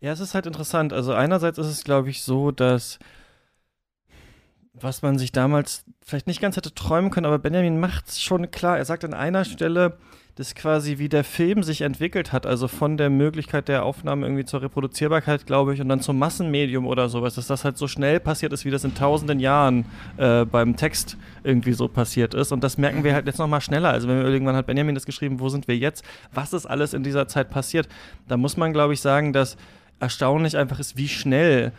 Ja, 0.00 0.12
es 0.12 0.20
ist 0.20 0.34
halt 0.34 0.46
interessant. 0.46 0.92
Also 0.92 1.12
einerseits 1.12 1.58
ist 1.58 1.66
es, 1.66 1.84
glaube 1.84 2.10
ich, 2.10 2.22
so, 2.22 2.52
dass 2.52 3.00
was 4.80 5.02
man 5.02 5.18
sich 5.18 5.32
damals 5.32 5.84
vielleicht 6.04 6.26
nicht 6.26 6.40
ganz 6.40 6.56
hätte 6.56 6.74
träumen 6.74 7.10
können, 7.10 7.26
aber 7.26 7.38
Benjamin 7.38 7.80
macht 7.80 8.08
es 8.08 8.22
schon 8.22 8.50
klar. 8.50 8.78
Er 8.78 8.84
sagt 8.84 9.04
an 9.04 9.14
einer 9.14 9.44
Stelle, 9.44 9.98
dass 10.38 10.54
quasi 10.54 10.98
wie 10.98 11.08
der 11.08 11.24
Film 11.24 11.64
sich 11.64 11.80
entwickelt 11.80 12.32
hat, 12.32 12.46
also 12.46 12.68
von 12.68 12.96
der 12.96 13.10
Möglichkeit 13.10 13.66
der 13.66 13.84
Aufnahme 13.84 14.24
irgendwie 14.24 14.44
zur 14.44 14.62
Reproduzierbarkeit, 14.62 15.46
glaube 15.46 15.74
ich, 15.74 15.80
und 15.80 15.88
dann 15.88 16.00
zum 16.00 16.16
Massenmedium 16.16 16.86
oder 16.86 17.08
sowas, 17.08 17.34
dass 17.34 17.48
das 17.48 17.64
halt 17.64 17.76
so 17.76 17.88
schnell 17.88 18.20
passiert 18.20 18.52
ist, 18.52 18.64
wie 18.64 18.70
das 18.70 18.84
in 18.84 18.94
tausenden 18.94 19.40
Jahren 19.40 19.84
äh, 20.16 20.44
beim 20.44 20.76
Text 20.76 21.16
irgendwie 21.42 21.72
so 21.72 21.88
passiert 21.88 22.34
ist. 22.34 22.52
Und 22.52 22.62
das 22.62 22.78
merken 22.78 23.02
wir 23.02 23.14
halt 23.14 23.26
jetzt 23.26 23.40
nochmal 23.40 23.60
schneller. 23.60 23.90
Also 23.90 24.06
wenn 24.06 24.22
wir 24.22 24.28
irgendwann 24.28 24.54
hat 24.54 24.66
Benjamin 24.66 24.94
das 24.94 25.06
geschrieben, 25.06 25.40
wo 25.40 25.48
sind 25.48 25.66
wir 25.66 25.76
jetzt? 25.76 26.04
Was 26.32 26.52
ist 26.52 26.66
alles 26.66 26.94
in 26.94 27.02
dieser 27.02 27.26
Zeit 27.26 27.50
passiert? 27.50 27.88
Da 28.28 28.36
muss 28.36 28.56
man, 28.56 28.72
glaube 28.72 28.94
ich, 28.94 29.00
sagen, 29.00 29.32
dass 29.32 29.56
erstaunlich 29.98 30.56
einfach 30.56 30.78
ist, 30.78 30.96
wie 30.96 31.08
schnell 31.08 31.72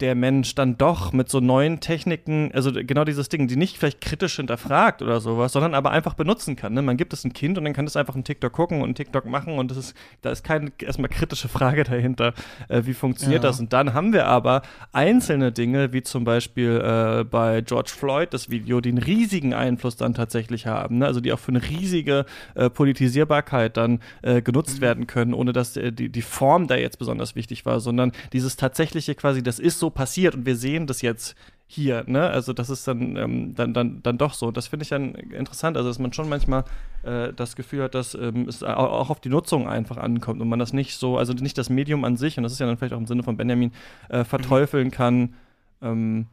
der 0.00 0.14
Mensch 0.14 0.54
dann 0.54 0.76
doch 0.76 1.12
mit 1.12 1.28
so 1.28 1.38
neuen 1.38 1.78
Techniken, 1.78 2.50
also 2.52 2.72
genau 2.72 3.04
dieses 3.04 3.28
Ding, 3.28 3.46
die 3.46 3.56
nicht 3.56 3.78
vielleicht 3.78 4.00
kritisch 4.00 4.36
hinterfragt 4.36 5.02
oder 5.02 5.20
sowas, 5.20 5.52
sondern 5.52 5.74
aber 5.74 5.92
einfach 5.92 6.14
benutzen 6.14 6.56
kann. 6.56 6.74
Ne? 6.74 6.82
Man 6.82 6.96
gibt 6.96 7.12
es 7.12 7.24
ein 7.24 7.32
Kind 7.32 7.58
und 7.58 7.64
dann 7.64 7.74
kann 7.74 7.86
es 7.86 7.96
einfach 7.96 8.14
einen 8.14 8.24
TikTok 8.24 8.52
gucken 8.52 8.78
und 8.78 8.84
einen 8.84 8.94
TikTok 8.96 9.24
machen 9.24 9.56
und 9.56 9.70
das 9.70 9.78
ist, 9.78 9.96
da 10.22 10.30
ist 10.30 10.42
keine 10.42 10.72
erstmal 10.78 11.08
kritische 11.08 11.48
Frage 11.48 11.84
dahinter, 11.84 12.34
äh, 12.68 12.82
wie 12.84 12.94
funktioniert 12.94 13.44
ja. 13.44 13.50
das. 13.50 13.60
Und 13.60 13.72
dann 13.72 13.94
haben 13.94 14.12
wir 14.12 14.26
aber 14.26 14.62
einzelne 14.92 15.52
Dinge, 15.52 15.92
wie 15.92 16.02
zum 16.02 16.24
Beispiel 16.24 16.80
äh, 16.80 17.24
bei 17.24 17.60
George 17.60 17.92
Floyd 17.96 18.34
das 18.34 18.50
Video, 18.50 18.80
die 18.80 18.88
einen 18.88 18.98
riesigen 18.98 19.54
Einfluss 19.54 19.96
dann 19.96 20.14
tatsächlich 20.14 20.66
haben, 20.66 20.98
ne? 20.98 21.06
also 21.06 21.20
die 21.20 21.32
auch 21.32 21.38
für 21.38 21.52
eine 21.52 21.62
riesige 21.62 22.26
äh, 22.56 22.68
Politisierbarkeit 22.68 23.76
dann 23.76 24.00
äh, 24.22 24.42
genutzt 24.42 24.78
mhm. 24.78 24.82
werden 24.82 25.06
können, 25.06 25.34
ohne 25.34 25.52
dass 25.52 25.76
äh, 25.76 25.92
die, 25.92 26.08
die 26.08 26.22
Form 26.22 26.66
da 26.66 26.74
jetzt 26.74 26.98
besonders 26.98 27.36
wichtig 27.36 27.64
war, 27.64 27.78
sondern 27.78 28.10
dieses 28.32 28.56
tatsächliche 28.56 29.14
quasi, 29.14 29.42
das 29.42 29.60
ist 29.60 29.78
so 29.78 29.83
so 29.84 29.90
passiert 29.90 30.34
und 30.34 30.46
wir 30.46 30.56
sehen 30.56 30.86
das 30.86 31.02
jetzt 31.02 31.36
hier, 31.66 32.04
ne? 32.06 32.30
Also 32.30 32.52
das 32.52 32.70
ist 32.70 32.86
dann, 32.88 33.16
ähm, 33.16 33.54
dann, 33.54 33.74
dann, 33.74 34.02
dann 34.02 34.16
doch 34.16 34.32
so. 34.32 34.50
Das 34.50 34.68
finde 34.68 34.84
ich 34.84 34.88
dann 34.88 35.14
interessant, 35.14 35.76
also 35.76 35.88
dass 35.88 35.98
man 35.98 36.12
schon 36.12 36.28
manchmal 36.28 36.64
äh, 37.02 37.32
das 37.32 37.56
Gefühl 37.56 37.82
hat, 37.82 37.94
dass 37.94 38.14
ähm, 38.14 38.48
es 38.48 38.62
auch 38.62 39.10
auf 39.10 39.20
die 39.20 39.28
Nutzung 39.28 39.68
einfach 39.68 39.96
ankommt 39.96 40.40
und 40.40 40.48
man 40.48 40.58
das 40.58 40.72
nicht 40.72 40.96
so, 40.96 41.18
also 41.18 41.32
nicht 41.34 41.58
das 41.58 41.68
Medium 41.68 42.04
an 42.04 42.16
sich, 42.16 42.36
und 42.36 42.44
das 42.44 42.52
ist 42.52 42.60
ja 42.60 42.66
dann 42.66 42.78
vielleicht 42.78 42.94
auch 42.94 42.98
im 42.98 43.06
Sinne 43.06 43.22
von 43.22 43.36
Benjamin, 43.36 43.72
äh, 44.08 44.24
verteufeln 44.24 44.88
mhm. 44.88 44.92
kann 44.92 45.34
ähm, 45.82 46.26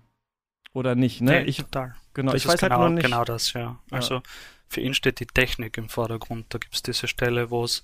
oder 0.74 0.96
nicht. 0.96 1.22
Ne? 1.22 1.42
Nee, 1.42 1.50
ich, 1.50 1.58
total. 1.58 1.96
Genau, 2.14 2.32
das 2.32 2.42
ich 2.42 2.48
weiß 2.48 2.62
halt 2.62 2.72
genau, 2.72 2.82
halt 2.82 2.90
nur 2.90 2.96
nicht. 2.96 3.06
Genau 3.06 3.24
das, 3.26 3.54
ja. 3.54 3.80
Also 3.90 4.16
ja. 4.16 4.22
für 4.68 4.82
ihn 4.82 4.94
steht 4.94 5.20
die 5.20 5.28
Technik 5.28 5.78
im 5.78 5.90
Vordergrund. 5.90 6.46
Da 6.50 6.58
gibt 6.58 6.76
es 6.76 6.84
diese 6.84 7.08
Stelle, 7.08 7.50
wo 7.50 7.64
es 7.64 7.84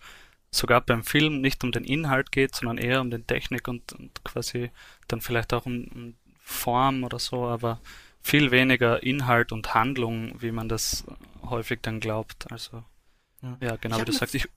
sogar 0.52 0.82
beim 0.82 1.04
Film 1.04 1.42
nicht 1.42 1.64
um 1.64 1.72
den 1.72 1.84
Inhalt 1.84 2.32
geht, 2.32 2.56
sondern 2.56 2.78
eher 2.78 3.02
um 3.02 3.12
den 3.12 3.28
Technik 3.28 3.68
und, 3.68 3.94
und 3.94 4.24
quasi 4.24 4.72
dann 5.08 5.22
vielleicht 5.22 5.54
auch 5.54 5.66
um, 5.66 5.88
um 5.94 6.14
Form 6.40 7.04
oder 7.04 7.20
so, 7.20 7.46
aber 7.46 7.82
viel 8.22 8.52
weniger 8.52 9.04
Inhalt 9.04 9.52
und 9.52 9.74
Handlung, 9.74 10.42
wie 10.42 10.52
man 10.52 10.70
das 10.70 11.06
häufig 11.44 11.80
dann 11.82 12.00
glaubt. 12.00 12.52
Also, 12.52 12.84
ja, 13.42 13.58
ja 13.62 13.76
genau 13.76 14.00
wie 14.00 14.06
du 14.06 14.12
sagst. 14.12 14.36
Ich, 14.36 14.48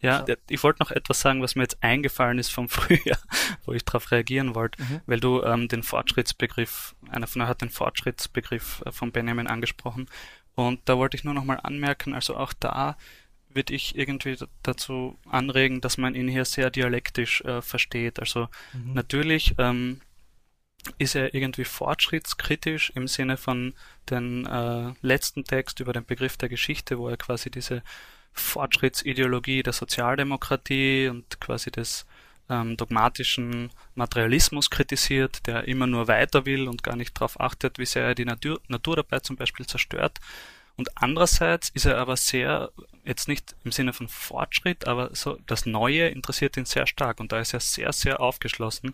ja, 0.00 0.24
so. 0.26 0.34
ich 0.48 0.62
wollte 0.62 0.82
noch 0.82 0.90
etwas 0.90 1.20
sagen, 1.20 1.42
was 1.42 1.54
mir 1.54 1.62
jetzt 1.62 1.82
eingefallen 1.82 2.38
ist 2.38 2.50
vom 2.50 2.68
Frühjahr, 2.70 3.18
wo 3.64 3.72
ich 3.72 3.84
darauf 3.84 4.10
reagieren 4.10 4.54
wollte, 4.54 4.82
mhm. 4.82 5.00
weil 5.06 5.20
du 5.20 5.42
ähm, 5.42 5.68
den 5.68 5.82
Fortschrittsbegriff, 5.82 6.94
einer 7.08 7.26
von 7.26 7.42
euch 7.42 7.48
hat 7.48 7.62
den 7.62 7.70
Fortschrittsbegriff 7.70 8.82
äh, 8.84 8.92
von 8.92 9.12
Benjamin 9.12 9.46
angesprochen. 9.46 10.08
Und 10.54 10.80
da 10.84 10.98
wollte 10.98 11.16
ich 11.16 11.24
nur 11.24 11.34
noch 11.34 11.44
mal 11.44 11.60
anmerken, 11.62 12.14
also 12.14 12.36
auch 12.36 12.52
da 12.52 12.98
würde 13.54 13.74
ich 13.74 13.96
irgendwie 13.96 14.36
dazu 14.62 15.18
anregen, 15.28 15.80
dass 15.80 15.98
man 15.98 16.14
ihn 16.14 16.28
hier 16.28 16.44
sehr 16.44 16.70
dialektisch 16.70 17.40
äh, 17.42 17.62
versteht. 17.62 18.18
Also 18.20 18.48
mhm. 18.72 18.94
natürlich 18.94 19.54
ähm, 19.58 20.00
ist 20.98 21.14
er 21.14 21.34
irgendwie 21.34 21.64
fortschrittskritisch 21.64 22.90
im 22.94 23.06
Sinne 23.08 23.36
von 23.36 23.74
den 24.10 24.46
äh, 24.46 24.92
letzten 25.00 25.44
Text 25.44 25.80
über 25.80 25.92
den 25.92 26.04
Begriff 26.04 26.36
der 26.36 26.48
Geschichte, 26.48 26.98
wo 26.98 27.08
er 27.08 27.16
quasi 27.16 27.50
diese 27.50 27.82
Fortschrittsideologie 28.32 29.62
der 29.62 29.72
Sozialdemokratie 29.72 31.08
und 31.08 31.40
quasi 31.40 31.70
des 31.70 32.06
ähm, 32.48 32.76
dogmatischen 32.76 33.70
Materialismus 33.94 34.70
kritisiert, 34.70 35.46
der 35.46 35.68
immer 35.68 35.86
nur 35.86 36.08
weiter 36.08 36.46
will 36.46 36.68
und 36.68 36.82
gar 36.82 36.96
nicht 36.96 37.16
darauf 37.16 37.40
achtet, 37.40 37.78
wie 37.78 37.86
sehr 37.86 38.04
er 38.04 38.14
die 38.14 38.24
Natur, 38.24 38.60
Natur 38.68 38.96
dabei 38.96 39.20
zum 39.20 39.36
Beispiel 39.36 39.66
zerstört. 39.66 40.18
Und 40.76 40.90
andererseits 40.96 41.68
ist 41.70 41.84
er 41.84 41.98
aber 41.98 42.16
sehr, 42.16 42.70
jetzt 43.12 43.28
nicht 43.28 43.54
im 43.64 43.72
Sinne 43.72 43.92
von 43.92 44.08
Fortschritt, 44.08 44.88
aber 44.88 45.14
so 45.14 45.38
das 45.46 45.66
Neue 45.66 46.08
interessiert 46.08 46.56
ihn 46.56 46.64
sehr 46.64 46.86
stark 46.86 47.20
und 47.20 47.32
da 47.32 47.40
ist 47.40 47.54
er 47.54 47.60
sehr, 47.60 47.92
sehr 47.92 48.20
aufgeschlossen 48.20 48.92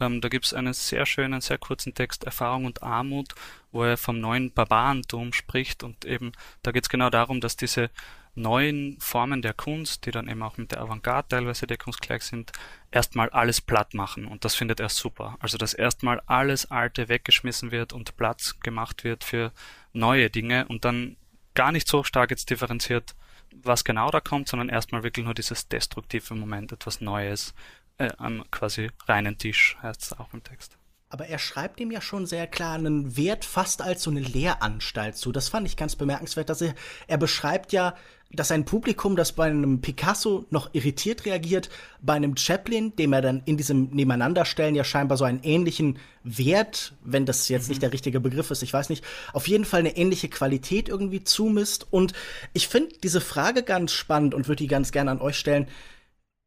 ähm, 0.00 0.20
da 0.20 0.28
gibt 0.28 0.46
es 0.46 0.54
einen 0.54 0.72
sehr 0.72 1.06
schönen, 1.06 1.40
sehr 1.40 1.58
kurzen 1.58 1.94
Text 1.94 2.24
Erfahrung 2.24 2.64
und 2.64 2.82
Armut, 2.82 3.34
wo 3.70 3.84
er 3.84 3.96
vom 3.96 4.18
neuen 4.18 4.52
Barbarentum 4.52 5.32
spricht 5.32 5.82
und 5.82 6.04
eben 6.04 6.32
da 6.62 6.72
geht 6.72 6.84
es 6.84 6.88
genau 6.88 7.10
darum, 7.10 7.40
dass 7.40 7.56
diese 7.56 7.90
neuen 8.34 8.98
Formen 9.00 9.42
der 9.42 9.52
Kunst, 9.52 10.06
die 10.06 10.12
dann 10.12 10.28
eben 10.28 10.42
auch 10.42 10.56
mit 10.56 10.72
der 10.72 10.80
Avantgarde 10.80 11.28
teilweise 11.28 11.66
deckungsgleich 11.66 12.22
sind, 12.22 12.52
erstmal 12.90 13.28
alles 13.30 13.60
platt 13.60 13.92
machen 13.92 14.24
und 14.26 14.44
das 14.44 14.54
findet 14.54 14.80
er 14.80 14.88
super. 14.88 15.36
Also 15.40 15.58
dass 15.58 15.74
erstmal 15.74 16.20
alles 16.26 16.70
Alte 16.70 17.08
weggeschmissen 17.08 17.70
wird 17.70 17.92
und 17.92 18.16
Platz 18.16 18.58
gemacht 18.60 19.04
wird 19.04 19.24
für 19.24 19.52
neue 19.92 20.30
Dinge 20.30 20.66
und 20.68 20.84
dann 20.84 21.16
gar 21.54 21.72
nicht 21.72 21.88
so 21.88 22.04
stark 22.04 22.30
jetzt 22.30 22.48
differenziert, 22.48 23.14
was 23.52 23.84
genau 23.84 24.10
da 24.10 24.20
kommt, 24.20 24.48
sondern 24.48 24.68
erstmal 24.68 25.02
wirklich 25.02 25.24
nur 25.24 25.34
dieses 25.34 25.68
destruktive 25.68 26.34
Moment, 26.34 26.72
etwas 26.72 27.00
Neues, 27.00 27.54
äh, 27.98 28.10
am 28.18 28.44
quasi 28.50 28.90
reinen 29.06 29.38
Tisch, 29.38 29.76
heißt 29.82 30.02
es 30.02 30.12
auch 30.18 30.32
im 30.32 30.42
Text. 30.42 30.76
Aber 31.12 31.26
er 31.26 31.38
schreibt 31.38 31.80
ihm 31.80 31.90
ja 31.90 32.00
schon 32.00 32.24
sehr 32.24 32.46
klar 32.46 32.76
einen 32.76 33.16
Wert 33.16 33.44
fast 33.44 33.82
als 33.82 34.04
so 34.04 34.10
eine 34.10 34.20
Lehranstalt 34.20 35.16
zu. 35.16 35.32
Das 35.32 35.48
fand 35.48 35.66
ich 35.66 35.76
ganz 35.76 35.96
bemerkenswert, 35.96 36.48
dass 36.48 36.60
er, 36.60 36.74
er 37.08 37.18
beschreibt 37.18 37.72
ja, 37.72 37.96
dass 38.32 38.52
ein 38.52 38.64
Publikum, 38.64 39.16
das 39.16 39.32
bei 39.32 39.46
einem 39.46 39.80
Picasso 39.80 40.44
noch 40.50 40.70
irritiert 40.72 41.26
reagiert, 41.26 41.68
bei 42.00 42.14
einem 42.14 42.36
Chaplin, 42.36 42.94
dem 42.94 43.12
er 43.12 43.22
dann 43.22 43.42
in 43.44 43.56
diesem 43.56 43.90
Nebeneinanderstellen 43.90 44.76
ja 44.76 44.84
scheinbar 44.84 45.18
so 45.18 45.24
einen 45.24 45.42
ähnlichen 45.42 45.98
Wert, 46.22 46.92
wenn 47.02 47.26
das 47.26 47.48
jetzt 47.48 47.64
mhm. 47.64 47.70
nicht 47.70 47.82
der 47.82 47.92
richtige 47.92 48.20
Begriff 48.20 48.50
ist, 48.50 48.62
ich 48.62 48.72
weiß 48.72 48.88
nicht, 48.88 49.04
auf 49.32 49.48
jeden 49.48 49.64
Fall 49.64 49.80
eine 49.80 49.96
ähnliche 49.96 50.28
Qualität 50.28 50.88
irgendwie 50.88 51.24
zumisst. 51.24 51.88
Und 51.90 52.12
ich 52.52 52.68
finde 52.68 52.94
diese 53.02 53.20
Frage 53.20 53.64
ganz 53.64 53.92
spannend 53.92 54.34
und 54.34 54.46
würde 54.46 54.62
die 54.62 54.68
ganz 54.68 54.92
gerne 54.92 55.10
an 55.10 55.20
euch 55.20 55.36
stellen. 55.36 55.66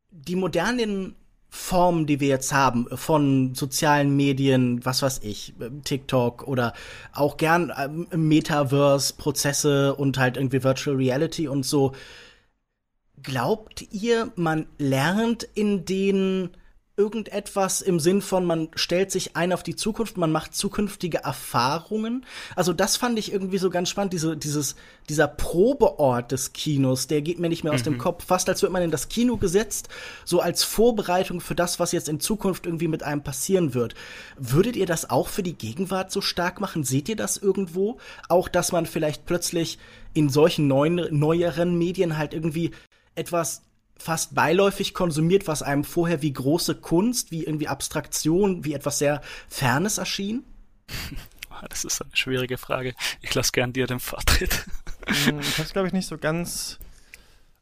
Die 0.10 0.36
modernen 0.36 1.16
Formen, 1.56 2.08
die 2.08 2.20
wir 2.20 2.30
jetzt 2.30 2.52
haben, 2.52 2.88
von 2.98 3.54
sozialen 3.54 4.16
Medien, 4.16 4.84
was 4.84 5.04
weiß 5.04 5.20
ich, 5.22 5.54
TikTok 5.84 6.48
oder 6.48 6.74
auch 7.14 7.38
gern 7.38 7.70
äh, 7.70 8.18
Metaverse-Prozesse 8.18 9.94
und 9.94 10.18
halt 10.18 10.36
irgendwie 10.36 10.64
Virtual 10.64 10.96
Reality 10.96 11.48
und 11.48 11.64
so. 11.64 11.94
Glaubt 13.22 13.86
ihr, 13.92 14.32
man 14.36 14.66
lernt 14.80 15.44
in 15.44 15.86
den 15.86 16.50
irgendetwas 16.96 17.82
im 17.82 18.00
Sinn 18.00 18.22
von, 18.22 18.46
man 18.46 18.70
stellt 18.76 19.10
sich 19.10 19.36
ein 19.36 19.52
auf 19.52 19.64
die 19.64 19.76
Zukunft, 19.76 20.16
man 20.16 20.32
macht 20.32 20.54
zukünftige 20.54 21.24
Erfahrungen. 21.24 22.24
Also 22.56 22.72
das 22.72 22.98
fand 22.98 23.18
ich 23.18 23.32
irgendwie 23.32 23.58
so 23.58 23.72
ganz 23.72 23.90
spannend, 23.90 24.14
diese, 24.14 24.38
dieses, 24.38 24.76
dieser 25.10 25.28
Probeort 25.28 26.32
des 26.32 26.54
Kinos, 26.54 27.08
der 27.08 27.24
geht 27.24 27.40
mir 27.40 27.50
nicht 27.50 27.64
mehr 27.64 27.74
aus 27.74 27.80
mhm. 27.80 27.94
dem 27.94 27.98
Kopf, 27.98 28.26
fast 28.26 28.48
als 28.48 28.62
wird 28.62 28.72
man 28.72 28.84
in 28.84 28.92
das 28.92 29.10
Kino 29.10 29.38
gesetzt, 29.38 29.90
so 30.24 30.40
als 30.40 30.64
Vorbereitung 30.64 31.42
für 31.42 31.56
das, 31.56 31.80
was 31.80 31.94
jetzt 31.94 32.10
in 32.10 32.20
Zukunft 32.20 32.68
irgendwie 32.68 32.88
mit 32.88 33.02
einem 33.02 33.24
passieren 33.24 33.74
wird. 33.74 33.96
Würdet 34.38 34.76
ihr 34.76 34.86
das 34.86 35.10
auch 35.10 35.30
für 35.30 35.44
die 35.44 35.58
Gegenwart 35.58 36.12
so 36.12 36.22
stark 36.22 36.62
machen? 36.62 36.84
Seht 36.84 37.10
ihr 37.10 37.16
das 37.16 37.38
irgendwo? 37.38 37.98
Auch, 38.30 38.48
dass 38.48 38.72
man 38.72 38.86
vielleicht 38.86 39.26
plötzlich 39.26 39.80
in 40.14 40.30
solchen 40.30 40.68
neuen, 40.68 41.08
neueren 41.10 41.76
Medien 41.76 42.20
halt 42.20 42.36
irgendwie 42.36 42.70
etwas 43.16 43.64
fast 44.04 44.36
beiläufig 44.36 44.94
konsumiert, 44.94 45.48
was 45.48 45.64
einem 45.64 45.84
vorher 45.84 46.22
wie 46.22 46.34
große 46.34 46.76
Kunst, 46.76 47.32
wie 47.32 47.44
irgendwie 47.44 47.68
Abstraktion, 47.68 48.66
wie 48.66 48.74
etwas 48.74 49.00
sehr 49.00 49.22
Fernes 49.48 49.98
erschien? 49.98 50.44
Das 51.70 51.86
ist 51.86 52.02
eine 52.02 52.14
schwierige 52.14 52.58
Frage. 52.58 52.94
Ich 53.22 53.34
lasse 53.36 53.54
gern 53.54 53.72
dir 53.72 53.88
den 53.88 54.02
Vortritt. 54.02 54.66
Hm, 55.06 55.40
ich 55.40 55.60
habe 55.60 55.70
glaube 55.70 55.88
ich, 55.88 55.94
nicht 55.94 56.08
so 56.08 56.18
ganz 56.18 56.78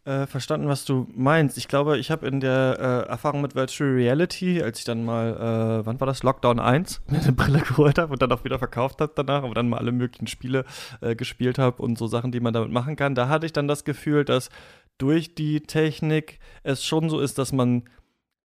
äh, 0.04 0.26
verstanden, 0.26 0.68
was 0.68 0.86
du 0.86 1.08
meinst. 1.14 1.58
Ich 1.58 1.68
glaube, 1.68 2.00
ich 2.00 2.10
habe 2.10 2.28
in 2.28 2.40
der 2.40 3.06
äh, 3.08 3.10
Erfahrung 3.10 3.42
mit 3.42 3.54
Virtual 3.54 3.92
Reality, 3.92 4.62
als 4.64 4.80
ich 4.80 4.86
dann 4.86 5.06
mal, 5.06 5.82
äh, 5.82 5.86
wann 5.86 6.00
war 6.00 6.08
das? 6.08 6.24
Lockdown 6.24 6.60
1, 6.60 7.02
mir 7.08 7.20
eine 7.22 7.32
Brille 7.34 7.60
geholt 7.60 8.00
habe 8.00 8.14
und 8.14 8.22
dann 8.22 8.32
auch 8.32 8.44
wieder 8.44 8.58
verkauft 8.58 9.00
habe 9.00 9.14
danach, 9.16 9.44
aber 9.44 9.54
dann 9.54 9.70
mal 9.70 9.78
alle 9.78 9.92
möglichen 9.92 10.28
Spiele 10.28 10.66
äh, 11.02 11.16
gespielt 11.16 11.60
habe 11.60 11.82
und 11.84 12.00
so 12.00 12.08
Sachen, 12.08 12.32
die 12.32 12.40
man 12.40 12.54
damit 12.54 12.72
machen 12.72 12.96
kann. 12.96 13.14
Da 13.14 13.28
hatte 13.28 13.46
ich 13.46 13.54
dann 13.54 13.68
das 13.68 13.84
Gefühl, 13.84 14.26
dass 14.26 14.50
durch 14.98 15.36
die 15.36 15.62
Technik 15.62 16.40
es 16.64 16.86
schon 16.86 17.10
so 17.10 17.20
ist, 17.20 17.38
dass 17.38 17.52
man 17.52 17.84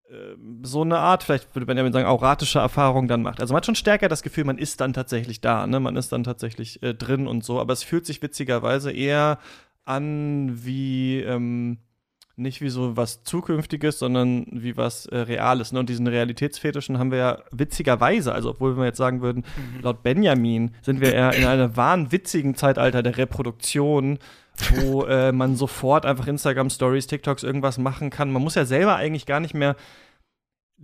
äh, 0.09 0.37
so 0.63 0.83
eine 0.83 0.99
Art, 0.99 1.23
vielleicht 1.23 1.55
würde 1.55 1.67
man 1.67 1.77
ja 1.77 1.93
sagen, 1.93 2.07
auratische 2.07 2.59
Erfahrung 2.59 3.09
dann 3.09 3.23
macht. 3.23 3.41
Also 3.41 3.53
man 3.53 3.59
hat 3.59 3.67
schon 3.67 3.75
stärker 3.75 4.09
das 4.09 4.23
Gefühl, 4.23 4.45
man 4.45 4.59
ist 4.59 4.81
dann 4.81 4.93
tatsächlich 4.93 5.41
da, 5.41 5.67
ne? 5.67 5.81
Man 5.81 5.97
ist 5.97 6.13
dann 6.13 6.25
tatsächlich 6.25 6.83
äh, 6.83 6.95
drin 6.95 7.27
und 7.27 7.45
so, 7.45 7.61
aber 7.61 7.73
es 7.73 7.83
fühlt 7.83 8.07
sich 8.07 8.23
witzigerweise 8.23 8.93
eher 8.93 9.39
an 9.85 10.65
wie 10.65 11.21
ähm, 11.21 11.79
nicht 12.37 12.61
wie 12.61 12.71
so 12.71 12.97
was 12.97 13.25
Zukünftiges, 13.25 13.99
sondern 13.99 14.47
wie 14.51 14.77
was 14.77 15.07
äh, 15.07 15.19
Reales. 15.19 15.73
Ne? 15.73 15.81
Und 15.81 15.89
diesen 15.89 16.07
Realitätsfetischen 16.07 16.99
haben 16.99 17.11
wir 17.11 17.19
ja 17.19 17.39
witzigerweise, 17.51 18.33
also 18.33 18.51
obwohl 18.51 18.77
wir 18.77 18.85
jetzt 18.85 18.99
sagen 18.99 19.21
würden, 19.21 19.45
mhm. 19.57 19.83
laut 19.83 20.03
Benjamin 20.03 20.75
sind 20.83 21.01
wir 21.01 21.13
eher 21.13 21.35
in 21.35 21.45
einem 21.45 21.77
wahnwitzigen 21.77 22.55
Zeitalter 22.55 23.03
der 23.03 23.17
Reproduktion 23.17 24.19
wo 24.71 25.05
äh, 25.05 25.33
man 25.33 25.57
sofort 25.57 26.07
einfach 26.07 26.27
Instagram-Stories, 26.27 27.07
TikToks, 27.07 27.43
irgendwas 27.43 27.79
machen 27.79 28.11
kann. 28.11 28.33
Man 28.33 28.43
muss 28.43 28.55
ja 28.55 28.65
selber 28.65 28.97
eigentlich 28.97 29.27
gar 29.27 29.41
nicht 29.41 29.55
mehr 29.55 29.77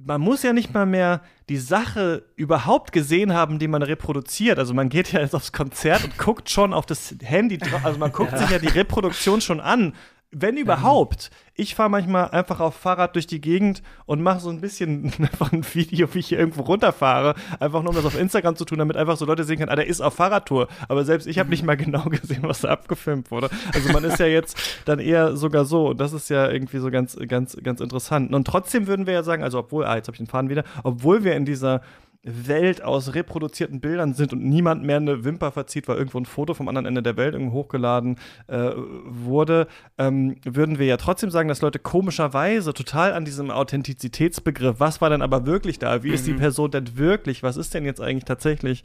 man 0.04 0.20
muss 0.20 0.42
ja 0.42 0.52
nicht 0.52 0.72
mal 0.72 0.86
mehr 0.86 1.22
die 1.48 1.56
Sache 1.56 2.24
überhaupt 2.36 2.92
gesehen 2.92 3.34
haben, 3.34 3.58
die 3.58 3.66
man 3.66 3.82
reproduziert. 3.82 4.58
Also 4.58 4.72
man 4.72 4.88
geht 4.88 5.12
ja 5.12 5.20
jetzt 5.20 5.34
aufs 5.34 5.52
Konzert 5.52 6.04
und 6.04 6.16
guckt 6.18 6.50
schon 6.50 6.72
auf 6.72 6.86
das 6.86 7.16
Handy 7.22 7.58
drauf. 7.58 7.84
Also 7.84 7.98
man 7.98 8.12
guckt 8.12 8.32
ja. 8.32 8.38
sich 8.38 8.50
ja 8.50 8.58
die 8.58 8.68
Reproduktion 8.68 9.40
schon 9.40 9.60
an 9.60 9.94
wenn 10.30 10.56
überhaupt. 10.56 11.30
Ich 11.54 11.74
fahre 11.74 11.90
manchmal 11.90 12.30
einfach 12.30 12.60
auf 12.60 12.76
Fahrrad 12.76 13.14
durch 13.14 13.26
die 13.26 13.40
Gegend 13.40 13.82
und 14.06 14.22
mache 14.22 14.40
so 14.40 14.50
ein 14.50 14.60
bisschen 14.60 15.12
einfach 15.18 15.52
ein 15.52 15.64
Video, 15.74 16.12
wie 16.14 16.18
ich 16.18 16.28
hier 16.28 16.38
irgendwo 16.38 16.62
runterfahre. 16.62 17.34
Einfach 17.58 17.82
nur, 17.82 17.90
um 17.90 17.96
das 17.96 18.04
auf 18.04 18.18
Instagram 18.18 18.54
zu 18.54 18.64
tun, 18.64 18.78
damit 18.78 18.96
einfach 18.96 19.16
so 19.16 19.24
Leute 19.24 19.44
sehen 19.44 19.58
können, 19.58 19.70
ah, 19.70 19.76
der 19.76 19.86
ist 19.86 20.00
auf 20.00 20.14
Fahrradtour. 20.14 20.68
Aber 20.88 21.04
selbst 21.04 21.26
ich 21.26 21.38
habe 21.38 21.50
nicht 21.50 21.64
mal 21.64 21.76
genau 21.76 22.04
gesehen, 22.10 22.42
was 22.42 22.60
da 22.60 22.68
abgefilmt 22.68 23.30
wurde. 23.30 23.48
Also 23.72 23.92
man 23.92 24.04
ist 24.04 24.18
ja 24.18 24.26
jetzt 24.26 24.58
dann 24.84 24.98
eher 24.98 25.36
sogar 25.36 25.64
so. 25.64 25.88
Und 25.88 26.00
das 26.00 26.12
ist 26.12 26.28
ja 26.28 26.50
irgendwie 26.50 26.78
so 26.78 26.90
ganz, 26.90 27.16
ganz, 27.26 27.56
ganz 27.62 27.80
interessant. 27.80 28.34
Und 28.34 28.46
trotzdem 28.46 28.86
würden 28.86 29.06
wir 29.06 29.14
ja 29.14 29.22
sagen, 29.22 29.42
also 29.42 29.58
obwohl, 29.58 29.84
ah, 29.86 29.96
jetzt 29.96 30.08
habe 30.08 30.14
ich 30.14 30.20
den 30.20 30.26
Faden 30.26 30.50
wieder, 30.50 30.64
obwohl 30.84 31.24
wir 31.24 31.34
in 31.34 31.46
dieser 31.46 31.80
Welt 32.22 32.82
aus 32.82 33.14
reproduzierten 33.14 33.80
Bildern 33.80 34.12
sind 34.12 34.32
und 34.32 34.44
niemand 34.44 34.82
mehr 34.82 34.96
eine 34.96 35.24
Wimper 35.24 35.52
verzieht, 35.52 35.86
weil 35.86 35.96
irgendwo 35.96 36.18
ein 36.18 36.26
Foto 36.26 36.52
vom 36.52 36.68
anderen 36.68 36.86
Ende 36.86 37.02
der 37.02 37.16
Welt 37.16 37.34
irgendwo 37.34 37.58
hochgeladen 37.58 38.18
äh, 38.48 38.72
wurde, 38.74 39.68
ähm, 39.98 40.36
würden 40.44 40.78
wir 40.78 40.86
ja 40.86 40.96
trotzdem 40.96 41.30
sagen, 41.30 41.48
dass 41.48 41.62
Leute 41.62 41.78
komischerweise 41.78 42.74
total 42.74 43.12
an 43.12 43.24
diesem 43.24 43.50
Authentizitätsbegriff, 43.50 44.80
was 44.80 45.00
war 45.00 45.10
denn 45.10 45.22
aber 45.22 45.46
wirklich 45.46 45.78
da, 45.78 46.02
wie 46.02 46.08
mhm. 46.08 46.14
ist 46.14 46.26
die 46.26 46.32
mhm. 46.32 46.38
Person 46.38 46.70
denn 46.72 46.98
wirklich, 46.98 47.42
was 47.42 47.56
ist 47.56 47.72
denn 47.74 47.84
jetzt 47.84 48.00
eigentlich 48.00 48.24
tatsächlich 48.24 48.82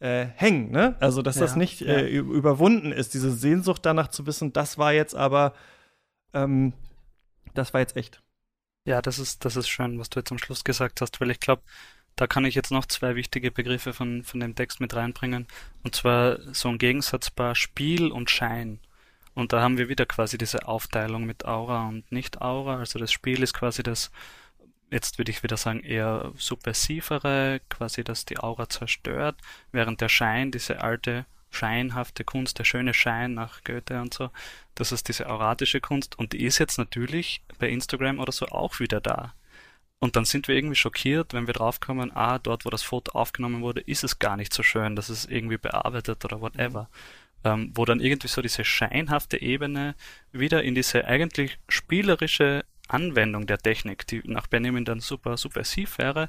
äh, 0.00 0.26
hängen, 0.34 0.70
ne? 0.70 0.96
Also, 1.00 1.20
dass 1.20 1.36
ja, 1.36 1.42
das 1.42 1.56
nicht 1.56 1.82
äh, 1.82 2.08
überwunden 2.08 2.90
ist, 2.90 3.12
diese 3.12 3.30
Sehnsucht 3.30 3.84
danach 3.84 4.08
zu 4.08 4.26
wissen, 4.26 4.54
das 4.54 4.78
war 4.78 4.94
jetzt 4.94 5.14
aber, 5.14 5.52
ähm, 6.32 6.72
das 7.52 7.74
war 7.74 7.80
jetzt 7.80 7.96
echt. 7.96 8.22
Ja, 8.86 9.02
das 9.02 9.18
ist, 9.18 9.44
das 9.44 9.56
ist 9.56 9.68
schön, 9.68 9.98
was 9.98 10.08
du 10.08 10.20
jetzt 10.20 10.32
am 10.32 10.38
Schluss 10.38 10.64
gesagt 10.64 11.02
hast, 11.02 11.20
weil 11.20 11.30
ich 11.30 11.38
glaube, 11.38 11.62
da 12.16 12.26
kann 12.26 12.44
ich 12.44 12.54
jetzt 12.54 12.70
noch 12.70 12.86
zwei 12.86 13.16
wichtige 13.16 13.50
Begriffe 13.50 13.92
von, 13.92 14.24
von 14.24 14.40
dem 14.40 14.54
Text 14.54 14.80
mit 14.80 14.94
reinbringen. 14.94 15.46
Und 15.82 15.94
zwar 15.94 16.38
so 16.52 16.68
ein 16.68 16.78
Gegensatzpaar 16.78 17.54
Spiel 17.54 18.12
und 18.12 18.30
Schein. 18.30 18.78
Und 19.34 19.52
da 19.52 19.62
haben 19.62 19.78
wir 19.78 19.88
wieder 19.88 20.06
quasi 20.06 20.36
diese 20.36 20.66
Aufteilung 20.68 21.24
mit 21.24 21.46
Aura 21.46 21.88
und 21.88 22.10
Nicht-Aura. 22.12 22.78
Also 22.78 22.98
das 22.98 23.12
Spiel 23.12 23.42
ist 23.42 23.54
quasi 23.54 23.82
das, 23.82 24.10
jetzt 24.90 25.18
würde 25.18 25.30
ich 25.30 25.42
wieder 25.42 25.56
sagen, 25.56 25.80
eher 25.80 26.32
subversivere, 26.36 27.60
quasi 27.68 28.04
das 28.04 28.24
die 28.26 28.38
Aura 28.38 28.68
zerstört, 28.68 29.36
während 29.72 30.00
der 30.00 30.08
Schein, 30.08 30.50
diese 30.50 30.82
alte 30.82 31.24
scheinhafte 31.50 32.24
Kunst, 32.24 32.58
der 32.58 32.64
schöne 32.64 32.94
Schein 32.94 33.34
nach 33.34 33.64
Goethe 33.64 34.00
und 34.00 34.14
so, 34.14 34.30
das 34.74 34.92
ist 34.92 35.08
diese 35.08 35.28
auratische 35.28 35.80
Kunst 35.80 36.18
und 36.18 36.32
die 36.32 36.44
ist 36.44 36.58
jetzt 36.58 36.78
natürlich 36.78 37.42
bei 37.58 37.68
Instagram 37.68 38.18
oder 38.18 38.32
so 38.32 38.46
auch 38.46 38.78
wieder 38.78 39.00
da. 39.00 39.34
Und 40.00 40.16
dann 40.16 40.24
sind 40.24 40.48
wir 40.48 40.56
irgendwie 40.56 40.76
schockiert, 40.76 41.34
wenn 41.34 41.46
wir 41.46 41.52
draufkommen, 41.52 42.10
ah, 42.16 42.38
dort, 42.38 42.64
wo 42.64 42.70
das 42.70 42.82
Foto 42.82 43.12
aufgenommen 43.12 43.60
wurde, 43.60 43.80
ist 43.82 44.02
es 44.02 44.18
gar 44.18 44.36
nicht 44.36 44.52
so 44.52 44.62
schön, 44.62 44.96
das 44.96 45.10
ist 45.10 45.30
irgendwie 45.30 45.58
bearbeitet 45.58 46.24
oder 46.24 46.40
whatever. 46.40 46.88
Ähm, 47.44 47.72
wo 47.74 47.84
dann 47.84 48.00
irgendwie 48.00 48.28
so 48.28 48.42
diese 48.42 48.64
scheinhafte 48.64 49.40
Ebene 49.40 49.94
wieder 50.32 50.62
in 50.62 50.74
diese 50.74 51.06
eigentlich 51.06 51.58
spielerische 51.68 52.64
Anwendung 52.88 53.46
der 53.46 53.58
Technik, 53.58 54.06
die 54.06 54.22
nach 54.24 54.46
Benjamin 54.46 54.84
dann 54.84 55.00
super 55.00 55.36
subversiv 55.36 55.98
wäre, 55.98 56.28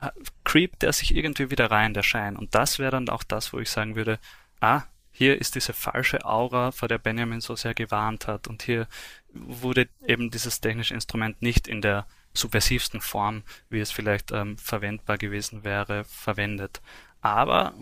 äh, 0.00 0.10
creept 0.44 0.82
der 0.82 0.92
sich 0.92 1.14
irgendwie 1.14 1.50
wieder 1.50 1.70
rein, 1.70 1.94
der 1.94 2.02
Schein. 2.02 2.36
Und 2.36 2.54
das 2.54 2.78
wäre 2.78 2.90
dann 2.90 3.08
auch 3.10 3.22
das, 3.22 3.52
wo 3.52 3.58
ich 3.58 3.70
sagen 3.70 3.96
würde, 3.96 4.18
ah, 4.60 4.82
hier 5.12 5.40
ist 5.40 5.54
diese 5.54 5.72
falsche 5.74 6.24
Aura, 6.24 6.72
vor 6.72 6.88
der 6.88 6.98
Benjamin 6.98 7.40
so 7.40 7.56
sehr 7.56 7.74
gewarnt 7.74 8.26
hat. 8.26 8.48
Und 8.48 8.62
hier 8.62 8.86
wurde 9.32 9.88
eben 10.06 10.30
dieses 10.30 10.60
technische 10.60 10.94
Instrument 10.94 11.42
nicht 11.42 11.68
in 11.68 11.82
der 11.82 12.06
subversivsten 12.34 13.00
Form, 13.00 13.42
wie 13.68 13.80
es 13.80 13.90
vielleicht 13.90 14.32
ähm, 14.32 14.56
verwendbar 14.58 15.18
gewesen 15.18 15.64
wäre, 15.64 16.04
verwendet. 16.04 16.80
Aber 17.20 17.74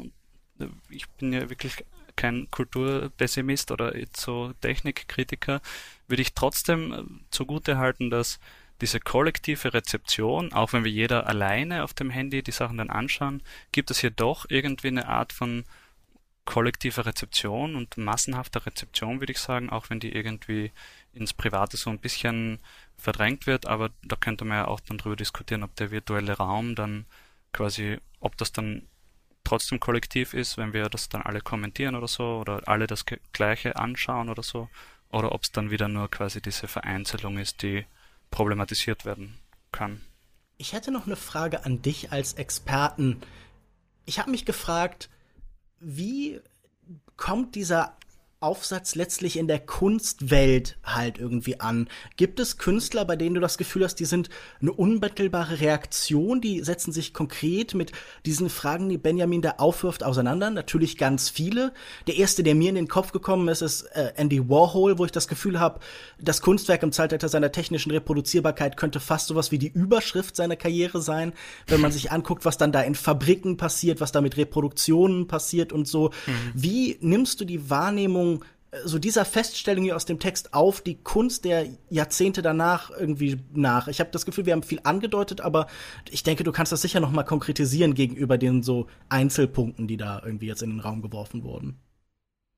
äh, 0.59 0.67
ich 0.89 1.09
bin 1.11 1.33
ja 1.33 1.51
wirklich 1.51 1.85
kein 2.17 2.51
Kulturpessimist 2.51 3.71
oder 3.71 3.95
so 4.17 4.53
Technikkritiker, 4.61 5.61
würde 6.09 6.23
ich 6.23 6.35
trotzdem 6.35 6.93
äh, 6.93 7.03
zugute 7.31 7.79
halten, 7.79 8.11
dass 8.11 8.41
diese 8.81 9.01
kollektive 9.01 9.75
Rezeption, 9.75 10.53
auch 10.53 10.73
wenn 10.73 10.85
wir 10.85 10.91
jeder 10.91 11.27
alleine 11.27 11.83
auf 11.83 11.95
dem 11.95 12.11
Handy 12.11 12.43
die 12.43 12.53
Sachen 12.53 12.79
dann 12.79 12.91
anschauen, 12.91 13.43
gibt 13.73 13.91
es 13.91 14.01
hier 14.01 14.11
doch 14.11 14.47
irgendwie 14.49 14.89
eine 14.89 15.09
Art 15.09 15.33
von 15.33 15.65
kollektiver 16.45 17.05
Rezeption 17.05 17.77
und 17.77 17.99
massenhafter 17.99 18.65
Rezeption, 18.65 19.21
würde 19.21 19.33
ich 19.33 19.39
sagen, 19.39 19.69
auch 19.69 19.91
wenn 19.91 20.01
die 20.01 20.13
irgendwie 20.13 20.73
ins 21.13 21.35
Private 21.35 21.77
so 21.77 21.91
ein 21.91 21.99
bisschen 21.99 22.59
verdrängt 22.99 23.47
wird, 23.47 23.67
aber 23.67 23.91
da 24.03 24.17
könnte 24.17 24.45
man 24.45 24.59
ja 24.59 24.69
auch 24.69 24.81
dann 24.81 24.99
drüber 24.99 25.17
diskutieren, 25.17 25.63
ob 25.63 25.75
der 25.77 25.91
virtuelle 25.91 26.37
Raum 26.37 26.75
dann 26.75 27.07
quasi, 27.53 27.99
ob 28.21 28.37
das 28.37 28.53
dann 28.53 28.83
trotzdem 29.45 29.81
kollektiv 29.81 30.35
ist, 30.35 30.59
wenn 30.59 30.73
wir 30.73 30.89
das 30.89 31.09
dann 31.09 31.23
alle 31.23 31.41
kommentieren 31.41 31.95
oder 31.95 32.09
so, 32.09 32.39
oder 32.39 32.63
alle 32.67 32.87
das 32.87 33.07
Gleiche 33.33 33.77
anschauen 33.77 34.29
oder 34.29 34.43
so, 34.43 34.69
oder 35.11 35.33
ob 35.33 35.45
es 35.45 35.53
dann 35.53 35.71
wieder 35.71 35.89
nur 35.89 36.11
quasi 36.11 36.43
diese 36.43 36.69
Vereinzelung 36.69 37.39
ist, 37.39 37.63
die 37.63 37.87
problematisiert 38.31 39.05
werden 39.05 39.39
kann. 39.73 40.03
Ich 40.59 40.73
hätte 40.73 40.91
noch 40.91 41.07
eine 41.07 41.17
Frage 41.17 41.65
an 41.65 41.81
dich 41.81 42.13
als 42.13 42.35
Experten. 42.35 43.21
Ich 44.05 44.19
habe 44.19 44.31
mich 44.31 44.45
gefragt, 44.45 45.09
wie 45.79 46.41
kommt 47.17 47.55
dieser 47.55 47.97
Aufsatz 48.41 48.95
letztlich 48.95 49.37
in 49.37 49.49
der 49.49 49.59
Kunstwelt 49.59 50.79
halt 50.85 51.19
irgendwie 51.19 51.59
an? 51.59 51.89
Gibt 52.17 52.39
es 52.39 52.57
Künstler, 52.57 53.05
bei 53.05 53.17
denen 53.17 53.35
du 53.35 53.41
das 53.41 53.59
Gefühl 53.59 53.83
hast, 53.83 53.97
die 53.97 54.05
sind 54.05 54.29
eine 54.61 54.71
unmittelbare 54.71 55.59
Reaktion, 55.59 56.41
die 56.41 56.63
setzen 56.63 56.93
sich 56.93 57.13
konkret 57.13 57.75
mit 57.75 57.91
diesen 58.27 58.49
Fragen, 58.49 58.89
die 58.91 58.97
Benjamin 58.97 59.43
da 59.43 59.55
aufwirft, 59.59 60.05
auseinander? 60.05 60.51
Natürlich 60.51 60.97
ganz 60.97 61.29
viele. 61.29 61.73
Der 62.07 62.15
erste, 62.15 62.45
der 62.45 62.55
mir 62.55 62.69
in 62.69 62.77
den 62.77 62.87
Kopf 62.87 63.11
gekommen 63.11 63.49
ist, 63.49 63.61
ist 63.61 63.83
äh, 63.97 64.13
Andy 64.15 64.49
Warhol, 64.49 64.99
wo 64.99 65.05
ich 65.05 65.11
das 65.11 65.27
Gefühl 65.27 65.59
habe, 65.59 65.81
das 66.21 66.41
Kunstwerk 66.41 66.85
im 66.85 66.93
Zeitalter 66.93 67.29
seiner 67.29 67.51
technischen 67.51 67.91
Reproduzierbarkeit 67.91 68.77
könnte 68.77 69.01
fast 69.01 69.27
sowas 69.27 69.51
wie 69.51 69.59
die 69.59 69.73
Überschrift 69.73 70.37
seiner 70.37 70.55
Karriere 70.55 71.03
sein, 71.03 71.33
wenn 71.67 71.81
man 71.81 71.91
sich 71.91 72.13
anguckt, 72.13 72.45
was 72.45 72.57
dann 72.57 72.71
da 72.71 72.83
in 72.83 72.95
Fabriken 72.95 73.57
passiert, 73.57 74.01
was 74.01 74.13
da 74.13 74.21
mit 74.21 74.37
Reproduktionen 74.37 75.27
passiert 75.27 75.73
und 75.73 75.89
so. 75.89 76.11
Mhm. 76.27 76.53
Wie 76.55 76.99
nimmst 77.01 77.41
du 77.41 77.45
die 77.45 77.69
Wahrnehmung 77.69 78.28
so 78.85 78.99
dieser 78.99 79.25
Feststellung 79.25 79.85
hier 79.85 79.97
aus 79.97 80.05
dem 80.05 80.19
Text 80.19 80.53
auf 80.53 80.81
die 80.81 80.97
Kunst 81.03 81.45
der 81.45 81.67
Jahrzehnte 81.89 82.43
danach 82.43 82.91
irgendwie 82.91 83.39
nach. 83.53 83.89
Ich 83.89 84.01
habe 84.01 84.11
das 84.11 84.27
Gefühl, 84.27 84.47
wir 84.47 84.53
haben 84.53 84.63
viel 84.63 84.81
angedeutet, 84.85 85.41
aber 85.41 85.69
ich 86.11 86.23
denke, 86.23 86.45
du 86.45 86.53
kannst 86.53 86.73
das 86.73 86.83
sicher 86.83 87.01
noch 87.01 87.11
mal 87.11 87.23
konkretisieren 87.23 87.95
gegenüber 87.95 88.37
den 88.37 88.63
so 88.63 88.87
Einzelpunkten, 89.09 89.87
die 89.89 89.97
da 89.97 90.21
irgendwie 90.23 90.47
jetzt 90.47 90.63
in 90.63 90.71
den 90.71 90.81
Raum 90.81 91.01
geworfen 91.01 91.43
wurden. 91.45 91.81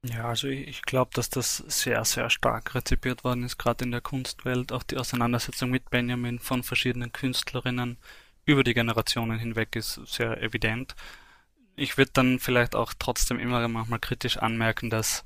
Ja, 0.02 0.28
also 0.28 0.48
ich 0.48 0.82
glaube, 0.82 1.10
dass 1.14 1.28
das 1.28 1.58
sehr, 1.58 2.04
sehr 2.04 2.30
stark 2.30 2.74
rezipiert 2.74 3.22
worden 3.22 3.44
ist, 3.44 3.58
gerade 3.58 3.84
in 3.84 3.90
der 3.90 4.00
Kunstwelt. 4.00 4.72
Auch 4.72 4.82
die 4.82 4.96
Auseinandersetzung 4.96 5.70
mit 5.70 5.90
Benjamin 5.90 6.38
von 6.38 6.62
verschiedenen 6.62 7.12
Künstlerinnen 7.12 7.98
über 8.46 8.64
die 8.64 8.74
Generationen 8.74 9.38
hinweg 9.38 9.76
ist 9.76 10.00
sehr 10.06 10.42
evident. 10.42 10.96
Ich 11.76 11.98
würde 11.98 12.10
dann 12.14 12.38
vielleicht 12.38 12.74
auch 12.74 12.94
trotzdem 12.98 13.38
immer 13.38 13.66
manchmal 13.68 13.98
kritisch 14.00 14.38
anmerken, 14.38 14.88
dass 14.90 15.24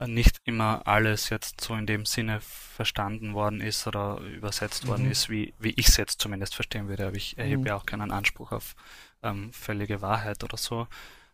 nicht 0.00 0.38
immer 0.44 0.86
alles 0.86 1.30
jetzt 1.30 1.60
so 1.60 1.74
in 1.74 1.86
dem 1.86 2.04
Sinne 2.04 2.40
verstanden 2.40 3.34
worden 3.34 3.60
ist 3.60 3.86
oder 3.86 4.18
übersetzt 4.20 4.84
mhm. 4.84 4.88
worden 4.88 5.10
ist, 5.10 5.30
wie, 5.30 5.54
wie 5.58 5.74
ich 5.76 5.88
es 5.88 5.96
jetzt 5.96 6.20
zumindest 6.20 6.54
verstehen 6.54 6.88
würde. 6.88 7.06
Aber 7.06 7.16
ich 7.16 7.38
erhebe 7.38 7.60
mhm. 7.60 7.66
ja 7.66 7.76
auch 7.76 7.86
keinen 7.86 8.10
Anspruch 8.10 8.52
auf 8.52 8.74
ähm, 9.22 9.52
völlige 9.52 10.02
Wahrheit 10.02 10.42
oder 10.42 10.56
so. 10.56 10.88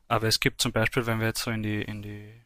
Aber 0.08 0.28
es 0.28 0.40
gibt 0.40 0.60
zum 0.60 0.72
Beispiel, 0.72 1.06
wenn 1.06 1.20
wir 1.20 1.28
jetzt 1.28 1.42
so 1.42 1.50
in 1.50 1.62
die, 1.62 1.82
in 1.82 2.02
die 2.02 2.42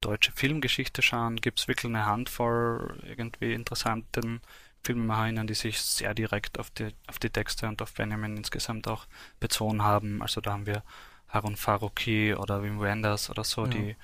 deutsche 0.00 0.32
Filmgeschichte 0.32 1.02
schauen, 1.02 1.36
gibt 1.36 1.60
es 1.60 1.68
wirklich 1.68 1.90
eine 1.90 2.06
Handvoll 2.06 3.00
irgendwie 3.04 3.52
interessanten 3.52 4.40
Filmemacherinnen, 4.82 5.46
die 5.46 5.54
sich 5.54 5.80
sehr 5.80 6.14
direkt 6.14 6.58
auf 6.58 6.70
die, 6.70 6.94
auf 7.06 7.18
die 7.18 7.30
Texte 7.30 7.66
und 7.66 7.82
auf 7.82 7.92
Benjamin 7.94 8.36
insgesamt 8.36 8.88
auch 8.88 9.06
bezogen 9.40 9.82
haben. 9.82 10.22
Also 10.22 10.40
da 10.40 10.52
haben 10.52 10.66
wir 10.66 10.82
Harun 11.28 11.56
Faruqi 11.56 12.34
oder 12.34 12.62
Wim 12.62 12.80
Wenders 12.80 13.30
oder 13.30 13.44
so, 13.44 13.64
ja. 13.64 13.70
die 13.70 13.90
äh, 13.90 13.96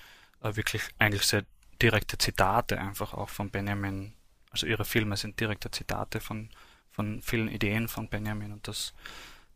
wirklich 0.54 0.82
eigentlich 0.98 1.24
sehr 1.24 1.44
direkte 1.82 2.18
Zitate 2.18 2.78
einfach 2.78 3.14
auch 3.14 3.28
von 3.28 3.50
Benjamin. 3.50 4.12
Also 4.50 4.66
ihre 4.66 4.84
Filme 4.84 5.16
sind 5.16 5.40
direkte 5.40 5.70
Zitate 5.70 6.20
von, 6.20 6.50
von 6.90 7.20
vielen 7.22 7.48
Ideen 7.48 7.88
von 7.88 8.08
Benjamin 8.08 8.52
und 8.52 8.68
das, 8.68 8.94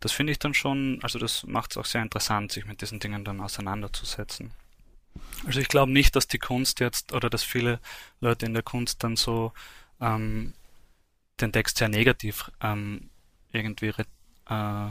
das 0.00 0.12
finde 0.12 0.32
ich 0.32 0.38
dann 0.38 0.54
schon, 0.54 0.98
also 1.02 1.18
das 1.18 1.44
macht 1.44 1.70
es 1.70 1.76
auch 1.76 1.84
sehr 1.84 2.02
interessant, 2.02 2.52
sich 2.52 2.66
mit 2.66 2.80
diesen 2.82 2.98
Dingen 2.98 3.24
dann 3.24 3.40
auseinanderzusetzen. 3.40 4.50
Also 5.46 5.60
ich 5.60 5.68
glaube 5.68 5.92
nicht, 5.92 6.16
dass 6.16 6.28
die 6.28 6.38
Kunst 6.38 6.80
jetzt 6.80 7.12
oder 7.12 7.30
dass 7.30 7.42
viele 7.42 7.80
Leute 8.20 8.46
in 8.46 8.54
der 8.54 8.62
Kunst 8.62 9.02
dann 9.04 9.16
so 9.16 9.52
ähm, 10.00 10.54
den 11.40 11.52
Text 11.52 11.78
sehr 11.78 11.88
negativ 11.88 12.50
ähm, 12.60 13.10
irgendwie 13.52 13.92
äh, 14.46 14.88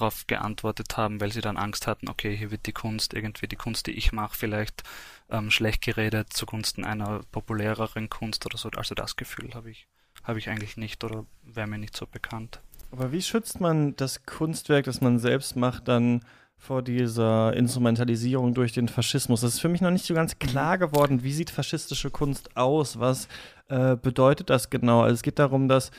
darauf 0.00 0.26
geantwortet 0.26 0.96
haben, 0.96 1.20
weil 1.20 1.32
sie 1.32 1.40
dann 1.40 1.56
Angst 1.56 1.86
hatten, 1.86 2.08
okay, 2.08 2.36
hier 2.36 2.50
wird 2.50 2.66
die 2.66 2.72
Kunst, 2.72 3.14
irgendwie 3.14 3.46
die 3.46 3.56
Kunst, 3.56 3.86
die 3.86 3.92
ich 3.92 4.12
mache, 4.12 4.36
vielleicht 4.36 4.82
ähm, 5.30 5.50
schlecht 5.50 5.82
geredet 5.82 6.32
zugunsten 6.32 6.84
einer 6.84 7.20
populäreren 7.30 8.08
Kunst 8.08 8.46
oder 8.46 8.56
so. 8.56 8.70
Also 8.70 8.94
das 8.94 9.16
Gefühl 9.16 9.54
habe 9.54 9.70
ich, 9.70 9.86
habe 10.24 10.38
ich 10.38 10.48
eigentlich 10.48 10.76
nicht 10.76 11.04
oder 11.04 11.26
wäre 11.42 11.66
mir 11.66 11.78
nicht 11.78 11.96
so 11.96 12.06
bekannt. 12.06 12.60
Aber 12.90 13.12
wie 13.12 13.22
schützt 13.22 13.60
man 13.60 13.94
das 13.96 14.24
Kunstwerk, 14.24 14.84
das 14.84 15.00
man 15.00 15.18
selbst 15.18 15.54
macht, 15.54 15.86
dann 15.86 16.24
vor 16.56 16.82
dieser 16.82 17.54
Instrumentalisierung 17.54 18.52
durch 18.52 18.72
den 18.72 18.88
Faschismus? 18.88 19.42
Das 19.42 19.54
ist 19.54 19.60
für 19.60 19.68
mich 19.68 19.80
noch 19.80 19.92
nicht 19.92 20.04
so 20.04 20.14
ganz 20.14 20.38
klar 20.38 20.76
geworden. 20.76 21.22
Wie 21.22 21.32
sieht 21.32 21.50
faschistische 21.50 22.10
Kunst 22.10 22.56
aus? 22.56 22.98
Was 22.98 23.28
äh, 23.68 23.96
bedeutet 23.96 24.50
das 24.50 24.70
genau? 24.70 25.02
Also 25.02 25.14
es 25.14 25.22
geht 25.22 25.38
darum, 25.38 25.68
dass 25.68 25.92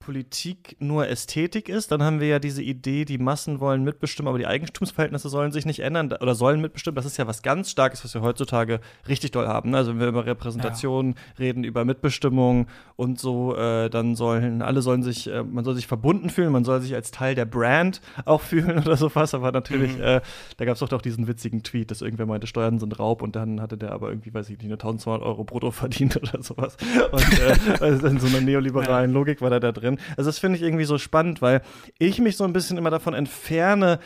Politik 0.00 0.76
nur 0.80 1.06
Ästhetik 1.08 1.68
ist, 1.68 1.92
dann 1.92 2.02
haben 2.02 2.20
wir 2.20 2.26
ja 2.26 2.38
diese 2.38 2.62
Idee, 2.62 3.04
die 3.04 3.18
Massen 3.18 3.60
wollen 3.60 3.84
mitbestimmen, 3.84 4.28
aber 4.28 4.38
die 4.38 4.46
Eigentumsverhältnisse 4.46 5.28
sollen 5.28 5.52
sich 5.52 5.66
nicht 5.66 5.80
ändern 5.80 6.10
oder 6.10 6.34
sollen 6.34 6.62
mitbestimmen. 6.62 6.96
Das 6.96 7.04
ist 7.04 7.18
ja 7.18 7.26
was 7.26 7.42
ganz 7.42 7.70
Starkes, 7.70 8.02
was 8.02 8.14
wir 8.14 8.22
heutzutage 8.22 8.80
richtig 9.06 9.32
doll 9.32 9.46
haben. 9.46 9.70
Ne? 9.70 9.76
Also 9.76 9.92
wenn 9.92 10.00
wir 10.00 10.08
über 10.08 10.24
Repräsentation 10.24 11.08
ja. 11.08 11.14
reden, 11.38 11.64
über 11.64 11.84
Mitbestimmung 11.84 12.66
und 12.96 13.20
so, 13.20 13.54
äh, 13.54 13.90
dann 13.90 14.16
sollen 14.16 14.62
alle 14.62 14.80
sollen 14.80 15.02
sich, 15.02 15.30
äh, 15.30 15.42
man 15.42 15.64
soll 15.64 15.74
sich 15.74 15.86
verbunden 15.86 16.30
fühlen, 16.30 16.50
man 16.50 16.64
soll 16.64 16.80
sich 16.80 16.94
als 16.94 17.10
Teil 17.10 17.34
der 17.34 17.44
Brand 17.44 18.00
auch 18.24 18.40
fühlen 18.40 18.78
oder 18.78 18.96
sowas. 18.96 19.34
Aber 19.34 19.52
natürlich, 19.52 19.98
mhm. 19.98 20.02
äh, 20.02 20.20
da 20.56 20.64
gab 20.64 20.74
es 20.74 20.80
doch 20.80 20.90
auch 20.92 21.02
diesen 21.02 21.28
witzigen 21.28 21.62
Tweet, 21.62 21.90
dass 21.90 22.00
irgendwer 22.00 22.24
meinte, 22.24 22.46
Steuern 22.46 22.78
sind 22.78 22.98
Raub 22.98 23.20
und 23.20 23.36
dann 23.36 23.60
hatte 23.60 23.76
der 23.76 23.92
aber 23.92 24.08
irgendwie, 24.08 24.32
weiß 24.32 24.48
ich 24.48 24.56
nicht, 24.56 24.68
nur 24.68 24.78
1200 24.78 25.22
Euro 25.22 25.44
brutto 25.44 25.70
verdient 25.70 26.16
oder 26.22 26.42
sowas. 26.42 26.78
Und 27.12 27.38
äh, 27.38 27.80
also 27.84 28.06
in 28.06 28.18
so 28.18 28.28
einer 28.28 28.40
neoliberalen 28.40 29.10
ja. 29.10 29.14
Logik 29.14 29.42
war 29.42 29.50
da 29.50 29.60
da 29.60 29.72
drin 29.72 29.89
drin. 29.96 30.04
Also 30.16 30.28
das 30.28 30.38
finde 30.38 30.56
ich 30.56 30.62
irgendwie 30.62 30.84
so 30.84 30.98
spannend, 30.98 31.42
weil 31.42 31.62
ich 31.98 32.18
mich 32.18 32.36
so 32.36 32.44
ein 32.44 32.52
bisschen 32.52 32.78
immer 32.78 32.90
davon 32.90 33.14
entferne, 33.14 33.98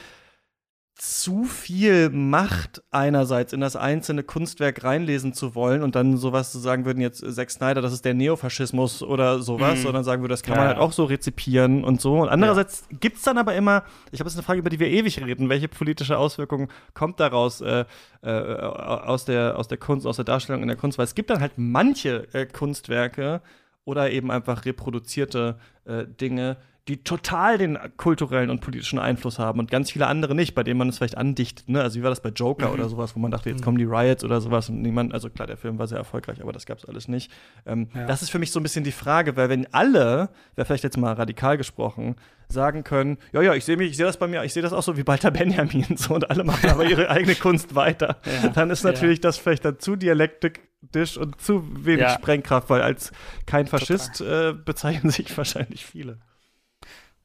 zu 0.96 1.42
viel 1.42 2.08
Macht 2.10 2.84
einerseits 2.92 3.52
in 3.52 3.60
das 3.60 3.74
einzelne 3.74 4.22
Kunstwerk 4.22 4.84
reinlesen 4.84 5.32
zu 5.32 5.56
wollen 5.56 5.82
und 5.82 5.96
dann 5.96 6.16
sowas 6.18 6.52
zu 6.52 6.60
sagen 6.60 6.84
würden, 6.84 7.00
jetzt 7.00 7.18
Zack 7.34 7.50
Snyder, 7.50 7.82
das 7.82 7.92
ist 7.92 8.04
der 8.04 8.14
Neofaschismus 8.14 9.02
oder 9.02 9.40
sowas, 9.40 9.78
mhm. 9.78 9.82
sondern 9.82 10.04
sagen 10.04 10.22
würde, 10.22 10.34
das 10.34 10.44
kann 10.44 10.54
ja, 10.54 10.60
man 10.60 10.68
halt 10.68 10.78
auch 10.78 10.92
so 10.92 11.02
rezipieren 11.02 11.82
und 11.82 12.00
so. 12.00 12.20
Und 12.20 12.28
andererseits 12.28 12.84
ja. 12.92 12.98
gibt 13.00 13.16
es 13.16 13.24
dann 13.24 13.38
aber 13.38 13.56
immer, 13.56 13.82
ich 14.12 14.20
habe 14.20 14.28
jetzt 14.28 14.36
eine 14.36 14.44
Frage, 14.44 14.60
über 14.60 14.70
die 14.70 14.78
wir 14.78 14.86
ewig 14.86 15.20
reden, 15.20 15.48
welche 15.48 15.66
politische 15.66 16.16
Auswirkung 16.16 16.68
kommt 16.94 17.18
daraus 17.18 17.60
äh, 17.60 17.84
äh, 18.22 18.30
aus, 18.30 19.24
der, 19.24 19.58
aus 19.58 19.66
der 19.66 19.78
Kunst, 19.78 20.06
aus 20.06 20.16
der 20.16 20.24
Darstellung 20.24 20.62
in 20.62 20.68
der 20.68 20.76
Kunst? 20.76 20.96
Weil 20.96 21.06
es 21.06 21.16
gibt 21.16 21.28
dann 21.28 21.40
halt 21.40 21.54
manche 21.56 22.28
äh, 22.32 22.46
Kunstwerke 22.46 23.42
oder 23.84 24.10
eben 24.10 24.30
einfach 24.30 24.64
reproduzierte 24.64 25.58
äh, 25.84 26.06
Dinge, 26.06 26.56
die 26.88 27.02
total 27.02 27.56
den 27.56 27.78
kulturellen 27.96 28.50
und 28.50 28.60
politischen 28.60 28.98
Einfluss 28.98 29.38
haben 29.38 29.58
und 29.58 29.70
ganz 29.70 29.90
viele 29.90 30.06
andere 30.06 30.34
nicht, 30.34 30.54
bei 30.54 30.62
denen 30.62 30.76
man 30.76 30.90
es 30.90 30.98
vielleicht 30.98 31.16
andichtet. 31.16 31.66
Ne? 31.66 31.80
Also 31.80 31.98
wie 31.98 32.02
war 32.02 32.10
das 32.10 32.20
bei 32.20 32.28
Joker 32.28 32.68
mhm. 32.68 32.74
oder 32.74 32.88
sowas, 32.90 33.16
wo 33.16 33.20
man 33.20 33.30
dachte, 33.30 33.48
jetzt 33.48 33.60
mhm. 33.60 33.64
kommen 33.64 33.78
die 33.78 33.84
Riots 33.84 34.22
oder 34.22 34.40
sowas 34.42 34.68
und 34.68 34.82
niemand, 34.82 35.14
also 35.14 35.30
klar, 35.30 35.46
der 35.46 35.56
Film 35.56 35.78
war 35.78 35.86
sehr 35.86 35.96
erfolgreich, 35.96 36.42
aber 36.42 36.52
das 36.52 36.66
gab 36.66 36.78
es 36.78 36.84
alles 36.84 37.08
nicht. 37.08 37.32
Ähm, 37.64 37.88
ja. 37.94 38.06
Das 38.06 38.20
ist 38.20 38.28
für 38.28 38.38
mich 38.38 38.50
so 38.50 38.60
ein 38.60 38.62
bisschen 38.62 38.84
die 38.84 38.92
Frage, 38.92 39.34
weil 39.36 39.48
wenn 39.48 39.72
alle, 39.72 40.28
wäre 40.56 40.66
vielleicht 40.66 40.84
jetzt 40.84 40.98
mal 40.98 41.14
radikal 41.14 41.56
gesprochen, 41.56 42.16
sagen 42.48 42.84
können, 42.84 43.16
ja, 43.32 43.40
ja, 43.40 43.54
ich 43.54 43.64
sehe 43.64 43.78
mich, 43.78 43.92
ich 43.92 43.96
sehe 43.96 44.04
das 44.04 44.18
bei 44.18 44.26
mir, 44.26 44.44
ich 44.44 44.52
sehe 44.52 44.62
das 44.62 44.74
auch 44.74 44.82
so 44.82 44.98
wie 44.98 45.06
Walter 45.06 45.30
Benjamin 45.30 45.86
so 45.96 46.14
und 46.14 46.30
alle 46.30 46.44
machen 46.44 46.68
aber 46.68 46.84
ihre 46.84 47.08
eigene 47.08 47.34
Kunst 47.34 47.74
weiter, 47.74 48.18
ja. 48.42 48.50
dann 48.50 48.68
ist 48.68 48.84
natürlich 48.84 49.18
ja. 49.18 49.22
das 49.22 49.38
vielleicht 49.38 49.64
dann 49.64 49.78
zu 49.78 49.96
dialektisch 49.96 51.16
und 51.16 51.40
zu 51.40 51.64
wenig 51.82 52.10
Sprengkraft, 52.10 52.68
weil 52.68 52.82
als 52.82 53.10
kein 53.46 53.66
Faschist 53.66 54.20
äh, 54.20 54.52
bezeichnen 54.52 55.10
sich 55.10 55.34
wahrscheinlich 55.34 55.86
viele. 55.86 56.18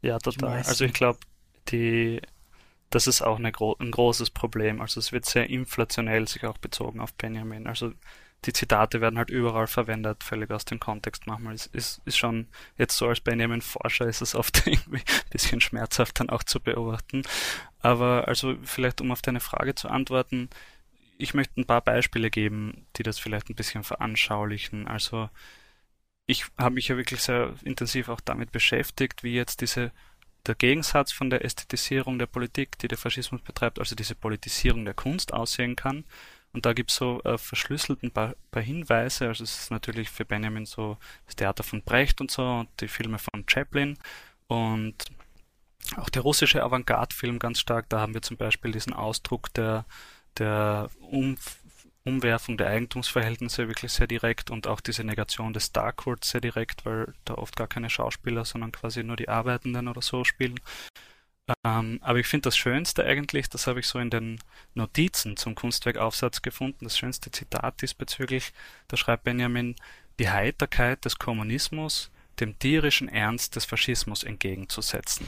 Ja, 0.01 0.19
total. 0.19 0.63
Also 0.63 0.85
ich 0.85 0.93
glaube, 0.93 1.19
die 1.69 2.21
das 2.89 3.05
ist 3.05 3.21
auch 3.21 3.37
eine 3.37 3.51
gro 3.51 3.75
ein 3.79 3.91
großes 3.91 4.31
Problem. 4.31 4.81
Also 4.81 4.99
es 4.99 5.11
wird 5.11 5.25
sehr 5.25 5.49
inflationell 5.49 6.27
sich 6.27 6.45
auch 6.45 6.57
bezogen 6.57 6.99
auf 6.99 7.13
Benjamin. 7.13 7.67
Also 7.67 7.93
die 8.45 8.53
Zitate 8.53 9.01
werden 9.01 9.17
halt 9.17 9.29
überall 9.29 9.67
verwendet, 9.67 10.23
völlig 10.23 10.49
aus 10.51 10.65
dem 10.65 10.79
Kontext 10.79 11.27
manchmal. 11.27 11.53
Es 11.53 11.65
ist, 11.67 12.01
ist 12.05 12.17
schon 12.17 12.47
jetzt 12.77 12.97
so 12.97 13.07
als 13.07 13.19
Benjamin-Forscher 13.19 14.07
ist 14.07 14.21
es 14.21 14.33
oft 14.33 14.65
irgendwie 14.65 14.99
ein 14.99 15.29
bisschen 15.29 15.61
schmerzhaft 15.61 16.19
dann 16.19 16.29
auch 16.29 16.43
zu 16.43 16.59
beobachten. 16.61 17.23
Aber 17.79 18.27
also 18.27 18.55
vielleicht 18.63 19.01
um 19.01 19.11
auf 19.11 19.21
deine 19.21 19.41
Frage 19.41 19.75
zu 19.75 19.89
antworten, 19.89 20.49
ich 21.17 21.33
möchte 21.33 21.59
ein 21.59 21.65
paar 21.65 21.81
Beispiele 21.81 22.29
geben, 22.29 22.87
die 22.95 23.03
das 23.03 23.19
vielleicht 23.19 23.49
ein 23.49 23.55
bisschen 23.55 23.83
veranschaulichen. 23.83 24.87
Also 24.87 25.29
ich 26.29 26.45
habe 26.59 26.75
mich 26.75 26.87
ja 26.87 26.95
wirklich 26.95 27.21
sehr 27.21 27.55
intensiv 27.63 28.07
auch 28.07 28.21
damit 28.21 28.51
beschäftigt, 28.51 29.23
wie 29.23 29.33
jetzt 29.33 29.61
diese 29.61 29.91
der 30.45 30.53
Gegensatz 30.53 31.11
von 31.11 31.31
der 31.31 31.43
Ästhetisierung 31.43 32.19
der 32.19 32.27
Politik, 32.27 32.77
die 32.77 32.87
der 32.87 32.99
Faschismus 32.99 33.41
betreibt, 33.41 33.79
also 33.79 33.95
diese 33.95 34.13
Politisierung 34.13 34.85
der 34.85 34.93
Kunst 34.93 35.33
aussehen 35.33 35.75
kann. 35.75 36.05
Und 36.53 36.67
da 36.67 36.73
gibt 36.73 36.91
es 36.91 36.97
so 36.97 37.21
äh, 37.23 37.37
verschlüsselt 37.39 38.03
ein 38.03 38.11
paar, 38.11 38.35
paar, 38.51 38.61
Hinweise. 38.61 39.27
Also 39.27 39.43
es 39.43 39.59
ist 39.59 39.71
natürlich 39.71 40.09
für 40.09 40.23
Benjamin 40.23 40.67
so 40.67 40.97
das 41.25 41.35
Theater 41.35 41.63
von 41.63 41.81
Brecht 41.81 42.21
und 42.21 42.29
so 42.29 42.43
und 42.43 42.69
die 42.79 42.87
Filme 42.87 43.17
von 43.17 43.45
Chaplin 43.47 43.97
und 44.47 44.95
auch 45.97 46.09
der 46.09 46.21
russische 46.21 46.63
Avantgarde-Film 46.63 47.39
ganz 47.39 47.59
stark. 47.59 47.89
Da 47.89 48.01
haben 48.01 48.13
wir 48.13 48.21
zum 48.21 48.37
Beispiel 48.37 48.71
diesen 48.71 48.93
Ausdruck 48.93 49.51
der, 49.55 49.85
der 50.37 50.89
um, 51.01 51.37
Umwerfung 52.09 52.57
der 52.57 52.67
Eigentumsverhältnisse 52.67 53.67
wirklich 53.67 53.91
sehr 53.91 54.07
direkt 54.07 54.51
und 54.51 54.67
auch 54.67 54.81
diese 54.81 55.03
Negation 55.03 55.53
des 55.53 55.71
Darkwood 55.71 56.25
sehr 56.25 56.41
direkt, 56.41 56.85
weil 56.85 57.13
da 57.25 57.35
oft 57.35 57.55
gar 57.55 57.67
keine 57.67 57.89
Schauspieler, 57.89 58.43
sondern 58.45 58.71
quasi 58.71 59.03
nur 59.03 59.15
die 59.15 59.29
Arbeitenden 59.29 59.87
oder 59.87 60.01
so 60.01 60.23
spielen. 60.23 60.59
Ähm, 61.65 61.99
aber 62.01 62.19
ich 62.19 62.27
finde 62.27 62.43
das 62.43 62.57
Schönste 62.57 63.03
eigentlich, 63.05 63.49
das 63.49 63.67
habe 63.67 63.79
ich 63.79 63.87
so 63.87 63.99
in 63.99 64.09
den 64.09 64.39
Notizen 64.75 65.37
zum 65.37 65.55
Kunstwerkaufsatz 65.55 66.41
gefunden, 66.41 66.85
das 66.85 66.97
schönste 66.97 67.31
Zitat 67.31 67.81
diesbezüglich, 67.81 68.53
da 68.87 68.97
schreibt 68.97 69.23
Benjamin, 69.23 69.75
die 70.19 70.29
Heiterkeit 70.29 71.05
des 71.05 71.17
Kommunismus 71.17 72.11
dem 72.39 72.57
tierischen 72.57 73.09
Ernst 73.09 73.55
des 73.55 73.65
Faschismus 73.65 74.23
entgegenzusetzen. 74.23 75.27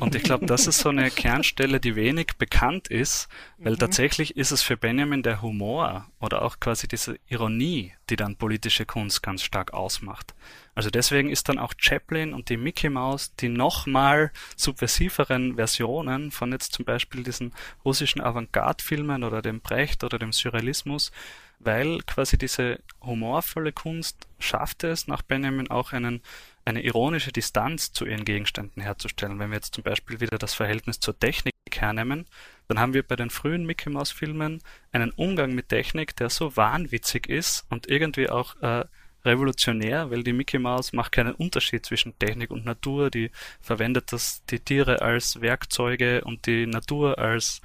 Und 0.00 0.14
ich 0.14 0.22
glaube, 0.22 0.46
das 0.46 0.66
ist 0.66 0.78
so 0.78 0.88
eine 0.88 1.10
Kernstelle, 1.10 1.80
die 1.80 1.96
wenig 1.96 2.32
bekannt 2.38 2.88
ist, 2.88 3.28
weil 3.58 3.74
mhm. 3.74 3.78
tatsächlich 3.78 4.36
ist 4.36 4.50
es 4.50 4.62
für 4.62 4.76
Benjamin 4.76 5.22
der 5.22 5.42
Humor 5.42 6.06
oder 6.20 6.42
auch 6.42 6.60
quasi 6.60 6.88
diese 6.88 7.18
Ironie, 7.28 7.92
die 8.10 8.16
dann 8.16 8.36
politische 8.36 8.86
Kunst 8.86 9.22
ganz 9.22 9.42
stark 9.42 9.72
ausmacht. 9.74 10.34
Also 10.76 10.90
deswegen 10.90 11.30
ist 11.30 11.48
dann 11.48 11.58
auch 11.58 11.72
Chaplin 11.78 12.34
und 12.34 12.50
die 12.50 12.58
Mickey 12.58 12.90
Mouse 12.90 13.34
die 13.36 13.48
nochmal 13.48 14.30
subversiveren 14.56 15.56
Versionen 15.56 16.30
von 16.30 16.52
jetzt 16.52 16.74
zum 16.74 16.84
Beispiel 16.84 17.22
diesen 17.22 17.54
russischen 17.84 18.20
Avantgarde-Filmen 18.20 19.24
oder 19.24 19.40
dem 19.40 19.60
Brecht 19.60 20.04
oder 20.04 20.18
dem 20.18 20.32
Surrealismus, 20.32 21.12
weil 21.58 22.00
quasi 22.06 22.38
diese 22.38 22.80
humorvolle 23.02 23.72
Kunst 23.72 24.26
schafft 24.38 24.84
es, 24.84 25.06
nach 25.06 25.22
Benjamin 25.22 25.70
auch 25.70 25.92
einen, 25.92 26.22
eine 26.64 26.82
ironische 26.82 27.32
Distanz 27.32 27.92
zu 27.92 28.06
ihren 28.06 28.24
Gegenständen 28.24 28.82
herzustellen. 28.82 29.38
Wenn 29.38 29.50
wir 29.50 29.56
jetzt 29.56 29.74
zum 29.74 29.84
Beispiel 29.84 30.20
wieder 30.20 30.38
das 30.38 30.54
Verhältnis 30.54 31.00
zur 31.00 31.18
Technik 31.18 31.54
hernehmen, 31.72 32.26
dann 32.68 32.80
haben 32.80 32.94
wir 32.94 33.02
bei 33.02 33.16
den 33.16 33.30
frühen 33.30 33.66
Mickey 33.66 33.90
Mouse 33.90 34.12
Filmen 34.12 34.62
einen 34.92 35.10
Umgang 35.10 35.54
mit 35.54 35.68
Technik, 35.68 36.16
der 36.16 36.30
so 36.30 36.56
wahnwitzig 36.56 37.28
ist 37.28 37.66
und 37.70 37.88
irgendwie 37.88 38.28
auch 38.28 38.56
äh, 38.62 38.84
revolutionär, 39.26 40.10
weil 40.10 40.22
die 40.22 40.32
Mickey 40.32 40.58
Mouse 40.58 40.92
macht 40.92 41.12
keinen 41.12 41.34
Unterschied 41.34 41.84
zwischen 41.84 42.18
Technik 42.18 42.50
und 42.50 42.64
Natur, 42.64 43.10
die 43.10 43.30
verwendet 43.60 44.12
das, 44.12 44.44
die 44.46 44.60
Tiere 44.60 45.02
als 45.02 45.40
Werkzeuge 45.40 46.22
und 46.24 46.46
die 46.46 46.66
Natur 46.66 47.18
als 47.18 47.60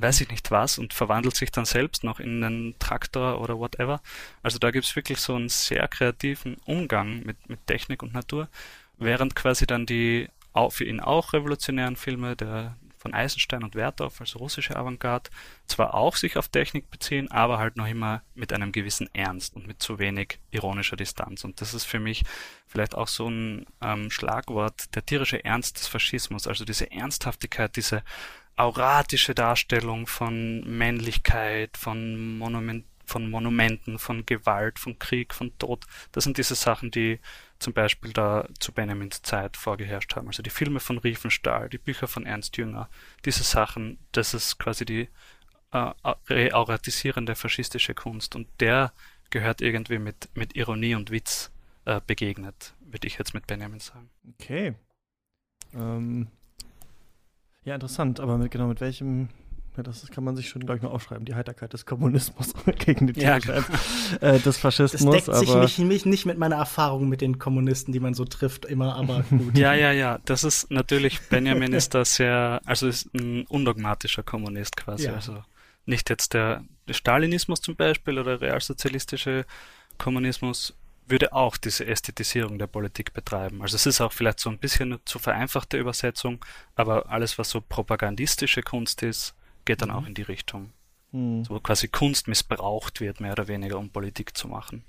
weiß 0.00 0.20
ich 0.22 0.30
nicht 0.30 0.50
was 0.50 0.78
und 0.78 0.94
verwandelt 0.94 1.36
sich 1.36 1.50
dann 1.50 1.64
selbst 1.64 2.04
noch 2.04 2.20
in 2.20 2.42
einen 2.42 2.78
Traktor 2.78 3.40
oder 3.40 3.58
whatever. 3.58 4.00
Also 4.42 4.58
da 4.58 4.70
gibt's 4.70 4.96
wirklich 4.96 5.18
so 5.18 5.34
einen 5.34 5.48
sehr 5.48 5.86
kreativen 5.88 6.56
Umgang 6.64 7.22
mit, 7.24 7.48
mit 7.48 7.66
Technik 7.66 8.02
und 8.02 8.14
Natur, 8.14 8.48
während 8.98 9.34
quasi 9.34 9.66
dann 9.66 9.86
die 9.86 10.28
für 10.68 10.84
ihn 10.84 11.00
auch 11.00 11.32
revolutionären 11.32 11.96
Filme 11.96 12.36
der 12.36 12.76
von 13.02 13.14
Eisenstein 13.14 13.64
und 13.64 13.74
Werthoff, 13.74 14.20
also 14.20 14.38
russische 14.38 14.76
Avantgarde, 14.76 15.28
zwar 15.66 15.94
auch 15.94 16.14
sich 16.14 16.36
auf 16.36 16.48
Technik 16.48 16.88
beziehen, 16.88 17.28
aber 17.32 17.58
halt 17.58 17.76
noch 17.76 17.88
immer 17.88 18.22
mit 18.36 18.52
einem 18.52 18.70
gewissen 18.70 19.10
Ernst 19.12 19.56
und 19.56 19.66
mit 19.66 19.82
zu 19.82 19.98
wenig 19.98 20.38
ironischer 20.52 20.94
Distanz. 20.94 21.42
Und 21.42 21.60
das 21.60 21.74
ist 21.74 21.84
für 21.84 21.98
mich 21.98 22.22
vielleicht 22.68 22.94
auch 22.94 23.08
so 23.08 23.28
ein 23.28 23.66
ähm, 23.80 24.08
Schlagwort, 24.10 24.94
der 24.94 25.04
tierische 25.04 25.44
Ernst 25.44 25.80
des 25.80 25.88
Faschismus, 25.88 26.46
also 26.46 26.64
diese 26.64 26.92
Ernsthaftigkeit, 26.92 27.74
diese 27.74 28.04
auratische 28.56 29.34
Darstellung 29.34 30.06
von 30.06 30.60
Männlichkeit, 30.60 31.76
von, 31.76 32.38
Monument, 32.38 32.84
von 33.04 33.30
Monumenten, 33.30 33.98
von 33.98 34.24
Gewalt, 34.26 34.78
von 34.78 34.98
Krieg, 34.98 35.34
von 35.34 35.56
Tod. 35.58 35.84
Das 36.12 36.24
sind 36.24 36.38
diese 36.38 36.54
Sachen, 36.54 36.90
die 36.90 37.18
zum 37.58 37.72
Beispiel 37.72 38.12
da 38.12 38.48
zu 38.58 38.72
Benjamins 38.72 39.22
Zeit 39.22 39.56
vorgeherrscht 39.56 40.16
haben. 40.16 40.26
Also 40.26 40.42
die 40.42 40.50
Filme 40.50 40.80
von 40.80 40.98
Riefenstahl, 40.98 41.68
die 41.68 41.78
Bücher 41.78 42.08
von 42.08 42.26
Ernst 42.26 42.56
Jünger, 42.56 42.88
diese 43.24 43.44
Sachen, 43.44 43.98
das 44.12 44.34
ist 44.34 44.58
quasi 44.58 44.84
die 44.84 45.08
äh, 45.72 45.92
reauratisierende 46.28 47.34
faschistische 47.34 47.94
Kunst 47.94 48.36
und 48.36 48.48
der 48.60 48.92
gehört 49.30 49.60
irgendwie 49.60 49.98
mit, 49.98 50.28
mit 50.34 50.54
Ironie 50.56 50.94
und 50.94 51.10
Witz 51.10 51.50
äh, 51.84 52.00
begegnet, 52.06 52.74
würde 52.80 53.06
ich 53.06 53.18
jetzt 53.18 53.34
mit 53.34 53.46
Benjamin 53.46 53.80
sagen. 53.80 54.10
Okay. 54.34 54.74
Ähm, 55.74 56.28
ja, 57.64 57.74
interessant, 57.74 58.20
aber 58.20 58.38
mit, 58.38 58.50
genau 58.50 58.66
mit 58.66 58.80
welchem, 58.80 59.28
ja, 59.76 59.82
das 59.82 60.06
kann 60.10 60.24
man 60.24 60.36
sich 60.36 60.48
schon, 60.48 60.62
glaube 60.62 60.78
ich, 60.78 60.82
mal 60.82 60.90
aufschreiben, 60.90 61.24
die 61.24 61.34
Heiterkeit 61.34 61.72
des 61.72 61.86
Kommunismus 61.86 62.52
gegen 62.78 63.06
die 63.06 63.20
ja, 63.20 63.38
genau. 63.38 63.60
äh, 64.20 64.38
des 64.40 64.58
Faschismus. 64.58 65.02
Das 65.02 65.24
deckt 65.26 65.36
sich 65.36 65.54
mich, 65.54 65.78
mich 65.78 66.06
nicht 66.06 66.26
mit 66.26 66.38
meiner 66.38 66.56
Erfahrung 66.56 67.08
mit 67.08 67.20
den 67.20 67.38
Kommunisten, 67.38 67.92
die 67.92 68.00
man 68.00 68.14
so 68.14 68.24
trifft, 68.24 68.64
immer, 68.64 68.96
aber 68.96 69.22
gut. 69.30 69.56
ja, 69.56 69.74
ja, 69.74 69.92
ja, 69.92 70.18
das 70.24 70.44
ist 70.44 70.70
natürlich, 70.70 71.20
Benjamin 71.28 71.72
ist 71.72 71.94
da 71.94 72.04
sehr, 72.04 72.60
also 72.64 72.88
ist 72.88 73.14
ein 73.14 73.46
undogmatischer 73.46 74.22
Kommunist 74.22 74.76
quasi, 74.76 75.06
ja. 75.06 75.14
also 75.14 75.42
nicht 75.86 76.10
jetzt 76.10 76.34
der, 76.34 76.64
der 76.88 76.94
Stalinismus 76.94 77.60
zum 77.60 77.76
Beispiel 77.76 78.18
oder 78.18 78.40
realsozialistische 78.40 79.44
Kommunismus 79.98 80.74
würde 81.06 81.32
auch 81.32 81.56
diese 81.56 81.86
Ästhetisierung 81.86 82.58
der 82.58 82.66
Politik 82.66 83.12
betreiben. 83.12 83.62
Also 83.62 83.76
es 83.76 83.86
ist 83.86 84.00
auch 84.00 84.12
vielleicht 84.12 84.40
so 84.40 84.50
ein 84.50 84.58
bisschen 84.58 84.92
eine 84.92 85.04
zu 85.04 85.18
vereinfachte 85.18 85.78
Übersetzung, 85.78 86.44
aber 86.74 87.08
alles, 87.10 87.38
was 87.38 87.50
so 87.50 87.60
propagandistische 87.60 88.62
Kunst 88.62 89.02
ist, 89.02 89.34
geht 89.64 89.82
dann 89.82 89.90
mhm. 89.90 89.94
auch 89.94 90.06
in 90.06 90.14
die 90.14 90.22
Richtung. 90.22 90.72
Mhm. 91.12 91.44
So 91.44 91.58
quasi 91.60 91.88
Kunst 91.88 92.28
missbraucht 92.28 93.00
wird, 93.00 93.20
mehr 93.20 93.32
oder 93.32 93.48
weniger, 93.48 93.78
um 93.78 93.90
Politik 93.90 94.36
zu 94.36 94.48
machen. 94.48 94.84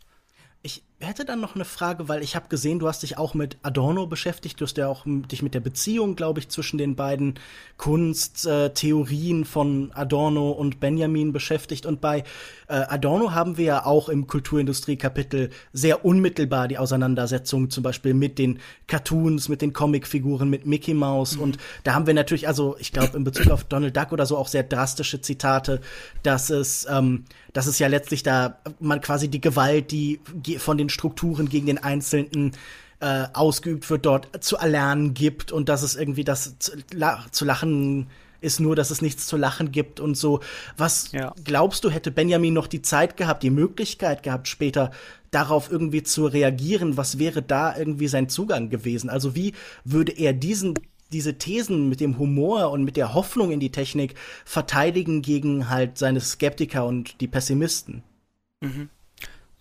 Ich 0.62 0.84
hätte 1.06 1.26
dann 1.26 1.40
noch 1.40 1.56
eine 1.56 1.66
Frage, 1.66 2.08
weil 2.08 2.24
ich 2.24 2.36
habe 2.36 2.50
gesehen, 2.50 2.80
du 2.80 2.88
hast 2.88 3.04
dich 3.04 3.18
auch 3.18 3.34
mit 3.34 3.58
Adorno 3.64 4.08
beschäftigt, 4.08 4.60
du 4.60 4.66
hast 4.66 4.78
ja 4.78 4.88
auch 4.88 5.04
dich 5.06 5.42
mit 5.42 5.54
der 5.54 5.60
Beziehung, 5.60 6.16
glaube 6.16 6.40
ich, 6.40 6.50
zwischen 6.50 6.78
den 6.78 6.96
beiden 6.96 7.36
Kunsttheorien 7.78 9.42
äh, 9.42 9.46
von 9.46 9.92
Adorno 9.94 10.52
und 10.52 10.80
Benjamin 10.80 11.34
beschäftigt. 11.34 11.86
Und 11.86 12.02
bei 12.02 12.20
äh, 12.68 12.74
Adorno 12.74 13.32
haben 13.32 13.58
wir 13.58 13.66
ja 13.66 13.86
auch 13.86 14.10
im 14.10 14.28
Kulturindustrie-Kapitel 14.28 15.50
sehr 15.74 16.06
unmittelbar 16.06 16.68
die 16.68 16.78
Auseinandersetzung 16.78 17.70
zum 17.70 17.84
Beispiel 17.84 18.14
mit 18.14 18.40
den 18.40 18.60
Cartoons, 18.88 19.50
mit 19.50 19.62
den 19.62 19.74
Comicfiguren, 19.74 20.50
mit 20.50 20.66
Mickey 20.66 20.94
Mouse. 20.94 21.36
Mhm. 21.36 21.42
Und 21.42 21.58
da 21.84 21.94
haben 21.94 22.08
wir 22.08 22.14
natürlich, 22.14 22.48
also 22.48 22.76
ich 22.80 22.92
glaube 22.92 23.18
in 23.18 23.24
Bezug 23.24 23.50
auf 23.52 23.64
Donald 23.64 23.98
Duck 23.98 24.12
oder 24.12 24.26
so 24.26 24.38
auch 24.38 24.48
sehr 24.48 24.64
drastische 24.64 25.22
Zitate, 25.22 25.82
dass 26.24 26.50
es, 26.50 26.88
ähm, 26.90 27.26
dass 27.52 27.68
es 27.68 27.80
ja 27.80 27.88
letztlich 27.88 28.24
da 28.24 28.60
man 28.80 29.02
quasi 29.02 29.28
die 29.28 29.42
Gewalt, 29.42 29.92
die 29.92 30.20
von 30.58 30.78
den 30.78 30.90
Strukturen 30.94 31.50
gegen 31.50 31.66
den 31.66 31.78
Einzelnen 31.78 32.54
äh, 33.00 33.26
ausgeübt 33.34 33.90
wird, 33.90 34.06
dort 34.06 34.44
zu 34.44 34.58
erlernen 34.58 35.14
gibt 35.14 35.52
und 35.52 35.68
dass 35.68 35.84
es 35.84 35.96
irgendwie 35.96 36.24
das 36.24 36.58
zu, 36.60 36.72
la 36.94 37.26
zu 37.32 37.44
lachen 37.44 38.08
ist 38.40 38.60
nur, 38.60 38.76
dass 38.76 38.92
es 38.92 39.02
nichts 39.02 39.26
zu 39.26 39.38
lachen 39.38 39.72
gibt 39.72 40.00
und 40.00 40.16
so. 40.16 40.42
Was 40.78 41.12
ja. 41.14 41.34
glaubst 41.44 41.84
du, 41.84 41.90
hätte 41.90 42.12
Benjamin 42.12 42.54
noch 42.54 42.68
die 42.68 42.82
Zeit 42.82 43.16
gehabt, 43.18 43.42
die 43.42 43.50
Möglichkeit 43.50 44.22
gehabt, 44.22 44.48
später 44.48 44.92
darauf 45.32 45.72
irgendwie 45.72 46.04
zu 46.04 46.28
reagieren? 46.28 46.98
Was 46.98 47.20
wäre 47.20 47.42
da 47.42 47.76
irgendwie 47.76 48.08
sein 48.08 48.30
Zugang 48.30 48.70
gewesen? 48.70 49.10
Also 49.10 49.36
wie 49.36 49.54
würde 49.86 50.12
er 50.12 50.34
diesen 50.34 50.76
diese 51.12 51.38
Thesen 51.38 51.90
mit 51.90 52.00
dem 52.00 52.18
Humor 52.18 52.72
und 52.72 52.84
mit 52.84 52.98
der 52.98 53.14
Hoffnung 53.14 53.52
in 53.52 53.60
die 53.60 53.72
Technik 53.72 54.16
verteidigen 54.46 55.22
gegen 55.22 55.70
halt 55.70 55.98
seine 55.98 56.20
Skeptiker 56.20 56.86
und 56.86 57.22
die 57.22 57.28
Pessimisten? 57.28 58.04
Mhm. 58.62 58.90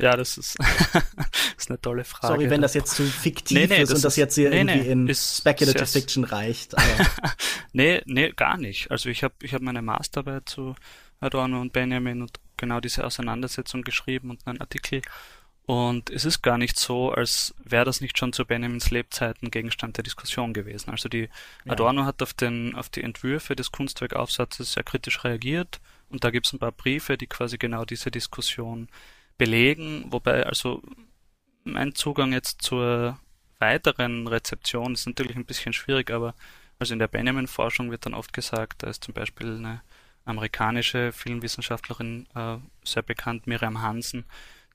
Ja, 0.02 0.16
das 0.16 0.36
ist, 0.36 0.58
ist 1.56 1.70
eine 1.70 1.80
tolle 1.80 2.02
Frage. 2.02 2.34
Sorry, 2.34 2.50
wenn 2.50 2.60
das 2.60 2.74
jetzt 2.74 2.96
zu 2.96 3.04
fiktiv 3.04 3.56
nee, 3.56 3.66
nee, 3.68 3.82
ist 3.82 3.94
und 3.94 4.04
das 4.04 4.16
jetzt 4.16 4.34
hier 4.34 4.50
nee, 4.50 4.62
irgendwie 4.62 4.88
in 4.88 5.14
Speculative 5.14 5.86
Fiction 5.86 6.24
reicht. 6.24 6.74
nee, 7.72 8.02
nee, 8.06 8.32
gar 8.32 8.58
nicht. 8.58 8.90
Also 8.90 9.08
ich 9.10 9.22
habe 9.22 9.34
ich 9.42 9.54
hab 9.54 9.62
meine 9.62 9.80
Masterarbeit 9.80 10.48
zu 10.48 10.74
Adorno 11.20 11.60
und 11.60 11.72
Benjamin 11.72 12.20
und 12.20 12.40
genau 12.56 12.80
diese 12.80 13.04
Auseinandersetzung 13.04 13.82
geschrieben 13.82 14.30
und 14.30 14.44
einen 14.44 14.60
Artikel. 14.60 15.02
Und 15.66 16.10
es 16.10 16.24
ist 16.24 16.42
gar 16.42 16.58
nicht 16.58 16.76
so, 16.76 17.12
als 17.12 17.54
wäre 17.62 17.84
das 17.84 18.00
nicht 18.00 18.18
schon 18.18 18.32
zu 18.32 18.44
Benjamins 18.44 18.90
Lebzeiten 18.90 19.52
Gegenstand 19.52 19.98
der 19.98 20.02
Diskussion 20.02 20.52
gewesen. 20.52 20.90
Also 20.90 21.08
die 21.08 21.28
ja. 21.64 21.72
Adorno 21.72 22.04
hat 22.04 22.20
auf, 22.22 22.34
den, 22.34 22.74
auf 22.74 22.88
die 22.88 23.04
Entwürfe 23.04 23.54
des 23.54 23.70
Kunstwerkaufsatzes 23.70 24.72
sehr 24.72 24.82
kritisch 24.82 25.22
reagiert 25.22 25.80
und 26.10 26.24
da 26.24 26.30
gibt 26.30 26.46
es 26.46 26.52
ein 26.52 26.58
paar 26.58 26.72
Briefe, 26.72 27.16
die 27.16 27.28
quasi 27.28 27.56
genau 27.56 27.84
diese 27.84 28.10
Diskussion 28.10 28.88
belegen, 29.42 30.04
wobei 30.08 30.46
also 30.46 30.80
mein 31.64 31.96
Zugang 31.96 32.32
jetzt 32.32 32.62
zur 32.62 33.18
weiteren 33.58 34.28
Rezeption 34.28 34.92
ist 34.92 35.04
natürlich 35.08 35.34
ein 35.34 35.44
bisschen 35.44 35.72
schwierig, 35.72 36.12
aber 36.12 36.36
also 36.78 36.92
in 36.92 37.00
der 37.00 37.08
Benjamin-Forschung 37.08 37.90
wird 37.90 38.06
dann 38.06 38.14
oft 38.14 38.32
gesagt, 38.32 38.84
da 38.84 38.86
ist 38.86 39.02
zum 39.02 39.14
Beispiel 39.14 39.56
eine 39.56 39.82
amerikanische 40.24 41.10
Filmwissenschaftlerin 41.10 42.28
äh, 42.36 42.58
sehr 42.84 43.02
bekannt, 43.02 43.48
Miriam 43.48 43.82
Hansen, 43.82 44.26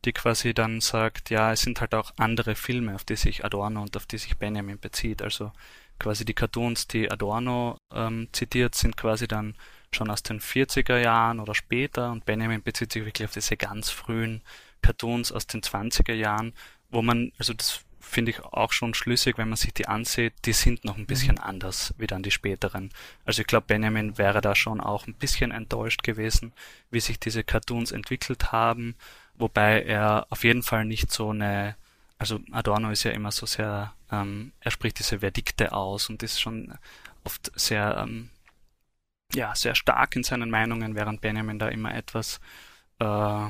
die 0.03 0.11
quasi 0.11 0.53
dann 0.53 0.81
sagt, 0.81 1.29
ja, 1.29 1.53
es 1.53 1.61
sind 1.61 1.79
halt 1.79 1.95
auch 1.95 2.11
andere 2.17 2.55
Filme, 2.55 2.93
auf 2.95 3.05
die 3.05 3.15
sich 3.15 3.45
Adorno 3.45 3.83
und 3.83 3.95
auf 3.95 4.05
die 4.05 4.17
sich 4.17 4.37
Benjamin 4.37 4.79
bezieht. 4.79 5.21
Also 5.21 5.53
quasi 5.97 6.25
die 6.25 6.33
Cartoons, 6.33 6.89
die 6.89 7.09
Adorno 7.09 7.77
ähm, 7.93 8.27
zitiert, 8.33 8.75
sind 8.75 8.97
quasi 8.97 9.29
dann 9.29 9.55
schon 9.93 10.09
aus 10.09 10.23
den 10.23 10.39
40er 10.39 10.97
Jahren 10.97 11.39
oder 11.39 11.55
später 11.55 12.11
und 12.11 12.25
Benjamin 12.25 12.61
bezieht 12.61 12.91
sich 12.91 13.05
wirklich 13.05 13.27
auf 13.27 13.33
diese 13.33 13.57
ganz 13.57 13.89
frühen 13.89 14.41
Cartoons 14.81 15.31
aus 15.31 15.47
den 15.47 15.61
20er 15.61 16.13
Jahren, 16.13 16.53
wo 16.89 17.01
man, 17.01 17.31
also 17.37 17.53
das 17.53 17.81
finde 17.99 18.31
ich 18.31 18.43
auch 18.43 18.71
schon 18.71 18.93
schlüssig, 18.93 19.37
wenn 19.37 19.49
man 19.49 19.57
sich 19.57 19.73
die 19.73 19.87
ansieht, 19.87 20.33
die 20.45 20.53
sind 20.53 20.85
noch 20.85 20.95
ein 20.95 21.01
mhm. 21.01 21.07
bisschen 21.07 21.35
mhm. 21.35 21.43
anders 21.43 21.93
wie 21.97 22.07
dann 22.07 22.23
die 22.23 22.31
späteren. 22.31 22.89
Also 23.25 23.41
ich 23.41 23.47
glaube, 23.47 23.67
Benjamin 23.67 24.17
wäre 24.17 24.41
da 24.41 24.55
schon 24.55 24.79
auch 24.79 25.07
ein 25.07 25.13
bisschen 25.13 25.51
enttäuscht 25.51 26.03
gewesen, 26.03 26.53
wie 26.89 26.99
sich 26.99 27.19
diese 27.19 27.43
Cartoons 27.43 27.91
entwickelt 27.91 28.51
haben, 28.51 28.95
wobei 29.35 29.83
er 29.83 30.27
auf 30.29 30.43
jeden 30.43 30.63
Fall 30.63 30.85
nicht 30.85 31.11
so 31.11 31.29
eine, 31.31 31.75
also 32.17 32.39
Adorno 32.51 32.91
ist 32.91 33.03
ja 33.03 33.11
immer 33.11 33.31
so 33.31 33.45
sehr, 33.45 33.93
ähm, 34.11 34.51
er 34.61 34.71
spricht 34.71 34.99
diese 34.99 35.19
Verdikte 35.19 35.73
aus 35.73 36.09
und 36.09 36.23
ist 36.23 36.39
schon 36.39 36.73
oft 37.23 37.51
sehr 37.55 37.97
ähm, 38.01 38.29
ja, 39.33 39.55
sehr 39.55 39.75
stark 39.75 40.15
in 40.15 40.23
seinen 40.23 40.49
Meinungen, 40.49 40.95
während 40.95 41.21
Benjamin 41.21 41.59
da 41.59 41.67
immer 41.67 41.93
etwas 41.93 42.39
äh, 42.99 43.47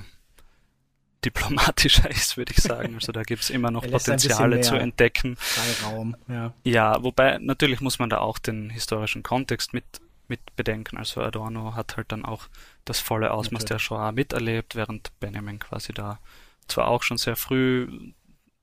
diplomatischer 1.24 2.10
ist, 2.10 2.38
würde 2.38 2.54
ich 2.56 2.62
sagen. 2.62 2.96
Also 2.96 3.12
da 3.12 3.24
gibt 3.24 3.44
es 3.44 3.50
immer 3.50 3.72
noch 3.72 3.84
Potenziale 3.84 4.62
zu 4.62 4.76
entdecken. 4.76 5.36
Freiraum, 5.38 6.16
ja. 6.28 6.54
Ja, 6.64 7.04
wobei 7.04 7.38
natürlich 7.40 7.82
muss 7.82 8.00
man 8.00 8.10
da 8.10 8.20
auch 8.20 8.40
den 8.40 8.70
historischen 8.70 9.24
Kontext 9.24 9.74
mit, 9.74 9.86
mit 10.28 10.56
bedenken. 10.56 10.98
Also 10.98 11.22
Adorno 11.22 11.76
hat 11.76 11.98
halt 11.98 12.12
dann 12.12 12.26
auch 12.26 12.48
das 12.86 13.00
volle 13.00 13.32
Ausmaß 13.32 13.64
natürlich. 13.64 13.70
der 13.70 13.80
Shoah 13.80 14.12
miterlebt, 14.12 14.76
während 14.76 15.18
Benjamin 15.20 15.60
quasi 15.60 15.94
da 15.94 16.20
zwar 16.68 16.88
auch 16.88 17.04
schon 17.04 17.18
sehr 17.18 17.36
früh 17.36 17.88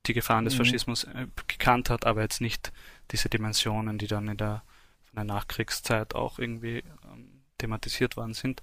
die 0.05 0.13
Gefahren 0.13 0.45
des 0.45 0.53
mhm. 0.53 0.59
Faschismus 0.59 1.05
äh, 1.05 1.27
gekannt 1.47 1.89
hat, 1.89 2.05
aber 2.05 2.21
jetzt 2.21 2.39
nicht 2.39 2.71
diese 3.11 3.29
Dimensionen, 3.29 3.97
die 3.97 4.07
dann 4.07 4.27
in 4.27 4.37
der 4.37 4.61
der 5.15 5.23
Nachkriegszeit 5.23 6.13
auch 6.13 6.39
irgendwie 6.39 6.83
thematisiert 7.57 8.17
worden 8.17 8.33
sind. 8.33 8.61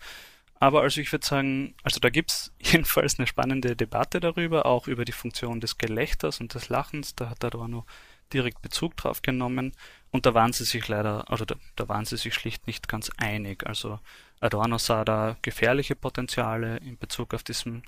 Aber 0.62 0.82
also 0.82 1.01
ich 1.01 1.10
würde 1.10 1.27
sagen, 1.27 1.74
also 1.82 1.98
da 1.98 2.09
gibt's 2.09 2.52
jedenfalls 2.60 3.19
eine 3.19 3.27
spannende 3.27 3.74
Debatte 3.74 4.20
darüber, 4.20 4.64
auch 4.66 4.86
über 4.86 5.05
die 5.05 5.10
Funktion 5.10 5.60
des 5.60 5.77
Gelächters 5.77 6.40
und 6.40 6.55
des 6.55 6.69
Lachens. 6.69 7.16
Da 7.16 7.28
hat 7.31 7.44
Adorno 7.44 7.85
direkt 8.32 8.62
Bezug 8.62 8.97
drauf 8.97 9.23
genommen. 9.23 9.73
Und 10.12 10.24
da 10.24 10.35
waren 10.35 10.52
sie 10.52 10.64
sich 10.64 10.86
leider, 10.86 11.31
oder 11.32 11.47
da, 11.47 11.56
da 11.74 11.89
waren 11.89 12.05
sie 12.05 12.16
sich 12.16 12.32
schlicht 12.35 12.69
nicht 12.69 12.89
ganz 12.89 13.10
einig. 13.16 13.66
Also 13.66 13.98
Adorno 14.40 14.78
sah 14.78 15.05
da 15.05 15.36
gefährliche 15.43 15.97
Potenziale 15.97 16.77
in 16.77 16.97
Bezug 16.97 17.35
auf 17.35 17.43
diesem, 17.43 17.82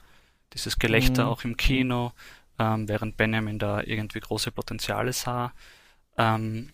dieses 0.52 0.78
Gelächter 0.78 1.26
mhm. 1.26 1.30
auch 1.30 1.44
im 1.44 1.56
Kino, 1.56 2.12
ähm, 2.58 2.88
während 2.88 3.16
Benjamin 3.16 3.60
da 3.60 3.82
irgendwie 3.82 4.20
große 4.20 4.50
Potenziale 4.50 5.12
sah. 5.12 5.52
Ähm, 6.18 6.72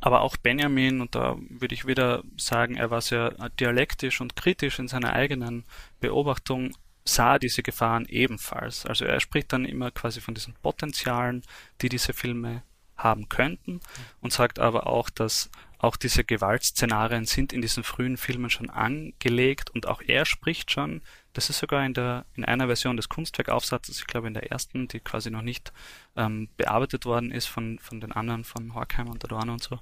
aber 0.00 0.20
auch 0.20 0.36
Benjamin, 0.36 1.00
und 1.00 1.14
da 1.14 1.36
würde 1.48 1.74
ich 1.74 1.86
wieder 1.86 2.22
sagen, 2.36 2.76
er 2.76 2.90
war 2.90 3.00
sehr 3.00 3.30
dialektisch 3.60 4.20
und 4.20 4.36
kritisch 4.36 4.78
in 4.78 4.88
seiner 4.88 5.12
eigenen 5.12 5.64
Beobachtung, 6.00 6.74
sah 7.04 7.38
diese 7.38 7.62
Gefahren 7.62 8.04
ebenfalls. 8.06 8.84
Also 8.84 9.04
er 9.04 9.20
spricht 9.20 9.52
dann 9.52 9.64
immer 9.64 9.90
quasi 9.90 10.20
von 10.20 10.34
diesen 10.34 10.54
Potenzialen, 10.54 11.42
die 11.80 11.88
diese 11.88 12.12
Filme 12.12 12.62
haben 12.96 13.28
könnten 13.28 13.80
und 14.20 14.32
sagt 14.32 14.58
aber 14.58 14.86
auch, 14.86 15.08
dass 15.08 15.50
auch 15.78 15.96
diese 15.96 16.24
Gewaltszenarien 16.24 17.24
sind 17.24 17.52
in 17.52 17.62
diesen 17.62 17.84
frühen 17.84 18.16
Filmen 18.16 18.50
schon 18.50 18.68
angelegt 18.68 19.70
und 19.70 19.86
auch 19.86 20.02
er 20.04 20.26
spricht 20.26 20.72
schon, 20.72 21.02
das 21.38 21.50
ist 21.50 21.60
sogar 21.60 21.86
in 21.86 21.94
der 21.94 22.24
in 22.34 22.44
einer 22.44 22.66
Version 22.66 22.96
des 22.96 23.08
Kunstwerkaufsatzes, 23.08 24.00
ich 24.00 24.08
glaube 24.08 24.26
in 24.26 24.34
der 24.34 24.50
ersten, 24.50 24.88
die 24.88 24.98
quasi 24.98 25.30
noch 25.30 25.42
nicht 25.42 25.72
ähm, 26.16 26.48
bearbeitet 26.56 27.04
worden 27.04 27.30
ist 27.30 27.46
von 27.46 27.78
von 27.78 28.00
den 28.00 28.10
anderen 28.10 28.42
von 28.42 28.74
Horkheimer 28.74 29.12
und 29.12 29.24
Adorno 29.24 29.52
und 29.52 29.62
so, 29.62 29.78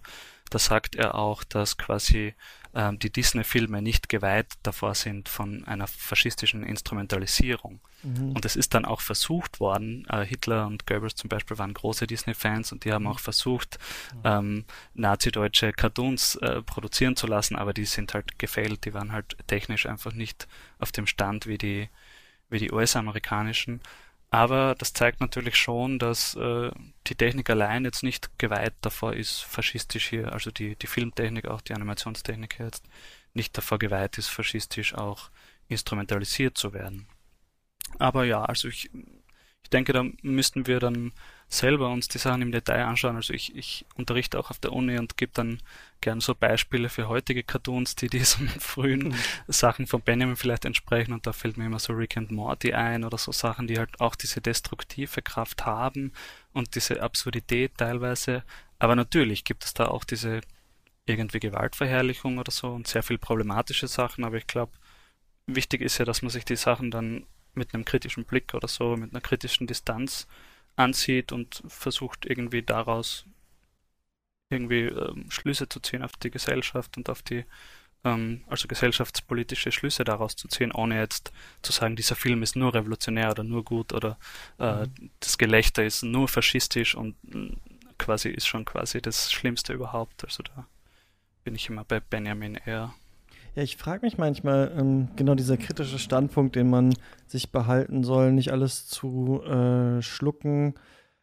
da 0.50 0.58
sagt 0.58 0.94
er 0.94 1.14
auch, 1.14 1.44
dass 1.44 1.76
quasi 1.76 2.34
ähm, 2.76 2.98
die 2.98 3.10
Disney-Filme 3.10 3.80
nicht 3.80 4.08
geweiht 4.08 4.52
davor 4.62 4.94
sind 4.94 5.28
von 5.28 5.64
einer 5.64 5.86
faschistischen 5.86 6.62
Instrumentalisierung. 6.62 7.80
Mhm. 8.02 8.32
Und 8.32 8.44
es 8.44 8.54
ist 8.54 8.74
dann 8.74 8.84
auch 8.84 9.00
versucht 9.00 9.60
worden, 9.60 10.06
äh, 10.10 10.24
Hitler 10.24 10.66
und 10.66 10.86
Goebbels 10.86 11.14
zum 11.14 11.28
Beispiel 11.28 11.56
waren 11.56 11.72
große 11.72 12.06
Disney-Fans 12.06 12.72
und 12.72 12.84
die 12.84 12.92
haben 12.92 13.06
auch 13.06 13.18
versucht, 13.18 13.78
mhm. 14.14 14.20
ähm, 14.24 14.64
nazi-deutsche 14.92 15.72
Cartoons 15.72 16.36
äh, 16.36 16.60
produzieren 16.62 17.16
zu 17.16 17.26
lassen, 17.26 17.56
aber 17.56 17.72
die 17.72 17.86
sind 17.86 18.12
halt 18.12 18.38
gefailt, 18.38 18.84
die 18.84 18.92
waren 18.92 19.12
halt 19.12 19.36
technisch 19.46 19.86
einfach 19.86 20.12
nicht 20.12 20.46
auf 20.78 20.92
dem 20.92 21.06
Stand 21.06 21.46
wie 21.46 21.58
die, 21.58 21.88
wie 22.50 22.58
die 22.58 22.70
US-amerikanischen. 22.70 23.80
Aber 24.36 24.74
das 24.74 24.92
zeigt 24.92 25.20
natürlich 25.20 25.56
schon, 25.56 25.98
dass 25.98 26.34
äh, 26.34 26.70
die 27.06 27.14
Technik 27.14 27.48
allein 27.48 27.86
jetzt 27.86 28.02
nicht 28.02 28.38
geweiht 28.38 28.74
davor 28.82 29.14
ist, 29.14 29.40
faschistisch 29.40 30.10
hier, 30.10 30.30
also 30.30 30.50
die, 30.50 30.76
die 30.76 30.86
Filmtechnik, 30.86 31.46
auch 31.46 31.62
die 31.62 31.72
Animationstechnik 31.72 32.58
jetzt, 32.58 32.84
nicht 33.32 33.56
davor 33.56 33.78
geweiht 33.78 34.18
ist, 34.18 34.28
faschistisch 34.28 34.92
auch 34.92 35.30
instrumentalisiert 35.68 36.58
zu 36.58 36.74
werden. 36.74 37.06
Aber 37.98 38.24
ja, 38.26 38.44
also 38.44 38.68
ich, 38.68 38.90
ich 39.62 39.70
denke, 39.70 39.94
da 39.94 40.04
müssten 40.20 40.66
wir 40.66 40.80
dann 40.80 41.12
selber 41.48 41.90
uns 41.90 42.08
die 42.08 42.18
Sachen 42.18 42.42
im 42.42 42.52
Detail 42.52 42.84
anschauen. 42.84 43.16
Also 43.16 43.32
ich, 43.32 43.54
ich 43.54 43.86
unterrichte 43.94 44.38
auch 44.38 44.50
auf 44.50 44.58
der 44.58 44.72
Uni 44.72 44.98
und 44.98 45.16
gebe 45.16 45.32
dann 45.32 45.60
gern 46.00 46.20
so 46.20 46.34
Beispiele 46.34 46.88
für 46.88 47.08
heutige 47.08 47.44
Cartoons, 47.44 47.94
die 47.94 48.08
diesen 48.08 48.48
frühen 48.60 49.08
mhm. 49.08 49.14
Sachen 49.46 49.86
von 49.86 50.02
Benjamin 50.02 50.36
vielleicht 50.36 50.64
entsprechen. 50.64 51.12
Und 51.12 51.26
da 51.26 51.32
fällt 51.32 51.56
mir 51.56 51.66
immer 51.66 51.78
so 51.78 51.92
Rick 51.92 52.16
and 52.16 52.32
Morty 52.32 52.72
ein 52.72 53.04
oder 53.04 53.18
so 53.18 53.32
Sachen, 53.32 53.66
die 53.66 53.78
halt 53.78 54.00
auch 54.00 54.16
diese 54.16 54.40
destruktive 54.40 55.22
Kraft 55.22 55.64
haben 55.64 56.12
und 56.52 56.74
diese 56.74 57.00
Absurdität 57.00 57.76
teilweise. 57.76 58.42
Aber 58.78 58.96
natürlich 58.96 59.44
gibt 59.44 59.64
es 59.64 59.72
da 59.72 59.86
auch 59.86 60.04
diese 60.04 60.40
irgendwie 61.06 61.38
Gewaltverherrlichung 61.38 62.38
oder 62.38 62.50
so 62.50 62.72
und 62.72 62.88
sehr 62.88 63.04
viel 63.04 63.18
problematische 63.18 63.86
Sachen. 63.86 64.24
Aber 64.24 64.36
ich 64.36 64.48
glaube, 64.48 64.72
wichtig 65.46 65.80
ist 65.80 65.98
ja, 65.98 66.04
dass 66.04 66.22
man 66.22 66.30
sich 66.30 66.44
die 66.44 66.56
Sachen 66.56 66.90
dann 66.90 67.24
mit 67.54 67.72
einem 67.72 67.84
kritischen 67.84 68.24
Blick 68.24 68.52
oder 68.52 68.66
so, 68.66 68.96
mit 68.96 69.12
einer 69.12 69.20
kritischen 69.20 69.68
Distanz 69.68 70.26
ansieht 70.76 71.32
und 71.32 71.62
versucht 71.66 72.26
irgendwie 72.26 72.62
daraus 72.62 73.26
irgendwie 74.50 74.82
ähm, 74.82 75.30
Schlüsse 75.30 75.68
zu 75.68 75.80
ziehen 75.80 76.02
auf 76.02 76.12
die 76.12 76.30
Gesellschaft 76.30 76.96
und 76.96 77.10
auf 77.10 77.22
die, 77.22 77.44
ähm, 78.04 78.44
also 78.46 78.68
gesellschaftspolitische 78.68 79.72
Schlüsse 79.72 80.04
daraus 80.04 80.36
zu 80.36 80.48
ziehen, 80.48 80.72
ohne 80.72 80.98
jetzt 80.98 81.32
zu 81.62 81.72
sagen, 81.72 81.96
dieser 81.96 82.14
Film 82.14 82.42
ist 82.42 82.54
nur 82.54 82.74
revolutionär 82.74 83.30
oder 83.30 83.42
nur 83.42 83.64
gut 83.64 83.92
oder 83.92 84.18
äh, 84.58 84.86
mhm. 84.86 85.10
das 85.20 85.38
Gelächter 85.38 85.84
ist 85.84 86.02
nur 86.02 86.28
faschistisch 86.28 86.94
und 86.94 87.16
äh, 87.34 87.56
quasi 87.98 88.28
ist 88.28 88.46
schon 88.46 88.64
quasi 88.64 89.00
das 89.00 89.32
Schlimmste 89.32 89.72
überhaupt. 89.72 90.24
Also 90.24 90.42
da 90.42 90.66
bin 91.44 91.54
ich 91.54 91.68
immer 91.68 91.84
bei 91.84 92.00
Benjamin 92.00 92.54
eher. 92.54 92.94
Ja, 93.56 93.62
ich 93.62 93.78
frage 93.78 94.04
mich 94.04 94.18
manchmal, 94.18 94.70
ähm, 94.78 95.08
genau 95.16 95.34
dieser 95.34 95.56
kritische 95.56 95.98
Standpunkt, 95.98 96.56
den 96.56 96.68
man 96.68 96.94
sich 97.26 97.50
behalten 97.50 98.04
soll, 98.04 98.30
nicht 98.30 98.52
alles 98.52 98.86
zu 98.86 99.42
äh, 99.42 100.02
schlucken, 100.02 100.74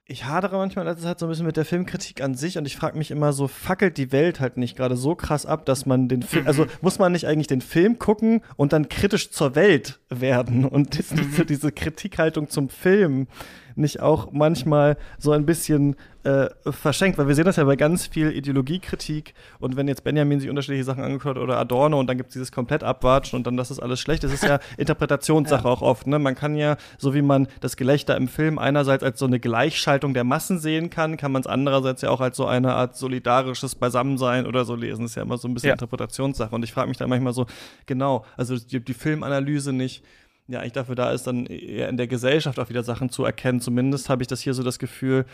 ich 0.05 0.25
hadere 0.25 0.57
manchmal 0.57 0.83
das 0.83 0.99
ist 0.99 1.05
halt 1.05 1.17
so 1.17 1.27
ein 1.27 1.29
bisschen 1.29 1.45
mit 1.45 1.55
der 1.55 1.63
Filmkritik 1.63 2.21
an 2.21 2.35
sich 2.35 2.57
und 2.57 2.65
ich 2.65 2.75
frage 2.75 2.97
mich 2.97 3.09
immer 3.09 3.31
so, 3.31 3.47
fackelt 3.47 3.97
die 3.97 4.11
Welt 4.11 4.41
halt 4.41 4.57
nicht 4.57 4.75
gerade 4.75 4.97
so 4.97 5.15
krass 5.15 5.45
ab, 5.45 5.65
dass 5.65 5.85
man 5.85 6.09
den 6.09 6.23
Film, 6.23 6.45
also 6.45 6.65
mhm. 6.65 6.69
muss 6.81 6.99
man 6.99 7.13
nicht 7.13 7.25
eigentlich 7.25 7.47
den 7.47 7.61
Film 7.61 7.99
gucken 7.99 8.41
und 8.57 8.73
dann 8.73 8.89
kritisch 8.89 9.31
zur 9.31 9.55
Welt 9.55 9.99
werden 10.09 10.65
und 10.65 10.97
diese, 11.17 11.45
diese 11.45 11.71
Kritikhaltung 11.71 12.49
zum 12.49 12.67
Film 12.67 13.27
nicht 13.75 14.01
auch 14.01 14.31
manchmal 14.31 14.97
so 15.17 15.31
ein 15.31 15.45
bisschen 15.45 15.95
äh, 16.23 16.49
verschenkt, 16.69 17.17
weil 17.17 17.27
wir 17.27 17.35
sehen 17.35 17.45
das 17.45 17.57
ja 17.57 17.63
bei 17.65 17.75
ganz 17.75 18.07
viel 18.07 18.31
Ideologiekritik 18.31 19.33
und 19.59 19.75
wenn 19.75 19.87
jetzt 19.87 20.03
Benjamin 20.03 20.39
sich 20.39 20.49
unterschiedliche 20.49 20.85
Sachen 20.85 21.03
angeguckt 21.03 21.35
hat 21.35 21.37
oder 21.37 21.57
Adorno 21.57 21.99
und 21.99 22.07
dann 22.07 22.17
gibt 22.17 22.29
es 22.29 22.33
dieses 22.33 22.51
komplett 22.51 22.83
abwatschen 22.83 23.37
und 23.37 23.45
dann 23.45 23.57
das 23.57 23.71
ist 23.71 23.79
alles 23.79 23.99
schlecht, 23.99 24.23
das 24.23 24.31
ist 24.31 24.43
ja 24.43 24.59
Interpretationssache 24.77 25.65
ja. 25.65 25.69
auch 25.69 25.81
oft, 25.81 26.07
ne? 26.07 26.19
Man 26.19 26.35
kann 26.35 26.55
ja, 26.55 26.77
so 26.97 27.13
wie 27.13 27.21
man 27.21 27.47
das 27.59 27.75
Gelächter 27.75 28.15
im 28.15 28.27
Film 28.27 28.57
einerseits 28.57 29.03
als 29.03 29.19
so 29.19 29.25
eine 29.25 29.39
Gleichschaltung 29.39 30.13
der 30.13 30.23
Massen 30.23 30.59
sehen 30.59 30.89
kann, 30.89 31.17
kann 31.17 31.31
man 31.31 31.41
es 31.41 31.47
andererseits 31.47 32.01
ja 32.01 32.09
auch 32.09 32.21
als 32.21 32.37
so 32.37 32.45
eine 32.45 32.73
Art 32.73 32.95
solidarisches 32.95 33.75
Beisammensein 33.75 34.45
oder 34.45 34.63
so 34.65 34.75
lesen, 34.75 35.01
das 35.01 35.11
ist 35.11 35.15
ja 35.15 35.23
immer 35.23 35.37
so 35.37 35.47
ein 35.47 35.53
bisschen 35.53 35.69
ja. 35.69 35.73
Interpretationssache 35.73 36.55
und 36.55 36.63
ich 36.63 36.71
frage 36.71 36.87
mich 36.87 36.97
da 36.97 37.07
manchmal 37.07 37.33
so, 37.33 37.47
genau, 37.85 38.25
also 38.37 38.57
die, 38.57 38.79
die 38.79 38.93
Filmanalyse 38.93 39.73
nicht 39.73 40.03
ja 40.47 40.59
eigentlich 40.59 40.73
dafür 40.73 40.95
da 40.95 41.11
ist, 41.11 41.25
dann 41.25 41.45
eher 41.45 41.89
in 41.89 41.97
der 41.97 42.07
Gesellschaft 42.07 42.59
auch 42.59 42.69
wieder 42.69 42.83
Sachen 42.83 43.09
zu 43.09 43.23
erkennen. 43.23 43.61
Zumindest 43.61 44.09
habe 44.09 44.23
ich 44.23 44.27
das 44.27 44.41
hier 44.41 44.53
so 44.53 44.63
das 44.63 44.79
Gefühl, 44.79 45.25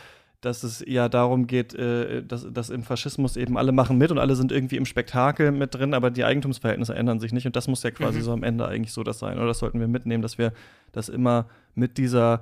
dass 0.41 0.63
es 0.63 0.83
ja 0.87 1.09
darum 1.09 1.47
geht, 1.47 1.73
äh, 1.73 2.23
dass, 2.23 2.47
dass 2.51 2.69
im 2.69 2.83
Faschismus 2.83 3.35
eben 3.35 3.57
alle 3.57 3.71
machen 3.71 3.97
mit 3.97 4.11
und 4.11 4.19
alle 4.19 4.35
sind 4.35 4.51
irgendwie 4.51 4.77
im 4.77 4.85
Spektakel 4.85 5.51
mit 5.51 5.75
drin, 5.75 5.93
aber 5.93 6.11
die 6.11 6.23
Eigentumsverhältnisse 6.23 6.95
ändern 6.95 7.19
sich 7.19 7.33
nicht 7.33 7.45
und 7.45 7.55
das 7.55 7.67
muss 7.67 7.83
ja 7.83 7.91
quasi 7.91 8.19
mhm. 8.19 8.23
so 8.23 8.31
am 8.31 8.43
Ende 8.43 8.67
eigentlich 8.67 8.93
so 8.93 9.03
das 9.03 9.19
sein. 9.19 9.37
Oder 9.37 9.47
das 9.47 9.59
sollten 9.59 9.79
wir 9.79 9.87
mitnehmen, 9.87 10.21
dass 10.21 10.37
wir 10.37 10.53
das 10.91 11.09
immer 11.09 11.49
mit 11.75 11.97
dieser, 11.97 12.41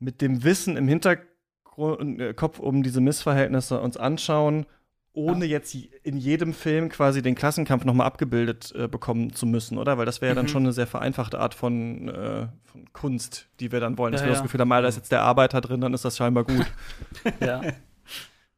mit 0.00 0.20
dem 0.20 0.42
Wissen 0.42 0.76
im 0.76 0.88
Hinterkopf 0.88 2.58
äh, 2.58 2.62
um 2.62 2.82
diese 2.82 3.00
Missverhältnisse 3.00 3.80
uns 3.80 3.96
anschauen 3.96 4.66
ohne 5.14 5.44
jetzt 5.44 5.74
in 5.74 6.16
jedem 6.16 6.54
Film 6.54 6.88
quasi 6.88 7.20
den 7.20 7.34
Klassenkampf 7.34 7.84
nochmal 7.84 8.06
abgebildet 8.06 8.72
äh, 8.74 8.88
bekommen 8.88 9.32
zu 9.34 9.46
müssen, 9.46 9.76
oder? 9.76 9.98
Weil 9.98 10.06
das 10.06 10.20
wäre 10.20 10.30
ja 10.30 10.34
dann 10.34 10.46
mhm. 10.46 10.50
schon 10.50 10.62
eine 10.62 10.72
sehr 10.72 10.86
vereinfachte 10.86 11.38
Art 11.38 11.54
von, 11.54 12.08
äh, 12.08 12.48
von, 12.64 12.92
Kunst, 12.92 13.48
die 13.60 13.72
wir 13.72 13.80
dann 13.80 13.98
wollen. 13.98 14.12
Dass 14.12 14.22
ja, 14.22 14.28
wir 14.28 14.32
das 14.32 14.42
Gefühl 14.42 14.60
haben, 14.60 14.68
mal, 14.68 14.82
da 14.82 14.88
ist 14.88 14.96
jetzt 14.96 15.12
der 15.12 15.22
Arbeiter 15.22 15.60
drin, 15.60 15.80
dann 15.80 15.92
ist 15.92 16.04
das 16.04 16.16
scheinbar 16.16 16.44
gut. 16.44 16.66
ja. 17.40 17.60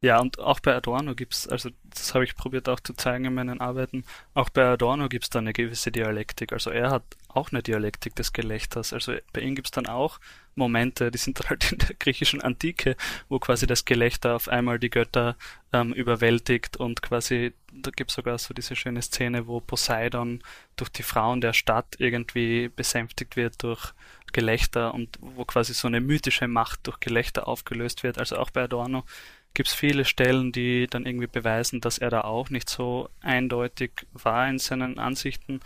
Ja, 0.05 0.20
und 0.20 0.39
auch 0.39 0.60
bei 0.60 0.74
Adorno 0.74 1.14
gibt 1.14 1.32
es, 1.32 1.48
also 1.48 1.70
das 1.85 2.12
habe 2.12 2.24
ich 2.24 2.36
probiert 2.36 2.68
auch 2.68 2.78
zu 2.78 2.93
zeigen 2.93 3.24
in 3.24 3.32
meinen 3.32 3.62
Arbeiten, 3.62 4.05
auch 4.35 4.51
bei 4.51 4.62
Adorno 4.62 5.09
gibt 5.09 5.24
es 5.24 5.31
da 5.31 5.39
eine 5.39 5.55
gewisse 5.55 5.90
Dialektik. 5.90 6.52
Also 6.52 6.68
er 6.68 6.90
hat 6.90 7.05
auch 7.28 7.52
eine 7.52 7.62
Dialektik 7.62 8.14
des 8.14 8.35
Gelächters. 8.35 8.93
Also 8.93 9.14
bei 9.32 9.40
ihm 9.40 9.55
gibt 9.55 9.68
es 9.68 9.70
dann 9.70 9.86
auch 9.86 10.20
Momente, 10.56 11.10
die 11.10 11.16
sind 11.16 11.40
halt 11.48 11.72
in 11.72 11.78
der 11.78 11.97
griechischen 11.98 12.43
Antike, 12.43 12.97
wo 13.31 13.39
quasi 13.39 13.66
das 13.66 13.86
Gelächter 13.86 14.36
auf 14.36 14.47
einmal 14.48 14.78
die 14.78 14.90
Götter 14.90 15.36
ähm, 15.72 15.94
überwältigt 15.94 16.76
und 16.76 17.01
quasi, 17.01 17.55
da 17.72 17.90
gibt 17.90 18.10
es 18.10 18.16
sogar 18.16 18.36
so 18.36 18.52
diese 18.52 18.76
schöne 18.76 19.01
Szene, 19.01 19.47
wo 19.47 19.60
Poseidon 19.60 20.43
durch 20.76 20.90
die 20.90 21.02
Frauen 21.02 21.40
der 21.40 21.55
Stadt 21.55 21.97
irgendwie 21.97 22.68
besänftigt 22.68 23.36
wird 23.36 23.62
durch 23.62 23.94
Gelächter 24.35 24.93
und 24.93 25.16
wo 25.22 25.47
quasi 25.47 25.72
so 25.72 25.89
eine 25.89 26.02
mythische 26.02 26.47
Macht 26.47 26.86
durch 26.89 27.01
Gelächter 27.01 27.48
aufgelöst 27.48 28.02
wird. 28.02 28.18
Also 28.18 28.36
auch 28.36 28.51
bei 28.51 28.64
Adorno 28.64 29.05
gibt 29.55 29.68
es 29.68 29.74
viele 29.74 30.05
Stellen, 30.05 30.52
die 30.52 30.86
dann 30.89 31.06
irgendwie 31.06 31.28
beweisen, 31.28 31.81
dass 31.81 31.98
er 31.98 32.10
da 32.10 32.22
auch 32.22 32.51
nicht 32.51 32.68
so 32.68 33.09
eindeutig 33.20 34.06
war 34.12 34.48
in 34.48 34.59
seinen 34.59 34.98
Ansichten. 34.98 35.60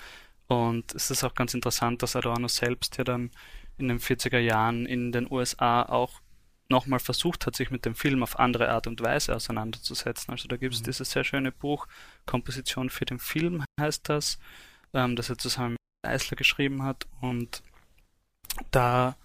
Und 0.47 0.95
es 0.95 1.11
ist 1.11 1.25
auch 1.25 1.35
ganz 1.35 1.55
interessant, 1.55 2.03
dass 2.03 2.17
Adorno 2.17 2.49
selbst 2.49 2.99
ja 2.99 3.05
dann 3.05 3.31
in 3.79 3.89
den 3.89 3.99
40er 3.99 4.39
Jahren 4.39 4.87
in 4.87 5.13
den 5.13 5.31
USA 5.31 5.83
auch 5.83 6.21
nochmal 6.69 7.01
versucht 7.01 7.47
hat, 7.47 7.57
sich 7.57 7.71
mit 7.71 7.87
dem 7.87 7.95
Film 7.95 8.23
auf 8.23 8.39
andere 8.39 8.69
Art 8.71 8.87
und 8.87 9.03
Weise 9.03 9.35
auseinanderzusetzen. 9.35 10.33
Also 10.33 10.49
da 10.49 10.57
gibt 10.57 10.75
es 10.75 10.81
mhm. 10.81 10.85
dieses 10.85 11.11
sehr 11.11 11.25
schöne 11.25 11.53
Buch, 11.53 11.87
Komposition 12.27 12.91
für 12.91 13.07
den 13.07 13.19
Film 13.19 13.65
heißt 13.81 14.09
das, 14.09 14.39
ähm, 14.93 15.17
das 15.17 15.31
er 15.31 15.39
zusammen 15.39 15.77
mit 16.03 16.13
Eisler 16.13 16.37
geschrieben 16.37 16.83
hat. 16.83 17.07
Und 17.21 17.63
da 18.71 19.17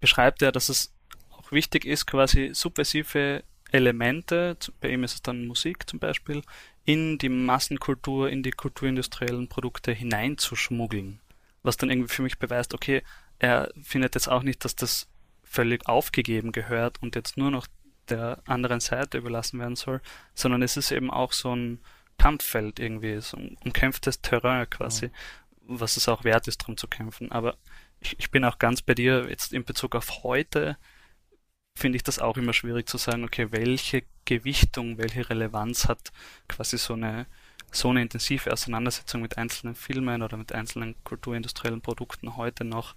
beschreibt 0.00 0.42
er, 0.42 0.52
dass 0.52 0.68
es 0.68 0.92
auch 1.30 1.52
wichtig 1.52 1.86
ist, 1.86 2.06
quasi 2.06 2.50
subversive 2.52 3.44
Elemente, 3.70 4.56
bei 4.80 4.90
ihm 4.90 5.04
ist 5.04 5.14
es 5.14 5.22
dann 5.22 5.46
Musik 5.46 5.88
zum 5.88 5.98
Beispiel, 5.98 6.42
in 6.84 7.18
die 7.18 7.28
Massenkultur, 7.28 8.30
in 8.30 8.42
die 8.42 8.50
kulturindustriellen 8.50 9.48
Produkte 9.48 9.92
hineinzuschmuggeln. 9.92 11.20
Was 11.62 11.76
dann 11.76 11.90
irgendwie 11.90 12.12
für 12.12 12.22
mich 12.22 12.38
beweist, 12.38 12.72
okay, 12.72 13.02
er 13.38 13.70
findet 13.82 14.14
jetzt 14.14 14.28
auch 14.28 14.42
nicht, 14.42 14.64
dass 14.64 14.74
das 14.74 15.08
völlig 15.42 15.86
aufgegeben 15.86 16.52
gehört 16.52 17.02
und 17.02 17.14
jetzt 17.14 17.36
nur 17.36 17.50
noch 17.50 17.66
der 18.08 18.40
anderen 18.46 18.80
Seite 18.80 19.18
überlassen 19.18 19.60
werden 19.60 19.76
soll, 19.76 20.00
sondern 20.34 20.62
es 20.62 20.76
ist 20.76 20.90
eben 20.90 21.10
auch 21.10 21.32
so 21.32 21.54
ein 21.54 21.80
Kampffeld 22.16 22.78
irgendwie, 22.78 23.20
so 23.20 23.36
ein 23.36 23.56
umkämpftes 23.64 24.20
Terrain 24.20 24.68
quasi, 24.68 25.06
ja. 25.06 25.12
was 25.66 25.96
es 25.96 26.08
auch 26.08 26.24
wert 26.24 26.48
ist, 26.48 26.62
darum 26.62 26.76
zu 26.76 26.88
kämpfen. 26.88 27.30
Aber 27.30 27.56
ich, 28.00 28.18
ich 28.18 28.30
bin 28.30 28.44
auch 28.44 28.58
ganz 28.58 28.82
bei 28.82 28.94
dir 28.94 29.28
jetzt 29.28 29.52
in 29.52 29.64
Bezug 29.64 29.94
auf 29.94 30.22
heute, 30.22 30.76
finde 31.78 31.96
ich 31.96 32.02
das 32.02 32.18
auch 32.18 32.36
immer 32.36 32.52
schwierig 32.52 32.88
zu 32.88 32.98
sagen, 32.98 33.24
okay, 33.24 33.48
welche 33.50 34.02
Gewichtung, 34.24 34.98
welche 34.98 35.28
Relevanz 35.28 35.88
hat 35.88 36.12
quasi 36.48 36.76
so 36.78 36.94
eine 36.94 37.26
so 37.70 37.90
eine 37.90 38.02
intensive 38.02 38.50
Auseinandersetzung 38.50 39.20
mit 39.20 39.36
einzelnen 39.36 39.74
Filmen 39.74 40.22
oder 40.22 40.36
mit 40.36 40.52
einzelnen 40.52 40.94
kulturindustriellen 41.04 41.82
Produkten 41.82 42.36
heute 42.36 42.64
noch, 42.64 42.94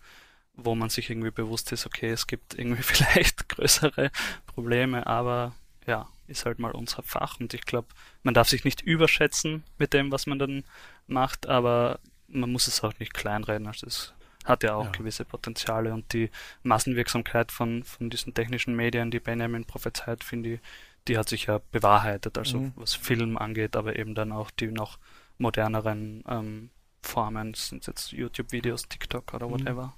wo 0.53 0.75
man 0.75 0.89
sich 0.89 1.09
irgendwie 1.09 1.31
bewusst 1.31 1.71
ist, 1.71 1.85
okay, 1.85 2.09
es 2.09 2.27
gibt 2.27 2.57
irgendwie 2.57 2.81
vielleicht 2.83 3.49
größere 3.49 4.11
Probleme, 4.45 5.05
aber 5.07 5.53
ja, 5.87 6.07
ist 6.27 6.45
halt 6.45 6.59
mal 6.59 6.71
unser 6.71 7.03
Fach 7.03 7.39
und 7.39 7.53
ich 7.53 7.65
glaube, 7.65 7.89
man 8.23 8.33
darf 8.33 8.47
sich 8.47 8.63
nicht 8.63 8.81
überschätzen 8.81 9.63
mit 9.77 9.93
dem, 9.93 10.11
was 10.11 10.25
man 10.25 10.39
dann 10.39 10.63
macht, 11.07 11.47
aber 11.47 11.99
man 12.27 12.51
muss 12.51 12.67
es 12.67 12.83
auch 12.83 12.97
nicht 12.99 13.13
kleinreden. 13.13 13.67
Also 13.67 13.87
es 13.87 14.13
hat 14.45 14.63
ja 14.63 14.75
auch 14.75 14.85
ja. 14.85 14.91
gewisse 14.91 15.25
Potenziale 15.25 15.93
und 15.93 16.13
die 16.13 16.29
Massenwirksamkeit 16.63 17.51
von, 17.51 17.83
von 17.83 18.09
diesen 18.09 18.33
technischen 18.33 18.75
Medien, 18.75 19.11
die 19.11 19.19
Benjamin 19.19 19.65
prophezeit, 19.65 20.23
finde 20.23 20.55
ich, 20.55 20.59
die 21.07 21.17
hat 21.17 21.29
sich 21.29 21.45
ja 21.45 21.61
bewahrheitet, 21.71 22.37
also 22.37 22.59
mhm. 22.59 22.73
was 22.75 22.93
Film 22.93 23.37
angeht, 23.37 23.75
aber 23.75 23.97
eben 23.97 24.15
dann 24.15 24.31
auch 24.31 24.51
die 24.51 24.67
noch 24.67 24.99
moderneren 25.37 26.23
ähm, 26.27 26.69
Formen, 27.01 27.53
sind 27.53 27.87
jetzt 27.87 28.11
YouTube-Videos, 28.11 28.87
TikTok 28.87 29.33
oder 29.33 29.47
mhm. 29.47 29.51
whatever. 29.51 29.93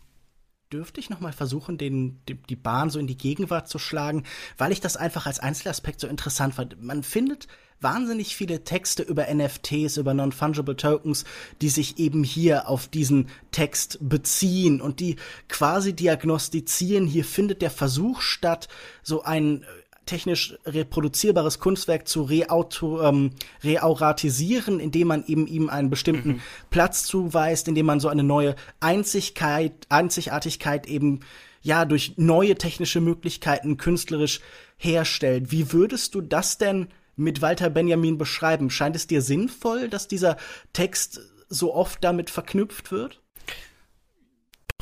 Dürfte 0.74 1.00
ich 1.00 1.12
nochmal 1.12 1.34
versuchen, 1.34 1.78
den, 1.78 2.20
die, 2.28 2.34
die 2.34 2.56
Bahn 2.56 2.90
so 2.90 2.98
in 2.98 3.06
die 3.06 3.18
Gegenwart 3.18 3.70
zu 3.70 3.78
schlagen, 3.78 4.24
weil 4.58 4.72
ich 4.72 4.82
das 4.82 4.98
einfach 4.98 5.28
als 5.28 5.40
Einzelaspekt 5.40 6.00
so 6.00 6.08
interessant 6.08 6.56
fand. 6.56 6.82
Man 6.82 7.04
findet 7.04 7.48
wahnsinnig 7.80 8.36
viele 8.36 8.64
Texte 8.64 9.04
über 9.04 9.32
NFTs, 9.32 9.98
über 9.98 10.16
Non-Fungible 10.16 10.76
Tokens, 10.76 11.26
die 11.62 11.70
sich 11.70 12.00
eben 12.00 12.24
hier 12.24 12.68
auf 12.70 12.88
diesen 12.88 13.30
Text 13.52 14.00
beziehen 14.02 14.82
und 14.82 15.00
die 15.00 15.18
quasi 15.48 15.94
diagnostizieren, 15.94 17.06
hier 17.06 17.26
findet 17.26 17.62
der 17.62 17.72
Versuch 17.72 18.22
statt, 18.22 18.68
so 19.04 19.22
ein 19.22 19.64
technisch 20.06 20.58
reproduzierbares 20.66 21.60
Kunstwerk 21.60 22.08
zu 22.08 22.24
reauto, 22.24 23.02
ähm, 23.02 23.32
reauratisieren, 23.64 24.80
indem 24.80 25.08
man 25.08 25.26
eben 25.26 25.48
ihm 25.48 25.70
einen 25.70 25.90
bestimmten 25.90 26.30
mhm. 26.30 26.42
Platz 26.70 27.04
zuweist, 27.04 27.68
indem 27.68 27.86
man 27.86 28.00
so 28.00 28.10
eine 28.10 28.24
neue 28.24 28.56
Einzigkeit, 28.80 29.74
Einzigartigkeit 29.90 30.88
eben 30.88 31.22
ja 31.62 31.86
durch 31.86 32.14
neue 32.18 32.56
technische 32.56 33.02
Möglichkeiten 33.02 33.78
künstlerisch 33.78 34.42
herstellt. 34.78 35.52
Wie 35.52 35.72
würdest 35.72 36.14
du 36.14 36.22
das 36.22 36.58
denn 36.58 36.90
mit 37.16 37.42
Walter 37.42 37.70
Benjamin 37.70 38.18
beschreiben? 38.18 38.70
Scheint 38.70 38.96
es 38.96 39.08
dir 39.08 39.22
sinnvoll, 39.22 39.90
dass 39.90 40.08
dieser 40.08 40.38
Text 40.74 41.22
so 41.50 41.74
oft 41.74 42.04
damit 42.04 42.30
verknüpft 42.30 42.92
wird? 42.92 43.23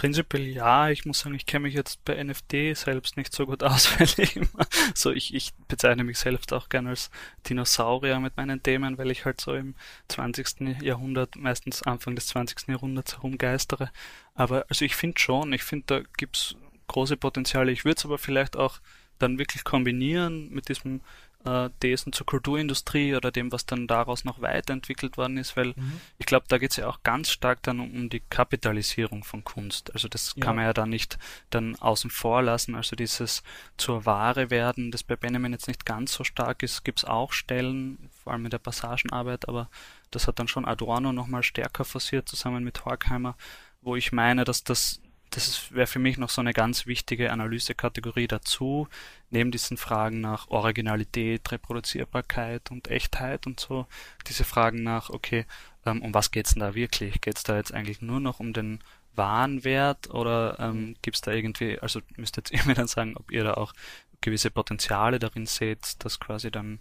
Prinzipiell 0.02 0.48
ja, 0.48 0.90
ich 0.90 1.06
muss 1.06 1.20
sagen, 1.20 1.36
ich 1.36 1.46
kenne 1.46 1.68
mich 1.68 1.76
jetzt 1.76 2.04
bei 2.06 2.24
NFT 2.24 2.76
selbst 2.76 3.18
nicht 3.18 3.32
so 3.32 3.46
gut 3.46 3.62
aus, 3.64 4.00
weil 4.00 4.08
ich 4.18 4.36
immer, 4.36 4.66
so 4.96 5.12
ich, 5.12 5.32
ich 5.36 5.54
bezeichne 5.68 6.04
mich 6.04 6.18
selbst 6.18 6.54
auch 6.54 6.70
gerne 6.70 6.90
als 6.90 7.12
Dinosaurier 7.48 8.20
mit 8.20 8.36
meinen 8.36 8.64
Themen, 8.64 8.98
weil 8.98 9.12
ich 9.12 9.26
halt 9.26 9.40
so 9.40 9.54
im 9.54 9.76
20. 10.08 10.82
Jahrhundert, 10.82 11.36
meistens 11.36 11.84
Anfang 11.84 12.16
des 12.16 12.26
20. 12.26 12.70
Jahrhunderts 12.70 13.18
herumgeistere. 13.18 13.92
Aber 14.34 14.66
also 14.70 14.86
ich 14.86 14.96
finde 14.96 15.20
schon, 15.20 15.54
ich 15.54 15.62
finde, 15.62 15.86
da 15.86 16.02
gibt's 16.18 16.56
große 16.88 17.16
Potenziale. 17.16 17.72
Ich 17.72 17.86
würde 17.86 18.00
es 18.00 18.06
aber 18.06 18.18
vielleicht 18.18 18.58
auch 18.58 18.80
dann 19.20 19.38
wirklich 19.38 19.64
kombinieren 19.64 20.50
mit 20.50 20.68
diesem 20.68 21.02
äh, 21.46 21.70
Thesen 21.80 22.14
zur 22.14 22.26
Kulturindustrie 22.26 23.16
oder 23.16 23.32
dem, 23.32 23.52
was 23.52 23.66
dann 23.66 23.88
daraus 23.88 24.24
noch 24.24 24.42
weiterentwickelt 24.42 25.18
worden 25.18 25.38
ist, 25.38 25.58
weil 25.58 25.74
mhm. 25.76 26.00
ich 26.18 26.26
glaube, 26.26 26.46
da 26.48 26.58
geht 26.58 26.72
es 26.72 26.78
ja 26.78 26.88
auch 26.88 27.04
ganz 27.04 27.32
stark 27.32 27.64
dann 27.64 27.80
um, 27.80 27.92
um, 27.92 28.10
die 28.10 28.22
Kapitalisierung 28.22 29.24
von 29.24 29.44
Kunst. 29.44 29.94
Also 29.94 30.08
das 30.08 30.34
ja. 30.36 30.44
kann 30.44 30.56
man 30.56 30.66
ja 30.66 30.74
dann 30.74 30.90
nicht 30.90 31.18
dann 31.50 31.76
außen 31.76 32.10
vor 32.10 32.42
lassen. 32.42 32.76
Also 32.76 32.96
dieses 32.96 33.44
zur 33.78 34.06
Ware 34.06 34.50
werden, 34.50 34.92
das 34.92 35.04
bei 35.04 35.16
Benjamin 35.16 35.54
jetzt 35.54 35.68
nicht 35.68 35.86
ganz 35.86 36.14
so 36.14 36.24
stark 36.24 36.64
ist, 36.64 36.84
gibt 36.84 37.00
es 37.00 37.06
auch 37.06 37.34
Stellen, 37.34 38.10
vor 38.24 38.34
allem 38.34 38.46
in 38.46 38.52
der 38.52 38.60
Passagenarbeit, 38.60 39.48
aber 39.48 39.70
das 40.12 40.28
hat 40.28 40.40
dann 40.40 40.48
schon 40.48 40.66
Adorno 40.66 41.12
nochmal 41.12 41.44
stärker 41.44 41.86
forciert, 41.86 42.28
zusammen 42.30 42.64
mit 42.64 42.86
Horkheimer, 42.86 43.36
wo 43.82 43.96
ich 43.96 44.12
meine, 44.12 44.44
dass 44.44 44.64
das 44.64 45.01
das 45.32 45.72
wäre 45.72 45.88
für 45.88 46.00
mich 46.00 46.18
noch 46.18 46.30
so 46.30 46.42
eine 46.42 46.54
ganz 46.54 46.86
wichtige 46.86 47.32
Analysekategorie 47.32 48.28
dazu, 48.28 48.88
neben 49.30 49.50
diesen 49.50 49.78
Fragen 49.78 50.22
nach 50.22 50.50
Originalität, 50.50 51.52
Reproduzierbarkeit 51.52 52.70
und 52.70 52.90
Echtheit 52.90 53.48
und 53.48 53.60
so, 53.60 53.88
diese 54.28 54.44
Fragen 54.44 54.84
nach, 54.84 55.10
okay, 55.10 55.46
ähm, 55.86 56.02
um 56.02 56.14
was 56.14 56.32
geht's 56.32 56.54
denn 56.54 56.60
da 56.60 56.76
wirklich? 56.76 57.22
Geht's 57.22 57.44
da 57.44 57.56
jetzt 57.56 57.74
eigentlich 57.74 58.02
nur 58.02 58.20
noch 58.20 58.42
um 58.42 58.52
den 58.52 58.80
Warenwert 59.16 60.10
oder 60.10 60.60
ähm, 60.60 60.96
gibt's 61.02 61.22
da 61.22 61.32
irgendwie, 61.32 61.80
also 61.80 62.02
müsstet 62.18 62.52
ihr 62.52 62.64
mir 62.66 62.76
dann 62.76 62.88
sagen, 62.88 63.16
ob 63.16 63.32
ihr 63.32 63.46
da 63.46 63.54
auch 63.54 63.74
gewisse 64.20 64.52
Potenziale 64.52 65.18
darin 65.18 65.46
seht, 65.46 66.04
dass 66.04 66.20
quasi 66.20 66.52
dann, 66.52 66.80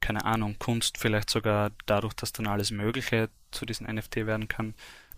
keine 0.00 0.24
Ahnung, 0.24 0.56
Kunst 0.58 0.98
vielleicht 0.98 1.30
sogar 1.30 1.70
dadurch, 1.86 2.14
dass 2.14 2.32
dann 2.32 2.48
alles 2.48 2.72
Mögliche 2.72 3.30
zu 3.52 3.64
diesen 3.64 3.86
NFT 3.86 4.26
werden 4.26 4.48
kann, 4.48 4.74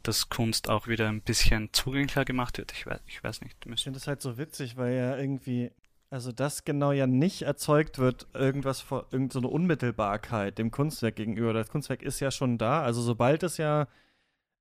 dass 0.09 0.28
Kunst 0.28 0.68
auch 0.68 0.86
wieder 0.86 1.09
ein 1.09 1.22
bisschen 1.22 1.70
zugänglicher 1.72 2.24
gemacht 2.24 2.59
wird. 2.59 2.72
Ich 2.72 2.86
weiß, 2.86 3.01
ich 3.06 3.22
weiß 3.22 3.40
nicht. 3.40 3.56
Ich 3.66 3.82
finde 3.82 3.98
das 3.98 4.06
halt 4.06 4.22
so 4.22 4.39
witzig, 4.39 4.76
weil 4.76 4.94
ja 4.94 5.16
irgendwie, 5.16 5.72
also 6.10 6.31
das 6.31 6.64
genau 6.64 6.93
ja 6.93 7.06
nicht 7.06 7.43
erzeugt 7.43 7.98
wird, 7.98 8.26
irgendwas 8.35 8.81
vor, 8.81 9.06
irgendeine 9.10 9.43
so 9.43 9.48
Unmittelbarkeit 9.48 10.59
dem 10.59 10.70
Kunstwerk 10.70 11.16
gegenüber. 11.16 11.52
Das 11.52 11.70
Kunstwerk 11.70 12.02
ist 12.02 12.20
ja 12.20 12.31
schon 12.31 12.59
da. 12.59 12.82
Also 12.82 13.02
sobald 13.02 13.43
es 13.43 13.56
ja, 13.56 13.89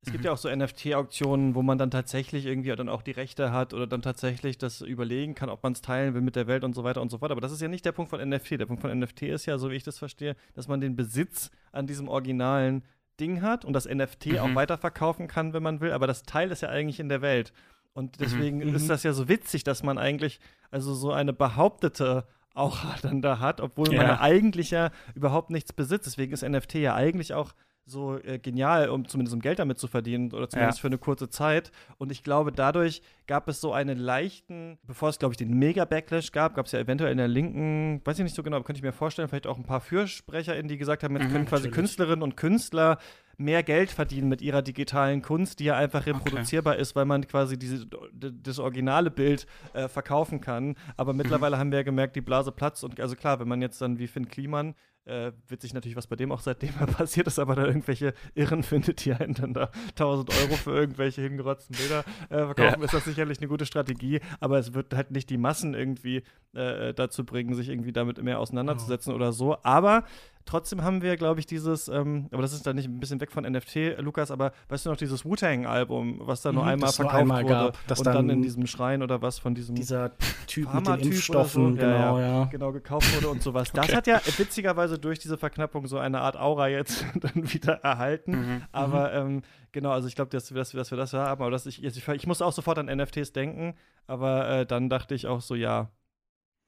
es 0.02 0.12
gibt 0.12 0.24
mhm. 0.24 0.28
ja 0.28 0.32
auch 0.34 0.38
so 0.38 0.54
NFT-Auktionen, 0.54 1.56
wo 1.56 1.62
man 1.62 1.78
dann 1.78 1.92
tatsächlich 1.92 2.46
irgendwie 2.46 2.76
dann 2.76 2.90
auch 2.90 3.02
die 3.02 3.12
Rechte 3.12 3.52
hat 3.52 3.74
oder 3.74 3.88
dann 3.88 4.02
tatsächlich 4.02 4.58
das 4.58 4.82
überlegen 4.82 5.36
kann, 5.36 5.50
ob 5.50 5.64
man 5.64 5.74
es 5.74 5.82
teilen 5.82 6.14
will 6.14 6.22
mit 6.22 6.36
der 6.36 6.48
Welt 6.48 6.64
und 6.64 6.74
so 6.74 6.84
weiter 6.84 7.02
und 7.02 7.10
so 7.10 7.20
fort. 7.20 7.32
Aber 7.32 7.42
das 7.42 7.52
ist 7.52 7.62
ja 7.62 7.68
nicht 7.68 7.86
der 7.86 7.92
Punkt 7.92 8.10
von 8.10 8.22
NFT. 8.22 8.52
Der 8.52 8.66
Punkt 8.66 8.82
von 8.82 8.98
NFT 8.98 9.24
ist 9.24 9.46
ja, 9.46 9.58
so 9.58 9.72
wie 9.72 9.76
ich 9.76 9.84
das 9.84 10.00
verstehe, 10.00 10.36
dass 10.54 10.68
man 10.68 10.82
den 10.82 10.96
Besitz 10.96 11.52
an 11.72 11.88
diesem 11.88 12.08
Originalen 12.08 12.84
Ding 13.24 13.42
hat 13.42 13.64
und 13.64 13.72
das 13.72 13.88
NFT 13.88 14.26
mhm. 14.26 14.38
auch 14.40 14.56
weiterverkaufen 14.56 15.28
kann, 15.28 15.54
wenn 15.54 15.64
man 15.64 15.80
will, 15.80 15.94
aber 15.94 16.08
das 16.08 16.24
Teil 16.24 16.52
ist 16.52 16.62
ja 16.62 16.70
eigentlich 16.70 17.00
in 17.00 17.08
der 17.08 17.22
Welt. 17.22 17.54
Und 17.94 18.20
mhm. 18.20 18.24
deswegen 18.24 18.58
mhm. 18.58 18.76
ist 18.76 18.90
das 18.90 19.04
ja 19.04 19.14
so 19.14 19.30
witzig, 19.30 19.64
dass 19.64 19.82
man 19.82 19.98
eigentlich 19.98 20.42
also 20.72 20.94
so 20.94 21.12
eine 21.14 21.32
behauptete 21.32 22.28
Aura 22.54 22.96
dann 23.02 23.22
da 23.22 23.40
hat, 23.40 23.62
obwohl 23.62 23.94
ja. 23.94 23.98
man 23.98 24.08
ja 24.08 24.20
eigentlich 24.20 24.72
ja 24.72 24.92
überhaupt 25.16 25.52
nichts 25.52 25.72
besitzt. 25.72 26.06
Deswegen 26.06 26.34
ist 26.34 26.44
NFT 26.44 26.76
ja 26.76 26.96
eigentlich 26.96 27.34
auch 27.34 27.54
so 27.86 28.18
äh, 28.18 28.40
genial, 28.40 28.90
um 28.90 29.08
zumindest 29.08 29.34
um 29.34 29.42
Geld 29.42 29.60
damit 29.60 29.78
zu 29.78 29.88
verdienen 29.88 30.32
oder 30.32 30.50
zumindest 30.50 30.80
ja. 30.80 30.82
für 30.82 30.88
eine 30.88 30.98
kurze 30.98 31.30
Zeit. 31.30 31.72
Und 31.98 32.12
ich 32.12 32.24
glaube, 32.24 32.52
dadurch 32.52 33.02
gab 33.28 33.48
es 33.48 33.60
so 33.60 33.74
einen 33.74 33.98
leichten, 33.98 34.78
bevor 34.84 35.10
es, 35.10 35.20
glaube 35.20 35.34
ich, 35.34 35.38
den 35.38 35.58
Mega-Backlash 35.58 36.32
gab, 36.32 36.56
gab 36.56 36.66
es 36.66 36.72
ja 36.72 36.80
eventuell 36.80 37.12
in 37.12 37.18
der 37.18 37.28
linken, 37.28 38.02
weiß 38.06 38.20
ich 38.20 38.24
nicht 38.24 38.36
so 38.36 38.44
genau, 38.44 38.58
aber 38.58 38.66
könnte 38.66 38.80
ich 38.80 38.84
mir 38.84 38.94
vorstellen, 38.94 39.28
vielleicht 39.28 39.48
auch 39.48 39.58
ein 39.58 39.66
paar 39.66 39.82
FürsprecherInnen, 39.82 40.68
die 40.68 40.78
gesagt 40.78 41.04
haben, 41.04 41.16
jetzt 41.16 41.28
mhm, 41.28 41.32
können 41.32 41.46
quasi 41.46 41.64
natürlich. 41.64 41.76
Künstlerinnen 41.76 42.24
und 42.24 42.38
Künstler 42.38 43.00
mehr 43.38 43.64
Geld 43.64 43.92
verdienen 43.92 44.30
mit 44.30 44.42
ihrer 44.42 44.62
digitalen 44.62 45.22
Kunst, 45.22 45.60
die 45.60 45.66
ja 45.66 45.76
einfach 45.76 46.06
reproduzierbar 46.06 46.74
okay. 46.74 46.82
ist, 46.82 46.96
weil 46.96 47.06
man 47.06 47.28
quasi 47.28 47.58
diese, 47.58 47.88
das 48.14 48.60
originale 48.60 49.12
Bild 49.12 49.48
äh, 49.74 49.88
verkaufen 49.88 50.40
kann. 50.40 50.76
Aber 50.98 51.14
mittlerweile 51.14 51.56
mhm. 51.56 51.60
haben 51.60 51.72
wir 51.72 51.80
ja 51.80 51.84
gemerkt, 51.84 52.16
die 52.16 52.22
Blase 52.22 52.52
platzt 52.52 52.84
und 52.84 53.00
also 53.00 53.16
klar, 53.16 53.40
wenn 53.40 53.48
man 53.48 53.62
jetzt 53.62 53.82
dann 53.82 54.00
wie 54.00 54.08
Finn 54.08 54.28
Kliman 54.28 54.76
äh, 55.06 55.32
witzig 55.48 55.74
natürlich, 55.74 55.96
was 55.96 56.08
bei 56.08 56.16
dem 56.16 56.32
auch 56.32 56.40
seitdem 56.40 56.74
passiert 56.98 57.28
ist, 57.28 57.40
aber 57.40 57.56
da 57.56 57.66
irgendwelche 57.66 58.14
Irren 58.36 58.64
findet, 58.64 59.04
die 59.04 59.14
einen 59.14 59.34
dann 59.34 59.54
da 59.54 59.70
1000 59.90 60.30
Euro 60.42 60.56
für 60.56 60.72
irgendwelche 60.72 61.22
hingerotzten 61.22 61.76
Bilder 61.76 62.04
äh, 62.30 62.46
verkaufen, 62.46 62.80
ja. 62.80 62.86
ist 62.86 62.94
das 62.94 63.06
sicherlich 63.06 63.40
eine 63.40 63.48
gute 63.48 63.66
Strategie, 63.66 64.22
aber 64.40 64.60
es 64.60 64.74
wird 64.74 64.94
halt 64.94 65.12
nicht 65.12 65.30
die 65.30 65.38
Massen 65.38 65.74
irgendwie 65.74 66.24
äh, 66.54 66.94
dazu 66.94 67.26
bringen, 67.26 67.56
sich 67.56 67.70
irgendwie 67.70 67.92
damit 67.92 68.22
mehr 68.24 68.40
auseinanderzusetzen 68.40 69.12
oh. 69.12 69.16
oder 69.16 69.34
so. 69.34 69.58
Aber 69.64 70.04
Trotzdem 70.46 70.84
haben 70.84 71.02
wir, 71.02 71.16
glaube 71.16 71.40
ich, 71.40 71.46
dieses, 71.46 71.88
ähm, 71.88 72.28
aber 72.32 72.42
das 72.42 72.54
ist 72.54 72.68
dann 72.68 72.76
nicht 72.76 72.88
ein 72.88 73.00
bisschen 73.00 73.22
weg 73.22 73.32
von 73.32 73.44
NFT, 73.46 73.98
Lukas, 74.00 74.30
aber 74.30 74.52
weißt 74.70 74.86
du 74.86 74.90
noch, 74.90 74.98
dieses 74.98 75.24
Wu-Tang-Album, 75.24 76.22
was 76.22 76.42
da 76.42 76.52
nur 76.52 76.64
mhm, 76.64 76.70
einmal 76.70 76.92
verkauft 76.92 77.16
einmal 77.16 77.44
wurde 77.44 77.54
gab, 77.54 77.98
und 77.98 78.06
dann, 78.08 78.14
dann, 78.14 78.30
in 78.30 78.42
diesem 78.42 78.68
Schrein 78.68 79.02
oder 79.02 79.22
was 79.22 79.40
von 79.40 79.56
diesem 79.56 79.76
dieser 79.76 80.12
Typ 80.48 80.74
mit 80.74 80.86
den 80.86 81.00
Impfstoffen, 81.00 81.72
so, 81.72 81.82
genau, 81.82 82.20
ja, 82.20 82.28
ja, 82.28 82.44
genau, 82.46 82.72
gekauft 82.72 83.16
wurde 83.16 83.30
und 83.30 83.42
sowas. 83.42 83.70
okay. 83.70 83.82
Das 83.88 83.96
hat 83.96 84.08
ja 84.08 84.22
witzigerweise 84.38 85.00
durch 85.00 85.20
diese 85.20 85.38
Verknappung 85.38 85.88
so 85.88 85.98
eine 85.98 86.20
Art 86.20 86.38
Aura 86.38 86.68
jetzt 86.68 87.06
dann 87.16 87.54
wieder 87.54 87.76
erhalten, 87.76 88.32
mhm, 88.32 88.62
aber 88.72 89.24
mhm. 89.24 89.36
ähm, 89.36 89.42
genau, 89.72 89.92
also 89.92 90.08
ich 90.08 90.16
glaube, 90.16 90.30
dass, 90.30 90.50
dass, 90.50 90.72
dass, 90.72 90.92
wir 90.92 90.98
das 90.98 91.14
haben, 91.14 91.42
aber 91.42 91.52
dass 91.52 91.66
ich, 91.66 91.84
ich, 91.84 92.08
ich 92.08 92.28
muss 92.28 92.42
auch 92.42 92.54
sofort 92.54 92.78
an 92.80 92.88
NFTs 92.88 93.32
denken, 93.32 93.76
aber 94.08 94.50
äh, 94.50 94.66
dann 94.66 94.90
dachte 94.90 95.16
ich 95.16 95.28
auch 95.28 95.42
so, 95.42 95.56
ja, 95.56 95.90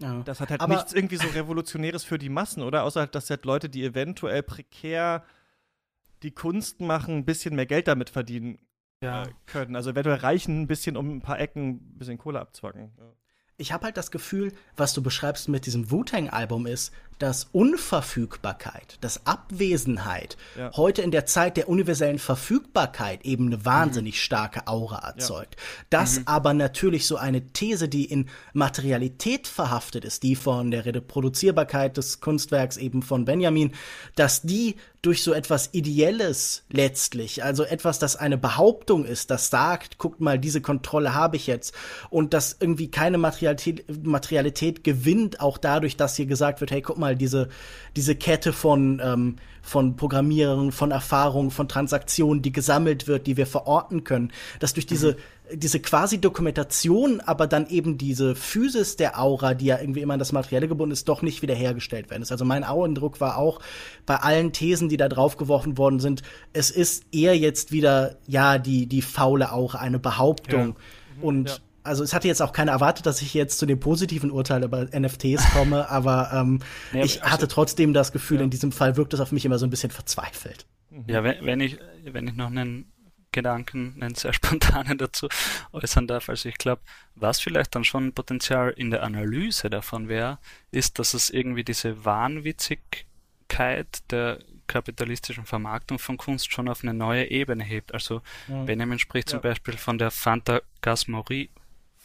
ja. 0.02 0.22
Das 0.24 0.40
hat 0.42 0.50
halt 0.50 0.62
aber 0.62 0.76
nichts 0.76 0.94
irgendwie 0.94 1.18
so 1.18 1.28
Revolutionäres 1.28 2.04
für 2.04 2.18
die 2.18 2.30
Massen, 2.30 2.64
oder? 2.64 2.84
Außer 2.84 3.02
halt, 3.02 3.16
dass 3.16 3.30
halt 3.30 3.46
Leute, 3.46 3.70
die 3.70 3.84
eventuell 3.84 4.44
prekär 4.44 5.24
die 6.24 6.32
Kunst 6.32 6.82
machen, 6.82 7.18
ein 7.18 7.26
bisschen 7.26 7.56
mehr 7.56 7.66
Geld 7.66 7.88
damit 7.88 8.10
verdienen 8.10 8.60
ja. 9.02 9.24
äh, 9.24 9.28
können. 9.46 9.76
Also 9.76 9.92
eventuell 9.92 10.18
reichen 10.18 10.62
ein 10.62 10.68
bisschen, 10.68 10.98
um 10.98 11.18
ein 11.18 11.22
paar 11.22 11.40
Ecken 11.40 11.70
ein 11.70 11.98
bisschen 11.98 12.18
Kohle 12.18 12.40
abzwacken. 12.40 12.92
Ja. 12.98 13.14
Ich 13.58 13.72
habe 13.72 13.86
halt 13.86 13.96
das 13.96 14.12
Gefühl, 14.12 14.52
was 14.76 14.94
du 14.94 15.02
beschreibst 15.02 15.48
mit 15.48 15.66
diesem 15.66 15.90
Wu-Tang-Album 15.90 16.68
ist, 16.68 16.94
dass 17.20 17.48
Unverfügbarkeit, 17.52 18.98
dass 19.02 19.26
Abwesenheit 19.26 20.38
ja. 20.58 20.72
heute 20.76 21.02
in 21.02 21.12
der 21.12 21.26
Zeit 21.26 21.58
der 21.58 21.70
universellen 21.70 22.20
Verfügbarkeit 22.20 23.26
eben 23.26 23.48
eine 23.48 23.66
wahnsinnig 23.66 24.16
mhm. 24.16 24.20
starke 24.20 24.68
Aura 24.68 25.08
erzeugt. 25.08 25.56
Ja. 25.56 25.62
Das 25.90 26.20
mhm. 26.20 26.24
aber 26.28 26.54
natürlich 26.54 27.08
so 27.08 27.16
eine 27.18 27.48
These, 27.54 27.88
die 27.88 28.06
in 28.06 28.30
Materialität 28.54 29.48
verhaftet 29.48 30.06
ist, 30.06 30.24
die 30.24 30.36
von 30.36 30.72
der 30.72 30.86
Reproduzierbarkeit 30.86 31.98
des 31.98 32.20
Kunstwerks 32.20 32.78
eben 32.78 33.02
von 33.02 33.26
Benjamin, 33.26 33.72
dass 34.16 34.42
die 34.42 34.76
durch 35.06 35.22
so 35.22 35.34
etwas 35.34 35.70
Ideelles 35.72 36.64
letztlich, 36.68 37.44
also 37.44 37.64
etwas, 37.64 38.00
das 38.00 38.16
eine 38.16 38.40
Behauptung 38.40 39.06
ist, 39.06 39.30
das 39.30 39.52
sagt, 39.52 40.00
guckt 40.00 40.20
mal, 40.20 40.40
diese 40.40 40.62
Kontrolle 40.62 41.14
habe 41.14 41.36
ich 41.36 41.46
jetzt 41.46 41.76
und 42.10 42.34
das 42.34 42.58
irgendwie 42.60 42.90
keine 42.90 43.20
Materialität, 43.20 43.86
Materialität 44.04 44.84
gewinnt, 44.84 45.42
auch 45.42 45.60
dadurch, 45.60 45.96
dass 45.96 46.16
hier 46.16 46.26
gesagt 46.26 46.60
wird, 46.60 46.72
hey, 46.72 46.82
guck 46.82 46.98
mal, 46.98 47.05
diese, 47.14 47.50
diese 47.96 48.16
Kette 48.16 48.54
von, 48.54 49.00
ähm, 49.04 49.36
von 49.62 49.96
Programmierern, 49.96 50.72
von 50.72 50.90
Erfahrungen, 50.90 51.52
von 51.52 51.68
Transaktionen, 51.68 52.42
die 52.42 52.52
gesammelt 52.52 53.08
wird, 53.08 53.28
die 53.28 53.38
wir 53.38 53.46
verorten 53.46 54.04
können, 54.04 54.32
dass 54.60 54.74
durch 54.74 54.88
diese 54.88 55.12
mhm 55.12 55.18
diese 55.54 55.80
quasi 55.80 56.20
Dokumentation, 56.20 57.22
aber 57.22 57.48
dann 57.48 57.68
eben 57.68 57.98
diese 57.98 58.36
Physis 58.36 58.96
der 58.96 59.20
Aura, 59.20 59.54
die 59.54 59.66
ja 59.66 59.80
irgendwie 59.80 60.02
immer 60.02 60.14
an 60.14 60.20
das 60.20 60.32
Materielle 60.32 60.68
gebunden 60.68 60.94
ist, 60.94 61.08
doch 61.08 61.22
nicht 61.22 61.42
wiederhergestellt 61.42 62.10
werden. 62.10 62.26
Also 62.30 62.46
mein 62.46 62.64
Eindruck 62.64 63.22
war 63.22 63.38
auch 63.38 63.60
bei 64.06 64.16
allen 64.16 64.54
Thesen, 64.54 64.90
die 64.90 64.98
da 64.98 65.08
draufgeworfen 65.08 65.78
worden 65.78 66.00
sind, 66.00 66.24
es 66.54 66.72
ist 66.72 67.06
eher 67.12 67.38
jetzt 67.38 67.72
wieder, 67.72 68.16
ja, 68.28 68.58
die, 68.58 68.88
die 68.88 69.02
faule 69.02 69.52
Aura, 69.52 69.80
eine 69.80 70.00
Behauptung. 70.00 70.60
Ja. 70.60 70.66
Mhm, 71.18 71.24
Und 71.24 71.50
ja. 71.50 71.56
Also 71.86 72.04
es 72.04 72.14
hatte 72.14 72.28
jetzt 72.28 72.42
auch 72.42 72.52
keiner 72.52 72.72
erwartet, 72.72 73.06
dass 73.06 73.22
ich 73.22 73.34
jetzt 73.34 73.60
zu 73.60 73.66
dem 73.66 73.80
positiven 73.80 74.32
Urteil 74.32 74.64
über 74.64 74.86
NFTs 74.86 75.52
komme, 75.54 75.90
aber 75.90 76.32
ähm, 76.34 76.60
ja, 76.94 77.04
ich 77.04 77.24
also, 77.24 77.34
hatte 77.34 77.48
trotzdem 77.48 77.94
das 77.94 78.12
Gefühl, 78.12 78.42
in 78.42 78.50
diesem 78.50 78.72
Fall 78.72 78.98
wirkt 78.98 79.14
es 79.14 79.20
auf 79.20 79.32
mich 79.32 79.46
immer 79.46 79.58
so 79.58 79.66
ein 79.66 79.70
bisschen 79.70 79.92
verzweifelt. 79.92 80.66
Ja, 81.08 81.24
wenn, 81.24 81.46
wenn 81.46 81.60
ich, 81.60 81.78
wenn 82.06 82.28
ich 82.28 82.36
noch 82.36 82.48
einen 82.48 82.92
Gedanken, 83.36 83.98
einen 84.00 84.16
sehr 84.16 84.34
spontanen 84.34 84.98
dazu 84.98 85.28
äußern 85.74 86.08
darf. 86.08 86.30
Also 86.30 86.50
ich 86.50 86.58
glaube, 86.58 86.82
was 87.16 87.40
vielleicht 87.40 87.76
dann 87.76 87.84
schon 87.84 88.14
Potenzial 88.14 88.72
in 88.72 88.90
der 88.90 89.04
Analyse 89.04 89.70
davon 89.70 90.08
wäre, 90.08 90.40
ist, 90.72 90.98
dass 91.00 91.14
es 91.14 91.30
irgendwie 91.30 91.64
diese 91.64 92.06
Wahnwitzigkeit 92.06 94.10
der 94.10 94.40
kapitalistischen 94.68 95.46
Vermarktung 95.46 96.00
von 96.00 96.18
Kunst 96.18 96.52
schon 96.52 96.68
auf 96.68 96.82
eine 96.82 96.94
neue 96.94 97.30
Ebene 97.30 97.64
hebt. 97.64 97.94
Also 97.94 98.22
ja. 98.48 98.64
Benjamin 98.64 99.00
spricht 99.00 99.30
ja. 99.30 99.34
zum 99.34 99.42
Beispiel 99.42 99.78
von 99.78 99.98
der 99.98 100.12
Phantasmagorie, 100.12 101.52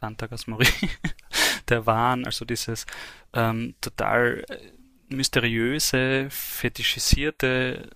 Phantasmagorie 0.00 0.90
der 1.68 1.86
Wahn, 1.86 2.24
also 2.24 2.44
dieses 2.44 2.86
ähm, 3.32 3.74
total 3.80 4.44
mysteriöse, 5.08 6.28
fetischisierte 6.30 7.90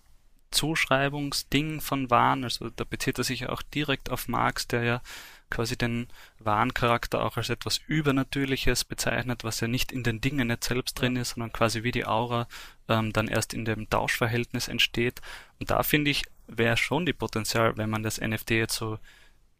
Zuschreibungsding 0.51 1.81
von 1.81 2.11
Wahn. 2.11 2.45
Also 2.45 2.71
da 2.71 2.85
bezieht 2.85 3.19
er 3.19 3.25
sich 3.25 3.49
auch 3.49 3.63
direkt 3.63 4.11
auf 4.11 4.29
Marx, 4.29 4.69
der 4.69 4.85
ja 4.85 5.03
quasi 5.51 5.77
den 5.77 6.09
Wahncharakter 6.39 7.23
auch 7.23 7.37
als 7.37 7.51
etwas 7.51 7.81
Übernatürliches 7.87 8.85
bezeichnet, 8.85 9.45
was 9.45 9.61
ja 9.61 9.69
nicht 9.69 9.93
in 9.93 10.03
den 10.03 10.21
Dingen 10.21 10.49
nicht 10.49 10.65
selbst 10.65 10.95
drin 10.95 11.17
ist, 11.17 11.31
sondern 11.31 11.53
quasi 11.53 11.83
wie 11.83 11.93
die 11.93 12.07
Aura 12.07 12.49
ähm, 12.89 13.13
dann 13.13 13.29
erst 13.29 13.55
in 13.55 13.65
dem 13.65 13.89
Tauschverhältnis 13.89 14.69
entsteht. 14.69 15.21
Und 15.61 15.71
da 15.71 15.83
finde 15.83 16.11
ich, 16.11 16.25
wäre 16.47 16.77
schon 16.77 17.07
die 17.07 17.13
Potenzial, 17.13 17.77
wenn 17.77 17.91
man 17.91 18.03
das 18.03 18.21
NFT 18.21 18.51
jetzt 18.51 18.77
so 18.77 18.99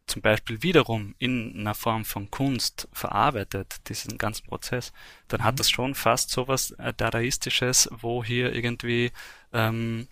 zum 0.07 0.21
Beispiel 0.21 0.61
wiederum 0.61 1.15
in 1.17 1.59
einer 1.59 1.73
Form 1.73 2.05
von 2.05 2.29
Kunst 2.29 2.87
verarbeitet, 2.93 3.89
diesen 3.89 4.17
ganzen 4.17 4.45
Prozess, 4.45 4.93
dann 5.27 5.43
hat 5.43 5.55
mhm. 5.55 5.57
das 5.57 5.69
schon 5.69 5.95
fast 5.95 6.29
so 6.29 6.47
was 6.47 6.71
äh, 6.71 6.93
Dadaistisches, 6.95 7.89
wo 7.91 8.23
hier 8.23 8.53
irgendwie 8.53 9.11
ähm, 9.51 10.07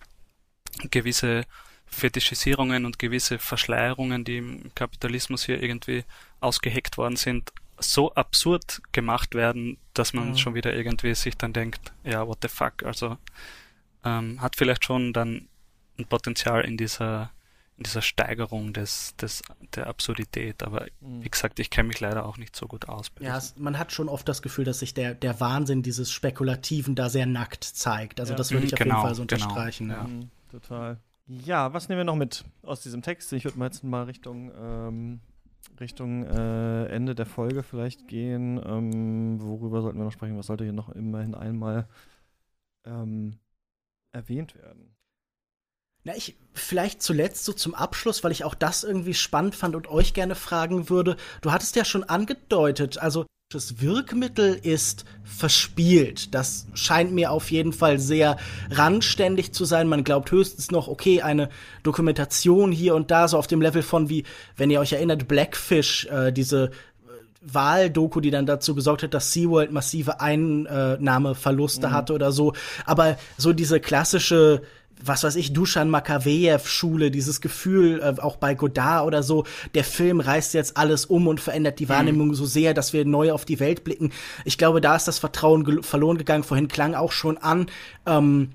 gewisse 0.90 1.44
Fetischisierungen 1.86 2.86
und 2.86 2.98
gewisse 2.98 3.38
Verschleierungen, 3.38 4.24
die 4.24 4.38
im 4.38 4.74
Kapitalismus 4.74 5.44
hier 5.44 5.62
irgendwie 5.62 6.04
ausgeheckt 6.40 6.98
worden 6.98 7.16
sind, 7.16 7.52
so 7.78 8.14
absurd 8.14 8.82
gemacht 8.92 9.34
werden, 9.34 9.78
dass 9.94 10.12
man 10.12 10.30
mhm. 10.30 10.38
schon 10.38 10.54
wieder 10.54 10.74
irgendwie 10.74 11.14
sich 11.14 11.36
dann 11.36 11.52
denkt, 11.52 11.92
ja, 12.02 12.26
what 12.26 12.38
the 12.42 12.48
fuck, 12.48 12.82
also 12.82 13.16
ähm, 14.04 14.40
hat 14.40 14.56
vielleicht 14.56 14.84
schon 14.84 15.12
dann 15.12 15.48
ein 15.98 16.06
Potenzial 16.06 16.64
in 16.64 16.76
dieser 16.76 17.30
in 17.76 17.82
dieser 17.82 18.02
Steigerung 18.02 18.72
des, 18.72 19.16
des, 19.16 19.42
der 19.74 19.88
Absurdität. 19.88 20.62
Aber 20.62 20.86
mhm. 21.00 21.24
wie 21.24 21.28
gesagt, 21.28 21.58
ich 21.58 21.70
kenne 21.70 21.88
mich 21.88 22.00
leider 22.00 22.24
auch 22.24 22.38
nicht 22.38 22.54
so 22.54 22.66
gut 22.66 22.88
aus. 22.88 23.10
Ja, 23.20 23.36
es, 23.36 23.56
man 23.56 23.78
hat 23.78 23.92
schon 23.92 24.08
oft 24.08 24.28
das 24.28 24.42
Gefühl, 24.42 24.64
dass 24.64 24.78
sich 24.78 24.94
der, 24.94 25.14
der 25.14 25.40
Wahnsinn 25.40 25.82
dieses 25.82 26.12
Spekulativen 26.12 26.94
da 26.94 27.08
sehr 27.08 27.26
nackt 27.26 27.64
zeigt. 27.64 28.20
Also 28.20 28.32
ja. 28.32 28.36
das 28.36 28.52
würde 28.52 28.66
ich 28.66 28.72
mhm, 28.72 28.76
genau, 28.76 28.96
auf 28.96 29.04
jeden 29.04 29.06
Fall 29.06 29.14
so 29.14 29.26
genau. 29.26 29.44
unterstreichen. 29.44 29.88
Genau. 29.88 30.00
Ja. 30.00 30.08
Mhm, 30.08 30.30
total. 30.50 30.98
Ja, 31.26 31.72
was 31.72 31.88
nehmen 31.88 32.00
wir 32.00 32.04
noch 32.04 32.16
mit 32.16 32.44
aus 32.62 32.82
diesem 32.82 33.02
Text? 33.02 33.32
Ich 33.32 33.44
würde 33.44 33.58
mal 33.58 33.66
jetzt 33.66 33.82
mal 33.82 34.04
Richtung, 34.04 34.52
ähm, 34.60 35.20
Richtung 35.80 36.24
äh, 36.24 36.86
Ende 36.86 37.14
der 37.14 37.26
Folge 37.26 37.62
vielleicht 37.62 38.06
gehen. 38.08 38.60
Ähm, 38.64 39.40
worüber 39.40 39.80
sollten 39.80 39.98
wir 39.98 40.04
noch 40.04 40.12
sprechen? 40.12 40.36
Was 40.36 40.46
sollte 40.46 40.64
hier 40.64 40.74
noch 40.74 40.90
immerhin 40.90 41.34
einmal 41.34 41.88
ähm, 42.84 43.38
erwähnt 44.12 44.54
werden? 44.54 44.93
Na, 46.06 46.14
ich 46.14 46.36
vielleicht 46.52 47.02
zuletzt 47.02 47.46
so 47.46 47.54
zum 47.54 47.74
Abschluss, 47.74 48.22
weil 48.22 48.30
ich 48.30 48.44
auch 48.44 48.54
das 48.54 48.84
irgendwie 48.84 49.14
spannend 49.14 49.54
fand 49.54 49.74
und 49.74 49.88
euch 49.88 50.12
gerne 50.12 50.34
fragen 50.34 50.90
würde. 50.90 51.16
Du 51.40 51.50
hattest 51.50 51.76
ja 51.76 51.84
schon 51.86 52.04
angedeutet, 52.04 52.98
also 52.98 53.24
das 53.50 53.80
Wirkmittel 53.80 54.58
ist 54.62 55.06
verspielt. 55.22 56.34
Das 56.34 56.66
scheint 56.74 57.12
mir 57.12 57.30
auf 57.30 57.50
jeden 57.50 57.72
Fall 57.72 57.98
sehr 57.98 58.36
randständig 58.70 59.54
zu 59.54 59.64
sein. 59.64 59.88
Man 59.88 60.04
glaubt 60.04 60.30
höchstens 60.30 60.70
noch, 60.70 60.88
okay, 60.88 61.22
eine 61.22 61.48
Dokumentation 61.82 62.70
hier 62.70 62.94
und 62.94 63.10
da, 63.10 63.26
so 63.26 63.38
auf 63.38 63.46
dem 63.46 63.62
Level 63.62 63.82
von 63.82 64.10
wie, 64.10 64.24
wenn 64.56 64.70
ihr 64.70 64.80
euch 64.80 64.92
erinnert, 64.92 65.26
Blackfish, 65.26 66.06
äh, 66.06 66.32
diese 66.32 66.64
äh, 66.64 66.70
Wahldoku, 67.40 68.20
die 68.20 68.30
dann 68.30 68.44
dazu 68.44 68.74
gesorgt 68.74 69.04
hat, 69.04 69.14
dass 69.14 69.32
SeaWorld 69.32 69.72
massive 69.72 70.20
Einnahmeverluste 70.20 71.88
mhm. 71.88 71.92
hatte 71.92 72.12
oder 72.12 72.32
so. 72.32 72.52
Aber 72.84 73.16
so 73.38 73.54
diese 73.54 73.80
klassische 73.80 74.62
was 75.02 75.24
weiß 75.24 75.36
ich, 75.36 75.52
Dusan 75.52 75.90
Makavejew-Schule, 75.90 77.10
dieses 77.10 77.40
Gefühl, 77.40 78.00
äh, 78.00 78.20
auch 78.20 78.36
bei 78.36 78.54
Godard 78.54 79.06
oder 79.06 79.22
so, 79.22 79.44
der 79.74 79.84
Film 79.84 80.20
reißt 80.20 80.54
jetzt 80.54 80.76
alles 80.76 81.06
um 81.06 81.26
und 81.26 81.40
verändert 81.40 81.78
die 81.78 81.88
Wahrnehmung 81.88 82.28
mhm. 82.28 82.34
so 82.34 82.46
sehr, 82.46 82.74
dass 82.74 82.92
wir 82.92 83.04
neu 83.04 83.32
auf 83.32 83.44
die 83.44 83.60
Welt 83.60 83.84
blicken. 83.84 84.12
Ich 84.44 84.58
glaube, 84.58 84.80
da 84.80 84.96
ist 84.96 85.08
das 85.08 85.18
Vertrauen 85.18 85.64
ge 85.64 85.82
verloren 85.82 86.18
gegangen. 86.18 86.44
Vorhin 86.44 86.68
klang 86.68 86.94
auch 86.94 87.12
schon 87.12 87.38
an, 87.38 87.66
ähm, 88.06 88.50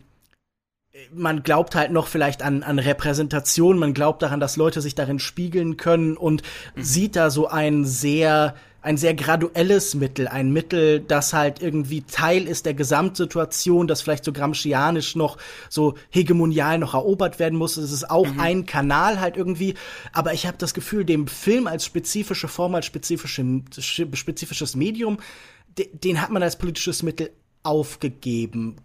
man 1.14 1.44
glaubt 1.44 1.76
halt 1.76 1.92
noch 1.92 2.08
vielleicht 2.08 2.42
an, 2.42 2.64
an 2.64 2.80
Repräsentation, 2.80 3.78
man 3.78 3.94
glaubt 3.94 4.22
daran, 4.22 4.40
dass 4.40 4.58
Leute 4.58 4.82
sich 4.82 4.96
darin 4.96 5.20
spiegeln 5.20 5.78
können 5.78 6.18
und 6.18 6.44
mhm. 6.76 6.84
sieht 6.84 7.16
da 7.16 7.30
so 7.30 7.48
ein 7.48 7.86
sehr 7.86 8.56
ein 8.82 8.98
sehr 8.98 9.14
graduelles 9.14 9.94
Mittel, 9.96 10.28
ein 10.28 10.52
Mittel, 10.52 11.02
das 11.02 11.34
halt 11.34 11.62
irgendwie 11.62 12.02
Teil 12.02 12.48
ist 12.48 12.66
der 12.66 12.74
Gesamtsituation, 12.74 13.88
das 13.88 14.02
vielleicht 14.02 14.24
so 14.24 14.32
gramscianisch 14.32 15.16
noch 15.16 15.38
so 15.70 15.96
hegemonial 16.10 16.78
noch 16.78 16.94
erobert 16.94 17.40
werden 17.40 17.58
muss. 17.58 17.78
Es 17.78 17.92
ist 17.92 18.10
auch 18.10 18.28
mhm. 18.28 18.40
ein 18.40 18.66
Kanal 18.66 19.20
halt 19.20 19.36
irgendwie, 19.36 19.76
aber 20.14 20.34
ich 20.34 20.48
habe 20.48 20.58
das 20.58 20.74
Gefühl, 20.74 21.04
dem 21.04 21.28
Film 21.28 21.68
als 21.68 21.86
spezifische 21.86 22.48
Form, 22.48 22.76
als 22.76 22.86
spezifische, 22.86 23.62
spezifisches 24.14 24.76
Medium, 24.76 25.18
den 25.78 26.22
hat 26.22 26.30
man 26.30 26.44
als 26.44 26.58
politisches 26.58 27.04
Mittel 27.04 27.32
aufgegeben. 27.64 28.78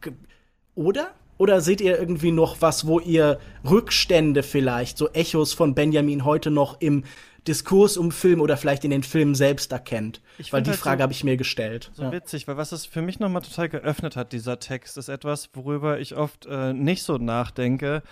Oder? 0.74 1.12
Oder 1.36 1.60
seht 1.60 1.80
ihr 1.80 1.98
irgendwie 1.98 2.30
noch 2.30 2.60
was, 2.60 2.86
wo 2.86 3.00
ihr 3.00 3.38
Rückstände 3.68 4.42
vielleicht, 4.42 4.98
so 4.98 5.08
Echos 5.12 5.52
von 5.52 5.74
Benjamin 5.74 6.24
heute 6.24 6.50
noch 6.50 6.80
im 6.80 7.04
Diskurs 7.46 7.96
um 7.96 8.10
Film 8.10 8.40
oder 8.40 8.56
vielleicht 8.56 8.84
in 8.84 8.90
den 8.90 9.02
Filmen 9.02 9.34
selbst 9.34 9.72
erkennt. 9.72 10.20
Ich 10.38 10.52
weil 10.52 10.62
die 10.62 10.70
halt 10.70 10.78
Frage 10.78 10.98
so, 10.98 11.02
habe 11.02 11.12
ich 11.12 11.24
mir 11.24 11.36
gestellt. 11.36 11.90
So 11.94 12.04
ja. 12.04 12.12
witzig, 12.12 12.48
weil 12.48 12.56
was 12.56 12.72
es 12.72 12.86
für 12.86 13.02
mich 13.02 13.20
nochmal 13.20 13.42
total 13.42 13.68
geöffnet 13.68 14.16
hat, 14.16 14.32
dieser 14.32 14.58
Text, 14.58 14.96
ist 14.96 15.08
etwas, 15.08 15.50
worüber 15.52 15.98
ich 15.98 16.16
oft 16.16 16.46
äh, 16.46 16.72
nicht 16.72 17.02
so 17.02 17.18
nachdenke. 17.18 18.02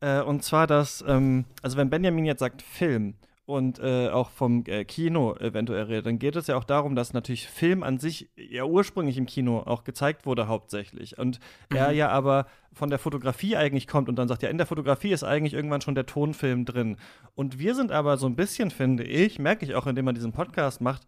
Äh, 0.00 0.20
und 0.20 0.42
zwar, 0.42 0.66
dass, 0.66 1.04
ähm, 1.06 1.44
also 1.62 1.76
wenn 1.76 1.90
Benjamin 1.90 2.24
jetzt 2.24 2.40
sagt 2.40 2.62
Film, 2.62 3.14
und 3.44 3.80
äh, 3.80 4.08
auch 4.08 4.30
vom 4.30 4.64
äh, 4.66 4.84
Kino 4.84 5.34
eventuell 5.36 5.84
redet, 5.84 6.06
dann 6.06 6.18
geht 6.18 6.36
es 6.36 6.46
ja 6.46 6.56
auch 6.56 6.64
darum, 6.64 6.94
dass 6.94 7.12
natürlich 7.12 7.48
Film 7.48 7.82
an 7.82 7.98
sich 7.98 8.30
ja 8.36 8.64
ursprünglich 8.64 9.18
im 9.18 9.26
Kino 9.26 9.60
auch 9.60 9.84
gezeigt 9.84 10.26
wurde 10.26 10.46
hauptsächlich 10.46 11.18
und 11.18 11.40
mhm. 11.70 11.76
er 11.76 11.90
ja 11.90 12.08
aber 12.08 12.46
von 12.72 12.88
der 12.88 12.98
Fotografie 12.98 13.56
eigentlich 13.56 13.88
kommt 13.88 14.08
und 14.08 14.16
dann 14.16 14.28
sagt, 14.28 14.42
ja, 14.42 14.48
in 14.48 14.58
der 14.58 14.66
Fotografie 14.66 15.12
ist 15.12 15.24
eigentlich 15.24 15.54
irgendwann 15.54 15.80
schon 15.80 15.94
der 15.94 16.06
Tonfilm 16.06 16.64
drin. 16.64 16.96
Und 17.34 17.58
wir 17.58 17.74
sind 17.74 17.92
aber 17.92 18.16
so 18.16 18.26
ein 18.26 18.36
bisschen, 18.36 18.70
finde 18.70 19.04
ich, 19.04 19.38
merke 19.38 19.64
ich 19.64 19.74
auch, 19.74 19.86
indem 19.86 20.06
man 20.06 20.14
diesen 20.14 20.32
Podcast 20.32 20.80
macht, 20.80 21.06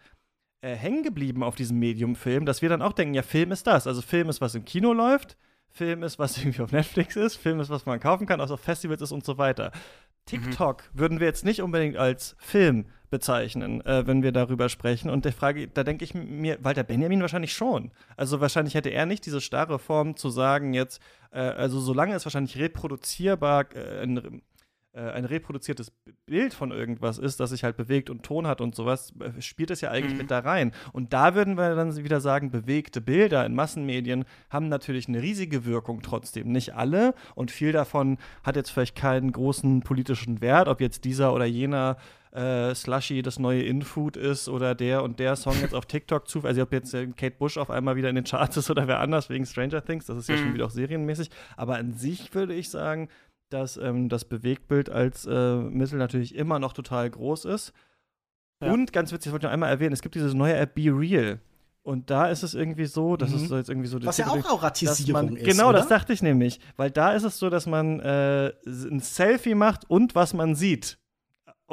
äh, 0.60 0.74
hängen 0.74 1.02
geblieben 1.02 1.42
auf 1.42 1.54
diesem 1.54 1.78
Medium 1.78 2.16
Film, 2.16 2.46
dass 2.46 2.62
wir 2.62 2.68
dann 2.68 2.82
auch 2.82 2.92
denken, 2.92 3.14
ja, 3.14 3.22
Film 3.22 3.52
ist 3.52 3.66
das. 3.66 3.86
Also 3.86 4.02
Film 4.02 4.28
ist, 4.28 4.40
was 4.40 4.54
im 4.54 4.64
Kino 4.64 4.92
läuft, 4.92 5.36
Film 5.74 6.04
ist, 6.04 6.18
was 6.18 6.38
irgendwie 6.38 6.62
auf 6.62 6.72
Netflix 6.72 7.16
ist, 7.16 7.36
Film 7.36 7.60
ist, 7.60 7.68
was 7.68 7.84
man 7.84 8.00
kaufen 8.00 8.26
kann, 8.26 8.40
was 8.40 8.50
auf 8.50 8.60
Festivals 8.60 9.02
ist 9.02 9.12
und 9.12 9.24
so 9.24 9.38
weiter. 9.38 9.72
TikTok 10.26 10.84
mhm. 10.92 10.98
würden 10.98 11.20
wir 11.20 11.26
jetzt 11.26 11.44
nicht 11.44 11.60
unbedingt 11.60 11.96
als 11.96 12.34
Film 12.38 12.86
bezeichnen, 13.10 13.84
äh, 13.84 14.06
wenn 14.06 14.22
wir 14.22 14.32
darüber 14.32 14.68
sprechen. 14.68 15.10
Und 15.10 15.24
der 15.24 15.32
Frage, 15.32 15.68
da 15.68 15.84
denke 15.84 16.04
ich 16.04 16.14
mir, 16.14 16.58
Walter 16.62 16.82
Benjamin 16.82 17.20
wahrscheinlich 17.20 17.52
schon. 17.52 17.90
Also 18.16 18.40
wahrscheinlich 18.40 18.74
hätte 18.74 18.88
er 18.88 19.04
nicht 19.04 19.26
diese 19.26 19.40
starre 19.40 19.78
Form 19.78 20.16
zu 20.16 20.30
sagen, 20.30 20.72
jetzt, 20.74 21.02
äh, 21.30 21.40
also 21.40 21.78
solange 21.78 22.14
es 22.14 22.24
wahrscheinlich 22.24 22.58
reproduzierbar, 22.58 23.66
äh, 23.74 24.02
ein, 24.02 24.42
äh, 24.94 25.10
ein 25.10 25.24
reproduziertes 25.24 25.92
Bild 26.26 26.54
von 26.54 26.70
irgendwas 26.70 27.18
ist, 27.18 27.40
das 27.40 27.50
sich 27.50 27.64
halt 27.64 27.76
bewegt 27.76 28.10
und 28.10 28.22
Ton 28.22 28.46
hat 28.46 28.60
und 28.60 28.74
sowas, 28.74 29.12
äh, 29.20 29.40
spielt 29.42 29.70
es 29.70 29.80
ja 29.80 29.90
eigentlich 29.90 30.12
mhm. 30.12 30.18
mit 30.18 30.30
da 30.30 30.38
rein. 30.38 30.72
Und 30.92 31.12
da 31.12 31.34
würden 31.34 31.56
wir 31.56 31.74
dann 31.74 31.96
wieder 31.96 32.20
sagen, 32.20 32.50
bewegte 32.50 33.00
Bilder 33.00 33.44
in 33.44 33.54
Massenmedien 33.54 34.24
haben 34.50 34.68
natürlich 34.68 35.08
eine 35.08 35.20
riesige 35.20 35.64
Wirkung 35.64 36.02
trotzdem. 36.02 36.52
Nicht 36.52 36.74
alle 36.74 37.14
und 37.34 37.50
viel 37.50 37.72
davon 37.72 38.18
hat 38.44 38.56
jetzt 38.56 38.70
vielleicht 38.70 38.94
keinen 38.94 39.32
großen 39.32 39.80
politischen 39.80 40.40
Wert, 40.40 40.68
ob 40.68 40.80
jetzt 40.80 41.04
dieser 41.04 41.34
oder 41.34 41.44
jener 41.44 41.96
äh, 42.34 42.74
Slushy 42.74 43.22
das 43.22 43.38
neue 43.38 43.62
In-Food 43.62 44.16
ist 44.16 44.48
oder 44.48 44.74
der 44.74 45.02
und 45.02 45.20
der 45.20 45.36
Song 45.36 45.54
jetzt 45.60 45.74
auf 45.74 45.86
TikTok 45.86 46.28
zu, 46.28 46.42
also 46.42 46.62
ob 46.62 46.72
jetzt 46.72 46.92
äh, 46.92 47.06
Kate 47.06 47.36
Bush 47.38 47.56
auf 47.56 47.70
einmal 47.70 47.96
wieder 47.96 48.08
in 48.08 48.16
den 48.16 48.24
Charts 48.24 48.56
ist 48.56 48.70
oder 48.70 48.88
wer 48.88 49.00
anders 49.00 49.30
wegen 49.30 49.46
Stranger 49.46 49.84
Things, 49.84 50.06
das 50.06 50.18
ist 50.18 50.28
ja 50.28 50.36
mhm. 50.36 50.40
schon 50.40 50.54
wieder 50.54 50.66
auch 50.66 50.70
serienmäßig. 50.70 51.30
Aber 51.56 51.76
an 51.76 51.94
sich 51.94 52.34
würde 52.34 52.54
ich 52.54 52.70
sagen, 52.70 53.08
dass 53.50 53.76
ähm, 53.76 54.08
das 54.08 54.24
Bewegtbild 54.24 54.90
als 54.90 55.26
äh, 55.26 55.56
Mittel 55.56 55.98
natürlich 55.98 56.34
immer 56.34 56.58
noch 56.58 56.72
total 56.72 57.08
groß 57.10 57.44
ist. 57.46 57.72
Ja. 58.62 58.72
Und 58.72 58.92
ganz 58.92 59.12
witzig, 59.12 59.24
das 59.24 59.32
wollte 59.32 59.46
ich 59.46 59.48
noch 59.48 59.52
einmal 59.52 59.70
erwähnen, 59.70 59.92
es 59.92 60.02
gibt 60.02 60.14
diese 60.14 60.34
neue 60.36 60.54
App 60.54 60.74
Be 60.74 60.90
Real. 60.90 61.40
Und 61.82 62.08
da 62.08 62.28
ist 62.28 62.42
es 62.42 62.54
irgendwie 62.54 62.86
so, 62.86 63.16
dass 63.16 63.30
mhm. 63.30 63.44
es 63.44 63.50
jetzt 63.50 63.68
irgendwie 63.68 63.88
so 63.88 64.02
Was 64.02 64.16
ja 64.16 64.28
auch 64.28 64.44
Auratisierung 64.50 65.26
man, 65.26 65.36
ist. 65.36 65.44
Genau, 65.44 65.68
oder? 65.68 65.78
das 65.78 65.88
dachte 65.88 66.14
ich 66.14 66.22
nämlich. 66.22 66.58
Weil 66.76 66.90
da 66.90 67.12
ist 67.12 67.24
es 67.24 67.38
so, 67.38 67.50
dass 67.50 67.66
man 67.66 68.00
äh, 68.00 68.52
ein 68.66 69.00
Selfie 69.00 69.54
macht 69.54 69.90
und 69.90 70.14
was 70.14 70.32
man 70.32 70.54
sieht 70.54 70.98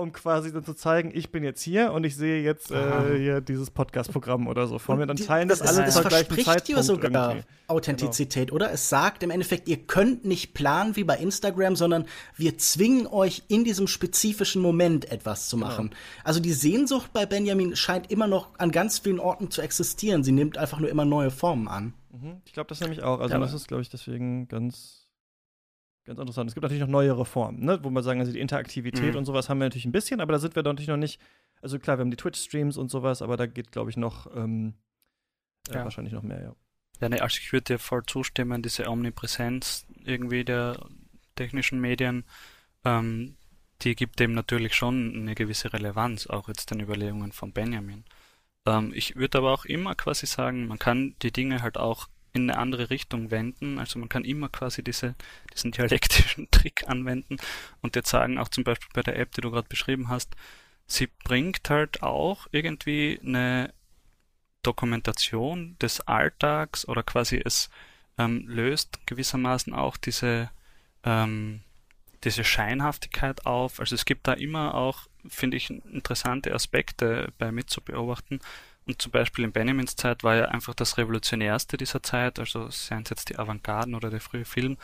um 0.02 0.12
quasi 0.12 0.52
dann 0.52 0.66
zu 0.66 0.74
zeigen, 0.74 1.12
ich 1.14 1.32
bin 1.32 1.44
jetzt 1.44 1.62
hier 1.62 1.94
und 1.94 2.04
ich 2.04 2.16
sehe 2.16 2.44
jetzt 2.44 2.72
äh, 2.72 3.18
hier 3.18 3.42
dieses 3.42 3.70
Podcast-Programm 3.70 4.48
oder 4.48 4.68
so 4.68 4.80
vor 4.80 4.96
mir. 4.96 5.06
Dann 5.06 5.18
teilen 5.18 5.48
das, 5.48 5.60
das 5.60 5.78
alle 5.78 5.88
es, 5.88 5.96
es 5.96 6.02
verspricht 6.02 6.68
dir 6.68 6.84
sogar 6.84 7.30
irgendwie. 7.30 7.48
Authentizität, 7.68 8.50
genau. 8.50 8.56
oder? 8.56 8.72
Es 8.74 8.90
sagt 8.90 9.24
im 9.24 9.30
Endeffekt, 9.30 9.70
ihr 9.70 9.78
könnt 9.78 10.26
nicht 10.26 10.54
planen 10.54 10.96
wie 10.96 11.04
bei 11.04 11.18
Instagram, 11.18 11.76
sondern 11.76 12.06
wir 12.36 12.58
zwingen 12.58 13.08
euch 13.08 13.44
in 13.48 13.64
diesem 13.64 13.88
spezifischen 13.88 14.62
Moment 14.62 15.12
etwas 15.12 15.48
zu 15.48 15.56
genau. 15.56 15.68
machen. 15.70 15.90
Genau. 15.90 16.02
Also 16.24 16.40
die 16.40 16.54
Sehnsucht 16.54 17.14
bei 17.14 17.26
Benjamin 17.26 17.76
scheint 17.76 18.12
immer 18.12 18.28
noch 18.28 18.50
an 18.58 18.72
ganz 18.72 19.00
vielen 19.00 19.20
Orten 19.20 19.52
zu 19.52 19.62
existieren. 19.62 20.24
Sie 20.24 20.32
nimmt 20.32 20.58
einfach 20.58 20.80
nur 20.80 20.90
immer 20.90 21.06
neue 21.06 21.32
Formen 21.32 21.68
an. 21.68 21.94
Mhm. 22.12 22.42
Ich 22.46 22.54
glaube 22.54 22.68
das 22.68 22.82
nämlich 22.82 23.04
auch. 23.04 23.20
Also 23.20 23.34
ja, 23.34 23.40
das 23.40 23.54
ist, 23.54 23.68
glaube 23.68 23.84
ich, 23.84 23.90
deswegen 23.90 24.48
ganz 24.48 25.01
Ganz 26.06 26.20
interessant. 26.20 26.50
Es 26.50 26.56
gibt 26.56 26.64
natürlich 26.64 26.82
noch 26.82 26.88
neuere 26.88 27.26
Formen, 27.26 27.64
ne? 27.64 27.80
wo 27.84 27.90
man 27.90 28.04
sagen, 28.04 28.20
also 28.20 28.32
die 28.32 28.40
Interaktivität 28.40 29.12
mhm. 29.12 29.20
und 29.20 29.26
sowas 29.26 29.50
haben 29.50 29.60
wir 29.60 29.66
natürlich 29.66 29.86
ein 29.86 29.92
bisschen, 29.92 30.20
aber 30.20 30.34
da 30.34 30.40
sind 30.40 30.56
wir 30.56 30.64
natürlich 30.64 30.88
noch 30.88 30.98
nicht. 30.98 31.20
Also 31.62 31.78
klar, 31.78 31.98
wir 31.98 32.02
haben 32.02 32.12
die 32.12 32.18
Twitch-Streams 32.18 32.78
und 32.78 32.90
sowas, 32.90 33.22
aber 33.22 33.38
da 33.38 33.46
geht, 33.46 33.72
glaube 33.72 33.92
ich, 33.92 33.98
noch 33.98 34.36
ähm, 34.36 34.74
äh, 35.70 35.76
ja. 35.76 35.84
wahrscheinlich 35.84 36.14
noch 36.14 36.24
mehr, 36.24 36.42
ja. 36.42 36.56
Ja, 37.00 37.10
ne, 37.10 37.22
also 37.22 37.38
ich 37.40 37.52
würde 37.52 37.74
dir 37.74 37.80
voll 37.80 38.04
zustimmen, 38.06 38.62
diese 38.62 38.88
Omnipräsenz 38.88 39.86
irgendwie 40.04 40.44
der 40.44 40.80
technischen 41.36 41.80
Medien, 41.80 42.26
ähm, 42.84 43.36
die 43.82 43.96
gibt 43.96 44.20
dem 44.20 44.34
natürlich 44.34 44.76
schon 44.76 45.16
eine 45.16 45.36
gewisse 45.36 45.74
Relevanz, 45.74 46.28
auch 46.28 46.48
jetzt 46.48 46.70
den 46.72 46.80
Überlegungen 46.80 47.32
von 47.32 47.52
Benjamin. 47.52 48.06
Ähm, 48.66 48.92
ich 48.94 49.16
würde 49.16 49.40
aber 49.40 49.52
auch 49.52 49.66
immer 49.66 49.96
quasi 49.96 50.26
sagen, 50.26 50.68
man 50.68 50.80
kann 50.80 51.16
die 51.22 51.32
Dinge 51.32 51.62
halt 51.62 51.78
auch 51.78 52.08
in 52.34 52.50
eine 52.50 52.60
andere 52.60 52.90
Richtung 52.90 53.32
wenden. 53.32 53.80
Also 53.80 54.00
man 54.00 54.10
kann 54.10 54.24
immer 54.24 54.50
quasi 54.50 54.84
diese, 54.84 55.16
diesen 55.54 55.72
dialektischen 55.72 56.48
Trick 56.52 56.88
anwenden 56.88 57.38
und 57.82 57.96
jetzt 57.96 58.10
sagen, 58.10 58.38
auch 58.38 58.50
zum 58.50 58.64
Beispiel 58.64 58.90
bei 58.94 59.02
der 59.02 59.18
App, 59.18 59.34
die 59.34 59.42
du 59.42 59.52
gerade 59.52 59.68
beschrieben 59.68 60.08
hast, 60.08 60.36
sie 60.88 61.08
bringt 61.24 61.70
halt 61.70 62.04
auch 62.04 62.48
irgendwie 62.52 63.20
eine 63.24 63.74
Dokumentation 64.64 65.78
des 65.80 66.02
Alltags 66.02 66.88
oder 66.88 67.04
quasi 67.04 67.42
es 67.44 67.70
ähm, 68.18 68.48
löst 68.48 69.00
gewissermaßen 69.08 69.74
auch 69.74 69.98
diese, 69.98 70.52
ähm, 71.04 71.62
diese 72.24 72.44
Scheinhaftigkeit 72.44 73.46
auf. 73.46 73.80
Also 73.80 73.96
es 73.96 74.06
gibt 74.06 74.28
da 74.28 74.34
immer 74.34 74.76
auch, 74.76 75.08
finde 75.28 75.58
ich, 75.58 75.70
interessante 75.70 76.54
Aspekte 76.54 77.34
bei 77.38 77.52
mitzubeobachten. 77.52 78.40
Und 78.88 79.02
zum 79.02 79.12
Beispiel 79.12 79.46
in 79.46 79.52
Benjamins 79.52 79.96
Zeit 79.96 80.24
war 80.24 80.36
ja 80.36 80.46
einfach 80.46 80.74
das 80.74 80.98
Revolutionärste 80.98 81.78
dieser 81.78 82.02
Zeit, 82.02 82.40
also 82.40 82.70
seien 82.70 83.04
es 83.04 83.10
jetzt 83.10 83.30
die 83.30 83.38
Avantgarden 83.38 83.96
oder 83.96 84.10
der 84.10 84.22
frühe 84.22 84.46
Film, 84.46 84.78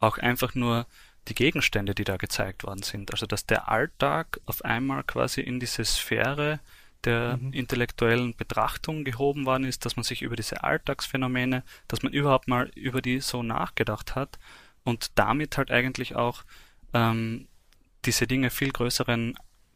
auch 0.00 0.18
einfach 0.18 0.54
nur 0.54 0.86
die 1.28 1.34
Gegenstände, 1.34 1.94
die 1.94 2.04
da 2.04 2.16
gezeigt 2.16 2.64
worden 2.64 2.82
sind. 2.82 3.12
Also 3.12 3.26
dass 3.26 3.46
der 3.46 3.68
Alltag 3.68 4.40
auf 4.46 4.64
einmal 4.64 5.04
quasi 5.04 5.40
in 5.40 5.60
diese 5.60 5.84
Sphäre 5.84 6.60
der 7.04 7.36
mhm. 7.36 7.52
intellektuellen 7.52 8.34
Betrachtung 8.34 9.04
gehoben 9.04 9.44
worden 9.44 9.64
ist, 9.64 9.84
dass 9.84 9.96
man 9.96 10.04
sich 10.04 10.22
über 10.22 10.36
diese 10.36 10.62
Alltagsphänomene, 10.64 11.64
dass 11.88 12.02
man 12.02 12.12
überhaupt 12.12 12.48
mal 12.48 12.70
über 12.74 13.02
die 13.02 13.20
so 13.20 13.42
nachgedacht 13.42 14.14
hat 14.14 14.38
und 14.84 15.10
damit 15.16 15.58
halt 15.58 15.70
eigentlich 15.70 16.16
auch 16.16 16.44
ähm, 16.94 17.48
diese 18.04 18.26
Dinge 18.26 18.50
viel 18.50 18.70
größeren 18.70 19.34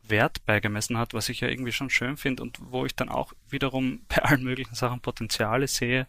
Wert 0.08 0.44
beigemessen 0.46 0.98
hat, 0.98 1.14
was 1.14 1.28
ich 1.28 1.40
ja 1.40 1.48
irgendwie 1.48 1.72
schon 1.72 1.90
schön 1.90 2.16
finde 2.16 2.42
und 2.42 2.58
wo 2.60 2.86
ich 2.86 2.94
dann 2.94 3.08
auch 3.08 3.32
wiederum 3.48 4.00
bei 4.08 4.22
allen 4.22 4.44
möglichen 4.44 4.74
Sachen 4.74 5.00
Potenziale 5.00 5.68
sehe, 5.68 6.06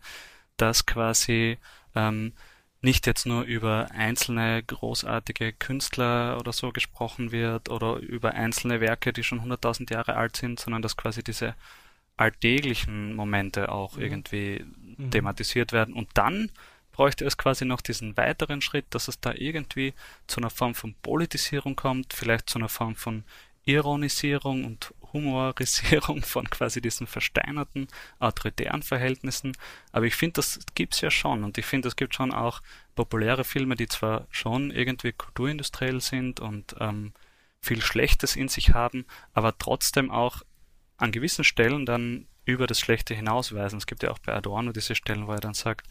dass 0.58 0.86
quasi 0.86 1.58
ähm, 1.96 2.34
nicht 2.82 3.08
jetzt 3.08 3.26
nur 3.26 3.44
über 3.44 3.88
einzelne 3.92 4.64
großartige 4.64 5.54
Künstler 5.54 6.38
oder 6.40 6.54
so 6.54 6.72
gesprochen 6.72 7.32
wird 7.32 7.70
oder 7.70 7.98
über 7.98 8.34
einzelne 8.34 8.82
Werke, 8.82 9.14
die 9.14 9.24
schon 9.24 9.42
100.000 9.42 9.92
Jahre 9.92 10.16
alt 10.16 10.38
sind, 10.38 10.60
sondern 10.60 10.82
dass 10.82 10.96
quasi 10.96 11.24
diese 11.24 11.56
alltäglichen 12.18 13.16
Momente 13.16 13.70
auch 13.70 13.96
mhm. 13.96 14.04
irgendwie 14.04 14.66
mhm. 14.98 15.12
thematisiert 15.12 15.72
werden. 15.72 15.94
Und 15.94 16.10
dann 16.14 16.52
bräuchte 16.92 17.26
es 17.26 17.38
quasi 17.38 17.64
noch 17.64 17.82
diesen 17.82 18.18
weiteren 18.18 18.62
Schritt, 18.62 18.86
dass 18.90 19.08
es 19.08 19.20
da 19.20 19.34
irgendwie 19.34 19.94
zu 20.26 20.40
einer 20.40 20.50
Form 20.50 20.74
von 20.74 20.96
Politisierung 21.02 21.76
kommt, 21.76 22.14
vielleicht 22.14 22.50
zu 22.50 22.58
einer 22.58 22.70
Form 22.70 22.96
von 22.96 23.24
Ironisierung 23.68 24.66
und 24.66 24.94
Humorisierung 25.14 26.22
von 26.22 26.50
quasi 26.50 26.82
diesen 26.82 27.08
versteinerten, 27.08 27.88
autoritären 28.20 28.84
Verhältnissen. 28.84 29.56
Aber 29.92 30.06
ich 30.06 30.16
finde, 30.16 30.34
das 30.34 30.60
gibt's 30.76 31.02
ja 31.02 31.12
schon. 31.12 31.44
Und 31.44 31.58
ich 31.58 31.66
finde, 31.66 31.88
es 31.88 31.96
gibt 31.96 32.16
schon 32.16 32.34
auch 32.34 32.62
populäre 32.96 33.44
Filme, 33.44 33.76
die 33.76 33.88
zwar 33.88 34.28
schon 34.32 34.72
irgendwie 34.72 35.12
kulturindustriell 35.12 36.02
sind 36.02 36.40
und 36.40 36.76
ähm, 36.80 37.14
viel 37.62 37.82
Schlechtes 37.82 38.36
in 38.36 38.48
sich 38.48 38.74
haben, 38.74 39.06
aber 39.34 39.58
trotzdem 39.58 40.12
auch 40.12 40.42
an 40.98 41.12
gewissen 41.12 41.44
Stellen 41.44 41.86
dann 41.86 42.28
über 42.46 42.66
das 42.66 42.80
Schlechte 42.80 43.14
hinausweisen. 43.14 43.78
Es 43.78 43.88
gibt 43.88 44.04
ja 44.04 44.12
auch 44.12 44.20
bei 44.20 44.34
Adorno 44.34 44.72
diese 44.72 44.96
Stellen, 44.96 45.28
wo 45.28 45.34
er 45.34 45.40
dann 45.40 45.54
sagt, 45.54 45.88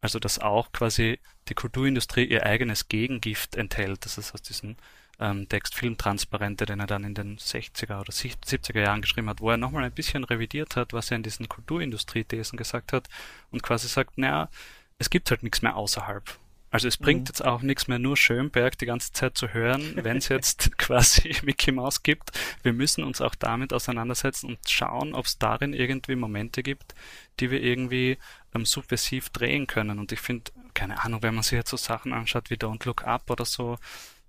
also 0.00 0.18
dass 0.18 0.38
auch 0.38 0.72
quasi 0.72 1.18
die 1.48 1.54
Kulturindustrie 1.54 2.24
ihr 2.24 2.46
eigenes 2.46 2.88
Gegengift 2.88 3.56
enthält. 3.56 4.04
Das 4.04 4.16
ist 4.16 4.32
aus 4.32 4.42
diesen 4.42 4.76
ähm, 5.20 5.48
Text 5.48 5.74
Filmtransparente, 5.74 6.66
den 6.66 6.80
er 6.80 6.86
dann 6.86 7.04
in 7.04 7.14
den 7.14 7.36
60er 7.36 8.00
oder 8.00 8.12
70er 8.12 8.80
Jahren 8.80 9.02
geschrieben 9.02 9.28
hat, 9.28 9.40
wo 9.40 9.50
er 9.50 9.58
nochmal 9.58 9.84
ein 9.84 9.92
bisschen 9.92 10.24
revidiert 10.24 10.76
hat, 10.76 10.92
was 10.92 11.10
er 11.10 11.18
in 11.18 11.22
diesen 11.22 11.48
Kulturindustrie-Thesen 11.48 12.56
gesagt 12.56 12.92
hat 12.92 13.08
und 13.50 13.62
quasi 13.62 13.86
sagt, 13.86 14.18
naja, 14.18 14.48
es 14.98 15.10
gibt 15.10 15.30
halt 15.30 15.42
nichts 15.42 15.62
mehr 15.62 15.76
außerhalb. 15.76 16.38
Also 16.72 16.86
es 16.86 16.96
bringt 16.96 17.22
mhm. 17.22 17.26
jetzt 17.26 17.44
auch 17.44 17.62
nichts 17.62 17.88
mehr, 17.88 17.98
nur 17.98 18.16
Schönberg 18.16 18.78
die 18.78 18.86
ganze 18.86 19.12
Zeit 19.12 19.36
zu 19.36 19.52
hören, 19.52 19.92
wenn 19.96 20.18
es 20.18 20.28
jetzt 20.28 20.70
quasi 20.78 21.36
Mickey 21.42 21.72
Mouse 21.72 22.02
gibt. 22.02 22.30
Wir 22.62 22.72
müssen 22.72 23.02
uns 23.02 23.20
auch 23.20 23.34
damit 23.34 23.72
auseinandersetzen 23.72 24.46
und 24.46 24.58
schauen, 24.68 25.14
ob 25.14 25.26
es 25.26 25.38
darin 25.38 25.72
irgendwie 25.72 26.14
Momente 26.14 26.62
gibt, 26.62 26.94
die 27.40 27.50
wir 27.50 27.60
irgendwie 27.60 28.18
ähm, 28.54 28.64
subversiv 28.64 29.30
drehen 29.30 29.66
können. 29.66 29.98
Und 29.98 30.12
ich 30.12 30.20
finde, 30.20 30.52
keine 30.72 31.02
Ahnung, 31.02 31.22
wenn 31.22 31.34
man 31.34 31.42
sich 31.42 31.54
jetzt 31.54 31.70
so 31.70 31.76
Sachen 31.76 32.12
anschaut 32.12 32.50
wie 32.50 32.54
Don't 32.54 32.86
Look 32.86 33.04
Up 33.04 33.28
oder 33.30 33.44
so, 33.44 33.76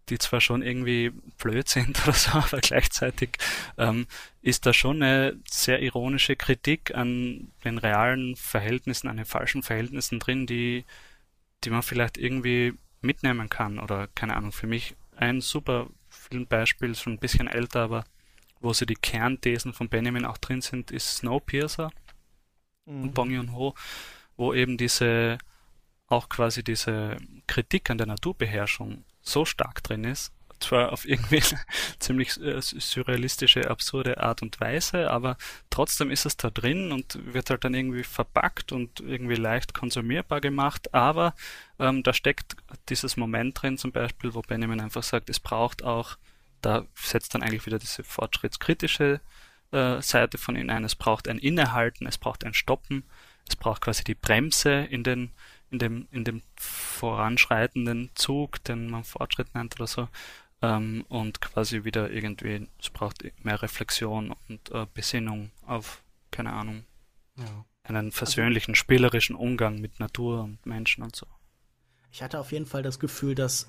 die 0.09 0.17
zwar 0.17 0.41
schon 0.41 0.61
irgendwie 0.61 1.11
blöd 1.37 1.67
sind 1.67 2.01
oder 2.03 2.13
so, 2.13 2.31
aber 2.31 2.59
gleichzeitig 2.59 3.31
ähm, 3.77 4.07
ist 4.41 4.65
da 4.65 4.73
schon 4.73 5.01
eine 5.01 5.37
sehr 5.49 5.81
ironische 5.81 6.35
Kritik 6.35 6.95
an 6.95 7.51
den 7.63 7.77
realen 7.77 8.35
Verhältnissen, 8.35 9.07
an 9.07 9.17
den 9.17 9.25
falschen 9.25 9.63
Verhältnissen 9.63 10.19
drin, 10.19 10.45
die, 10.45 10.85
die 11.63 11.69
man 11.69 11.83
vielleicht 11.83 12.17
irgendwie 12.17 12.73
mitnehmen 13.01 13.49
kann. 13.49 13.79
Oder 13.79 14.07
keine 14.15 14.35
Ahnung, 14.35 14.51
für 14.51 14.67
mich 14.67 14.95
ein 15.15 15.41
super 15.41 15.87
Filmbeispiel, 16.09 16.95
schon 16.95 17.13
ein 17.13 17.19
bisschen 17.19 17.47
älter, 17.47 17.81
aber 17.81 18.03
wo 18.59 18.73
sie 18.73 18.85
die 18.85 18.95
Kernthesen 18.95 19.73
von 19.73 19.89
Benjamin 19.89 20.25
auch 20.25 20.37
drin 20.37 20.61
sind, 20.61 20.91
ist 20.91 21.17
Snowpiercer 21.17 21.91
mhm. 22.85 23.03
und 23.03 23.13
Bong 23.13 23.31
Joon-ho, 23.31 23.75
wo 24.37 24.53
eben 24.53 24.77
diese 24.77 25.37
auch 26.07 26.27
quasi 26.27 26.63
diese 26.63 27.17
Kritik 27.47 27.89
an 27.89 27.97
der 27.97 28.07
Naturbeherrschung 28.07 29.05
so 29.21 29.45
stark 29.45 29.83
drin 29.83 30.03
ist. 30.03 30.31
Zwar 30.59 30.91
auf 30.93 31.05
irgendwie 31.05 31.41
ziemlich 31.99 32.39
äh, 32.39 32.61
surrealistische, 32.61 33.69
absurde 33.69 34.19
Art 34.19 34.43
und 34.43 34.59
Weise, 34.59 35.09
aber 35.09 35.37
trotzdem 35.71 36.11
ist 36.11 36.25
es 36.25 36.37
da 36.37 36.51
drin 36.51 36.91
und 36.91 37.17
wird 37.33 37.49
halt 37.49 37.63
dann 37.65 37.73
irgendwie 37.73 38.03
verpackt 38.03 38.71
und 38.71 38.99
irgendwie 38.99 39.35
leicht 39.35 39.73
konsumierbar 39.73 40.39
gemacht. 40.39 40.93
Aber 40.93 41.33
ähm, 41.79 42.03
da 42.03 42.13
steckt 42.13 42.55
dieses 42.89 43.17
Moment 43.17 43.59
drin, 43.61 43.79
zum 43.79 43.91
Beispiel, 43.91 44.35
wo 44.35 44.41
Benjamin 44.41 44.81
einfach 44.81 45.03
sagt, 45.03 45.29
es 45.31 45.39
braucht 45.39 45.83
auch, 45.83 46.17
da 46.61 46.85
setzt 46.93 47.33
dann 47.33 47.41
eigentlich 47.41 47.65
wieder 47.65 47.79
diese 47.79 48.03
fortschrittskritische 48.03 49.19
äh, 49.71 50.01
Seite 50.01 50.37
von 50.37 50.55
ihnen 50.55 50.69
ein. 50.69 50.83
Es 50.83 50.95
braucht 50.95 51.27
ein 51.27 51.39
Innehalten, 51.39 52.05
es 52.05 52.19
braucht 52.19 52.43
ein 52.43 52.53
Stoppen, 52.53 53.03
es 53.49 53.55
braucht 53.55 53.81
quasi 53.81 54.03
die 54.03 54.15
Bremse 54.15 54.87
in 54.89 55.03
den 55.03 55.31
in 55.71 55.79
dem, 55.79 56.07
in 56.11 56.23
dem 56.23 56.41
voranschreitenden 56.55 58.11
Zug, 58.15 58.63
den 58.63 58.89
man 58.89 59.03
Fortschritt 59.03 59.55
nennt 59.55 59.75
oder 59.79 59.87
so, 59.87 60.07
ähm, 60.61 61.05
und 61.09 61.41
quasi 61.41 61.83
wieder 61.83 62.11
irgendwie, 62.11 62.67
es 62.79 62.89
braucht 62.89 63.23
mehr 63.43 63.61
Reflexion 63.61 64.35
und 64.47 64.71
äh, 64.71 64.85
Besinnung 64.93 65.51
auf, 65.65 66.03
keine 66.29 66.53
Ahnung, 66.53 66.83
ja. 67.37 67.65
einen 67.83 68.11
versöhnlichen, 68.11 68.75
spielerischen 68.75 69.35
Umgang 69.35 69.79
mit 69.79 69.99
Natur 69.99 70.43
und 70.43 70.65
Menschen 70.65 71.03
und 71.03 71.15
so. 71.15 71.25
Ich 72.11 72.21
hatte 72.21 72.39
auf 72.39 72.51
jeden 72.51 72.65
Fall 72.65 72.83
das 72.83 72.99
Gefühl, 72.99 73.35
dass 73.35 73.67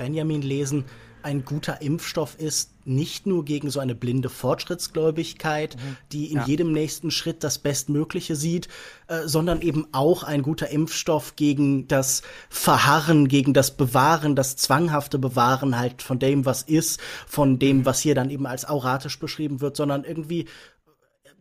Benjamin 0.00 0.40
Lesen 0.40 0.86
ein 1.22 1.44
guter 1.44 1.82
Impfstoff 1.82 2.36
ist, 2.38 2.70
nicht 2.86 3.26
nur 3.26 3.44
gegen 3.44 3.68
so 3.68 3.80
eine 3.80 3.94
blinde 3.94 4.30
Fortschrittsgläubigkeit, 4.30 5.76
mhm. 5.76 5.96
die 6.10 6.32
in 6.32 6.38
ja. 6.38 6.46
jedem 6.46 6.72
nächsten 6.72 7.10
Schritt 7.10 7.44
das 7.44 7.58
Bestmögliche 7.58 8.34
sieht, 8.34 8.68
äh, 9.08 9.26
sondern 9.26 9.60
eben 9.60 9.86
auch 9.92 10.22
ein 10.22 10.40
guter 10.40 10.70
Impfstoff 10.70 11.36
gegen 11.36 11.86
das 11.86 12.22
Verharren, 12.48 13.28
gegen 13.28 13.52
das 13.52 13.76
Bewahren, 13.76 14.34
das 14.34 14.56
zwanghafte 14.56 15.18
Bewahren 15.18 15.78
halt 15.78 16.00
von 16.00 16.18
dem, 16.18 16.46
was 16.46 16.62
ist, 16.62 16.98
von 17.26 17.58
dem, 17.58 17.78
mhm. 17.78 17.84
was 17.84 18.00
hier 18.00 18.14
dann 18.14 18.30
eben 18.30 18.46
als 18.46 18.66
auratisch 18.66 19.18
beschrieben 19.18 19.60
wird, 19.60 19.76
sondern 19.76 20.04
irgendwie 20.04 20.46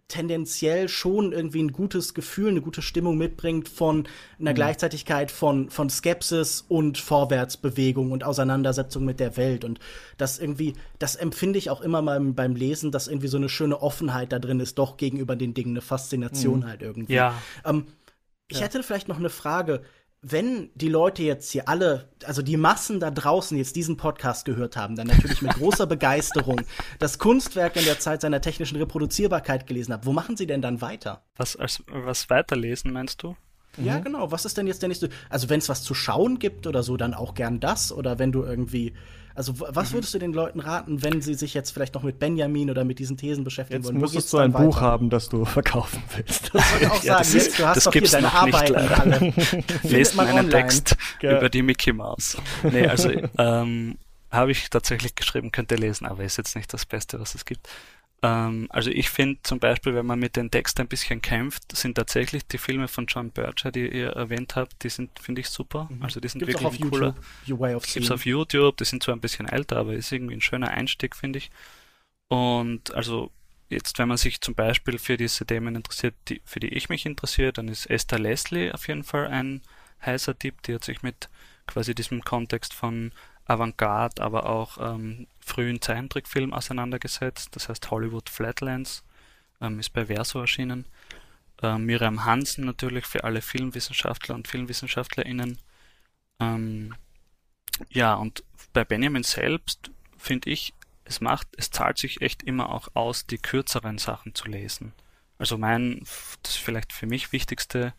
tendenziell 0.07 0.89
schon 0.89 1.31
irgendwie 1.31 1.61
ein 1.61 1.71
gutes 1.71 2.13
Gefühl, 2.13 2.49
eine 2.49 2.61
gute 2.61 2.81
Stimmung 2.81 3.17
mitbringt 3.17 3.69
von 3.69 4.07
einer 4.39 4.51
mhm. 4.51 4.55
Gleichzeitigkeit 4.55 5.31
von, 5.31 5.69
von 5.69 5.89
Skepsis 5.89 6.65
und 6.67 6.97
Vorwärtsbewegung 6.97 8.11
und 8.11 8.23
Auseinandersetzung 8.23 9.05
mit 9.05 9.19
der 9.19 9.37
Welt. 9.37 9.63
Und 9.63 9.79
das 10.17 10.39
irgendwie, 10.39 10.73
das 10.97 11.15
empfinde 11.15 11.59
ich 11.59 11.69
auch 11.69 11.81
immer 11.81 12.01
mal 12.01 12.19
beim 12.19 12.55
Lesen, 12.55 12.91
dass 12.91 13.07
irgendwie 13.07 13.27
so 13.27 13.37
eine 13.37 13.49
schöne 13.49 13.81
Offenheit 13.81 14.31
da 14.31 14.39
drin 14.39 14.59
ist, 14.59 14.79
doch 14.79 14.97
gegenüber 14.97 15.35
den 15.35 15.53
Dingen, 15.53 15.71
eine 15.71 15.81
Faszination 15.81 16.61
mhm. 16.61 16.67
halt 16.67 16.81
irgendwie. 16.81 17.13
Ja. 17.13 17.35
Ähm, 17.63 17.85
ich 18.47 18.57
ja. 18.57 18.65
hätte 18.65 18.81
vielleicht 18.81 19.07
noch 19.07 19.19
eine 19.19 19.29
Frage 19.29 19.83
wenn 20.21 20.69
die 20.75 20.89
Leute 20.89 21.23
jetzt 21.23 21.51
hier 21.51 21.69
alle, 21.69 22.09
also 22.25 22.41
die 22.41 22.57
Massen 22.57 22.99
da 22.99 23.09
draußen 23.09 23.57
jetzt 23.57 23.75
diesen 23.75 23.95
Podcast 23.95 24.43
gehört 24.45 24.75
haben, 24.75 24.95
dann 24.95 25.07
natürlich 25.07 25.41
mit 25.41 25.53
großer 25.53 25.85
Begeisterung 25.87 26.61
das 26.99 27.19
Kunstwerk 27.19 27.77
in 27.77 27.85
der 27.85 27.99
Zeit 27.99 28.21
seiner 28.21 28.41
technischen 28.41 28.77
Reproduzierbarkeit 28.77 29.65
gelesen 29.65 29.93
haben, 29.93 30.05
wo 30.05 30.11
machen 30.11 30.35
sie 30.35 30.47
denn 30.47 30.61
dann 30.61 30.81
weiter? 30.81 31.23
Was, 31.37 31.55
als, 31.55 31.83
was 31.87 32.29
weiterlesen, 32.29 32.91
meinst 32.91 33.23
du? 33.23 33.37
Ja, 33.77 33.99
mhm. 33.99 34.03
genau. 34.03 34.31
Was 34.31 34.45
ist 34.45 34.57
denn 34.57 34.67
jetzt 34.67 34.81
der 34.81 34.89
nächste? 34.89 35.09
Also, 35.29 35.49
wenn 35.49 35.59
es 35.59 35.69
was 35.69 35.83
zu 35.83 35.93
schauen 35.93 36.39
gibt 36.39 36.67
oder 36.67 36.83
so, 36.83 36.97
dann 36.97 37.13
auch 37.13 37.33
gern 37.33 37.59
das. 37.59 37.91
Oder 37.91 38.19
wenn 38.19 38.31
du 38.31 38.43
irgendwie 38.43 38.93
also 39.39 39.53
was 39.57 39.91
mhm. 39.91 39.93
würdest 39.93 40.13
du 40.13 40.19
den 40.19 40.33
Leuten 40.33 40.59
raten, 40.59 41.01
wenn 41.01 41.21
sie 41.21 41.33
sich 41.33 41.53
jetzt 41.53 41.71
vielleicht 41.71 41.93
noch 41.93 42.03
mit 42.03 42.19
Benjamin 42.19 42.69
oder 42.69 42.83
mit 42.83 42.99
diesen 42.99 43.15
Thesen 43.15 43.45
beschäftigen 43.45 43.79
jetzt 43.79 43.85
wollen? 43.87 43.95
Jetzt 43.95 44.01
müsstest 44.01 44.33
du 44.33 44.37
ein 44.37 44.51
Buch 44.51 44.81
haben, 44.81 45.09
das 45.09 45.29
du 45.29 45.45
verkaufen 45.45 46.03
willst. 46.13 46.53
Das 46.53 46.81
ich 46.81 46.87
auch 46.87 47.03
ja, 47.03 47.23
sagen. 47.23 47.37
Jetzt, 47.37 47.57
du 47.57 47.65
hast 47.65 47.87
doch 47.87 47.93
hier 47.93 48.01
deine 48.01 48.33
Arbeiten 48.33 48.75
alle. 48.75 49.33
Lest 49.83 50.17
mal 50.17 50.27
einen 50.27 50.49
Text 50.49 50.97
ja. 51.21 51.37
über 51.37 51.47
die 51.47 51.61
Mickey 51.61 51.93
Mouse. 51.93 52.35
Nee, 52.63 52.85
also 52.85 53.11
ähm, 53.37 53.97
habe 54.29 54.51
ich 54.51 54.69
tatsächlich 54.69 55.15
geschrieben, 55.15 55.53
könnt 55.53 55.71
ihr 55.71 55.77
lesen, 55.77 56.05
aber 56.05 56.25
ist 56.25 56.35
jetzt 56.35 56.57
nicht 56.57 56.73
das 56.73 56.85
Beste, 56.85 57.17
was 57.21 57.33
es 57.33 57.45
gibt. 57.45 57.69
Ähm, 58.21 58.67
also 58.69 58.89
ich 58.89 59.09
finde 59.09 59.39
zum 59.43 59.59
Beispiel, 59.59 59.95
wenn 59.95 60.05
man 60.05 60.19
mit 60.19 60.35
dem 60.35 60.51
Text 60.51 60.79
ein 60.79 60.87
bisschen 60.87 61.21
kämpft, 61.21 61.75
sind 61.75 61.95
tatsächlich 61.95 62.45
die 62.47 62.57
Filme 62.57 62.87
von 62.87 63.05
John 63.05 63.31
Bircher, 63.31 63.71
die 63.71 63.87
ihr 63.87 64.09
erwähnt 64.09 64.55
habt, 64.55 64.83
die 64.83 64.89
sind, 64.89 65.17
finde 65.19 65.41
ich, 65.41 65.49
super. 65.49 65.87
Mhm. 65.89 66.03
Also 66.03 66.19
die 66.19 66.27
sind 66.27 66.39
Gibt's 66.39 66.61
wirklich 66.61 66.81
ein 66.81 66.91
cooler. 66.91 67.15
YouTube, 67.45 67.83
Gibt's 67.93 68.11
auf 68.11 68.25
YouTube, 68.25 68.77
die 68.77 68.85
sind 68.85 69.03
zwar 69.03 69.15
ein 69.15 69.21
bisschen 69.21 69.47
älter, 69.47 69.77
aber 69.77 69.93
ist 69.93 70.11
irgendwie 70.11 70.35
ein 70.35 70.41
schöner 70.41 70.69
Einstieg, 70.69 71.15
finde 71.15 71.39
ich. 71.39 71.49
Und 72.27 72.93
also 72.93 73.31
jetzt, 73.69 73.97
wenn 73.99 74.07
man 74.07 74.17
sich 74.17 74.41
zum 74.41 74.53
Beispiel 74.53 74.97
für 74.97 75.15
diese 75.15 75.45
Themen 75.45 75.75
interessiert, 75.75 76.15
die, 76.27 76.41
für 76.43 76.59
die 76.59 76.69
ich 76.69 76.89
mich 76.89 77.05
interessiere, 77.05 77.53
dann 77.53 77.69
ist 77.69 77.85
Esther 77.85 78.19
Leslie 78.19 78.73
auf 78.73 78.87
jeden 78.87 79.03
Fall 79.03 79.27
ein 79.27 79.61
heißer 80.05 80.37
Tipp. 80.37 80.61
Die 80.63 80.73
hat 80.73 80.83
sich 80.83 81.01
mit 81.03 81.29
quasi 81.67 81.95
diesem 81.95 82.23
Kontext 82.23 82.73
von 82.73 83.11
Avantgarde, 83.45 84.21
aber 84.21 84.47
auch 84.47 84.77
ähm, 84.79 85.27
frühen 85.49 85.81
Zeichentrickfilm 85.81 86.53
auseinandergesetzt. 86.53 87.55
Das 87.55 87.69
heißt 87.69 87.91
Hollywood 87.91 88.29
Flatlands 88.29 89.03
ähm, 89.61 89.79
ist 89.79 89.89
bei 89.89 90.05
Verso 90.05 90.39
erschienen. 90.39 90.85
Ähm, 91.61 91.85
Miriam 91.85 92.25
Hansen 92.25 92.65
natürlich 92.65 93.05
für 93.05 93.23
alle 93.23 93.41
Filmwissenschaftler 93.41 94.35
und 94.35 94.47
Filmwissenschaftlerinnen. 94.47 95.57
Ähm, 96.39 96.95
ja, 97.89 98.13
und 98.13 98.43
bei 98.73 98.85
Benjamin 98.85 99.23
selbst 99.23 99.91
finde 100.17 100.49
ich, 100.49 100.73
es 101.03 101.21
macht, 101.21 101.47
es 101.57 101.71
zahlt 101.71 101.97
sich 101.97 102.21
echt 102.21 102.43
immer 102.43 102.69
auch 102.69 102.89
aus, 102.93 103.25
die 103.25 103.39
kürzeren 103.39 103.97
Sachen 103.97 104.35
zu 104.35 104.47
lesen. 104.47 104.93
Also 105.37 105.57
mein, 105.57 106.03
das 106.43 106.55
vielleicht 106.55 106.93
für 106.93 107.07
mich 107.07 107.31
wichtigste 107.31 107.93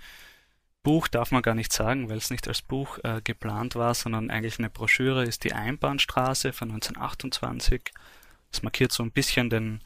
Buch 0.82 1.09
darf 1.09 1.31
man 1.31 1.43
gar 1.43 1.55
nicht 1.55 1.73
sagen, 1.73 2.09
weil 2.09 2.16
es 2.16 2.31
nicht 2.31 2.48
als 2.48 2.62
Buch 2.62 2.98
äh, 3.05 3.20
geplant 3.23 3.74
war, 3.74 3.94
sondern 3.94 4.31
eigentlich 4.31 4.59
eine 4.59 4.70
Broschüre 4.70 5.24
ist 5.24 5.44
die 5.44 5.52
Einbahnstraße 5.52 6.52
von 6.52 6.70
1928. 6.70 7.93
Es 8.51 8.62
markiert 8.62 8.90
so 8.93 9.02
ein 9.02 9.12
bisschen 9.12 9.51
den, 9.51 9.81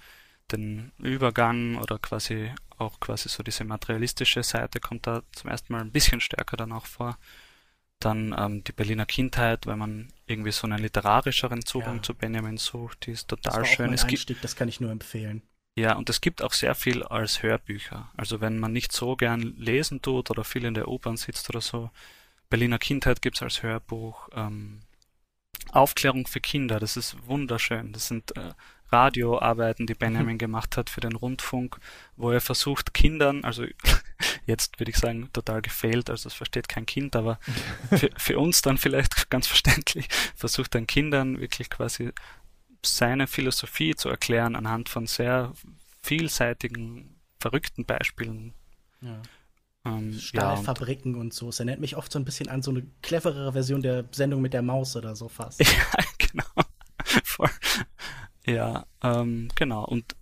den 0.53 0.93
Übergang 0.99 1.77
oder 1.77 1.99
quasi 1.99 2.53
auch 2.79 3.01
quasi 3.01 3.29
so 3.29 3.43
diese 3.43 3.65
materialistische 3.65 4.43
Seite 4.43 4.81
kommt 4.81 5.07
da 5.07 5.23
zum 5.33 5.51
ersten 5.51 5.73
Mal 5.73 5.81
ein 5.81 5.93
bisschen 5.93 6.21
stärker 6.21 6.57
dann 6.57 6.73
auch 6.73 6.87
vor. 6.87 7.19
Dann 8.01 8.35
ähm, 8.37 8.65
die 8.65 8.73
Berliner 8.73 9.07
Kindheit, 9.07 9.66
wenn 9.66 9.79
man 9.79 10.09
irgendwie 10.27 10.53
so 10.53 10.66
einen 10.66 10.79
literarischeren 10.79 11.65
Zugang 11.65 11.97
ja. 11.97 12.03
zu 12.03 12.15
Benjamin 12.15 12.57
sucht, 12.57 13.07
die 13.07 13.12
ist 13.12 13.29
total 13.29 13.53
das 13.53 13.57
war 13.57 13.65
schön. 13.65 13.87
Auch 13.87 13.91
mein 13.91 13.95
es 13.95 14.05
Einstieg, 14.05 14.41
das 14.43 14.57
kann 14.57 14.69
ich 14.69 14.81
nur 14.81 14.91
empfehlen. 14.91 15.43
Ja, 15.76 15.96
und 15.96 16.09
es 16.09 16.20
gibt 16.20 16.42
auch 16.42 16.52
sehr 16.52 16.74
viel 16.74 17.02
als 17.02 17.42
Hörbücher. 17.42 18.10
Also 18.16 18.40
wenn 18.40 18.59
man 18.59 18.72
nicht 18.72 18.92
so 18.92 19.16
gern 19.16 19.55
lesen 19.56 20.02
tut 20.02 20.30
oder 20.30 20.44
viel 20.44 20.64
in 20.64 20.74
der 20.74 20.88
U-Bahn 20.88 21.16
sitzt 21.16 21.48
oder 21.51 21.60
so, 21.60 21.90
Berliner 22.48 22.78
Kindheit 22.78 23.22
gibt's 23.22 23.42
als 23.42 23.62
Hörbuch. 23.62 24.28
Ähm, 24.34 24.80
Aufklärung 25.72 26.26
für 26.26 26.40
Kinder, 26.40 26.78
das 26.78 26.96
ist 26.96 27.26
wunderschön. 27.26 27.92
Das 27.92 28.06
sind 28.06 28.36
äh, 28.36 28.52
Radioarbeiten, 28.92 29.86
die 29.88 29.94
Benjamin 29.94 30.38
gemacht 30.38 30.76
hat 30.76 30.90
für 30.90 31.01
den 31.01 31.16
Rundfunk, 31.16 31.78
wo 32.16 32.30
er 32.30 32.40
versucht, 32.40 32.94
Kindern, 32.94 33.44
also 33.44 33.64
jetzt 34.46 34.78
würde 34.78 34.90
ich 34.90 34.98
sagen, 34.98 35.28
total 35.32 35.62
gefehlt, 35.62 36.10
also 36.10 36.24
das 36.24 36.34
versteht 36.34 36.68
kein 36.68 36.86
Kind, 36.86 37.16
aber 37.16 37.40
für, 37.90 38.10
für 38.16 38.38
uns 38.38 38.62
dann 38.62 38.78
vielleicht 38.78 39.30
ganz 39.30 39.48
verständlich, 39.48 40.09
versucht 40.36 40.76
dann 40.76 40.86
Kindern 40.86 41.40
wirklich 41.40 41.70
quasi 41.70 42.12
seine 42.85 43.27
Philosophie 43.27 43.94
zu 43.94 44.09
erklären 44.09 44.56
anhand 44.56 44.89
von 44.89 45.06
sehr 45.06 45.52
vielseitigen, 46.02 47.20
verrückten 47.40 47.85
Beispielen. 47.85 48.55
Ja. 49.01 49.20
Ähm, 49.86 50.19
Stahlfabriken 50.19 51.12
ja, 51.12 51.19
und, 51.19 51.27
und 51.27 51.35
so. 51.35 51.48
Es 51.48 51.61
erinnert 51.61 51.81
mich 51.81 51.97
oft 51.97 52.11
so 52.11 52.19
ein 52.19 52.24
bisschen 52.24 52.48
an 52.48 52.62
so 52.62 52.70
eine 52.70 52.86
cleverere 53.02 53.52
Version 53.52 53.82
der 53.82 54.05
Sendung 54.12 54.40
mit 54.40 54.55
der 54.55 54.62
Maus 54.62 54.97
oder 54.97 55.15
so 55.16 55.28
fast. 55.28 55.61
Ja, 55.65 56.05
genau. 56.19 56.66
Voll. 57.24 57.51
Ja, 58.47 58.86
ähm, 59.02 59.48
genau. 59.55 59.85
Und 59.85 60.16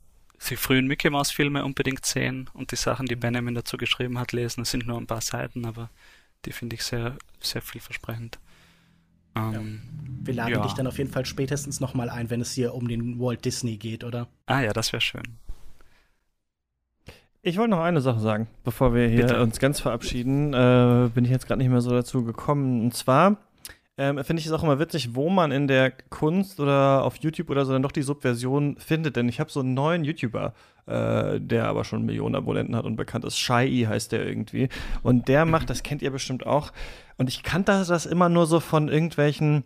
die 0.49 0.57
frühen 0.57 0.87
Mickey 0.87 1.11
Mouse 1.11 1.31
Filme 1.31 1.65
unbedingt 1.65 2.05
sehen 2.05 2.51
und 2.55 2.73
die 2.73 2.77
Sachen, 2.77 3.07
die 3.07 3.17
Benjamin 3.17 3.55
dazu 3.55 3.77
geschrieben 3.77 4.19
hat, 4.19 4.33
lesen. 4.33 4.63
Es 4.63 4.73
sind 4.73 4.87
nur 4.87 4.99
ein 4.99 5.07
paar 5.07 5.21
Seiten, 5.21 5.65
aber 5.65 5.91
die 6.45 6.53
finde 6.53 6.75
ich 6.75 6.83
sehr, 6.83 7.17
sehr 7.41 7.63
vielversprechend. 7.63 8.39
Ähm, 9.35 9.53
ja. 9.53 9.61
Wir 10.25 10.35
laden 10.35 10.53
ja. 10.55 10.63
dich 10.63 10.73
dann 10.73 10.87
auf 10.87 10.99
jeden 10.99 11.11
Fall 11.11 11.27
spätestens 11.27 11.81
nochmal 11.81 12.09
ein, 12.09 12.31
wenn 12.31 12.41
es 12.41 12.53
hier 12.53 12.75
um 12.75 12.87
den 12.89 13.19
Walt 13.19 13.45
Disney 13.45 13.77
geht, 13.77 14.05
oder? 14.05 14.29
Ah 14.47 14.61
ja, 14.61 14.73
das 14.73 14.93
wäre 14.93 15.01
schön. 15.01 15.23
Ich 17.45 17.59
wollte 17.59 17.71
noch 17.71 17.81
eine 17.81 18.01
Sache 18.01 18.21
sagen, 18.21 18.47
bevor 18.63 18.95
wir 18.95 19.09
hier 19.09 19.27
Bitte. 19.27 19.43
uns 19.43 19.59
ganz 19.59 19.81
verabschieden. 19.81 20.55
Äh, 20.55 21.11
bin 21.13 21.25
ich 21.25 21.31
jetzt 21.31 21.49
gerade 21.49 21.59
nicht 21.59 21.71
mehr 21.71 21.81
so 21.81 21.91
dazu 21.91 22.23
gekommen. 22.25 22.83
Und 22.83 22.95
zwar 22.95 23.37
ähm, 23.99 24.25
finde 24.25 24.41
ich 24.41 24.47
es 24.47 24.53
auch 24.53 24.63
immer 24.63 24.79
witzig, 24.79 25.15
wo 25.15 25.29
man 25.29 25.53
in 25.53 25.69
der 25.69 25.91
Kunst 25.91 26.61
oder 26.61 27.05
auf 27.05 27.17
YouTube 27.17 27.51
oder 27.51 27.67
so 27.67 27.73
dann 27.73 27.83
doch 27.83 27.93
die 27.93 28.03
Subversion 28.03 28.77
findet. 28.79 29.17
Denn 29.17 29.29
ich 29.29 29.39
habe 29.39 29.51
so 29.51 29.61
einen 29.61 29.75
neuen 29.75 30.05
YouTuber, 30.05 30.55
äh, 30.87 31.39
der 31.39 31.67
aber 31.67 31.85
schon 31.85 32.07
Millionen 32.07 32.35
Abonnenten 32.35 32.75
hat 32.75 32.87
und 32.87 32.97
bekannt 32.97 33.25
ist. 33.27 33.39
Shai 33.39 33.87
heißt 33.87 34.13
der 34.13 34.27
irgendwie. 34.27 34.71
Und 35.03 35.29
der 35.29 35.45
macht, 35.45 35.69
das 35.69 35.83
kennt 35.83 36.01
ihr 36.01 36.11
bestimmt 36.11 36.47
auch. 36.47 36.73
Und 37.19 37.29
ich 37.29 37.43
kannte 37.43 37.85
das 37.87 38.07
immer 38.07 38.31
nur 38.31 38.47
so 38.47 38.61
von 38.61 38.89
irgendwelchen 38.89 39.65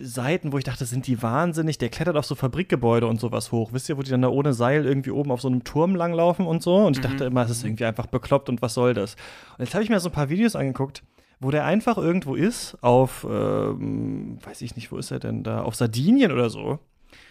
Seiten, 0.00 0.52
wo 0.52 0.58
ich 0.58 0.64
dachte, 0.64 0.86
sind 0.86 1.06
die 1.06 1.22
wahnsinnig. 1.22 1.76
Der 1.76 1.90
klettert 1.90 2.16
auf 2.16 2.24
so 2.24 2.34
Fabrikgebäude 2.34 3.06
und 3.06 3.20
sowas 3.20 3.52
hoch. 3.52 3.74
Wisst 3.74 3.90
ihr, 3.90 3.98
wo 3.98 4.02
die 4.02 4.10
dann 4.10 4.22
da 4.22 4.28
ohne 4.28 4.54
Seil 4.54 4.86
irgendwie 4.86 5.10
oben 5.10 5.30
auf 5.30 5.42
so 5.42 5.48
einem 5.48 5.64
Turm 5.64 5.94
langlaufen 5.94 6.46
und 6.46 6.62
so? 6.62 6.76
Und 6.76 6.96
ich 6.96 7.02
dachte 7.02 7.24
mhm. 7.24 7.32
immer, 7.32 7.42
es 7.44 7.50
ist 7.50 7.64
irgendwie 7.64 7.84
einfach 7.84 8.06
bekloppt 8.06 8.48
und 8.48 8.62
was 8.62 8.72
soll 8.72 8.94
das? 8.94 9.16
Und 9.58 9.64
jetzt 9.64 9.74
habe 9.74 9.84
ich 9.84 9.90
mir 9.90 10.00
so 10.00 10.08
ein 10.08 10.12
paar 10.12 10.30
Videos 10.30 10.56
angeguckt 10.56 11.02
wo 11.40 11.50
der 11.50 11.64
einfach 11.64 11.96
irgendwo 11.96 12.34
ist, 12.34 12.76
auf, 12.82 13.26
ähm, 13.28 14.38
weiß 14.44 14.60
ich 14.60 14.76
nicht, 14.76 14.92
wo 14.92 14.98
ist 14.98 15.10
er 15.10 15.18
denn 15.18 15.42
da, 15.42 15.62
auf 15.62 15.74
Sardinien 15.74 16.32
oder 16.32 16.50
so. 16.50 16.78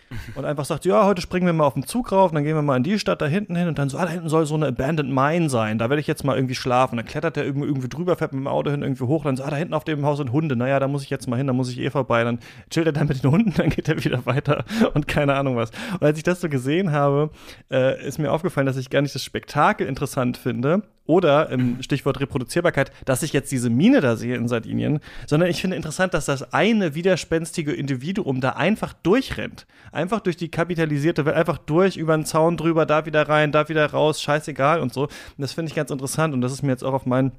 Und 0.36 0.46
einfach 0.46 0.66
sagt, 0.66 0.86
ja, 0.86 1.06
heute 1.06 1.22
springen 1.22 1.46
wir 1.46 1.54
mal 1.54 1.66
auf 1.66 1.76
den 1.76 1.86
Zug 1.86 2.12
rauf, 2.12 2.32
dann 2.32 2.44
gehen 2.44 2.56
wir 2.56 2.62
mal 2.62 2.78
in 2.78 2.84
die 2.84 2.98
Stadt 2.98 3.22
da 3.22 3.28
hinten 3.28 3.56
hin 3.56 3.68
und 3.68 3.78
dann 3.78 3.90
so, 3.90 3.98
ah, 3.98 4.06
da 4.06 4.12
hinten 4.12 4.30
soll 4.30 4.46
so 4.46 4.56
eine 4.56 4.68
Abandoned 4.68 5.14
Mine 5.14 5.50
sein, 5.50 5.78
da 5.78 5.90
werde 5.90 6.02
ich 6.02 6.08
jetzt 6.08 6.24
mal 6.24 6.36
irgendwie 6.36 6.56
schlafen. 6.56 6.98
Dann 6.98 7.06
klettert 7.06 7.36
der 7.36 7.46
irgendwie, 7.46 7.68
irgendwie 7.68 7.90
drüber, 7.90 8.16
fährt 8.16 8.34
mit 8.34 8.42
dem 8.42 8.48
Auto 8.48 8.72
hin 8.72 8.82
irgendwie 8.82 9.04
hoch, 9.04 9.24
dann 9.24 9.38
so, 9.38 9.44
ah, 9.44 9.50
da 9.50 9.56
hinten 9.56 9.74
auf 9.74 9.84
dem 9.84 10.06
Haus 10.06 10.18
sind 10.18 10.32
Hunde, 10.32 10.56
naja, 10.56 10.80
da 10.80 10.88
muss 10.88 11.04
ich 11.04 11.10
jetzt 11.10 11.28
mal 11.28 11.38
hin, 11.38 11.48
da 11.48 11.54
muss 11.54 11.70
ich 11.70 11.80
eh 11.80 11.90
vorbei. 11.90 12.24
Dann 12.24 12.40
chillt 12.70 12.88
er 12.88 12.94
dann 12.94 13.08
mit 13.08 13.24
den 13.24 13.32
Hunden, 13.32 13.54
dann 13.58 13.70
geht 13.70 13.88
er 13.88 14.04
wieder 14.04 14.26
weiter 14.26 14.66
und 14.94 15.08
keine 15.08 15.36
Ahnung 15.36 15.56
was. 15.56 15.70
Und 15.94 16.04
als 16.04 16.18
ich 16.18 16.24
das 16.24 16.42
so 16.42 16.50
gesehen 16.50 16.92
habe, 16.92 17.30
äh, 17.72 18.04
ist 18.06 18.18
mir 18.18 18.32
aufgefallen, 18.32 18.66
dass 18.66 18.78
ich 18.78 18.90
gar 18.90 19.02
nicht 19.02 19.14
das 19.14 19.24
Spektakel 19.24 19.86
interessant 19.86 20.38
finde, 20.38 20.84
oder 21.10 21.50
im 21.50 21.82
Stichwort 21.82 22.20
Reproduzierbarkeit, 22.20 22.92
dass 23.04 23.24
ich 23.24 23.34
jetzt 23.34 23.52
diese 23.52 23.72
Mine 23.72 24.00
da 24.00 24.16
sehe 24.16 24.36
in 24.36 24.48
Sardinien, 24.48 25.00
sondern 25.26 25.50
ich 25.50 25.60
finde 25.60 25.76
interessant, 25.76 26.14
dass 26.14 26.26
das 26.26 26.54
eine 26.54 26.94
widerspenstige 26.94 27.74
Individuum 27.74 28.42
da 28.42 28.52
einfach 28.52 28.94
durchrennt. 28.94 29.66
Einfach 29.92 30.20
durch 30.20 30.38
die 30.38 30.52
kapitalisierte 30.52 31.26
Welt, 31.26 31.36
einfach 31.36 31.58
durch, 31.58 31.98
über 31.98 32.16
den 32.16 32.26
Zaun 32.26 32.58
drüber, 32.58 32.86
da 32.86 33.08
wieder 33.08 33.28
rein, 33.28 33.52
da 33.52 33.70
wieder 33.70 33.88
raus, 33.88 34.22
scheißegal 34.22 34.82
und 34.82 34.94
so. 34.94 35.06
Und 35.06 35.12
das 35.40 35.54
finde 35.54 35.70
ich 35.70 35.76
ganz 35.76 35.90
interessant 35.90 36.36
und 36.36 36.42
das 36.42 36.52
ist 36.52 36.62
mir 36.62 36.70
jetzt 36.70 36.84
auch 36.84 36.94
auf 36.94 37.08
meinen 37.08 37.32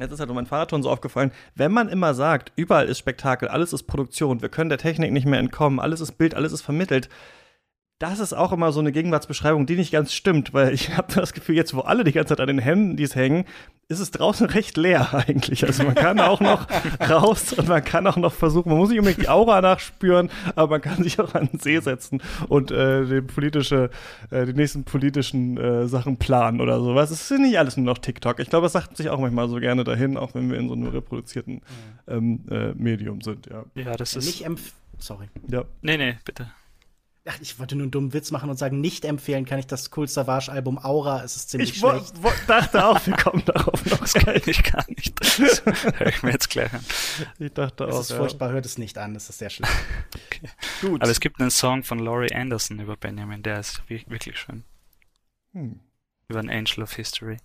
Jetzt 0.00 0.12
ist 0.12 0.20
halt 0.20 0.30
um 0.30 0.36
mein 0.36 0.46
Fahrradton 0.46 0.82
so 0.82 0.88
aufgefallen, 0.88 1.32
wenn 1.54 1.70
man 1.70 1.90
immer 1.90 2.14
sagt, 2.14 2.52
überall 2.56 2.86
ist 2.86 2.98
Spektakel, 2.98 3.48
alles 3.48 3.74
ist 3.74 3.82
Produktion, 3.82 4.40
wir 4.40 4.48
können 4.48 4.70
der 4.70 4.78
Technik 4.78 5.12
nicht 5.12 5.26
mehr 5.26 5.38
entkommen, 5.38 5.80
alles 5.80 6.00
ist 6.00 6.12
Bild, 6.12 6.34
alles 6.34 6.52
ist 6.52 6.62
vermittelt, 6.62 7.10
das 8.02 8.18
ist 8.18 8.32
auch 8.32 8.50
immer 8.50 8.72
so 8.72 8.80
eine 8.80 8.90
Gegenwartsbeschreibung, 8.90 9.64
die 9.64 9.76
nicht 9.76 9.92
ganz 9.92 10.12
stimmt, 10.12 10.52
weil 10.52 10.74
ich 10.74 10.96
habe 10.96 11.12
das 11.14 11.32
Gefühl, 11.32 11.54
jetzt 11.54 11.72
wo 11.72 11.80
alle 11.80 12.02
die 12.02 12.10
ganze 12.10 12.30
Zeit 12.30 12.40
an 12.40 12.48
den 12.48 12.58
Handys 12.58 13.14
hängen, 13.14 13.44
ist 13.86 14.00
es 14.00 14.10
draußen 14.10 14.46
recht 14.50 14.76
leer 14.76 15.14
eigentlich. 15.14 15.64
Also 15.64 15.84
man 15.84 15.94
kann 15.94 16.18
auch 16.18 16.40
noch 16.40 16.66
raus 17.08 17.52
und 17.52 17.68
man 17.68 17.84
kann 17.84 18.06
auch 18.08 18.16
noch 18.16 18.32
versuchen, 18.32 18.70
man 18.70 18.78
muss 18.78 18.88
nicht 18.88 18.98
unbedingt 18.98 19.22
die 19.22 19.28
Aura 19.28 19.60
nachspüren, 19.60 20.30
aber 20.56 20.72
man 20.72 20.80
kann 20.80 21.04
sich 21.04 21.20
auch 21.20 21.32
an 21.34 21.48
den 21.52 21.60
See 21.60 21.78
setzen 21.78 22.20
und 22.48 22.72
äh, 22.72 23.04
die 23.06 23.20
politische, 23.20 23.90
äh, 24.30 24.46
die 24.46 24.54
nächsten 24.54 24.82
politischen 24.82 25.56
äh, 25.56 25.86
Sachen 25.86 26.16
planen 26.16 26.60
oder 26.60 26.80
sowas. 26.80 27.12
Es 27.12 27.30
ist 27.30 27.38
nicht 27.38 27.56
alles 27.56 27.76
nur 27.76 27.86
noch 27.86 27.98
TikTok. 27.98 28.40
Ich 28.40 28.50
glaube, 28.50 28.66
es 28.66 28.72
sagt 28.72 28.96
sich 28.96 29.10
auch 29.10 29.20
manchmal 29.20 29.48
so 29.48 29.60
gerne 29.60 29.84
dahin, 29.84 30.16
auch 30.16 30.34
wenn 30.34 30.50
wir 30.50 30.58
in 30.58 30.66
so 30.66 30.74
einem 30.74 30.88
reproduzierten 30.88 31.60
ähm, 32.08 32.40
äh, 32.50 32.72
Medium 32.74 33.20
sind. 33.20 33.46
Ja, 33.46 33.64
ja 33.76 33.94
das 33.94 34.16
ist. 34.16 34.26
Nicht 34.26 34.44
Sorry. 34.98 35.26
Ja. 35.48 35.64
Nee, 35.82 35.96
nee, 35.96 36.16
bitte. 36.24 36.48
Ach, 37.24 37.38
ich 37.40 37.60
wollte 37.60 37.76
nur 37.76 37.84
einen 37.84 37.92
dummen 37.92 38.12
Witz 38.12 38.32
machen 38.32 38.50
und 38.50 38.56
sagen, 38.56 38.80
nicht 38.80 39.04
empfehlen 39.04 39.44
kann 39.44 39.60
ich 39.60 39.68
das 39.68 39.90
Cool 39.96 40.08
Savage-Album 40.08 40.78
Aura, 40.78 41.22
es 41.22 41.36
ist 41.36 41.50
ziemlich 41.50 41.70
ich 41.70 41.78
schlecht. 41.78 42.14
Ich 42.16 42.46
dachte 42.46 42.84
auch, 42.84 43.06
wir 43.06 43.14
kommen 43.14 43.44
darauf 43.44 43.86
noch. 43.86 43.98
Das 43.98 44.14
kann 44.14 44.40
ich 44.44 44.62
gar 44.64 44.84
nicht. 44.88 45.20
Das 45.20 45.38
höre 45.64 46.06
ich 46.08 46.22
mir 46.24 46.32
jetzt 46.32 46.50
gleich 46.50 46.72
an. 46.72 46.84
Ich 47.38 47.52
dachte 47.52 47.84
auch. 47.86 47.90
Es 47.90 48.00
ist 48.00 48.10
ja. 48.10 48.16
furchtbar, 48.16 48.50
hört 48.50 48.66
es 48.66 48.76
nicht 48.76 48.98
an, 48.98 49.14
es 49.14 49.30
ist 49.30 49.38
sehr 49.38 49.50
schlecht. 49.50 49.72
Okay. 50.26 50.48
Gut. 50.80 51.02
Aber 51.02 51.10
es 51.10 51.20
gibt 51.20 51.40
einen 51.40 51.50
Song 51.50 51.84
von 51.84 51.98
Laurie 51.98 52.34
Anderson 52.34 52.80
über 52.80 52.96
Benjamin, 52.96 53.42
der 53.42 53.60
ist 53.60 53.82
wirklich 53.88 54.38
schön. 54.38 54.64
Hm. 55.52 55.78
Über 56.28 56.40
ein 56.40 56.50
Angel 56.50 56.82
of 56.82 56.94
History. 56.94 57.36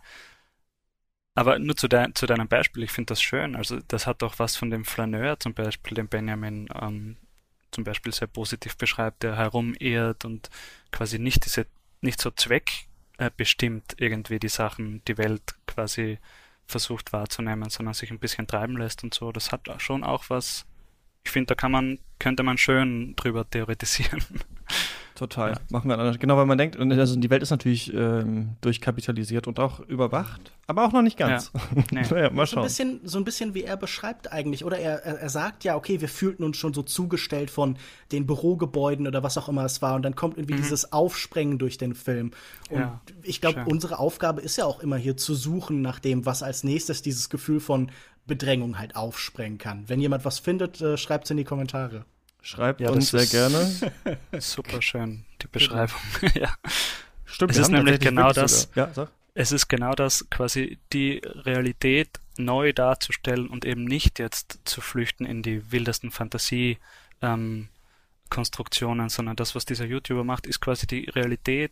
Aber 1.35 1.59
nur 1.59 1.75
zu, 1.75 1.87
de 1.87 2.13
zu 2.13 2.25
deinem 2.25 2.47
Beispiel, 2.47 2.83
ich 2.83 2.91
finde 2.91 3.11
das 3.11 3.21
schön. 3.21 3.55
Also 3.55 3.79
das 3.87 4.07
hat 4.07 4.23
auch 4.23 4.39
was 4.39 4.55
von 4.55 4.71
dem 4.71 4.85
Flaneur 4.85 5.39
zum 5.39 5.53
Beispiel, 5.53 5.93
den 5.93 6.07
Benjamin 6.07 6.67
ähm, 6.81 7.17
zum 7.71 7.83
Beispiel 7.83 8.13
sehr 8.13 8.27
positiv 8.27 8.77
beschreibt, 8.77 9.23
der 9.23 9.35
herumirrt 9.35 10.25
und 10.25 10.49
quasi 10.91 11.19
nicht 11.19 11.45
diese, 11.45 11.67
nicht 12.01 12.21
so 12.21 12.31
zweckbestimmt 12.31 13.95
irgendwie 13.97 14.39
die 14.39 14.49
Sachen, 14.49 15.03
die 15.07 15.17
Welt 15.17 15.55
quasi 15.65 16.19
versucht 16.65 17.13
wahrzunehmen, 17.13 17.69
sondern 17.69 17.93
sich 17.93 18.11
ein 18.11 18.19
bisschen 18.19 18.47
treiben 18.47 18.77
lässt 18.77 19.03
und 19.03 19.13
so. 19.13 19.31
Das 19.31 19.51
hat 19.51 19.69
schon 19.81 20.03
auch 20.03 20.29
was, 20.29 20.65
ich 21.23 21.31
finde, 21.31 21.47
da 21.47 21.55
kann 21.55 21.71
man, 21.71 21.99
könnte 22.19 22.43
man 22.43 22.57
schön 22.57 23.15
drüber 23.15 23.49
theoretisieren. 23.49 24.23
Total. 25.17 25.53
Ja. 25.53 25.57
Machen 25.71 25.89
wir 25.89 25.97
anders. 25.97 26.19
Genau, 26.19 26.37
weil 26.37 26.45
man 26.45 26.59
denkt, 26.59 26.79
also 26.79 27.15
die 27.15 27.29
Welt 27.31 27.41
ist 27.41 27.49
natürlich 27.49 27.91
ähm, 27.91 28.55
durchkapitalisiert 28.61 29.47
und 29.47 29.59
auch 29.59 29.79
überwacht, 29.79 30.51
aber 30.67 30.85
auch 30.85 30.91
noch 30.91 31.01
nicht 31.01 31.17
ganz. 31.17 31.51
Ja. 31.53 31.61
Nee. 31.91 32.03
naja, 32.11 32.29
mal 32.29 32.45
schauen. 32.45 32.57
So 32.57 32.59
ein, 32.59 32.63
bisschen, 32.63 32.99
so 33.03 33.17
ein 33.17 33.23
bisschen 33.23 33.53
wie 33.55 33.63
er 33.63 33.77
beschreibt 33.77 34.31
eigentlich, 34.31 34.63
oder 34.63 34.77
er, 34.77 35.03
er 35.03 35.29
sagt 35.29 35.63
ja, 35.63 35.75
okay, 35.75 36.01
wir 36.01 36.09
fühlten 36.09 36.43
uns 36.43 36.57
schon 36.57 36.73
so 36.73 36.83
zugestellt 36.83 37.49
von 37.49 37.77
den 38.11 38.27
Bürogebäuden 38.27 39.07
oder 39.07 39.23
was 39.23 39.37
auch 39.39 39.49
immer 39.49 39.65
es 39.65 39.81
war 39.81 39.95
und 39.95 40.03
dann 40.03 40.15
kommt 40.15 40.37
irgendwie 40.37 40.53
mhm. 40.53 40.61
dieses 40.61 40.91
Aufsprengen 40.91 41.57
durch 41.57 41.79
den 41.79 41.95
Film. 41.95 42.31
Und 42.69 42.79
ja, 42.79 43.01
ich 43.23 43.41
glaube, 43.41 43.65
unsere 43.65 43.97
Aufgabe 43.97 44.41
ist 44.41 44.57
ja 44.57 44.65
auch 44.65 44.81
immer 44.81 44.97
hier 44.97 45.17
zu 45.17 45.33
suchen 45.33 45.81
nach 45.81 45.99
dem, 45.99 46.27
was 46.27 46.43
als 46.43 46.63
nächstes 46.63 47.01
dieses 47.01 47.29
Gefühl 47.29 47.59
von 47.59 47.89
Bedrängung 48.27 48.77
halt 48.77 48.95
aufsprengen 48.95 49.57
kann. 49.57 49.89
Wenn 49.89 49.99
jemand 49.99 50.25
was 50.25 50.37
findet, 50.37 50.79
äh, 50.81 50.97
schreibt 50.97 51.25
es 51.25 51.31
in 51.31 51.37
die 51.37 51.43
Kommentare. 51.43 52.05
Schreibt 52.41 52.79
ja, 52.79 52.89
uns 52.89 53.09
sehr 53.09 53.25
gerne. 53.25 53.91
Super 54.39 54.81
schön, 54.81 55.25
die 55.41 55.47
Beschreibung. 55.47 55.99
ja. 56.33 56.53
Stimmt, 57.25 57.51
es 57.51 57.57
ist 57.57 57.69
nämlich 57.69 57.99
genau 57.99 58.31
das. 58.31 58.69
Ja, 58.75 58.91
es 59.33 59.51
ist 59.51 59.67
genau 59.67 59.93
das, 59.93 60.29
quasi 60.29 60.79
die 60.93 61.21
Realität 61.23 62.19
neu 62.37 62.73
darzustellen 62.73 63.47
und 63.47 63.65
eben 63.65 63.83
nicht 63.83 64.19
jetzt 64.19 64.59
zu 64.65 64.81
flüchten 64.81 65.25
in 65.25 65.43
die 65.43 65.71
wildesten 65.71 66.11
Fantasie. 66.11 66.77
Ähm, 67.21 67.69
Konstruktionen, 68.29 69.09
sondern 69.09 69.35
das, 69.35 69.55
was 69.55 69.65
dieser 69.65 69.85
YouTuber 69.85 70.23
macht, 70.23 70.47
ist 70.47 70.59
quasi 70.59 70.87
die 70.87 71.05
Realität 71.05 71.71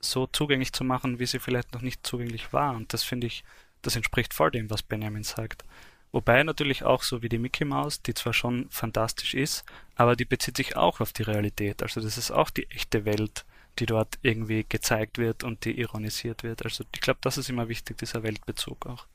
so 0.00 0.26
zugänglich 0.26 0.72
zu 0.72 0.84
machen, 0.84 1.18
wie 1.18 1.26
sie 1.26 1.40
vielleicht 1.40 1.72
noch 1.74 1.82
nicht 1.82 2.06
zugänglich 2.06 2.52
war. 2.52 2.74
Und 2.74 2.92
das 2.92 3.02
finde 3.02 3.26
ich, 3.26 3.44
das 3.82 3.96
entspricht 3.96 4.34
voll 4.34 4.50
dem, 4.50 4.70
was 4.70 4.82
Benjamin 4.82 5.24
sagt. 5.24 5.64
Wobei 6.10 6.42
natürlich 6.42 6.84
auch 6.84 7.02
so 7.02 7.22
wie 7.22 7.28
die 7.28 7.38
Mickey 7.38 7.64
Mouse, 7.64 8.02
die 8.02 8.14
zwar 8.14 8.32
schon 8.32 8.68
fantastisch 8.70 9.34
ist, 9.34 9.64
aber 9.94 10.16
die 10.16 10.24
bezieht 10.24 10.56
sich 10.56 10.76
auch 10.76 11.00
auf 11.00 11.12
die 11.12 11.22
Realität. 11.22 11.82
Also 11.82 12.00
das 12.00 12.16
ist 12.16 12.30
auch 12.30 12.50
die 12.50 12.70
echte 12.70 13.04
Welt, 13.04 13.44
die 13.78 13.86
dort 13.86 14.18
irgendwie 14.22 14.64
gezeigt 14.68 15.18
wird 15.18 15.44
und 15.44 15.64
die 15.64 15.78
ironisiert 15.78 16.42
wird. 16.42 16.64
Also 16.64 16.84
ich 16.94 17.00
glaube, 17.00 17.20
das 17.22 17.36
ist 17.38 17.50
immer 17.50 17.68
wichtig, 17.68 17.98
dieser 17.98 18.22
Weltbezug 18.22 18.86
auch. 18.86 19.06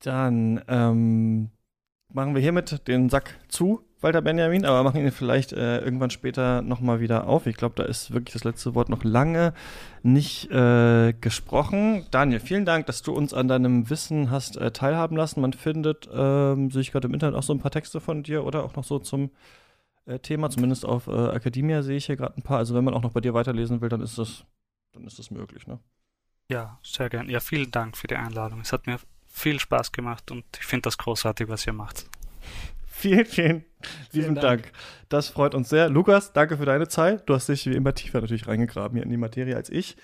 Dann 0.00 0.62
ähm, 0.66 1.50
machen 2.12 2.34
wir 2.34 2.42
hiermit 2.42 2.86
den 2.88 3.08
Sack 3.08 3.38
zu 3.48 3.84
Walter 4.02 4.22
Benjamin, 4.22 4.64
aber 4.64 4.82
machen 4.82 5.00
ihn 5.00 5.12
vielleicht 5.12 5.52
äh, 5.52 5.78
irgendwann 5.78 6.10
später 6.10 6.62
nochmal 6.62 7.00
wieder 7.00 7.26
auf. 7.26 7.46
Ich 7.46 7.56
glaube, 7.56 7.74
da 7.76 7.84
ist 7.84 8.12
wirklich 8.12 8.32
das 8.32 8.44
letzte 8.44 8.74
Wort 8.74 8.88
noch 8.88 9.04
lange 9.04 9.54
nicht 10.02 10.50
äh, 10.50 11.12
gesprochen. 11.20 12.06
Daniel, 12.10 12.40
vielen 12.40 12.64
Dank, 12.64 12.86
dass 12.86 13.02
du 13.02 13.12
uns 13.12 13.32
an 13.32 13.48
deinem 13.48 13.88
Wissen 13.90 14.30
hast 14.30 14.56
äh, 14.56 14.72
teilhaben 14.72 15.16
lassen. 15.16 15.40
Man 15.40 15.52
findet, 15.52 16.08
ähm, 16.12 16.70
sehe 16.70 16.82
ich 16.82 16.92
gerade 16.92 17.08
im 17.08 17.14
Internet, 17.14 17.36
auch 17.36 17.42
so 17.42 17.52
ein 17.52 17.60
paar 17.60 17.70
Texte 17.70 18.00
von 18.00 18.22
dir 18.22 18.44
oder 18.44 18.64
auch 18.64 18.74
noch 18.76 18.84
so 18.84 18.98
zum 18.98 19.30
äh, 20.06 20.18
Thema, 20.18 20.50
zumindest 20.50 20.84
auf 20.84 21.06
äh, 21.06 21.28
Academia 21.28 21.82
sehe 21.82 21.96
ich 21.96 22.06
hier 22.06 22.16
gerade 22.16 22.36
ein 22.36 22.42
paar. 22.42 22.58
Also 22.58 22.74
wenn 22.74 22.84
man 22.84 22.94
auch 22.94 23.02
noch 23.02 23.12
bei 23.12 23.20
dir 23.20 23.34
weiterlesen 23.34 23.80
will, 23.80 23.88
dann 23.88 24.00
ist 24.00 24.18
das, 24.18 24.44
dann 24.92 25.04
ist 25.04 25.18
das 25.18 25.30
möglich, 25.30 25.66
ne? 25.66 25.78
Ja, 26.50 26.78
sehr 26.82 27.08
gern. 27.08 27.30
Ja, 27.30 27.40
vielen 27.40 27.70
Dank 27.70 27.96
für 27.96 28.08
die 28.08 28.16
Einladung. 28.16 28.60
Es 28.60 28.72
hat 28.72 28.86
mir 28.86 28.98
viel 29.28 29.58
Spaß 29.58 29.92
gemacht 29.92 30.30
und 30.30 30.44
ich 30.58 30.66
finde 30.66 30.82
das 30.82 30.98
großartig, 30.98 31.48
was 31.48 31.66
ihr 31.66 31.72
macht. 31.72 32.06
Vielen, 33.02 33.26
vielen 33.26 33.64
lieben 34.12 34.34
Dank. 34.36 34.62
Dank. 34.62 34.72
Das 35.08 35.26
freut 35.28 35.56
uns 35.56 35.68
sehr. 35.68 35.88
Lukas, 35.88 36.32
danke 36.32 36.56
für 36.56 36.66
deine 36.66 36.86
Zeit. 36.86 37.28
Du 37.28 37.34
hast 37.34 37.48
dich 37.48 37.66
wie 37.66 37.74
immer 37.74 37.94
tiefer 37.94 38.20
natürlich 38.20 38.46
reingegraben 38.46 38.96
hier 38.96 39.02
in 39.02 39.10
die 39.10 39.16
Materie 39.16 39.56
als 39.56 39.70
ich. 39.70 39.96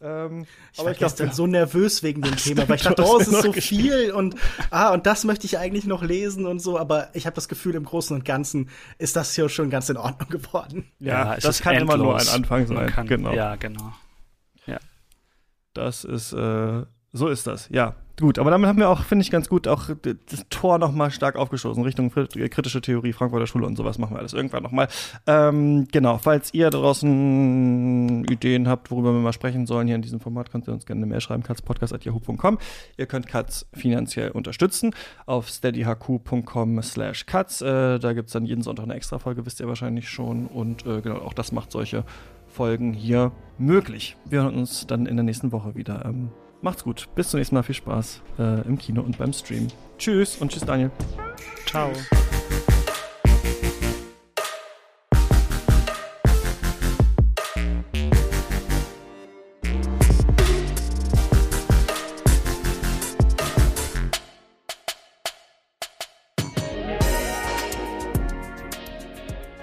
Ähm, 0.00 0.44
ich 0.72 0.80
aber 0.80 0.86
war 0.86 0.92
ich 0.92 0.98
gestern 0.98 1.26
glaub, 1.28 1.36
so 1.36 1.46
nervös 1.46 2.02
wegen 2.02 2.20
dem 2.20 2.34
Thema, 2.36 2.68
weil 2.68 2.74
ich 2.74 2.82
dachte, 2.82 3.04
oh, 3.06 3.20
es 3.20 3.28
ist 3.28 3.42
so 3.42 3.52
viel 3.52 4.10
und 4.10 4.34
ah, 4.70 4.92
und 4.92 5.06
das 5.06 5.22
möchte 5.22 5.46
ich 5.46 5.56
eigentlich 5.56 5.84
noch 5.84 6.02
lesen 6.02 6.44
und 6.44 6.58
so, 6.58 6.80
aber 6.80 7.10
ich 7.14 7.26
habe 7.26 7.36
das 7.36 7.46
Gefühl, 7.46 7.76
im 7.76 7.84
Großen 7.84 8.16
und 8.16 8.24
Ganzen 8.24 8.70
ist 8.98 9.14
das 9.14 9.32
hier 9.36 9.48
schon 9.48 9.70
ganz 9.70 9.88
in 9.88 9.96
Ordnung 9.96 10.28
geworden. 10.28 10.90
Ja, 10.98 11.34
ja 11.34 11.36
das 11.36 11.60
kann 11.60 11.76
endlos. 11.76 11.94
immer 11.94 12.02
nur 12.02 12.18
ein 12.18 12.26
Anfang 12.26 12.66
sein. 12.66 12.88
Kann, 12.88 13.06
genau. 13.06 13.32
Ja, 13.32 13.54
genau. 13.54 13.92
Ja. 14.66 14.80
Das 15.74 16.02
ist, 16.02 16.32
äh, 16.32 16.82
so 17.12 17.28
ist 17.28 17.46
das, 17.46 17.68
ja. 17.68 17.94
Gut, 18.20 18.38
aber 18.38 18.50
damit 18.50 18.68
haben 18.68 18.78
wir 18.78 18.90
auch, 18.90 19.02
finde 19.04 19.22
ich, 19.22 19.30
ganz 19.30 19.48
gut 19.48 19.66
auch 19.66 19.88
das 20.02 20.44
Tor 20.50 20.78
nochmal 20.78 21.10
stark 21.10 21.36
aufgestoßen, 21.36 21.82
Richtung 21.82 22.10
kritische 22.10 22.80
Theorie, 22.82 23.12
Frankfurter 23.12 23.46
Schule 23.46 23.66
und 23.66 23.76
sowas 23.76 23.98
machen 23.98 24.14
wir 24.14 24.18
alles 24.18 24.34
irgendwann 24.34 24.62
nochmal. 24.62 24.88
Ähm, 25.26 25.88
genau, 25.90 26.18
falls 26.18 26.52
ihr 26.52 26.68
draußen 26.70 28.24
Ideen 28.24 28.68
habt, 28.68 28.90
worüber 28.90 29.12
wir 29.12 29.20
mal 29.20 29.32
sprechen 29.32 29.66
sollen 29.66 29.86
hier 29.86 29.96
in 29.96 30.02
diesem 30.02 30.20
Format, 30.20 30.50
könnt 30.50 30.68
ihr 30.68 30.74
uns 30.74 30.84
gerne 30.84 31.00
eine 31.00 31.06
Mail 31.06 31.20
schreiben, 31.22 31.42
katzpodcast.yahoo.com. 31.42 32.58
Ihr 32.98 33.06
könnt 33.06 33.26
Katz 33.26 33.66
finanziell 33.72 34.30
unterstützen 34.30 34.94
auf 35.24 35.48
steadyhq.com 35.48 36.82
slash 36.82 37.24
katz. 37.24 37.62
Äh, 37.62 37.98
da 37.98 38.12
gibt's 38.12 38.32
dann 38.32 38.44
jeden 38.44 38.62
Sonntag 38.62 38.84
eine 38.84 38.94
extra 38.94 39.18
Folge, 39.18 39.46
wisst 39.46 39.60
ihr 39.60 39.68
wahrscheinlich 39.68 40.08
schon. 40.08 40.46
Und 40.48 40.84
äh, 40.86 41.00
genau, 41.00 41.16
auch 41.16 41.32
das 41.34 41.50
macht 41.52 41.72
solche 41.72 42.04
Folgen 42.46 42.92
hier 42.92 43.32
möglich. 43.56 44.16
Wir 44.26 44.42
hören 44.42 44.56
uns 44.56 44.86
dann 44.86 45.06
in 45.06 45.16
der 45.16 45.24
nächsten 45.24 45.50
Woche 45.50 45.74
wieder. 45.74 46.04
Ähm, 46.04 46.30
Macht's 46.62 46.84
gut. 46.84 47.08
Bis 47.14 47.28
zum 47.30 47.38
nächsten 47.38 47.56
Mal. 47.56 47.62
Viel 47.62 47.74
Spaß 47.74 48.22
äh, 48.38 48.66
im 48.66 48.78
Kino 48.78 49.02
und 49.02 49.18
beim 49.18 49.32
Stream. 49.32 49.68
Tschüss 49.98 50.36
und 50.36 50.52
tschüss, 50.52 50.64
Daniel. 50.64 50.90
Ciao. 51.66 51.90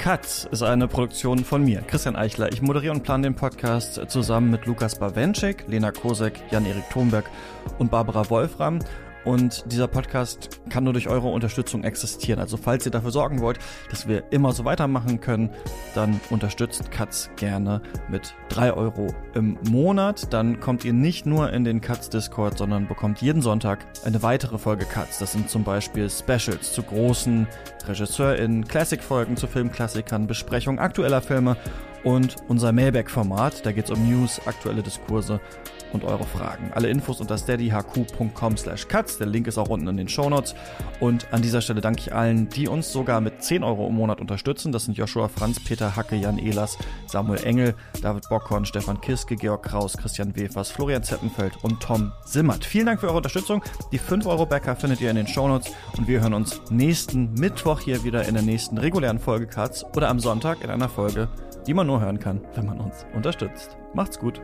Katz 0.10 0.48
ist 0.50 0.64
eine 0.64 0.88
Produktion 0.88 1.46
von 1.46 1.64
mir, 1.64 1.82
Christian 1.82 2.16
Eichler. 2.16 2.52
Ich 2.52 2.64
moderiere 2.64 2.96
und 2.96 3.04
plane 3.04 3.28
den 3.28 3.36
Podcast 3.36 4.02
zusammen 4.08 4.50
mit 4.50 4.66
Lukas 4.66 4.98
Bawenschik, 4.98 5.66
Lena 5.68 5.92
Kosek, 5.92 6.34
Jan-Erik 6.50 6.90
Thomberg 6.90 7.30
und 7.78 7.92
Barbara 7.92 8.28
Wolfram. 8.32 8.80
Und 9.26 9.72
dieser 9.72 9.88
Podcast 9.88 10.62
kann 10.70 10.84
nur 10.84 10.94
durch 10.94 11.08
eure 11.08 11.28
Unterstützung 11.28 11.84
existieren. 11.84 12.40
Also 12.40 12.58
falls 12.58 12.86
ihr 12.86 12.92
dafür 12.92 13.12
sorgen 13.12 13.42
wollt, 13.42 13.60
dass 13.90 14.08
wir 14.08 14.32
immer 14.32 14.54
so 14.54 14.66
weitermachen 14.66 15.20
können, 15.20 15.50
dann 15.94 16.20
unterstützt 16.30 16.92
Katz 16.92 17.30
gerne 17.36 17.82
mit 18.10 18.34
drei 18.50 18.74
Euro 18.74 19.14
im 19.34 19.58
Monat. 19.70 20.32
Dann 20.34 20.60
kommt 20.60 20.86
ihr 20.86 20.94
nicht 20.94 21.26
nur 21.26 21.52
in 21.52 21.64
den 21.64 21.82
Katz 21.82 22.10
Discord, 22.10 22.58
sondern 22.58 22.88
bekommt 22.88 23.22
jeden 23.22 23.42
Sonntag 23.42 23.86
eine 24.06 24.24
weitere 24.24 24.58
Folge 24.58 24.86
Katz. 24.86 25.20
Das 25.20 25.34
sind 25.34 25.50
zum 25.50 25.64
Beispiel 25.64 26.10
Specials 26.10 26.74
zu 26.74 26.84
großen 26.84 27.48
RegisseurInnen, 27.88 28.68
Classic-Folgen 28.68 29.38
zu 29.38 29.48
Filmklassikern, 29.48 30.28
Besprechungen 30.28 30.80
aktueller 30.80 31.22
Filme 31.22 31.58
und 32.04 32.38
unser 32.48 32.72
Mailback-Format. 32.72 33.66
Da 33.66 33.72
geht 33.72 33.86
es 33.86 33.92
um 33.92 34.10
News, 34.10 34.42
aktuelle 34.46 34.82
Diskurse 34.82 35.40
und 35.94 36.04
eure 36.04 36.26
Fragen. 36.26 36.72
Alle 36.74 36.90
Infos 36.90 37.20
unter 37.20 37.38
steadyhq.com 37.38 38.58
slash 38.58 38.88
cuts. 38.88 39.18
Der 39.18 39.28
Link 39.28 39.48
ist 39.48 39.58
auch 39.58 39.70
unten 39.70 39.88
in 39.88 39.98
den 39.98 40.08
Shownotes. 40.08 40.56
Und 41.00 41.32
an 41.32 41.42
dieser 41.42 41.62
Stelle 41.62 41.82
danke 41.82 42.02
ich 42.02 42.14
allen, 42.14 42.50
die 42.50 42.68
uns 42.68 42.92
sogar 42.92 43.22
mit 43.22 43.44
10 43.44 43.64
Euro 43.64 43.88
im 43.88 43.96
Monat 43.96 44.22
unterstützen. 44.22 44.72
Das 44.72 44.86
sind 44.86 44.98
Joshua 44.98 45.28
Franz, 45.28 45.60
Peter 45.64 45.96
Hacke, 45.96 46.16
Jan 46.16 46.38
Ehlers, 46.38 46.78
Samuel 47.08 47.44
Engel, 47.44 47.76
David 48.02 48.28
Bockhorn, 48.30 48.66
Stefan 48.66 49.02
Kiske, 49.02 49.36
Georg 49.36 49.64
Kraus, 49.64 49.98
Christian 49.98 50.36
Wefers, 50.36 50.72
Florian 50.72 51.04
Zeppenfeld 51.04 51.54
und 51.64 51.80
Tom 51.82 52.12
Simmert. 52.26 52.66
Vielen 52.66 52.86
Dank 52.86 53.00
für 53.00 53.08
eure 53.08 53.18
Unterstützung. 53.18 53.64
Die 53.92 53.98
5 53.98 54.26
Euro 54.26 54.46
Bäcker 54.46 54.76
findet 54.76 55.02
ihr 55.02 55.10
in 55.10 55.16
den 55.16 55.28
Shownotes. 55.28 55.72
Und 55.98 56.08
wir 56.08 56.22
hören 56.22 56.34
uns 56.34 56.62
nächsten 56.70 57.34
Mittwoch 57.34 57.80
hier 57.82 58.04
wieder 58.04 58.28
in 58.28 58.34
der 58.34 58.44
nächsten 58.44 58.78
regulären 58.78 59.20
Folge 59.20 59.48
Cuts 59.48 59.86
oder 59.96 60.10
am 60.10 60.20
Sonntag 60.20 60.64
in 60.64 60.70
einer 60.70 60.90
Folge, 60.90 61.28
die 61.68 61.74
man 61.74 61.88
nur 61.88 62.02
hören 62.02 62.20
kann, 62.20 62.42
wenn 62.56 62.66
man 62.66 62.80
uns 62.80 63.06
unterstützt. 63.14 63.78
Macht's 63.94 64.20
gut. 64.20 64.42